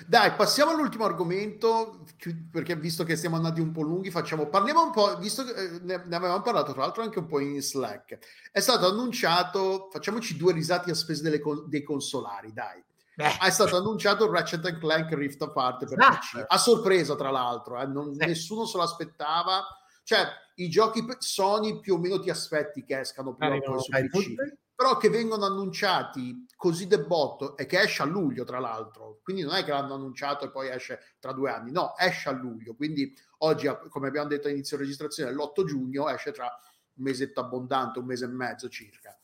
Dai, 0.08 0.34
passiamo 0.34 0.72
all'ultimo 0.72 1.06
argomento, 1.06 2.06
perché 2.52 2.76
visto 2.76 3.04
che 3.04 3.16
siamo 3.16 3.36
andati 3.36 3.60
un 3.60 3.72
po' 3.72 3.82
lunghi, 3.82 4.12
facciamo, 4.12 4.48
parliamo 4.48 4.84
un 4.84 4.92
po', 4.92 5.18
visto 5.18 5.44
che 5.44 5.52
eh, 5.52 5.80
ne, 5.82 5.94
avevamo 5.96 6.42
parlato 6.42 6.72
tra 6.72 6.82
l'altro 6.82 7.04
anche 7.04 7.20
un 7.20 7.28
po' 7.28 7.40
in 7.40 7.62
Slack, 7.62 8.18
è 8.52 8.60
stato 8.60 8.88
annunciato, 8.88 9.90
facciamoci 9.92 10.38
due 10.38 10.54
risate 10.54 10.92
a 10.92 10.96
spese 10.96 11.24
delle, 11.24 11.42
dei 11.68 11.84
consolari, 11.84 12.54
dai. 12.54 12.84
Beh. 13.14 13.38
È 13.40 13.50
stato 13.50 13.76
annunciato 13.76 14.26
il 14.26 14.32
Ratchet 14.32 14.78
Clank 14.80 15.14
Rift 15.14 15.42
Apart 15.42 15.86
per 15.86 16.00
ah. 16.00 16.18
PC, 16.18 16.46
a 16.48 16.58
sorpresa 16.58 17.16
tra 17.16 17.30
l'altro, 17.30 17.80
eh, 17.80 17.86
non, 17.86 18.12
nessuno 18.16 18.66
se 18.66 18.78
l'aspettava, 18.78 19.66
cioè 20.04 20.26
i 20.56 20.70
giochi 20.70 21.06
Sony 21.20 21.80
più 21.80 21.96
o 21.96 21.98
meno 21.98 22.20
ti 22.20 22.30
aspetti 22.30 22.84
che 22.84 23.00
escano 23.00 23.36
prima 23.36 23.56
o 23.56 23.62
poi 23.62 23.80
su 23.80 23.92
PC 23.92 24.60
però 24.82 24.98
che 24.98 25.12
vengono 25.12 25.46
annunciati 25.46 26.44
così 26.56 26.88
de 26.88 27.04
botto 27.04 27.56
e 27.56 27.68
che 27.68 27.82
esce 27.82 28.02
a 28.02 28.06
luglio 28.06 28.44
tra 28.44 28.58
l'altro, 28.58 29.20
quindi 29.22 29.44
non 29.44 29.54
è 29.54 29.64
che 29.64 29.70
l'hanno 29.70 29.94
annunciato 29.94 30.46
e 30.46 30.50
poi 30.50 30.70
esce 30.70 31.00
tra 31.20 31.34
due 31.34 31.52
anni, 31.52 31.70
no, 31.70 31.96
esce 32.00 32.30
a 32.30 32.32
luglio, 32.32 32.74
quindi 32.74 33.16
oggi 33.40 33.70
come 33.90 34.08
abbiamo 34.08 34.28
detto 34.28 34.48
all'inizio 34.48 34.78
registrazione 34.78 35.32
l'8 35.34 35.66
giugno 35.66 36.10
esce 36.10 36.32
tra 36.32 36.46
un 36.46 37.04
mesetto 37.04 37.42
abbondante, 37.42 38.00
un 38.00 38.06
mese 38.06 38.26
e 38.26 38.30
mezzo 38.30 38.70
circa. 38.70 39.16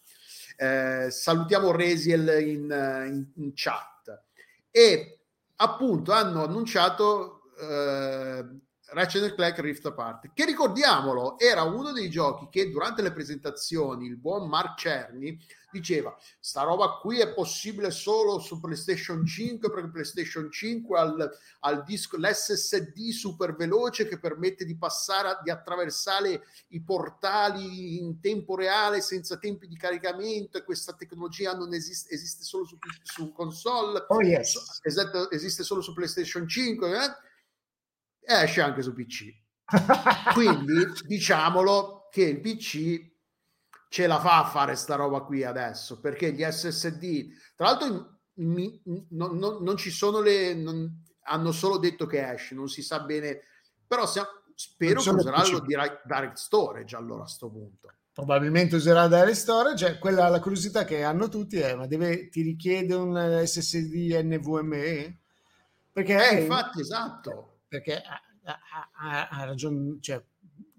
Eh, 0.57 1.07
salutiamo 1.09 1.71
Resiel 1.71 2.39
in, 2.39 3.05
in, 3.07 3.25
in, 3.33 3.51
chat. 3.55 4.25
E 4.69 5.21
appunto 5.55 6.11
hanno 6.11 6.43
annunciato 6.43 7.51
eh, 7.59 8.45
Ratchet 8.89 9.35
Clank 9.35 9.59
Rift 9.59 9.85
Apart, 9.85 10.31
che 10.33 10.45
ricordiamolo 10.45 11.37
era 11.39 11.63
uno 11.63 11.91
dei 11.91 12.09
giochi 12.09 12.47
che 12.49 12.69
durante 12.69 13.01
le 13.01 13.11
presentazioni 13.11 14.05
il 14.05 14.17
buon 14.17 14.47
Mark 14.47 14.77
Cerny 14.77 15.37
diceva 15.69 16.17
sta 16.39 16.63
roba 16.63 16.97
qui 17.01 17.19
è 17.19 17.33
possibile 17.33 17.91
solo 17.91 18.39
su 18.39 18.59
PlayStation 18.59 19.25
5 19.25 19.69
perché 19.69 19.89
PlayStation 19.89 20.49
5 20.49 20.97
ha 20.97 21.13
ha 21.59 21.81
disco, 21.81 22.17
l'SSD 22.17 23.09
super 23.09 23.55
veloce 23.55 24.07
che 24.07 24.19
permette 24.19 24.63
di 24.63 24.77
passare, 24.77 25.39
di 25.43 25.49
attraversare 25.49 26.43
i 26.69 26.81
portali 26.81 27.99
in 27.99 28.19
tempo 28.19 28.55
reale 28.55 29.01
senza 29.01 29.37
tempi 29.37 29.67
di 29.67 29.75
caricamento 29.75 30.57
e 30.57 30.63
questa 30.63 30.93
tecnologia 30.93 31.53
non 31.53 31.73
esiste, 31.73 32.13
esiste 32.13 32.43
solo 32.43 32.65
su, 32.65 32.77
su 33.03 33.31
console, 33.33 34.05
oh 34.07 34.21
yes. 34.21 34.79
esiste, 34.83 35.27
esiste 35.31 35.63
solo 35.63 35.81
su 35.81 35.93
PlayStation 35.93 36.47
5 36.47 36.89
eh? 36.89 37.26
Esce 38.27 38.61
anche 38.61 38.81
su 38.81 38.93
PC. 38.93 39.33
Quindi 40.33 40.85
diciamolo 41.05 42.07
che 42.11 42.23
il 42.23 42.39
PC 42.41 43.15
ce 43.89 44.07
la 44.07 44.19
fa 44.19 44.39
a 44.39 44.49
fare 44.49 44.75
sta 44.75 44.95
roba 44.95 45.21
qui 45.21 45.43
adesso 45.43 45.99
perché 45.99 46.33
gli 46.33 46.43
SSD, 46.43 47.27
tra 47.55 47.67
l'altro, 47.67 48.19
mi, 48.35 48.81
non, 49.09 49.37
non, 49.37 49.63
non, 49.63 49.77
ci 49.77 49.89
sono 49.89 50.19
le. 50.19 50.53
Non, 50.53 51.03
hanno 51.29 51.51
solo 51.51 51.77
detto 51.77 52.05
che 52.05 52.31
esce, 52.31 52.55
non 52.55 52.69
si 52.69 52.81
sa 52.81 53.01
bene, 53.01 53.41
però 53.85 54.05
siamo, 54.05 54.27
spero 54.53 55.01
che 55.01 55.09
useranno 55.09 55.59
Direct 55.59 56.35
Storage 56.35 56.95
allora 56.95 57.21
a 57.21 57.25
questo 57.25 57.49
punto. 57.49 57.91
Probabilmente 58.13 58.75
userà 58.75 59.07
Direct 59.07 59.35
Storage, 59.35 59.85
cioè, 59.85 59.99
quella 59.99 60.27
la 60.27 60.39
curiosità 60.39 60.85
che 60.85 61.03
hanno 61.03 61.29
tutti 61.29 61.57
è: 61.57 61.75
ma 61.75 61.87
deve, 61.87 62.29
ti 62.29 62.41
richiede 62.41 62.93
un 62.93 63.43
SSD 63.43 64.19
NVMe? 64.23 65.19
Perché 65.91 66.29
eh, 66.29 66.41
infatti, 66.41 66.81
esatto 66.81 67.56
perché 67.67 68.01
ha, 68.01 68.21
ha, 68.93 69.27
ha 69.29 69.43
ragione, 69.43 69.97
cioè, 69.99 70.23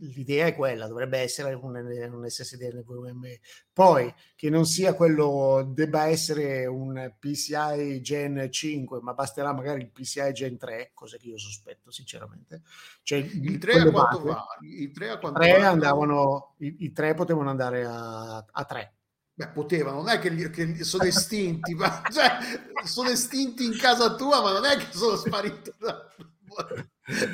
l'idea 0.01 0.47
è 0.47 0.55
quella, 0.55 0.87
dovrebbe 0.87 1.19
essere 1.19 1.55
un, 1.55 1.75
un 1.75 2.29
SSD 2.29 2.63
NVMe. 2.73 3.41
Poi 3.73 4.13
che 4.37 4.51
non 4.51 4.65
sia 4.65 4.95
quello, 4.95 5.71
debba 5.75 6.07
essere 6.07 6.67
un 6.67 7.15
PCI 7.19 8.01
Gen 8.01 8.51
5, 8.51 9.01
ma 9.01 9.15
basterà 9.15 9.53
magari 9.53 9.83
il 9.83 9.91
PCI 9.91 10.33
Gen 10.33 10.57
3, 10.57 10.93
cosa 10.95 11.17
che 11.17 11.29
io 11.29 11.39
sospetto 11.39 11.91
sinceramente. 11.91 12.63
Cioè, 13.03 13.19
il 13.19 13.59
3 13.59 13.73
a 13.73 13.91
quanto 13.91 14.23
va? 14.23 14.47
I 14.61 14.91
3, 14.91 15.11
a 15.11 15.19
quanto 15.19 15.41
3 15.41 15.63
andavano, 15.65 16.55
i, 16.59 16.77
i 16.81 16.93
3 16.93 17.15
potevano 17.15 17.51
andare 17.51 17.85
a, 17.85 18.45
a 18.51 18.65
3. 18.65 18.93
Beh, 19.39 19.51
potevano, 19.51 19.99
non 19.99 20.09
è 20.09 20.19
che, 20.19 20.35
che 20.51 20.83
sono 20.83 21.05
estinti, 21.05 21.73
ma, 21.73 22.03
cioè, 22.11 22.39
sono 22.85 23.09
estinti 23.09 23.65
in 23.65 23.79
casa 23.79 24.17
tua, 24.17 24.43
ma 24.43 24.51
non 24.51 24.65
è 24.65 24.77
che 24.77 24.89
sono 24.91 25.15
spariti. 25.15 25.73
Da 25.79 26.09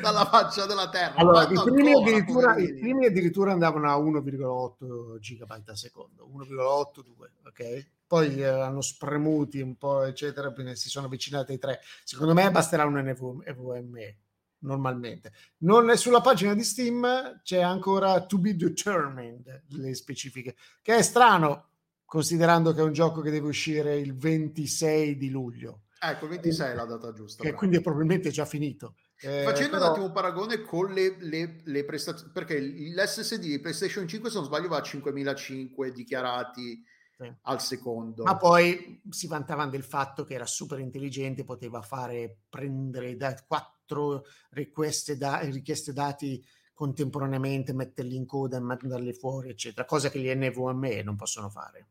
dalla 0.02 0.26
faccia 0.26 0.66
della 0.66 0.90
terra. 0.90 1.14
Allora, 1.14 1.48
i 1.48 1.62
primi, 1.62 2.12
ancora, 2.12 2.56
i 2.58 2.74
primi, 2.74 3.06
addirittura, 3.06 3.52
andavano 3.52 3.90
a 3.90 3.96
1,8 3.96 5.18
gigabyte 5.18 5.70
al 5.70 5.78
secondo, 5.78 6.28
1,82, 6.28 7.30
ok? 7.46 7.88
Poi 8.06 8.38
eh, 8.38 8.44
hanno 8.44 8.82
spremuti 8.82 9.62
un 9.62 9.76
po', 9.76 10.02
eccetera, 10.02 10.52
quindi 10.52 10.76
si 10.76 10.90
sono 10.90 11.06
avvicinati 11.06 11.52
ai 11.52 11.58
3. 11.58 11.80
Secondo 12.04 12.34
me 12.34 12.50
basterà 12.50 12.84
un 12.84 12.98
NVMe 12.98 14.18
normalmente. 14.58 15.32
Non 15.58 15.88
è 15.88 15.96
sulla 15.96 16.20
pagina 16.20 16.52
di 16.52 16.64
Steam 16.64 17.40
c'è 17.42 17.62
ancora 17.62 18.26
to 18.26 18.36
be 18.36 18.54
determined 18.54 19.64
le 19.68 19.94
specifiche, 19.94 20.54
che 20.82 20.96
è 20.96 21.02
strano 21.02 21.70
considerando 22.14 22.72
che 22.72 22.78
è 22.78 22.84
un 22.84 22.92
gioco 22.92 23.20
che 23.22 23.32
deve 23.32 23.48
uscire 23.48 23.96
il 23.96 24.14
26 24.14 25.16
di 25.16 25.30
luglio. 25.30 25.86
Ecco, 25.98 26.26
il 26.26 26.30
26 26.30 26.70
è 26.70 26.74
la 26.76 26.84
data 26.84 27.12
giusta. 27.12 27.42
Che 27.42 27.54
quindi 27.54 27.78
è 27.78 27.80
probabilmente 27.80 28.30
già 28.30 28.44
finito 28.44 28.94
Eh, 29.18 29.42
Facendo 29.42 29.72
però... 29.72 29.86
un 29.86 29.90
attimo 29.90 30.06
un 30.06 30.12
paragone 30.12 30.62
con 30.62 30.92
le, 30.92 31.16
le, 31.18 31.60
le 31.64 31.84
prestazioni, 31.84 32.30
perché 32.30 32.60
l'SSD 32.60 33.40
di 33.40 33.58
PlayStation 33.58 34.06
5, 34.06 34.30
se 34.30 34.36
non 34.36 34.44
sbaglio, 34.44 34.68
va 34.68 34.76
a 34.76 34.82
5005 34.82 35.90
dichiarati 35.90 36.84
sì. 37.18 37.32
al 37.42 37.60
secondo. 37.60 38.22
Ma 38.22 38.36
poi 38.36 39.02
si 39.10 39.26
vantavano 39.26 39.70
del 39.70 39.82
fatto 39.82 40.22
che 40.22 40.34
era 40.34 40.46
super 40.46 40.78
intelligente, 40.78 41.42
poteva 41.42 41.82
fare 41.82 42.42
prendere 42.48 43.16
da 43.16 43.34
quattro 43.44 44.24
richieste, 44.50 45.16
da, 45.16 45.40
richieste 45.40 45.92
dati 45.92 46.40
contemporaneamente, 46.74 47.72
metterli 47.72 48.14
in 48.14 48.24
coda 48.24 48.58
e 48.58 48.60
mandarli 48.60 49.12
fuori, 49.14 49.50
eccetera, 49.50 49.84
cosa 49.84 50.10
che 50.10 50.20
gli 50.20 50.32
NVMe 50.32 51.02
non 51.02 51.16
possono 51.16 51.50
fare. 51.50 51.88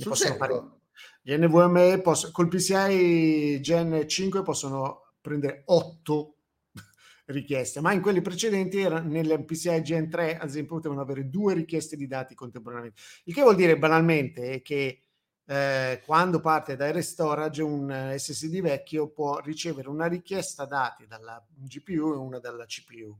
Ne 0.00 0.06
possono 0.06 0.34
fare. 0.34 0.62
Gli 1.20 1.36
NVMe 1.36 2.00
posso, 2.00 2.30
col 2.30 2.48
PCI 2.48 3.60
Gen 3.60 4.08
5 4.08 4.42
possono 4.42 5.12
prendere 5.20 5.62
8 5.66 6.34
richieste, 7.26 7.80
ma 7.80 7.92
in 7.92 8.00
quelli 8.00 8.22
precedenti 8.22 8.80
era, 8.80 9.00
nel 9.00 9.44
PCI 9.44 9.82
Gen 9.82 10.08
3 10.08 10.38
ad 10.38 10.48
esempio 10.48 10.76
potevano 10.76 11.02
avere 11.02 11.28
due 11.28 11.52
richieste 11.52 11.96
di 11.96 12.06
dati 12.06 12.34
contemporaneamente. 12.34 13.00
Il 13.24 13.34
che 13.34 13.42
vuol 13.42 13.56
dire 13.56 13.78
banalmente 13.78 14.62
che 14.62 15.02
eh, 15.44 16.02
quando 16.06 16.40
parte 16.40 16.76
da 16.76 16.98
storage 17.02 17.62
un 17.62 18.14
SSD 18.16 18.60
vecchio 18.62 19.10
può 19.10 19.38
ricevere 19.40 19.88
una 19.88 20.06
richiesta 20.06 20.64
dati 20.64 21.06
dalla 21.06 21.44
GPU 21.50 22.12
e 22.12 22.16
una 22.16 22.38
dalla 22.38 22.64
CPU 22.64 23.14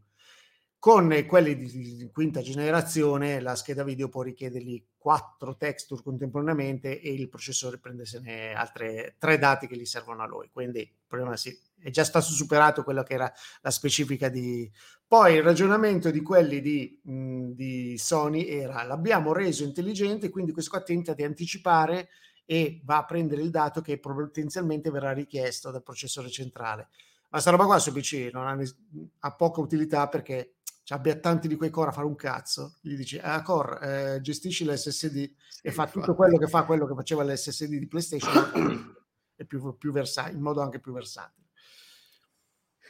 con 0.80 1.24
quelli 1.28 1.56
di, 1.56 2.08
quinta 2.10 2.40
generazione 2.40 3.38
la 3.40 3.54
scheda 3.54 3.84
video 3.84 4.08
può 4.08 4.22
richiedergli 4.22 4.82
quattro 4.96 5.54
texture 5.54 6.02
contemporaneamente 6.02 7.02
e 7.02 7.12
il 7.12 7.28
processore 7.28 7.78
prendesene 7.78 8.54
altre 8.54 9.16
tre 9.18 9.36
dati 9.36 9.66
che 9.66 9.76
gli 9.76 9.84
servono 9.84 10.22
a 10.22 10.26
lui. 10.26 10.48
Quindi 10.50 10.80
il 10.80 10.90
problema 11.06 11.36
sì, 11.36 11.54
è 11.78 11.90
già 11.90 12.02
stato 12.02 12.30
superato 12.30 12.82
quello 12.82 13.02
che 13.02 13.12
era 13.12 13.30
la 13.60 13.70
specifica 13.70 14.30
di... 14.30 14.70
Poi 15.06 15.34
il 15.34 15.42
ragionamento 15.42 16.10
di 16.10 16.22
quelli 16.22 16.62
di, 16.62 16.98
mh, 17.02 17.50
di 17.50 17.98
Sony 17.98 18.46
era 18.46 18.82
l'abbiamo 18.82 19.34
reso 19.34 19.64
intelligente, 19.64 20.30
quindi 20.30 20.52
questo 20.52 20.70
qua 20.70 20.82
tenta 20.82 21.12
di 21.12 21.24
anticipare 21.24 22.08
e 22.46 22.80
va 22.84 22.96
a 22.96 23.04
prendere 23.04 23.42
il 23.42 23.50
dato 23.50 23.82
che 23.82 23.98
potenzialmente 23.98 24.90
verrà 24.90 25.12
richiesto 25.12 25.70
dal 25.70 25.82
processore 25.82 26.30
centrale. 26.30 26.88
Ma 27.32 27.38
sta 27.38 27.50
roba 27.50 27.64
qua 27.64 27.78
su 27.78 27.92
PC 27.92 28.30
non 28.32 28.48
ha, 28.48 28.58
ha 29.20 29.34
poca 29.36 29.60
utilità 29.60 30.08
perché 30.08 30.54
cioè, 30.90 30.98
abbia 30.98 31.14
tanti 31.14 31.46
di 31.46 31.54
quei 31.54 31.70
core 31.70 31.90
a 31.90 31.92
fare 31.92 32.06
un 32.06 32.16
cazzo, 32.16 32.78
gli 32.80 32.96
dici, 32.96 33.16
ah 33.22 33.42
core, 33.42 34.14
eh, 34.14 34.20
gestisci 34.20 34.64
l'SSD 34.64 35.32
sì, 35.48 35.60
e 35.62 35.70
fa 35.70 35.86
tutto 35.86 36.16
quello 36.16 36.36
che 36.36 36.48
fa 36.48 36.64
quello 36.64 36.84
che 36.84 36.94
faceva 36.94 37.22
l'SSD 37.22 37.76
di 37.76 37.86
PlayStation 37.86 38.96
è 39.36 39.44
più, 39.44 39.76
più 39.78 39.92
versatile, 39.92 40.36
in 40.36 40.42
modo 40.42 40.60
anche 40.62 40.80
più 40.80 40.92
versatile. 40.92 41.46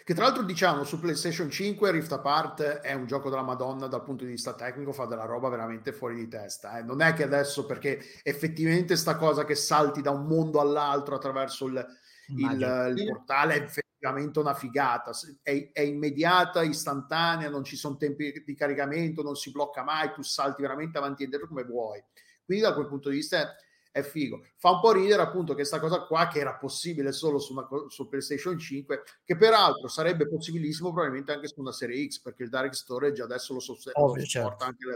Che 0.02 0.14
tra 0.14 0.24
l'altro 0.24 0.44
diciamo 0.44 0.85
su 0.85 0.98
PlayStation 0.98 1.51
5 1.51 1.90
Rift 1.90 2.12
Apart 2.12 2.62
è 2.62 2.94
un 2.94 3.06
gioco 3.06 3.28
della 3.28 3.43
Madonna 3.43 3.86
dal 3.86 4.02
punto 4.02 4.24
di 4.24 4.31
vista 4.31 4.55
tecnico, 4.55 4.93
fa 4.93 5.05
della 5.05 5.27
roba 5.27 5.51
veramente 5.51 5.93
fuori 5.93 6.14
di 6.14 6.27
testa. 6.27 6.78
Eh. 6.78 6.82
Non 6.82 7.02
è 7.02 7.12
che 7.12 7.24
adesso 7.24 7.66
perché 7.66 8.02
effettivamente 8.22 8.97
sta 8.97 9.16
cosa 9.16 9.44
che 9.44 9.55
salti 9.55 10.01
da 10.01 10.10
un 10.10 10.24
mondo 10.24 10.59
all'altro 10.59 11.16
attraverso 11.16 11.66
il, 11.66 11.86
il, 12.28 12.94
il 12.97 13.05
portale 13.05 13.68
è 14.01 14.06
veramente 14.06 14.39
una 14.39 14.55
figata, 14.55 15.12
è, 15.43 15.70
è, 15.72 15.82
immediata, 15.82 16.62
istantanea, 16.62 17.51
non 17.51 17.64
ci 17.64 17.77
sono 17.77 17.98
tempi 17.98 18.43
di 18.44 18.55
caricamento, 18.55 19.22
non 19.22 19.36
si 19.36 19.51
blocca 19.51 19.85
mai, 19.85 20.12
tu 20.12 20.22
salti 20.22 20.62
veramente 20.62 20.97
avanti 20.97 21.20
e 21.20 21.24
indietro 21.27 21.47
come 21.47 21.64
vuoi. 21.64 22.02
Quindi 22.43 22.64
da 22.64 22.72
quel 22.72 22.89
punto 22.89 23.10
di 23.10 23.16
vista 23.16 23.40
è, 23.43 24.01
è 24.01 24.02
figo. 24.02 24.43
Fa 24.56 24.70
un 24.70 24.81
po' 24.81 24.93
ridere 24.93 25.20
appunto 25.20 25.52
questa 25.52 25.78
cosa 25.78 26.01
qua 26.06 26.28
che 26.28 26.39
era 26.39 26.56
possibile 26.56 27.12
solo 27.12 27.39
su, 27.39 27.52
una, 27.52 27.68
su 27.89 28.09
PlayStation 28.09 28.59
5, 28.59 29.02
che 29.22 29.36
peraltro 29.36 29.86
sarebbe 29.89 30.27
possibilissimo 30.27 30.93
probabilmente 30.93 31.32
anche 31.32 31.48
su 31.48 31.60
una 31.60 31.72
serie 31.72 32.09
X, 32.09 32.22
perché 32.22 32.44
il 32.44 32.48
Direct 32.48 32.74
Storage 32.74 33.22
adesso 33.22 33.52
lo, 33.52 33.60
so, 33.60 33.77
Ovvio, 33.93 34.22
lo 34.22 34.27
supporta 34.27 34.27
certo. 34.27 34.64
anche 34.64 34.86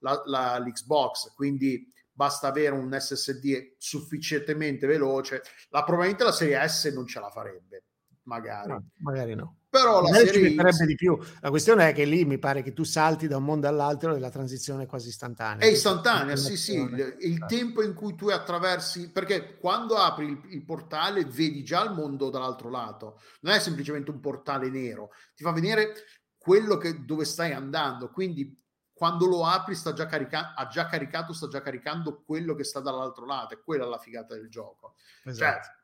la, 0.00 0.12
la, 0.12 0.22
la, 0.26 0.58
l'Xbox, 0.58 1.32
quindi 1.34 1.90
basta 2.12 2.48
avere 2.48 2.74
un 2.74 2.94
SSD 2.94 3.76
sufficientemente 3.78 4.86
veloce. 4.86 5.40
La, 5.70 5.82
probabilmente 5.82 6.24
la 6.24 6.32
serie 6.32 6.68
S 6.68 6.84
non 6.92 7.06
ce 7.06 7.20
la 7.20 7.30
farebbe 7.30 7.84
magari. 8.30 8.68
No, 8.68 8.84
magari 8.98 9.34
no. 9.34 9.56
Però 9.68 10.02
la 10.02 10.12
serie 10.12 10.54
X... 10.54 10.84
di 10.84 10.94
più. 10.94 11.18
La 11.40 11.50
questione 11.50 11.88
è 11.88 11.92
che 11.92 12.04
lì 12.04 12.24
mi 12.24 12.38
pare 12.38 12.62
che 12.62 12.72
tu 12.72 12.84
salti 12.84 13.28
da 13.28 13.36
un 13.36 13.44
mondo 13.44 13.68
all'altro 13.68 14.14
e 14.14 14.18
la 14.18 14.30
transizione 14.30 14.84
è 14.84 14.86
quasi 14.86 15.08
istantanea. 15.08 15.66
È 15.66 15.70
istantanea, 15.70 16.36
sì, 16.36 16.56
sì. 16.56 16.74
Il, 16.74 17.16
il 17.20 17.44
tempo 17.46 17.82
in 17.82 17.94
cui 17.94 18.14
tu 18.14 18.28
attraversi, 18.28 19.10
perché 19.10 19.58
quando 19.58 19.96
apri 19.96 20.26
il, 20.26 20.40
il, 20.50 20.64
portale 20.64 21.24
vedi 21.24 21.62
già 21.64 21.84
il 21.84 21.92
mondo 21.92 22.30
dall'altro 22.30 22.68
lato, 22.68 23.20
non 23.40 23.54
è 23.54 23.60
semplicemente 23.60 24.10
un 24.10 24.20
portale 24.20 24.70
nero, 24.70 25.10
ti 25.34 25.44
fa 25.44 25.52
vedere 25.52 25.94
quello 26.36 26.76
che, 26.76 27.04
dove 27.04 27.24
stai 27.24 27.52
andando. 27.52 28.10
Quindi 28.10 28.56
quando 28.92 29.26
lo 29.26 29.46
apri 29.46 29.74
sta 29.74 29.92
già 29.92 30.06
carica- 30.06 30.54
ha 30.54 30.66
già 30.66 30.86
caricato, 30.86 31.32
sta 31.32 31.48
già 31.48 31.62
caricando 31.62 32.22
quello 32.22 32.54
che 32.54 32.64
sta 32.64 32.80
dall'altro 32.80 33.24
lato, 33.24 33.54
e 33.54 33.62
quella 33.62 33.84
è 33.84 33.88
la 33.88 33.98
figata 33.98 34.34
del 34.34 34.48
gioco. 34.48 34.94
Cioè, 35.22 35.32
esatto. 35.32 35.66
Cioè, 35.66 35.79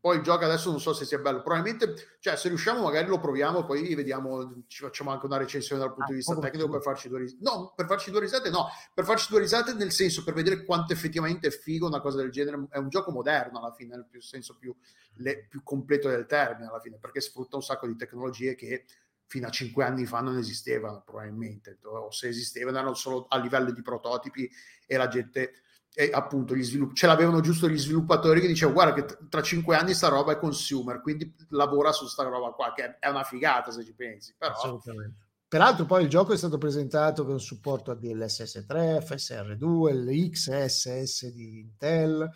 poi 0.00 0.16
il 0.16 0.22
gioco 0.22 0.44
adesso 0.44 0.70
non 0.70 0.80
so 0.80 0.92
se 0.92 1.04
sia 1.04 1.18
bello, 1.18 1.42
probabilmente, 1.42 2.16
cioè 2.20 2.36
se 2.36 2.48
riusciamo 2.48 2.82
magari 2.82 3.08
lo 3.08 3.18
proviamo, 3.18 3.64
poi 3.64 3.94
vediamo, 3.94 4.64
ci 4.66 4.82
facciamo 4.82 5.10
anche 5.10 5.26
una 5.26 5.36
recensione 5.36 5.80
dal 5.80 5.92
punto 5.92 6.10
ah, 6.10 6.10
di 6.10 6.16
vista 6.16 6.38
tecnico 6.38 6.68
per 6.68 6.82
farci 6.82 7.08
due 7.08 7.20
risate. 7.20 7.42
No, 7.42 7.72
per 7.74 7.86
farci 7.86 8.10
due 8.10 8.20
risate 8.20 8.50
no, 8.50 8.66
per 8.94 9.04
farci 9.04 9.26
due 9.30 9.40
risate 9.40 9.72
nel 9.74 9.92
senso 9.92 10.22
per 10.24 10.34
vedere 10.34 10.64
quanto 10.64 10.92
effettivamente 10.92 11.48
è 11.48 11.50
figo 11.50 11.86
una 11.86 12.00
cosa 12.00 12.18
del 12.18 12.30
genere, 12.30 12.66
è 12.70 12.78
un 12.78 12.88
gioco 12.88 13.10
moderno 13.10 13.58
alla 13.58 13.72
fine, 13.72 13.96
nel 13.96 14.06
più, 14.08 14.20
senso 14.20 14.56
più, 14.56 14.74
le, 15.16 15.46
più 15.48 15.62
completo 15.62 16.08
del 16.08 16.26
termine 16.26 16.68
alla 16.68 16.80
fine, 16.80 16.98
perché 16.98 17.20
sfrutta 17.20 17.56
un 17.56 17.62
sacco 17.62 17.86
di 17.86 17.96
tecnologie 17.96 18.54
che 18.54 18.84
fino 19.26 19.46
a 19.46 19.50
cinque 19.50 19.84
anni 19.84 20.06
fa 20.06 20.20
non 20.20 20.38
esistevano 20.38 21.02
probabilmente, 21.04 21.78
o 21.82 22.10
se 22.10 22.28
esistevano 22.28 22.78
erano 22.78 22.94
solo 22.94 23.26
a 23.28 23.38
livello 23.38 23.72
di 23.72 23.82
prototipi 23.82 24.50
e 24.86 24.96
la 24.96 25.08
gente 25.08 25.62
e 26.00 26.10
appunto 26.12 26.54
gli 26.54 26.62
svilupp- 26.62 26.94
ce 26.94 27.08
l'avevano 27.08 27.40
giusto 27.40 27.68
gli 27.68 27.76
sviluppatori 27.76 28.40
che 28.40 28.46
dicevano 28.46 28.76
guarda 28.76 29.02
che 29.02 29.18
tra 29.28 29.42
cinque 29.42 29.74
anni 29.74 29.94
sta 29.94 30.06
roba 30.06 30.30
è 30.30 30.38
consumer 30.38 31.00
quindi 31.00 31.34
lavora 31.48 31.90
su 31.90 32.06
sta 32.06 32.22
roba 32.22 32.50
qua 32.50 32.72
che 32.72 32.98
è 33.00 33.08
una 33.08 33.24
figata 33.24 33.72
se 33.72 33.82
ci 33.82 33.94
pensi 33.94 34.32
però 34.38 34.52
assolutamente 34.52 35.26
Peraltro 35.48 35.86
poi 35.86 36.02
il 36.02 36.08
gioco 36.10 36.34
è 36.34 36.36
stato 36.36 36.58
presentato 36.58 37.24
con 37.24 37.40
supporto 37.40 37.90
a 37.90 37.94
DLSS 37.94 38.66
3, 38.66 38.98
FSR2, 38.98 39.94
l'XSS 39.94 41.32
di 41.32 41.60
Intel, 41.60 42.30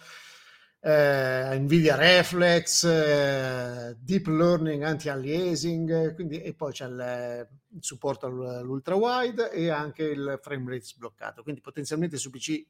eh, 0.80 1.58
Nvidia 1.58 1.94
Reflex, 1.94 2.84
eh, 2.84 3.94
Deep 4.00 4.26
Learning 4.28 4.82
Anti-Aliasing, 4.82 6.14
quindi, 6.14 6.40
e 6.40 6.54
poi 6.54 6.72
c'è 6.72 6.86
il, 6.86 7.48
il 7.74 7.84
supporto 7.84 8.24
all'ultra 8.24 8.94
wide 8.94 9.50
e 9.50 9.68
anche 9.68 10.04
il 10.04 10.38
frame 10.40 10.70
rate 10.70 10.84
sbloccato. 10.84 11.42
Quindi 11.42 11.60
potenzialmente 11.60 12.16
su 12.16 12.30
PC 12.30 12.64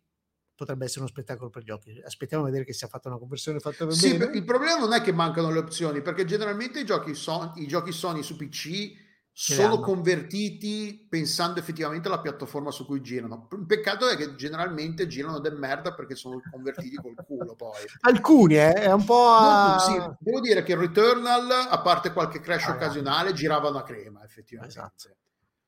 potrebbe 0.62 0.84
essere 0.84 1.00
uno 1.00 1.08
spettacolo 1.08 1.50
per 1.50 1.64
gli 1.64 1.70
occhi. 1.70 2.00
Aspettiamo 2.04 2.44
a 2.44 2.46
vedere 2.46 2.64
che 2.64 2.72
sia 2.72 2.86
fatta 2.86 3.08
una 3.08 3.18
conversione 3.18 3.58
fatta 3.58 3.84
per 3.84 3.94
sì, 3.94 4.16
bene. 4.16 4.36
Il 4.36 4.44
problema 4.44 4.78
non 4.78 4.92
è 4.92 5.00
che 5.00 5.12
mancano 5.12 5.50
le 5.50 5.58
opzioni, 5.58 6.02
perché 6.02 6.24
generalmente 6.24 6.80
i 6.80 6.84
giochi, 6.84 7.14
Sony, 7.14 7.62
i 7.62 7.66
giochi 7.66 7.90
Sony 7.90 8.22
su 8.22 8.36
PC 8.36 9.00
sono 9.34 9.80
convertiti 9.80 11.06
pensando 11.08 11.58
effettivamente 11.58 12.06
alla 12.06 12.20
piattaforma 12.20 12.70
su 12.70 12.86
cui 12.86 13.00
girano. 13.00 13.48
Il 13.52 13.66
peccato 13.66 14.08
è 14.08 14.14
che 14.14 14.36
generalmente 14.36 15.06
girano 15.08 15.40
del 15.40 15.56
merda 15.56 15.94
perché 15.94 16.14
sono 16.14 16.40
convertiti 16.48 16.96
col 16.96 17.14
culo 17.26 17.56
poi. 17.56 17.80
Alcuni, 18.02 18.56
eh, 18.56 18.72
è 18.72 18.92
un 18.92 19.04
po'... 19.04 19.26
A... 19.26 19.78
sì, 19.80 19.94
devo 20.20 20.40
dire 20.40 20.62
che 20.62 20.76
Returnal, 20.76 21.50
a 21.70 21.80
parte 21.80 22.12
qualche 22.12 22.40
crash 22.40 22.68
ah, 22.68 22.72
occasionale, 22.72 23.32
girava 23.32 23.70
una 23.70 23.82
crema 23.82 24.22
effettivamente. 24.22 24.78
Esatto. 24.78 25.16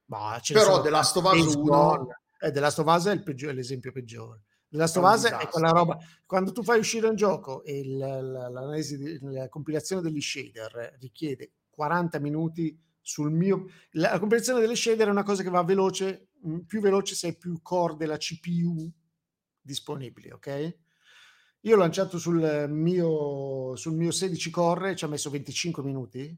Ma 0.07 0.39
Però 0.47 0.83
The 0.83 0.91
Last 0.91 1.17
of 1.17 1.25
Us 1.33 1.55
1... 1.55 2.09
Eh, 2.39 2.51
The 2.53 2.61
Last 2.61 2.79
of 2.79 2.87
Us 2.87 3.07
è, 3.07 3.13
il 3.13 3.23
peggiore, 3.23 3.53
è 3.53 3.55
l'esempio 3.55 3.91
peggiore. 3.91 4.43
La 4.75 4.87
Stovase 4.89 5.37
è 5.37 5.49
quella 5.49 5.71
roba, 5.71 5.99
quando 6.27 6.51
tu 6.51 6.65
fai 6.65 6.81
uscire 6.81 7.07
un 7.07 7.15
gioco 7.15 7.63
e 7.63 7.79
il, 7.79 7.97
l'analisi, 7.97 9.19
la 9.23 9.49
compilazione 9.49 10.03
degli 10.03 10.21
shader 10.21 10.97
richiede 11.01 11.53
40 11.71 12.19
minuti 12.19 12.77
sul 13.01 13.31
mio... 13.31 13.67
La 13.93 14.19
compilazione 14.19 14.61
delle 14.61 14.75
shader 14.75 15.07
è 15.07 15.11
una 15.11 15.23
cosa 15.23 15.45
che 15.45 15.51
va 15.51 15.63
veloce, 15.63 16.31
mm, 16.47 16.61
più 16.61 16.81
veloce 16.81 17.15
se 17.15 17.29
hai 17.29 17.37
più 17.37 17.63
core 17.63 17.97
della 17.97 18.17
CPU 18.17 18.91
disponibili, 19.61 20.31
ok? 20.33 20.77
Io 21.61 21.77
ho 21.77 21.79
lanciato 21.79 22.19
sul 22.19 22.67
mio, 22.69 23.77
sul 23.77 23.95
mio 23.95 24.11
16 24.11 24.51
core, 24.51 24.97
ci 24.97 25.05
ha 25.05 25.09
messo 25.09 25.31
25 25.31 25.83
minuti 25.85 26.37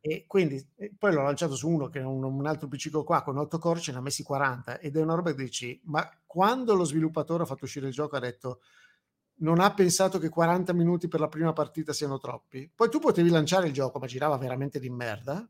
e 0.00 0.24
quindi 0.26 0.66
e 0.76 0.92
poi 0.98 1.12
l'ho 1.12 1.22
lanciato 1.22 1.54
su 1.54 1.68
uno 1.68 1.88
che 1.88 2.00
è 2.00 2.04
un, 2.04 2.22
un 2.24 2.46
altro 2.46 2.68
PC 2.68 2.90
qua 3.04 3.22
con 3.22 3.36
8 3.36 3.58
core, 3.58 3.80
ce 3.80 3.92
ne 3.92 3.98
ha 3.98 4.00
messi 4.00 4.22
40 4.22 4.78
ed 4.78 4.96
è 4.96 5.02
una 5.02 5.14
roba 5.14 5.34
che 5.34 5.42
dici, 5.42 5.78
ma 5.84 6.08
quando 6.24 6.74
lo 6.74 6.84
sviluppatore 6.84 7.42
ha 7.42 7.46
fatto 7.46 7.64
uscire 7.64 7.86
il 7.86 7.92
gioco 7.92 8.16
ha 8.16 8.20
detto 8.20 8.60
non 9.40 9.60
ha 9.60 9.72
pensato 9.72 10.18
che 10.18 10.28
40 10.28 10.72
minuti 10.72 11.08
per 11.08 11.20
la 11.20 11.28
prima 11.28 11.52
partita 11.52 11.92
siano 11.92 12.18
troppi. 12.18 12.70
Poi 12.74 12.90
tu 12.90 12.98
potevi 12.98 13.30
lanciare 13.30 13.68
il 13.68 13.72
gioco, 13.72 13.98
ma 13.98 14.06
girava 14.06 14.36
veramente 14.36 14.78
di 14.78 14.90
merda. 14.90 15.48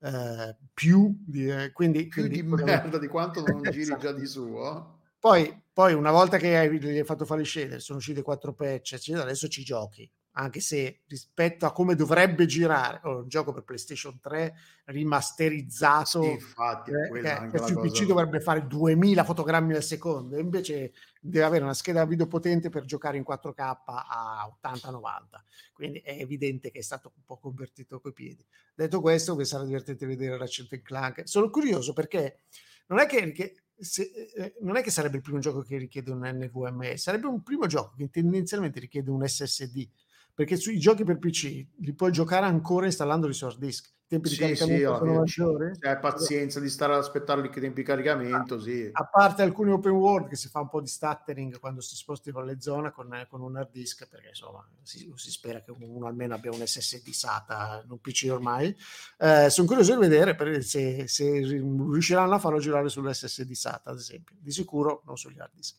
Eh, 0.00 0.56
più 0.74 1.16
di, 1.18 1.48
eh, 1.48 1.72
quindi, 1.72 2.08
più 2.08 2.28
quindi, 2.28 2.42
di 2.42 2.48
merda 2.62 2.98
di 2.98 3.08
quanto 3.08 3.42
non 3.42 3.62
giri 3.70 3.80
esatto. 3.80 4.00
già 4.00 4.12
di 4.12 4.26
suo. 4.26 5.00
Poi, 5.18 5.62
poi, 5.72 5.94
una 5.94 6.10
volta 6.10 6.36
che 6.36 6.58
hai, 6.58 6.78
gli 6.78 6.98
hai 6.98 7.04
fatto 7.04 7.24
fare 7.24 7.40
i 7.40 7.46
shader, 7.46 7.80
sono 7.80 7.98
uscite 7.98 8.20
quattro 8.20 8.52
patch, 8.52 8.92
eccetera, 8.92 9.22
adesso 9.22 9.48
ci 9.48 9.64
giochi 9.64 10.10
anche 10.32 10.60
se 10.60 11.00
rispetto 11.06 11.66
a 11.66 11.72
come 11.72 11.94
dovrebbe 11.94 12.46
girare 12.46 13.00
oh, 13.04 13.18
un 13.18 13.28
gioco 13.28 13.52
per 13.52 13.64
PlayStation 13.64 14.18
3 14.20 14.54
rimasterizzato, 14.86 16.22
sì, 16.22 16.30
infatti, 16.30 16.90
eh, 16.90 17.10
che, 17.20 17.48
che 17.50 17.58
sul 17.58 17.80
PC 17.80 18.04
dovrebbe 18.04 18.40
fare 18.40 18.66
2000 18.66 19.24
fotogrammi 19.24 19.74
al 19.74 19.82
secondo, 19.82 20.38
invece 20.38 20.92
deve 21.20 21.44
avere 21.44 21.64
una 21.64 21.74
scheda 21.74 22.06
video 22.06 22.26
potente 22.26 22.70
per 22.70 22.84
giocare 22.84 23.16
in 23.16 23.24
4K 23.28 23.76
a 23.84 24.58
80-90. 24.62 25.00
Quindi 25.72 25.98
è 25.98 26.16
evidente 26.18 26.70
che 26.70 26.78
è 26.78 26.82
stato 26.82 27.12
un 27.14 27.22
po' 27.24 27.38
convertito 27.38 28.00
coi 28.00 28.12
piedi. 28.12 28.44
Detto 28.74 29.00
questo, 29.00 29.36
che 29.36 29.44
sarà 29.44 29.64
divertente 29.64 30.06
vedere 30.06 30.36
Ratchet 30.38 30.80
Clank. 30.82 31.28
Sono 31.28 31.50
curioso 31.50 31.92
perché 31.92 32.44
non 32.86 32.98
è 32.98 33.06
che, 33.06 33.32
che 33.32 33.62
se, 33.76 34.10
eh, 34.34 34.54
non 34.60 34.76
è 34.76 34.82
che 34.82 34.90
sarebbe 34.90 35.16
il 35.16 35.22
primo 35.22 35.38
gioco 35.38 35.60
che 35.62 35.76
richiede 35.76 36.10
un 36.10 36.20
NVMe, 36.24 36.96
sarebbe 36.96 37.26
un 37.26 37.42
primo 37.42 37.66
gioco 37.66 37.94
che 37.96 38.08
tendenzialmente 38.10 38.80
richiede 38.80 39.10
un 39.10 39.26
SSD 39.26 39.88
perché 40.34 40.56
sui 40.56 40.78
giochi 40.78 41.04
per 41.04 41.18
PC 41.18 41.66
li 41.78 41.92
puoi 41.94 42.10
giocare 42.10 42.46
ancora 42.46 42.86
installando 42.86 43.28
i 43.28 43.34
source 43.34 43.58
disk. 43.58 43.86
I 43.86 44.16
tempi 44.16 44.28
sì, 44.28 44.34
di 44.34 44.40
caricamento 44.40 44.92
sì, 44.92 44.98
sono 44.98 45.12
maggiori. 45.18 45.74
Se 45.74 45.88
hai 45.88 45.98
pazienza 45.98 46.60
di 46.60 46.68
stare 46.68 46.92
ad 46.92 46.98
aspettare 46.98 47.46
i 47.46 47.50
tempi 47.50 47.80
di 47.80 47.82
caricamento, 47.82 48.60
sì. 48.60 48.90
A 48.92 49.06
parte 49.06 49.42
alcuni 49.42 49.70
open 49.70 49.92
world 49.92 50.28
che 50.28 50.36
si 50.36 50.48
fa 50.48 50.60
un 50.60 50.68
po' 50.68 50.82
di 50.82 50.88
stuttering 50.88 51.58
quando 51.58 51.80
si 51.80 51.96
sposti 51.96 52.30
con 52.30 52.44
le 52.44 52.60
zone 52.60 52.92
con, 52.92 53.26
con 53.28 53.40
un 53.40 53.56
hard 53.56 53.70
disk, 53.70 54.06
perché 54.08 54.28
insomma 54.28 54.66
si, 54.82 55.10
si, 55.14 55.30
spera 55.30 55.62
che 55.62 55.70
uno 55.70 56.06
almeno 56.06 56.34
abbia 56.34 56.50
un 56.50 56.62
SSD 56.62 57.08
SATA 57.08 57.82
in 57.84 57.90
un 57.90 58.00
PC 58.00 58.28
ormai. 58.30 58.74
Eh, 59.18 59.48
sono 59.48 59.66
curioso 59.66 59.94
di 59.94 60.06
vedere 60.06 60.62
se, 60.62 61.08
se 61.08 61.30
riusciranno 61.30 62.34
a 62.34 62.38
farlo 62.38 62.58
girare 62.58 62.90
sull'SSD 62.90 63.52
SATA, 63.52 63.90
ad 63.90 63.96
esempio. 63.96 64.36
Di 64.38 64.50
sicuro 64.50 65.02
non 65.06 65.16
sugli 65.16 65.40
hard 65.40 65.52
disk. 65.54 65.76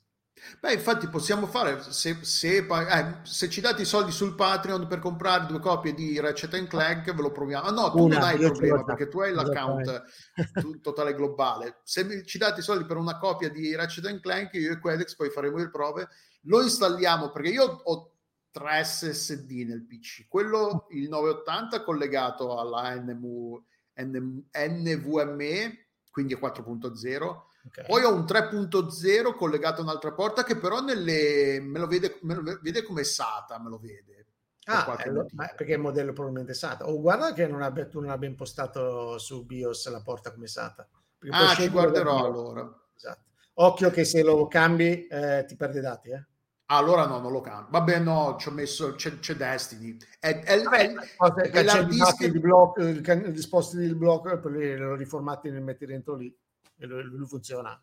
Beh, 0.60 0.74
infatti 0.74 1.08
possiamo 1.08 1.46
fare, 1.48 1.82
se, 1.82 2.18
se, 2.22 2.58
eh, 2.58 3.16
se, 3.24 3.50
ci 3.50 3.62
date 3.62 3.82
i 3.82 3.86
soldi 3.86 4.12
sul 4.12 4.36
Patreon 4.36 4.88
per 4.88 5.00
comprare 5.00 5.46
due 5.46 5.60
copie 5.60 5.94
di 5.94 6.20
Ratchet 6.20 6.68
Clank, 6.68 7.14
ve 7.14 7.22
lo 7.22 7.32
proviamo. 7.32 7.68
Ah, 7.68 7.72
no, 7.72 7.92
tu 7.92 8.04
una, 8.04 8.20
non 8.20 8.28
hai 8.28 8.40
il 8.40 8.52
problema 8.52 8.84
perché 8.84 9.08
tu 9.08 9.20
hai 9.20 9.34
l'account 9.34 10.04
totale 10.82 11.16
globale. 11.16 11.80
Se 11.84 12.26
ci 12.26 12.38
date 12.38 12.62
i 12.62 12.64
soldi 12.64 12.86
per 12.86 12.98
una 12.98 13.18
copia 13.18 13.50
di 13.50 13.76
Ratchet 13.76 14.20
Clank, 14.20 14.54
io 14.54 14.72
e 14.72 14.80
Quedex 14.80 15.16
poi 15.16 15.30
faremo 15.30 15.58
le 15.58 15.70
prove, 15.70 16.08
lo 16.44 16.62
installiamo 16.62 17.32
perché 17.32 17.50
io 17.50 17.64
ho 17.64 18.12
tre 18.52 18.84
SSD 18.84 19.66
nel 19.68 19.86
PC. 19.86 20.28
Quello, 20.28 20.88
il 20.92 21.10
980 21.10 21.84
collegato 21.84 22.60
alla 22.60 22.94
NMU, 22.96 23.62
NM, 23.96 24.44
NVMe, 24.52 25.88
quindi 26.12 26.34
è 26.36 26.40
4.0 26.40 27.52
Okay. 27.66 27.86
Poi 27.86 28.04
ho 28.04 28.14
un 28.14 28.24
3.0 28.24 29.36
collegato 29.36 29.82
a 29.82 29.84
un'altra 29.84 30.12
porta 30.12 30.44
che 30.44 30.58
però 30.58 30.82
nelle, 30.82 31.60
me, 31.62 31.80
lo 31.80 31.88
vede, 31.88 32.20
me 32.22 32.36
lo 32.36 32.60
vede 32.62 32.84
come 32.84 33.04
SATA, 33.04 33.60
me 33.60 33.70
lo 33.70 33.80
vede. 33.80 34.28
Ah, 34.66 34.96
per 34.96 35.26
perché 35.56 35.74
il 35.74 35.80
modello 35.80 36.14
probabilmente 36.14 36.54
SATA. 36.54 36.88
O 36.88 36.94
oh, 36.94 37.02
guarda 37.02 37.34
che 37.34 37.48
non 37.48 37.62
abbia, 37.62 37.86
tu 37.88 38.00
non 38.00 38.12
abbia 38.12 38.30
impostato 38.30 39.18
su 39.18 39.46
BIOS 39.46 39.90
la 39.90 40.02
porta 40.02 40.32
come 40.32 40.48
SATA. 40.48 40.88
Ah, 41.30 41.54
ci 41.56 41.68
guarderò 41.70 42.26
allora. 42.26 42.82
Esatto. 42.96 43.22
Occhio 43.56 43.90
che 43.92 44.04
se 44.04 44.24
lo 44.24 44.48
cambi 44.48 45.08
eh, 45.08 45.46
ti 45.48 45.56
perde 45.56 45.80
i 45.80 45.82
dati, 45.82 46.10
eh? 46.10 46.26
Allora 46.68 47.06
no, 47.06 47.20
non 47.20 47.32
lo 47.32 47.42
cambio. 47.42 47.68
Vabbè, 47.72 48.00
no, 48.00 48.38
ci 48.40 48.48
ho 48.48 48.52
messo, 48.52 48.96
c'è, 48.96 49.20
c'è 49.20 49.36
Destiny. 49.36 49.98
È, 50.20 50.44
è, 50.44 50.62
Vabbè, 50.62 50.94
è, 50.94 51.50
è 51.52 51.64
l'hard 51.64 51.90
disk... 51.90 52.26
di 52.26 52.40
blocco, 52.40 52.82
il, 52.82 53.32
disposti 53.32 53.78
del 53.78 53.96
blocco 53.96 54.32
e 54.32 54.40
poi 54.40 54.76
lo 54.78 54.96
riformati 54.96 55.50
nel 55.50 55.62
metti 55.62 55.86
dentro 55.86 56.16
lì 56.16 56.26
e 56.28 56.43
lui, 56.88 57.28
funziona. 57.28 57.82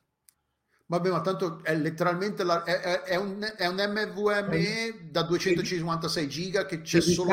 Vabbè, 0.87 1.09
ma 1.09 1.21
tanto 1.21 1.63
è 1.63 1.77
letteralmente 1.77 2.43
la, 2.43 2.65
è, 2.65 3.03
è, 3.03 3.15
un, 3.15 3.49
è, 3.57 3.67
un, 3.67 3.77
MVMe 3.77 5.09
da 5.09 5.23
256 5.23 6.29
giga 6.29 6.67
che 6.67 6.81
c'è 6.81 7.01
solo 7.01 7.31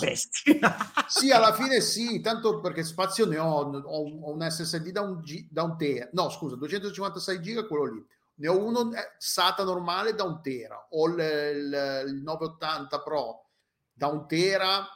Destiny. 0.00 0.58
sì, 1.06 1.30
alla 1.30 1.52
fine 1.52 1.82
sì, 1.82 2.22
tanto 2.22 2.60
perché 2.60 2.82
spazio 2.84 3.26
ne 3.26 3.36
ho, 3.36 3.70
ho, 3.70 3.80
ho 3.82 4.32
un 4.32 4.50
SSD 4.50 4.92
da 4.92 5.02
un, 5.02 5.20
G, 5.20 5.46
da 5.50 5.64
un 5.64 5.76
tera. 5.76 6.08
No, 6.12 6.30
scusa, 6.30 6.56
256 6.56 7.42
giga 7.42 7.66
quello 7.66 7.84
lì. 7.84 8.06
Ne 8.38 8.48
ho 8.48 8.64
uno 8.64 8.90
eh, 8.94 9.14
SATA 9.18 9.62
normale 9.62 10.14
da 10.14 10.24
un 10.24 10.40
tera. 10.40 10.86
Ho 10.90 11.06
il, 11.08 11.18
il, 11.18 12.04
il 12.08 12.22
980 12.22 13.02
Pro 13.02 13.50
da 13.92 14.06
un 14.06 14.26
tera 14.26 14.88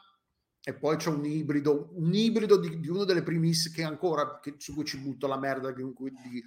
e 0.62 0.74
poi 0.74 0.96
c'è 0.96 1.08
un 1.08 1.24
ibrido, 1.24 1.90
un 1.94 2.12
ibrido 2.14 2.58
di, 2.58 2.80
di 2.80 2.88
una 2.88 3.04
delle 3.04 3.22
primissime 3.22 3.74
che 3.74 3.82
ancora 3.82 4.40
che, 4.40 4.54
su 4.58 4.74
cui 4.74 4.84
ci 4.84 4.98
butto 4.98 5.26
la 5.26 5.38
merda 5.38 5.70
di, 5.70 5.82
di, 5.82 6.44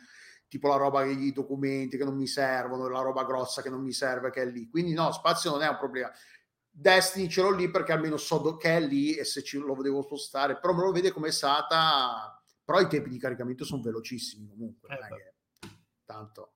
tipo 0.48 0.68
la 0.68 0.76
roba 0.76 1.04
i 1.04 1.32
documenti 1.32 1.98
che 1.98 2.04
non 2.04 2.16
mi 2.16 2.28
servono, 2.28 2.88
la 2.88 3.02
roba 3.02 3.24
grossa 3.26 3.64
che 3.64 3.70
non 3.70 3.82
mi 3.82 3.92
serve 3.92 4.30
che 4.30 4.44
è 4.44 4.46
lì. 4.46 4.70
Quindi 4.70 4.94
no, 4.94 5.12
spazio 5.12 5.50
non 5.50 5.64
è 5.64 5.68
un 5.68 5.78
problema. 5.78 6.12
Destiny 6.70 7.28
ce 7.28 7.42
l'ho 7.42 7.52
lì 7.52 7.70
perché 7.70 7.92
almeno 7.92 8.18
so 8.18 8.58
che 8.58 8.78
è 8.78 8.80
lì 8.80 9.16
e 9.16 9.24
se 9.26 9.42
ci, 9.44 9.58
lo 9.58 9.76
devo 9.82 10.02
spostare, 10.04 10.60
però 10.60 10.74
me 10.74 10.84
lo 10.84 10.92
vede 10.92 11.12
come 11.12 11.32
SATA, 11.32 12.44
però 12.64 12.80
i 12.80 12.88
tempi 12.88 13.10
di 13.10 13.20
caricamento 13.20 13.66
sono 13.66 13.82
velocissimi 13.82 14.48
comunque, 14.48 14.90
eh, 14.96 15.70
tanto 16.06 16.53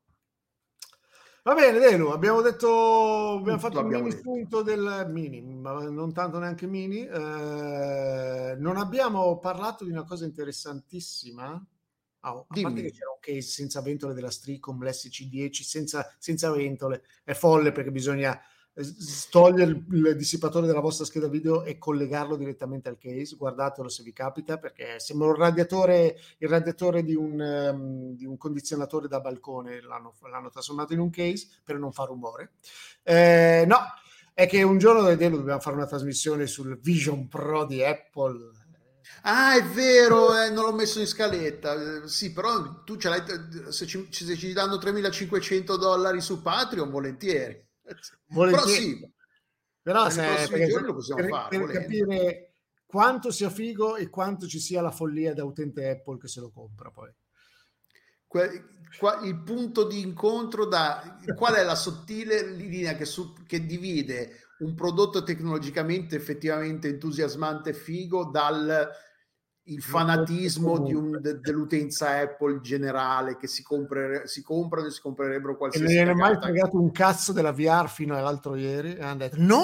Va 1.48 1.53
bene, 1.53 1.80
Delu, 1.80 2.10
abbiamo 2.10 2.41
detto, 2.41 3.38
abbiamo 3.38 3.57
fatto 3.57 3.80
un 3.80 3.88
mini 3.88 4.11
spunto 4.11 4.64
del 4.64 5.07
mini, 5.10 5.41
ma 5.41 5.80
non 5.88 6.11
tanto 6.11 6.40
neanche 6.40 6.68
mini. 6.68 7.07
Eh, 7.07 8.56
non 8.57 8.76
abbiamo 8.76 9.40
parlato 9.40 9.86
di 9.86 9.91
una 9.91 10.03
cosa 10.03 10.26
interessantissima. 10.26 11.52
Oh, 12.19 12.40
a 12.41 12.45
Dimmi. 12.49 12.64
parte 12.64 12.82
che 12.82 12.91
c'era 12.91 13.11
un 13.11 13.19
case 13.22 13.44
senza 13.44 13.82
ventole 13.82 14.14
della 14.14 14.30
Stricom, 14.30 14.84
l'SC10 14.84 15.52
senza, 15.61 16.14
senza 16.19 16.52
ventole, 16.52 17.06
è 17.24 17.32
folle 17.32 17.72
perché 17.72 17.91
bisogna 17.91 18.38
togliere 19.31 19.83
il 19.91 20.15
dissipatore 20.15 20.67
della 20.67 20.79
vostra 20.79 21.05
scheda 21.05 21.27
video 21.27 21.63
e 21.63 21.77
collegarlo 21.77 22.35
direttamente 22.35 22.89
al 22.89 22.97
case. 22.97 23.35
Guardatelo 23.35 23.89
se 23.89 24.03
vi 24.03 24.13
capita, 24.13 24.57
perché 24.57 24.99
sembra 24.99 25.29
un 25.29 25.35
radiatore, 25.35 26.17
il 26.37 26.47
radiatore 26.47 27.03
di 27.03 27.15
un, 27.15 27.39
um, 27.39 28.15
di 28.15 28.25
un 28.25 28.37
condizionatore 28.37 29.07
da 29.07 29.19
balcone. 29.19 29.81
L'hanno, 29.81 30.13
l'hanno, 30.29 30.49
trasformato 30.49 30.93
in 30.93 30.99
un 30.99 31.09
case 31.09 31.47
per 31.63 31.77
non 31.77 31.91
fare 31.91 32.09
rumore. 32.09 32.51
Eh, 33.01 33.65
no, 33.67 33.77
è 34.33 34.45
che 34.47 34.61
un 34.61 34.77
giorno 34.77 35.01
vedremo 35.01 35.37
dobbiamo 35.37 35.59
fare 35.59 35.75
una 35.75 35.87
trasmissione 35.87 36.45
sul 36.45 36.79
Vision 36.79 37.27
Pro 37.27 37.65
di 37.65 37.83
Apple. 37.83 38.51
Ah, 39.23 39.57
è 39.57 39.63
vero, 39.63 40.37
eh, 40.37 40.51
non 40.51 40.65
l'ho 40.65 40.73
messo 40.73 40.99
in 40.99 41.07
scaletta. 41.07 42.03
Eh, 42.03 42.07
sì, 42.07 42.31
però 42.31 42.83
tu 42.83 42.97
ce 42.97 43.09
l'hai, 43.09 43.23
se 43.69 43.87
ci, 43.87 44.07
se 44.11 44.37
ci 44.37 44.53
danno 44.53 44.75
3.500 44.75 45.77
dollari 45.77 46.21
su 46.21 46.43
Patreon, 46.43 46.91
volentieri. 46.91 47.66
Però 48.27 48.65
sì, 48.65 49.11
però 49.81 50.09
se, 50.09 50.47
perché, 50.49 50.80
lo 50.80 50.93
possiamo 50.93 51.22
per, 51.22 51.30
fare, 51.30 51.57
per 51.57 51.69
capire 51.72 52.51
quanto 52.85 53.31
sia 53.31 53.49
figo 53.49 53.95
e 53.95 54.09
quanto 54.09 54.47
ci 54.47 54.59
sia 54.59 54.81
la 54.81 54.91
follia 54.91 55.34
da 55.34 55.43
utente 55.43 55.89
Apple 55.89 56.18
che 56.18 56.27
se 56.27 56.39
lo 56.39 56.49
compra 56.49 56.91
poi. 56.91 57.09
il 59.23 59.43
punto 59.43 59.85
di 59.85 60.01
incontro 60.01 60.65
da 60.65 61.19
qual 61.35 61.55
è 61.55 61.64
la 61.64 61.76
sottile 61.76 62.45
linea 62.51 62.95
che, 62.95 63.05
su, 63.05 63.34
che 63.45 63.65
divide 63.65 64.41
un 64.59 64.73
prodotto 64.76 65.23
tecnologicamente 65.23 66.15
effettivamente 66.15 66.88
entusiasmante 66.88 67.69
e 67.69 67.73
figo 67.73 68.26
dal 68.26 68.89
il 69.68 69.81
fanatismo 69.81 70.73
un, 70.73 71.19
de, 71.19 71.39
dell'utenza 71.39 72.19
Apple 72.19 72.61
generale 72.61 73.38
che 73.38 73.48
si, 73.48 73.64
compre, 73.64 74.27
si 74.27 74.41
comprano 74.41 74.88
e 74.88 74.91
si 74.91 75.02
comprerebbero 75.02 75.57
qualsiasi 75.57 75.85
cosa. 75.85 76.03
Non 76.03 76.14
è 76.14 76.15
mai 76.15 76.38
fregato 76.39 76.80
un 76.80 76.91
cazzo 76.91 77.34
della 77.34 77.52
VR 77.52 77.88
fino 77.88 78.15
all'altro 78.15 78.56
ieri 78.56 78.95
e 78.95 79.02
hanno 79.02 79.18
detto 79.18 79.35
no, 79.39 79.64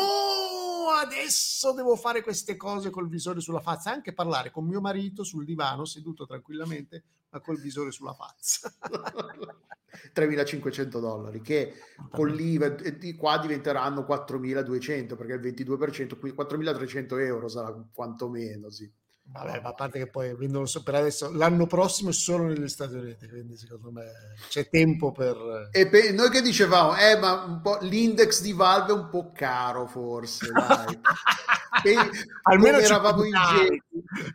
adesso 1.02 1.72
devo 1.74 1.96
fare 1.96 2.22
queste 2.22 2.56
cose 2.56 2.90
col 2.90 3.08
visore 3.08 3.40
sulla 3.40 3.62
faccia, 3.62 3.92
anche 3.92 4.14
parlare 4.14 4.52
con 4.52 4.66
mio 4.66 4.82
marito 4.82 5.24
sul 5.24 5.46
divano 5.46 5.86
seduto 5.86 6.26
tranquillamente 6.26 7.04
ma 7.30 7.40
col 7.40 7.60
visore 7.60 7.92
sulla 7.92 8.14
faccia. 8.14 8.72
3.500 10.16 11.00
dollari 11.00 11.42
che 11.42 11.74
con 12.10 12.28
l'IVA 12.28 12.70
di 12.70 13.16
qua 13.16 13.38
diventeranno 13.38 14.02
4.200 14.02 15.16
perché 15.16 15.34
il 15.34 15.40
22% 15.40 16.18
4.300 16.36 17.20
euro 17.20 17.48
sarà 17.48 17.72
quantomeno 17.94 18.72
sì. 18.72 18.92
Vabbè, 19.34 19.62
ma 19.62 19.70
a 19.70 19.74
parte 19.74 19.98
che 19.98 20.08
poi 20.08 20.36
vendono 20.36 20.68
per 20.84 20.94
adesso 20.94 21.32
l'anno 21.32 21.66
prossimo 21.66 22.12
è 22.12 22.14
solo 22.14 22.44
negli 22.44 22.70
Stati 22.70 22.94
Uniti, 22.94 23.28
quindi 23.28 23.58
secondo 23.58 23.90
me 23.90 24.04
c'è 24.48 24.70
tempo 24.70 25.12
per. 25.12 25.70
E 25.72 25.88
per, 25.88 26.14
noi 26.14 26.30
che 26.30 26.44
dicevamo, 26.44 26.96
eh, 26.96 27.18
ma 27.18 27.44
un 27.44 27.60
po' 27.60 27.80
l'index 27.82 28.44
di 28.44 28.54
Valve 28.54 28.92
è 28.92 28.96
un 28.96 29.10
po' 29.10 29.32
caro, 29.34 29.88
forse. 29.88 30.52
Dai. 30.52 31.00
e, 31.84 31.96
Almeno 32.44 32.78
come 32.78 32.86
eravamo, 32.86 33.24
ingenui, 33.24 33.84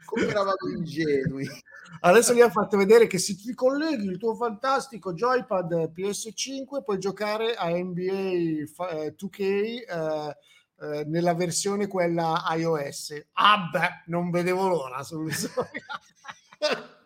come 0.04 0.26
eravamo 0.26 0.68
ingenui. 0.76 1.48
Adesso 2.00 2.34
gli 2.34 2.40
hanno 2.40 2.50
fatto 2.50 2.76
vedere 2.76 3.06
che 3.06 3.18
se 3.18 3.36
ti 3.36 3.54
colleghi 3.54 4.06
il 4.06 4.18
tuo 4.18 4.34
fantastico 4.34 5.14
joypad 5.14 5.92
PS5 5.94 6.82
puoi 6.84 6.98
giocare 6.98 7.54
a 7.54 7.68
NBA 7.68 8.66
2K. 9.16 9.40
Eh, 9.40 10.36
eh, 10.80 11.04
nella 11.06 11.34
versione 11.34 11.86
quella 11.86 12.44
iOS. 12.50 13.20
Ah 13.32 13.68
beh, 13.70 14.04
non 14.06 14.30
vedevo 14.30 14.68
l'ora. 14.68 15.04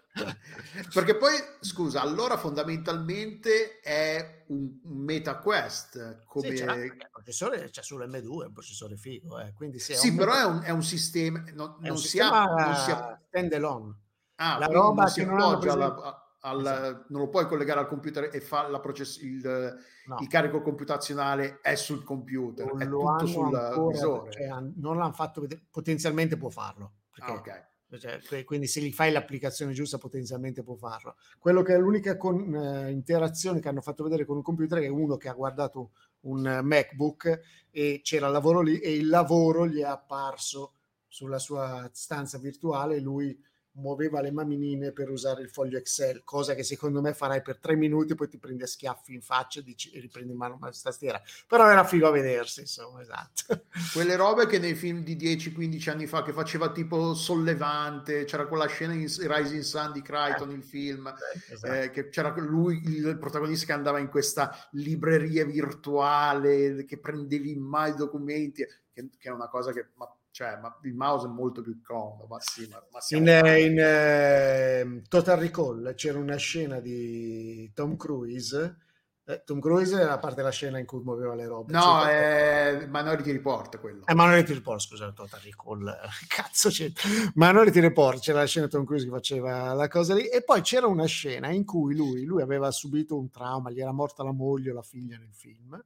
Perché 0.93 1.17
poi, 1.17 1.33
scusa, 1.61 2.03
allora 2.03 2.37
fondamentalmente 2.37 3.81
è 3.81 4.45
un, 4.49 4.79
un 4.83 4.99
meta 4.99 5.39
quest 5.39 6.25
come... 6.27 6.55
Sì, 6.55 6.63
il 6.63 7.09
processore 7.11 7.71
c'è 7.71 7.83
sull'M2, 7.83 8.43
è 8.43 8.47
un 8.47 8.53
processore 8.53 8.97
figo, 8.97 9.39
eh. 9.39 9.53
quindi 9.55 9.79
sì, 9.79 9.95
sì 9.95 10.15
però 10.15 10.35
è 10.35 10.45
un, 10.45 10.61
è 10.63 10.71
un, 10.71 10.83
sistema, 10.83 11.43
non, 11.55 11.77
non, 11.79 11.93
un 11.93 11.97
si 11.97 12.09
sistema 12.09 12.43
ha, 12.43 12.67
non 12.67 12.75
si 12.77 12.91
ha... 12.91 13.21
stand 13.27 13.53
alone. 13.55 13.97
Ah, 14.37 14.59
la 14.59 14.67
roba 14.67 15.05
non 15.05 15.11
si 15.11 15.21
appoggia 15.23 15.73
alla, 15.73 16.22
al, 16.45 16.61
esatto. 16.61 17.05
non 17.09 17.21
lo 17.21 17.29
puoi 17.29 17.47
collegare 17.47 17.81
al 17.81 17.87
computer 17.87 18.31
e 18.33 18.41
fa 18.41 18.69
la 18.69 18.81
process- 18.81 19.21
il, 19.21 19.77
no. 20.07 20.17
il 20.21 20.29
carico 20.29 20.61
computazionale 20.63 21.61
è 21.61 21.75
sul 21.75 22.03
computer, 22.03 22.67
non 22.67 22.83
è 22.83 22.89
tutto 22.89 23.27
sul 23.27 23.89
visore. 23.91 24.33
Cioè, 24.33 24.49
non 24.77 24.97
l'hanno 24.97 25.13
fatto 25.13 25.41
vedere, 25.41 25.63
potenzialmente 25.71 26.37
può 26.37 26.49
farlo. 26.49 26.93
Perché, 27.13 27.31
ah, 27.31 27.35
okay. 27.35 27.61
Cioè, 27.99 28.45
quindi 28.45 28.67
se 28.67 28.81
gli 28.81 28.91
fai 28.91 29.13
l'applicazione 29.13 29.73
giusta 29.73 29.99
potenzialmente 29.99 30.63
può 30.63 30.75
farlo. 30.75 31.17
Quello 31.39 31.63
che 31.63 31.75
è 31.75 31.79
l'unica 31.79 32.17
con, 32.17 32.55
eh, 32.55 32.91
interazione 32.91 33.61
che 33.61 33.69
hanno 33.69 33.83
fatto 33.83 34.03
vedere 34.03 34.25
con 34.25 34.37
un 34.37 34.43
computer 34.43 34.79
è 34.79 34.89
uno 34.89 35.17
che 35.17 35.29
ha 35.29 35.35
guardato 35.35 35.91
un 36.21 36.61
MacBook 36.63 37.41
e 37.71 38.01
c'era 38.03 38.27
il 38.27 38.33
lavoro 38.33 38.63
lì 38.63 38.79
e 38.79 38.95
il 38.95 39.09
lavoro 39.09 39.67
gli 39.67 39.81
è 39.81 39.85
apparso 39.85 40.75
sulla 41.07 41.39
sua 41.39 41.89
stanza 41.93 42.39
virtuale 42.39 42.97
e 42.97 43.01
lui 43.01 43.39
muoveva 43.75 44.21
le 44.21 44.31
maminine 44.31 44.93
per 44.93 45.09
usare 45.11 45.43
il 45.43 45.49
foglio 45.49 45.79
Excel, 45.79 46.23
cosa 46.25 46.55
che 46.55 46.63
secondo 46.63 47.01
me 47.01 47.15
farai 47.15 47.41
per 47.43 47.59
tre 47.59 47.75
minuti, 47.77 48.15
poi 48.15 48.29
ti 48.29 48.39
prendi 48.39 48.63
a 48.63 48.67
schiaffi 48.67 49.15
in 49.15 49.23
faccia 49.23 49.61
e, 49.61 49.63
dici, 49.63 49.91
e 49.91 50.01
riprendi 50.01 50.33
in 50.33 50.37
mano 50.37 50.59
la 50.61 50.71
tastiera. 50.71 51.21
Però 51.47 51.69
era 51.69 51.85
figo 51.85 52.09
a 52.09 52.11
vedersi, 52.11 52.61
insomma, 52.61 53.01
esatto. 53.01 53.65
Quelle 53.93 54.17
robe 54.17 54.47
che 54.47 54.59
nei 54.59 54.75
film 54.75 55.03
di 55.03 55.17
10-15 55.17 55.91
anni 55.91 56.07
fa, 56.07 56.23
che 56.23 56.33
faceva 56.33 56.71
tipo 56.71 57.15
sollevante, 57.15 58.25
c'era 58.25 58.47
quella 58.47 58.67
scena 58.67 58.93
in 58.93 59.07
Rising 59.07 59.63
Sun 59.63 59.93
di 59.93 60.03
Crichton, 60.03 60.51
eh. 60.51 60.55
il 60.55 60.65
film, 60.65 61.07
eh, 61.07 61.53
esatto. 61.55 61.73
eh, 61.73 61.91
che 61.91 62.09
c'era 62.09 62.35
lui, 62.37 62.83
il 62.85 63.17
protagonista 63.19 63.67
che 63.67 63.73
andava 63.73 63.99
in 63.99 64.09
questa 64.09 64.69
libreria 64.73 65.45
virtuale, 65.45 66.85
che 66.85 66.99
prendevi 66.99 67.53
in 67.53 67.61
mano 67.61 67.95
i 67.95 67.97
documenti, 67.97 68.65
che, 68.93 69.09
che 69.19 69.29
è 69.29 69.33
una 69.33 69.49
cosa 69.49 69.73
che... 69.73 69.89
Ma, 69.95 70.15
cioè, 70.33 70.57
ma 70.57 70.75
il 70.83 70.95
mouse 70.95 71.27
è 71.27 71.29
molto 71.31 71.61
più 71.61 71.81
comodo. 71.83 72.27
Ma 72.27 72.41
sì, 72.41 72.67
ma, 72.67 72.83
ma 72.91 73.01
in, 73.11 73.29
eh, 73.29 73.61
in 73.61 73.79
eh, 73.79 75.03
Total 75.07 75.39
Recall 75.39 75.95
c'era 75.95 76.19
una 76.19 76.37
scena 76.37 76.81
di 76.81 77.71
Tom 77.75 77.97
Cruise. 77.97 78.79
Eh, 79.25 79.43
Tom 79.45 79.61
Cruise 79.61 79.95
era 79.95 80.19
parte 80.19 80.37
della 80.37 80.51
scena 80.51 80.79
in 80.79 80.87
cui 80.87 81.03
muoveva 81.03 81.35
le 81.35 81.47
robe. 81.47 81.73
No, 81.75 82.03
è 82.05 82.79
eh, 82.81 82.87
Minority 82.87 83.31
Report 83.31 83.79
quello. 83.79 84.07
È 84.07 84.15
Minority 84.15 84.55
Report, 84.55 84.81
scusa, 84.81 85.13
Total 85.13 85.39
Recall. 85.41 85.95
Cazzo 86.27 86.71
c'è. 86.71 86.91
Minority 87.35 87.81
Report, 87.81 88.19
c'era 88.19 88.39
la 88.39 88.47
scena 88.47 88.65
di 88.65 88.73
Tom 88.73 88.87
Cruise 88.87 89.05
che 89.05 89.11
faceva 89.11 89.75
la 89.75 89.89
cosa 89.89 90.15
lì. 90.15 90.29
E 90.29 90.43
poi 90.43 90.63
c'era 90.63 90.87
una 90.87 91.05
scena 91.05 91.51
in 91.51 91.67
cui 91.67 91.95
lui, 91.95 92.25
lui 92.25 92.41
aveva 92.41 92.71
subito 92.71 93.19
un 93.19 93.29
trauma, 93.29 93.71
gli 93.71 93.83
era 93.83 93.93
morta 93.93 94.25
la 94.25 94.33
moglie 94.33 94.71
o 94.71 94.75
la 94.75 94.83
figlia 94.83 95.19
nel 95.19 95.35
film. 95.35 95.79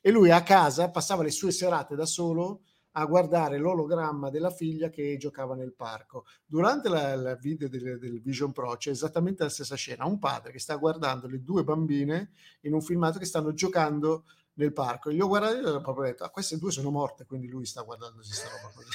E 0.00 0.10
lui 0.12 0.30
a 0.30 0.44
casa 0.44 0.90
passava 0.90 1.24
le 1.24 1.32
sue 1.32 1.50
serate 1.50 1.96
da 1.96 2.06
solo 2.06 2.60
a 2.92 3.04
guardare 3.04 3.58
l'ologramma 3.58 4.30
della 4.30 4.50
figlia 4.50 4.88
che 4.88 5.16
giocava 5.16 5.54
nel 5.54 5.74
parco. 5.74 6.24
Durante 6.44 6.88
la, 6.88 7.14
la 7.14 7.34
video 7.36 7.68
del, 7.68 7.98
del, 7.98 8.20
Vision 8.20 8.52
Pro 8.52 8.76
c'è 8.76 8.90
esattamente 8.90 9.42
la 9.42 9.48
stessa 9.48 9.76
scena, 9.76 10.06
un 10.06 10.18
padre 10.18 10.52
che 10.52 10.58
sta 10.58 10.74
guardando 10.76 11.26
le 11.28 11.42
due 11.42 11.62
bambine 11.62 12.30
in 12.62 12.74
un 12.74 12.80
filmato 12.80 13.18
che 13.18 13.26
stanno 13.26 13.52
giocando 13.52 14.24
nel 14.54 14.72
parco. 14.72 15.10
Io 15.10 15.24
ho 15.24 15.28
guardato 15.28 15.56
e 15.56 15.70
ho 15.70 15.80
proprio 15.80 16.04
detto, 16.04 16.24
ah, 16.24 16.30
queste 16.30 16.58
due 16.58 16.70
sono 16.70 16.90
morte, 16.90 17.24
quindi 17.24 17.48
lui 17.48 17.64
sta 17.64 17.82
guardando 17.82 18.16
questa 18.16 18.48
roba 18.48 18.72
così. 18.74 18.88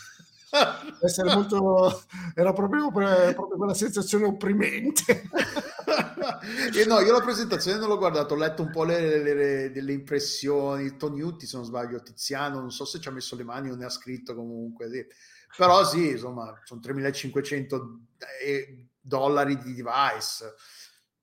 Essere 1.01 1.33
molto 1.33 2.03
era 2.33 2.53
proprio, 2.53 2.91
proprio 2.91 3.57
quella 3.57 3.73
sensazione 3.73 4.25
opprimente. 4.25 5.23
E 6.75 6.85
no 6.85 6.99
io 6.99 7.11
la 7.11 7.21
presentazione 7.21 7.77
non 7.77 7.87
l'ho 7.87 7.97
guardato 7.97 8.33
ho 8.33 8.37
letto 8.37 8.61
un 8.61 8.71
po' 8.71 8.83
le, 8.83 9.21
le, 9.21 9.33
le, 9.33 9.71
delle 9.71 9.93
impressioni. 9.93 10.97
Tony 10.97 11.21
Utti 11.21 11.45
se 11.45 11.55
non 11.57 11.65
sbaglio 11.65 12.01
Tiziano 12.01 12.59
non 12.59 12.71
so 12.71 12.85
se 12.85 12.99
ci 12.99 13.07
ha 13.07 13.11
messo 13.11 13.35
le 13.35 13.43
mani 13.43 13.69
o 13.69 13.75
ne 13.75 13.85
ha 13.85 13.89
scritto 13.89 14.35
comunque 14.35 14.89
sì. 14.89 15.05
però 15.55 15.83
sì 15.83 16.11
insomma 16.11 16.59
sono 16.63 16.79
3500 16.79 17.99
eh, 18.43 18.87
dollari 18.99 19.57
di 19.57 19.75
device. 19.75 20.55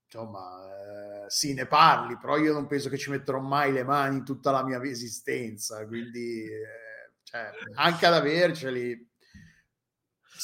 Insomma, 0.05 1.25
eh, 1.25 1.29
sì, 1.29 1.53
ne 1.53 1.65
parli, 1.65 2.17
però 2.17 2.37
io 2.37 2.53
non 2.53 2.67
penso 2.67 2.87
che 2.87 2.97
ci 2.97 3.09
metterò 3.09 3.39
mai 3.39 3.71
le 3.71 3.83
mani 3.83 4.17
in 4.17 4.23
tutta 4.23 4.51
la 4.51 4.63
mia 4.63 4.81
esistenza, 4.83 5.85
quindi 5.87 6.45
eh, 6.45 7.13
cioè, 7.23 7.49
anche 7.73 8.05
ad 8.05 8.13
averceli 8.13 9.11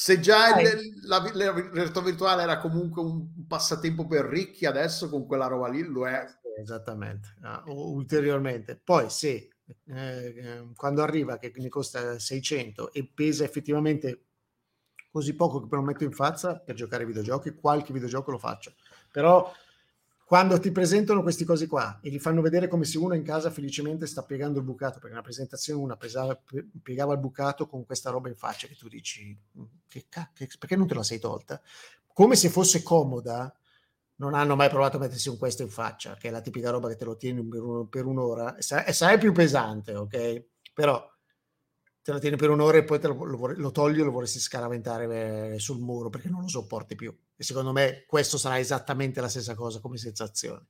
se 0.00 0.18
già 0.18 0.58
il, 0.58 0.98
la, 1.02 1.30
la, 1.34 1.52
realtà 1.52 2.00
virtuale 2.00 2.40
era 2.40 2.56
comunque 2.56 3.02
un 3.02 3.46
passatempo 3.46 4.06
per 4.06 4.24
ricchi, 4.24 4.64
adesso 4.64 5.10
con 5.10 5.26
quella 5.26 5.46
roba 5.46 5.68
lì 5.68 5.82
lo 5.82 6.08
è. 6.08 6.24
Esattamente, 6.58 7.36
ah, 7.42 7.62
ulteriormente. 7.66 8.80
Poi 8.82 9.10
se 9.10 9.50
eh, 9.88 10.64
quando 10.74 11.02
arriva 11.02 11.36
che 11.36 11.52
ne 11.54 11.68
costa 11.68 12.18
600 12.18 12.94
e 12.94 13.10
pesa 13.14 13.44
effettivamente 13.44 14.28
così 15.10 15.34
poco 15.34 15.60
che 15.60 15.66
me 15.70 15.76
lo 15.76 15.82
metto 15.82 16.04
in 16.04 16.12
faccia 16.12 16.56
per 16.56 16.76
giocare 16.76 17.02
ai 17.02 17.08
videogiochi, 17.08 17.52
qualche 17.52 17.92
videogioco 17.92 18.30
lo 18.30 18.38
faccio. 18.38 18.72
Però 19.12 19.52
quando 20.30 20.60
ti 20.60 20.70
presentano 20.70 21.22
questi 21.22 21.44
cose 21.44 21.66
qua 21.66 21.98
e 22.00 22.08
li 22.08 22.20
fanno 22.20 22.40
vedere 22.40 22.68
come 22.68 22.84
se 22.84 22.98
uno 22.98 23.14
in 23.14 23.24
casa 23.24 23.50
felicemente 23.50 24.06
sta 24.06 24.22
piegando 24.22 24.60
il 24.60 24.64
bucato, 24.64 25.00
perché 25.00 25.08
nella 25.08 25.22
presentazione 25.22 25.82
una 25.82 25.96
pesava, 25.96 26.40
piegava 26.80 27.14
il 27.14 27.18
bucato 27.18 27.66
con 27.66 27.84
questa 27.84 28.10
roba 28.10 28.28
in 28.28 28.36
faccia 28.36 28.68
che 28.68 28.76
tu 28.76 28.86
dici, 28.86 29.36
mm, 29.58 29.62
che 29.88 30.06
cacchio, 30.08 30.46
perché 30.56 30.76
non 30.76 30.86
te 30.86 30.94
la 30.94 31.02
sei 31.02 31.18
tolta? 31.18 31.60
Come 32.12 32.36
se 32.36 32.48
fosse 32.48 32.84
comoda, 32.84 33.52
non 34.18 34.34
hanno 34.34 34.54
mai 34.54 34.68
provato 34.68 34.98
a 34.98 35.00
mettersi 35.00 35.28
un 35.28 35.36
questo 35.36 35.62
in 35.62 35.68
faccia, 35.68 36.14
che 36.14 36.28
è 36.28 36.30
la 36.30 36.40
tipica 36.40 36.70
roba 36.70 36.86
che 36.86 36.94
te 36.94 37.06
lo 37.06 37.16
tieni 37.16 37.42
per, 37.42 37.86
per 37.90 38.04
un'ora, 38.06 38.54
e 38.56 38.62
sarà 38.62 39.18
più 39.18 39.32
pesante, 39.32 39.96
ok? 39.96 40.44
Però 40.72 41.10
te 42.02 42.12
la 42.12 42.20
tieni 42.20 42.36
per 42.36 42.50
un'ora 42.50 42.78
e 42.78 42.84
poi 42.84 43.02
lo, 43.02 43.24
lo, 43.24 43.46
lo 43.48 43.70
togli 43.72 43.98
e 43.98 44.04
lo 44.04 44.12
vorresti 44.12 44.38
scaraventare 44.38 45.54
eh, 45.54 45.58
sul 45.58 45.80
muro 45.80 46.08
perché 46.08 46.28
non 46.28 46.42
lo 46.42 46.48
sopporti 46.48 46.94
più. 46.94 47.12
E 47.40 47.42
secondo 47.42 47.72
me 47.72 48.04
questo 48.06 48.36
sarà 48.36 48.58
esattamente 48.58 49.22
la 49.22 49.28
stessa 49.30 49.54
cosa 49.54 49.80
come 49.80 49.96
sensazione. 49.96 50.66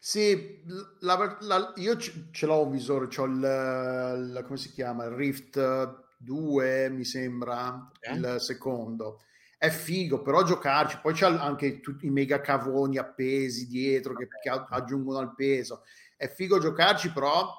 Sì, 0.00 0.60
la, 1.02 1.38
la, 1.42 1.72
io 1.76 1.96
ce 1.96 2.46
l'ho 2.46 2.64
un 2.64 2.72
visore, 2.72 3.06
ho 3.16 3.24
il, 3.26 3.34
il, 3.36 4.42
come 4.44 4.58
si 4.58 4.72
chiama, 4.72 5.04
il 5.04 5.12
Rift 5.12 6.06
2 6.16 6.88
mi 6.90 7.04
sembra, 7.04 7.88
eh? 8.00 8.14
il 8.14 8.36
secondo. 8.40 9.20
È 9.56 9.70
figo, 9.70 10.20
però 10.20 10.42
giocarci, 10.42 10.98
poi 11.00 11.14
c'è 11.14 11.26
anche 11.26 11.78
tutti 11.78 12.06
i 12.06 12.10
mega 12.10 12.40
cavoni 12.40 12.98
appesi 12.98 13.68
dietro 13.68 14.14
che, 14.14 14.26
che 14.26 14.50
aggiungono 14.50 15.18
al 15.18 15.36
peso. 15.36 15.84
È 16.16 16.26
figo 16.26 16.58
giocarci, 16.58 17.12
però 17.12 17.54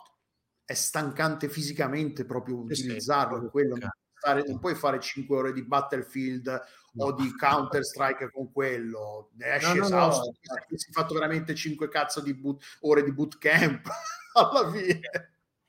è 0.65 0.73
stancante 0.73 1.47
fisicamente 1.47 2.25
proprio 2.25 2.57
utilizzarlo, 2.57 3.49
quello, 3.49 3.77
stare, 4.21 4.43
non 4.45 4.59
puoi 4.59 4.75
fare 4.75 4.99
5 4.99 5.37
ore 5.37 5.53
di 5.53 5.63
Battlefield. 5.63 6.61
O 6.97 7.13
di 7.13 7.33
Counter 7.35 7.83
Strike 7.83 8.31
con 8.31 8.51
quello, 8.51 9.31
esce 9.37 9.73
no, 9.75 9.85
esausto, 9.85 10.25
no, 10.25 10.55
no. 10.69 10.77
si 10.77 10.89
è 10.89 10.91
fatto 10.91 11.13
veramente 11.13 11.55
5 11.55 11.87
cazzo 11.87 12.21
di 12.21 12.33
boot, 12.33 12.61
ore 12.81 13.03
di 13.03 13.11
bootcamp 13.11 13.87
alla 14.33 14.71
fine. 14.71 14.99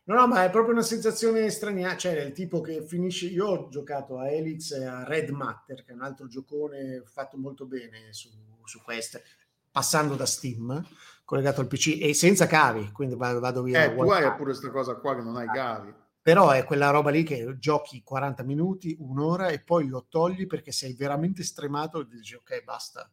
No, 0.05 0.17
no, 0.17 0.27
ma 0.27 0.43
è 0.43 0.51
proprio 0.51 0.73
una 0.75 0.83
sensazione 0.83 1.49
strana, 1.51 1.97
cioè 1.97 2.21
il 2.23 2.33
tipo 2.33 2.61
che 2.61 2.85
finisce, 2.85 3.27
io 3.27 3.47
ho 3.47 3.69
giocato 3.69 4.19
a 4.19 4.29
Elix 4.29 4.73
e 4.73 4.85
a 4.85 5.05
Red 5.05 5.29
Matter, 5.29 5.85
che 5.85 5.93
è 5.93 5.95
un 5.95 6.03
altro 6.03 6.27
giocone 6.27 7.05
fatto 7.07 7.37
molto 7.39 7.67
bene 7.67 8.13
su, 8.13 8.29
su 8.65 8.83
queste, 8.83 9.23
passando 9.71 10.17
da 10.17 10.27
Steam, 10.27 10.85
collegato 11.25 11.61
al 11.61 11.69
PC 11.69 11.99
e 12.03 12.15
senza 12.15 12.49
cavi, 12.49 12.91
quindi 12.91 13.15
vado 13.15 13.63
via. 13.63 13.85
Eh, 13.85 13.95
tu 13.95 14.11
hai 14.11 14.29
pure 14.33 14.51
questa 14.51 14.71
cosa 14.71 14.97
qua 14.97 15.15
che 15.15 15.23
non 15.23 15.37
hai 15.37 15.47
cavi. 15.47 15.95
Però 16.23 16.51
è 16.51 16.65
quella 16.65 16.91
roba 16.91 17.11
lì 17.11 17.25
che 17.25 17.57
giochi 17.59 18.03
40 18.03 18.45
minuti, 18.45 18.97
un'ora 19.01 19.49
e 19.49 19.61
poi 19.61 19.89
lo 19.89 20.07
togli 20.09 20.47
perché 20.47 20.71
sei 20.71 20.95
veramente 20.95 21.43
stremato 21.43 22.01
e 22.01 22.07
dici 22.07 22.37
ok, 22.37 22.63
basta. 22.63 23.11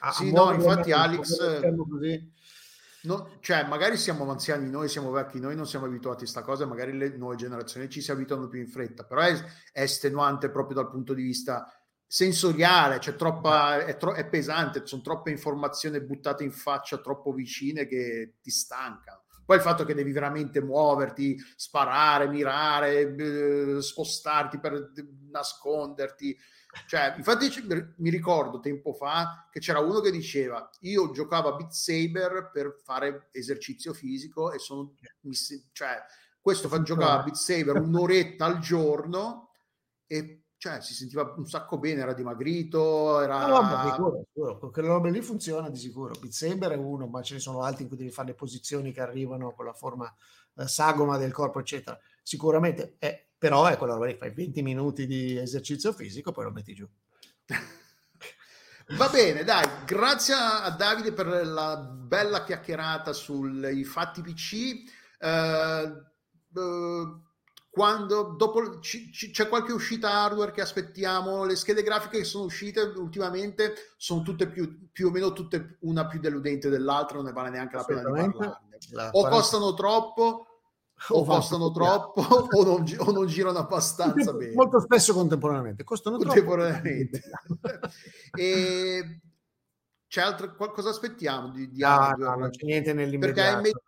A, 0.00 0.12
sì, 0.12 0.32
no, 0.32 0.52
infatti 0.52 0.90
Alex... 0.90 1.60
No, 3.04 3.36
cioè, 3.40 3.66
magari 3.66 3.98
siamo 3.98 4.28
anziani 4.30 4.70
noi, 4.70 4.88
siamo 4.88 5.10
vecchi 5.10 5.38
noi, 5.38 5.54
non 5.54 5.66
siamo 5.66 5.84
abituati 5.84 6.16
a 6.16 6.20
questa 6.20 6.42
cosa, 6.42 6.64
magari 6.64 6.96
le 6.96 7.16
nuove 7.16 7.36
generazioni 7.36 7.90
ci 7.90 8.00
si 8.00 8.10
abituano 8.10 8.48
più 8.48 8.60
in 8.60 8.68
fretta, 8.68 9.04
però 9.04 9.20
è, 9.20 9.34
è 9.72 9.82
estenuante 9.82 10.48
proprio 10.48 10.76
dal 10.76 10.90
punto 10.90 11.12
di 11.12 11.22
vista 11.22 11.70
sensoriale, 12.06 13.00
cioè 13.00 13.14
troppa, 13.14 13.84
è, 13.84 13.96
tro- 13.98 14.14
è 14.14 14.26
pesante, 14.26 14.86
sono 14.86 15.02
troppe 15.02 15.30
informazioni 15.30 16.00
buttate 16.00 16.44
in 16.44 16.52
faccia 16.52 16.98
troppo 16.98 17.32
vicine 17.32 17.86
che 17.86 18.36
ti 18.40 18.50
stancano. 18.50 19.23
Poi 19.44 19.56
il 19.56 19.62
fatto 19.62 19.84
che 19.84 19.94
devi 19.94 20.12
veramente 20.12 20.60
muoverti, 20.60 21.36
sparare, 21.56 22.28
mirare, 22.28 23.14
eh, 23.14 23.82
spostarti 23.82 24.58
per 24.58 24.92
nasconderti. 25.30 26.36
Cioè, 26.86 27.14
infatti 27.16 27.48
mi 27.98 28.10
ricordo 28.10 28.58
tempo 28.58 28.92
fa 28.92 29.48
che 29.50 29.60
c'era 29.60 29.78
uno 29.78 30.00
che 30.00 30.10
diceva 30.10 30.68
io 30.80 31.12
giocavo 31.12 31.50
a 31.50 31.56
Beat 31.56 31.70
Saber 31.70 32.50
per 32.52 32.80
fare 32.82 33.28
esercizio 33.30 33.92
fisico 33.92 34.50
e 34.50 34.58
sono 34.58 34.92
cioè 35.70 36.02
questo 36.40 36.68
fa 36.68 36.82
giocare 36.82 37.20
a 37.20 37.22
Beat 37.22 37.36
Saber 37.36 37.76
un'oretta 37.76 38.44
al 38.44 38.58
giorno 38.58 39.52
e 40.06 40.43
cioè 40.64 40.80
si 40.80 40.94
sentiva 40.94 41.34
un 41.36 41.46
sacco 41.46 41.76
bene, 41.76 42.00
era 42.00 42.14
dimagrito, 42.14 43.20
era... 43.20 43.46
No, 43.46 43.60
no, 43.60 43.90
sicuro, 43.90 44.24
sicuro. 44.32 44.70
Quella 44.70 44.88
roba 44.88 45.10
lì 45.10 45.20
funziona 45.20 45.68
di 45.68 45.76
sicuro. 45.76 46.14
Beat 46.18 46.32
Saber 46.32 46.70
è 46.70 46.76
uno, 46.76 47.06
ma 47.06 47.20
ce 47.20 47.34
ne 47.34 47.40
sono 47.40 47.60
altri 47.60 47.82
in 47.82 47.88
cui 47.88 47.98
devi 47.98 48.10
fare 48.10 48.28
le 48.28 48.34
posizioni 48.34 48.90
che 48.90 49.02
arrivano 49.02 49.52
con 49.52 49.66
la 49.66 49.74
forma 49.74 50.10
eh, 50.56 50.66
sagoma 50.66 51.18
del 51.18 51.32
corpo, 51.32 51.60
eccetera. 51.60 52.00
Sicuramente, 52.22 52.96
è, 52.98 53.26
però 53.36 53.66
è 53.66 53.76
quella 53.76 53.92
roba 53.92 54.06
lì, 54.06 54.16
fai 54.16 54.32
20 54.32 54.62
minuti 54.62 55.06
di 55.06 55.36
esercizio 55.36 55.92
fisico, 55.92 56.32
poi 56.32 56.44
lo 56.44 56.50
metti 56.50 56.72
giù. 56.72 56.88
Va 58.96 59.08
bene, 59.10 59.44
dai, 59.44 59.68
grazie 59.84 60.32
a 60.32 60.70
Davide 60.70 61.12
per 61.12 61.26
la 61.46 61.76
bella 61.76 62.42
chiacchierata 62.42 63.12
sui 63.12 63.84
fatti 63.84 64.22
PC. 64.22 64.82
Uh, 65.20 66.58
uh, 66.58 67.22
quando 67.74 68.36
dopo 68.38 68.78
c- 68.78 69.10
c- 69.10 69.32
c'è 69.32 69.48
qualche 69.48 69.72
uscita 69.72 70.08
hardware 70.08 70.52
che 70.52 70.60
aspettiamo, 70.60 71.42
le 71.44 71.56
schede 71.56 71.82
grafiche 71.82 72.18
che 72.18 72.24
sono 72.24 72.44
uscite 72.44 72.80
ultimamente 72.80 73.74
sono 73.96 74.22
tutte 74.22 74.48
più, 74.48 74.90
più 74.92 75.08
o 75.08 75.10
meno 75.10 75.32
tutte 75.32 75.78
una 75.80 76.06
più 76.06 76.20
deludente 76.20 76.68
dell'altra, 76.68 77.16
non 77.16 77.26
ne 77.26 77.32
vale 77.32 77.50
neanche 77.50 77.74
la 77.74 77.82
pena 77.82 78.02
di 78.02 78.12
parlarne. 78.12 78.78
O 79.10 79.28
costano 79.28 79.74
troppo 79.74 80.46
o 81.08 81.24
costano 81.26 81.72
troppo 81.72 82.20
o 82.20 82.62
non, 82.62 82.84
o 82.96 83.10
non, 83.10 83.26
girano 83.26 83.58
abbastanza 83.58 84.32
bene. 84.38 84.54
Molto 84.54 84.78
spesso 84.78 85.12
contemporaneamente. 85.12 85.82
Costano 85.82 86.16
contemporaneamente. 86.16 87.22
e 88.38 89.20
c'è 90.06 90.20
altro, 90.20 90.54
cosa 90.54 90.90
aspettiamo 90.90 91.48
di, 91.48 91.72
di 91.72 91.80
no, 91.80 91.88
hardware? 91.88 92.36
No, 92.36 92.40
non 92.42 92.50
c'è 92.50 92.66
niente 92.66 92.92
nell'immediato. 92.92 93.62
Perché 93.62 93.80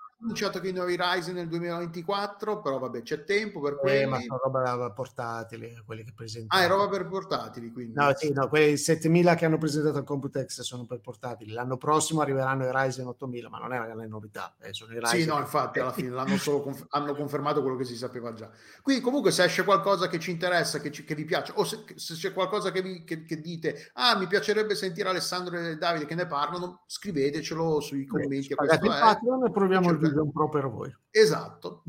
i 0.68 0.72
nuovi 0.72 0.96
Ryzen 0.96 1.34
nel 1.34 1.48
2024, 1.48 2.60
però 2.60 2.78
vabbè, 2.78 3.02
c'è 3.02 3.24
tempo 3.24 3.60
per 3.60 3.76
quelli. 3.76 4.02
Eh, 4.02 4.06
ma 4.06 4.20
sono 4.20 4.40
roba 4.42 4.90
portatili, 4.90 5.82
quelli 5.84 6.04
che 6.04 6.12
presentano. 6.12 6.60
Ah, 6.60 6.64
è 6.64 6.68
roba 6.68 6.88
per 6.88 7.06
portatili, 7.06 7.72
quindi. 7.72 7.94
No, 7.94 8.12
sì, 8.16 8.32
no, 8.32 8.48
quelli 8.48 8.76
7000 8.76 9.34
che 9.34 9.44
hanno 9.44 9.58
presentato 9.58 9.98
al 9.98 10.04
Computex 10.04 10.60
sono 10.62 10.84
per 10.84 11.00
portatili. 11.00 11.52
L'anno 11.52 11.76
prossimo 11.76 12.20
arriveranno 12.20 12.64
i 12.64 12.70
Ryzen 12.72 13.06
8000, 13.06 13.48
ma 13.48 13.58
non 13.58 13.72
è 13.72 13.78
una 13.78 14.06
novità, 14.06 14.54
eh, 14.60 14.72
sono 14.72 14.92
i 14.92 14.98
Ryzen. 14.98 15.20
Sì, 15.20 15.26
no, 15.26 15.38
infatti, 15.38 15.78
alla 15.78 15.92
fine 15.92 16.10
l'hanno 16.10 16.36
solo 16.36 16.60
conf- 16.60 16.86
hanno 16.90 17.14
confermato 17.14 17.62
quello 17.62 17.76
che 17.76 17.84
si 17.84 17.96
sapeva 17.96 18.32
già. 18.32 18.50
Quindi 18.82 19.02
comunque 19.02 19.30
se 19.30 19.44
esce 19.44 19.64
qualcosa 19.64 20.08
che 20.08 20.18
ci 20.18 20.30
interessa, 20.30 20.80
che, 20.80 20.90
ci, 20.90 21.04
che 21.04 21.14
vi 21.14 21.24
piace, 21.24 21.52
o 21.56 21.64
se, 21.64 21.84
se 21.94 22.14
c'è 22.14 22.32
qualcosa 22.32 22.70
che, 22.70 22.82
vi, 22.82 23.04
che, 23.04 23.24
che, 23.24 23.40
dite, 23.40 23.90
ah, 23.94 24.16
mi 24.16 24.26
piacerebbe 24.26 24.74
sentire 24.74 25.08
Alessandro 25.08 25.58
e 25.58 25.76
Davide 25.76 26.06
che 26.06 26.14
ne 26.14 26.26
parlano, 26.26 26.82
scrivetecelo 26.86 27.80
sui 27.80 28.06
commenti. 28.06 28.54
Pagate 28.54 28.86
il 28.86 28.92
Patreon 28.92 29.46
e 29.46 29.50
proviamo 29.50 29.90
il 29.90 29.98
Vision 30.16 30.32
Pro 30.32 30.48
per 30.48 30.68
voi. 30.68 30.94
Esatto, 31.10 31.82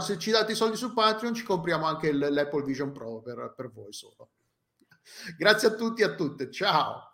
se 0.00 0.18
ci 0.18 0.30
date 0.30 0.52
i 0.52 0.56
soldi 0.56 0.76
su 0.76 0.92
Patreon 0.92 1.34
ci 1.34 1.44
compriamo 1.44 1.86
anche 1.86 2.12
l'Apple 2.12 2.64
Vision 2.64 2.92
Pro 2.92 3.20
per, 3.20 3.54
per 3.56 3.70
voi 3.70 3.92
solo. 3.92 4.30
Grazie 5.36 5.68
a 5.68 5.74
tutti 5.74 6.02
e 6.02 6.04
a 6.04 6.14
tutte, 6.14 6.50
ciao! 6.50 7.08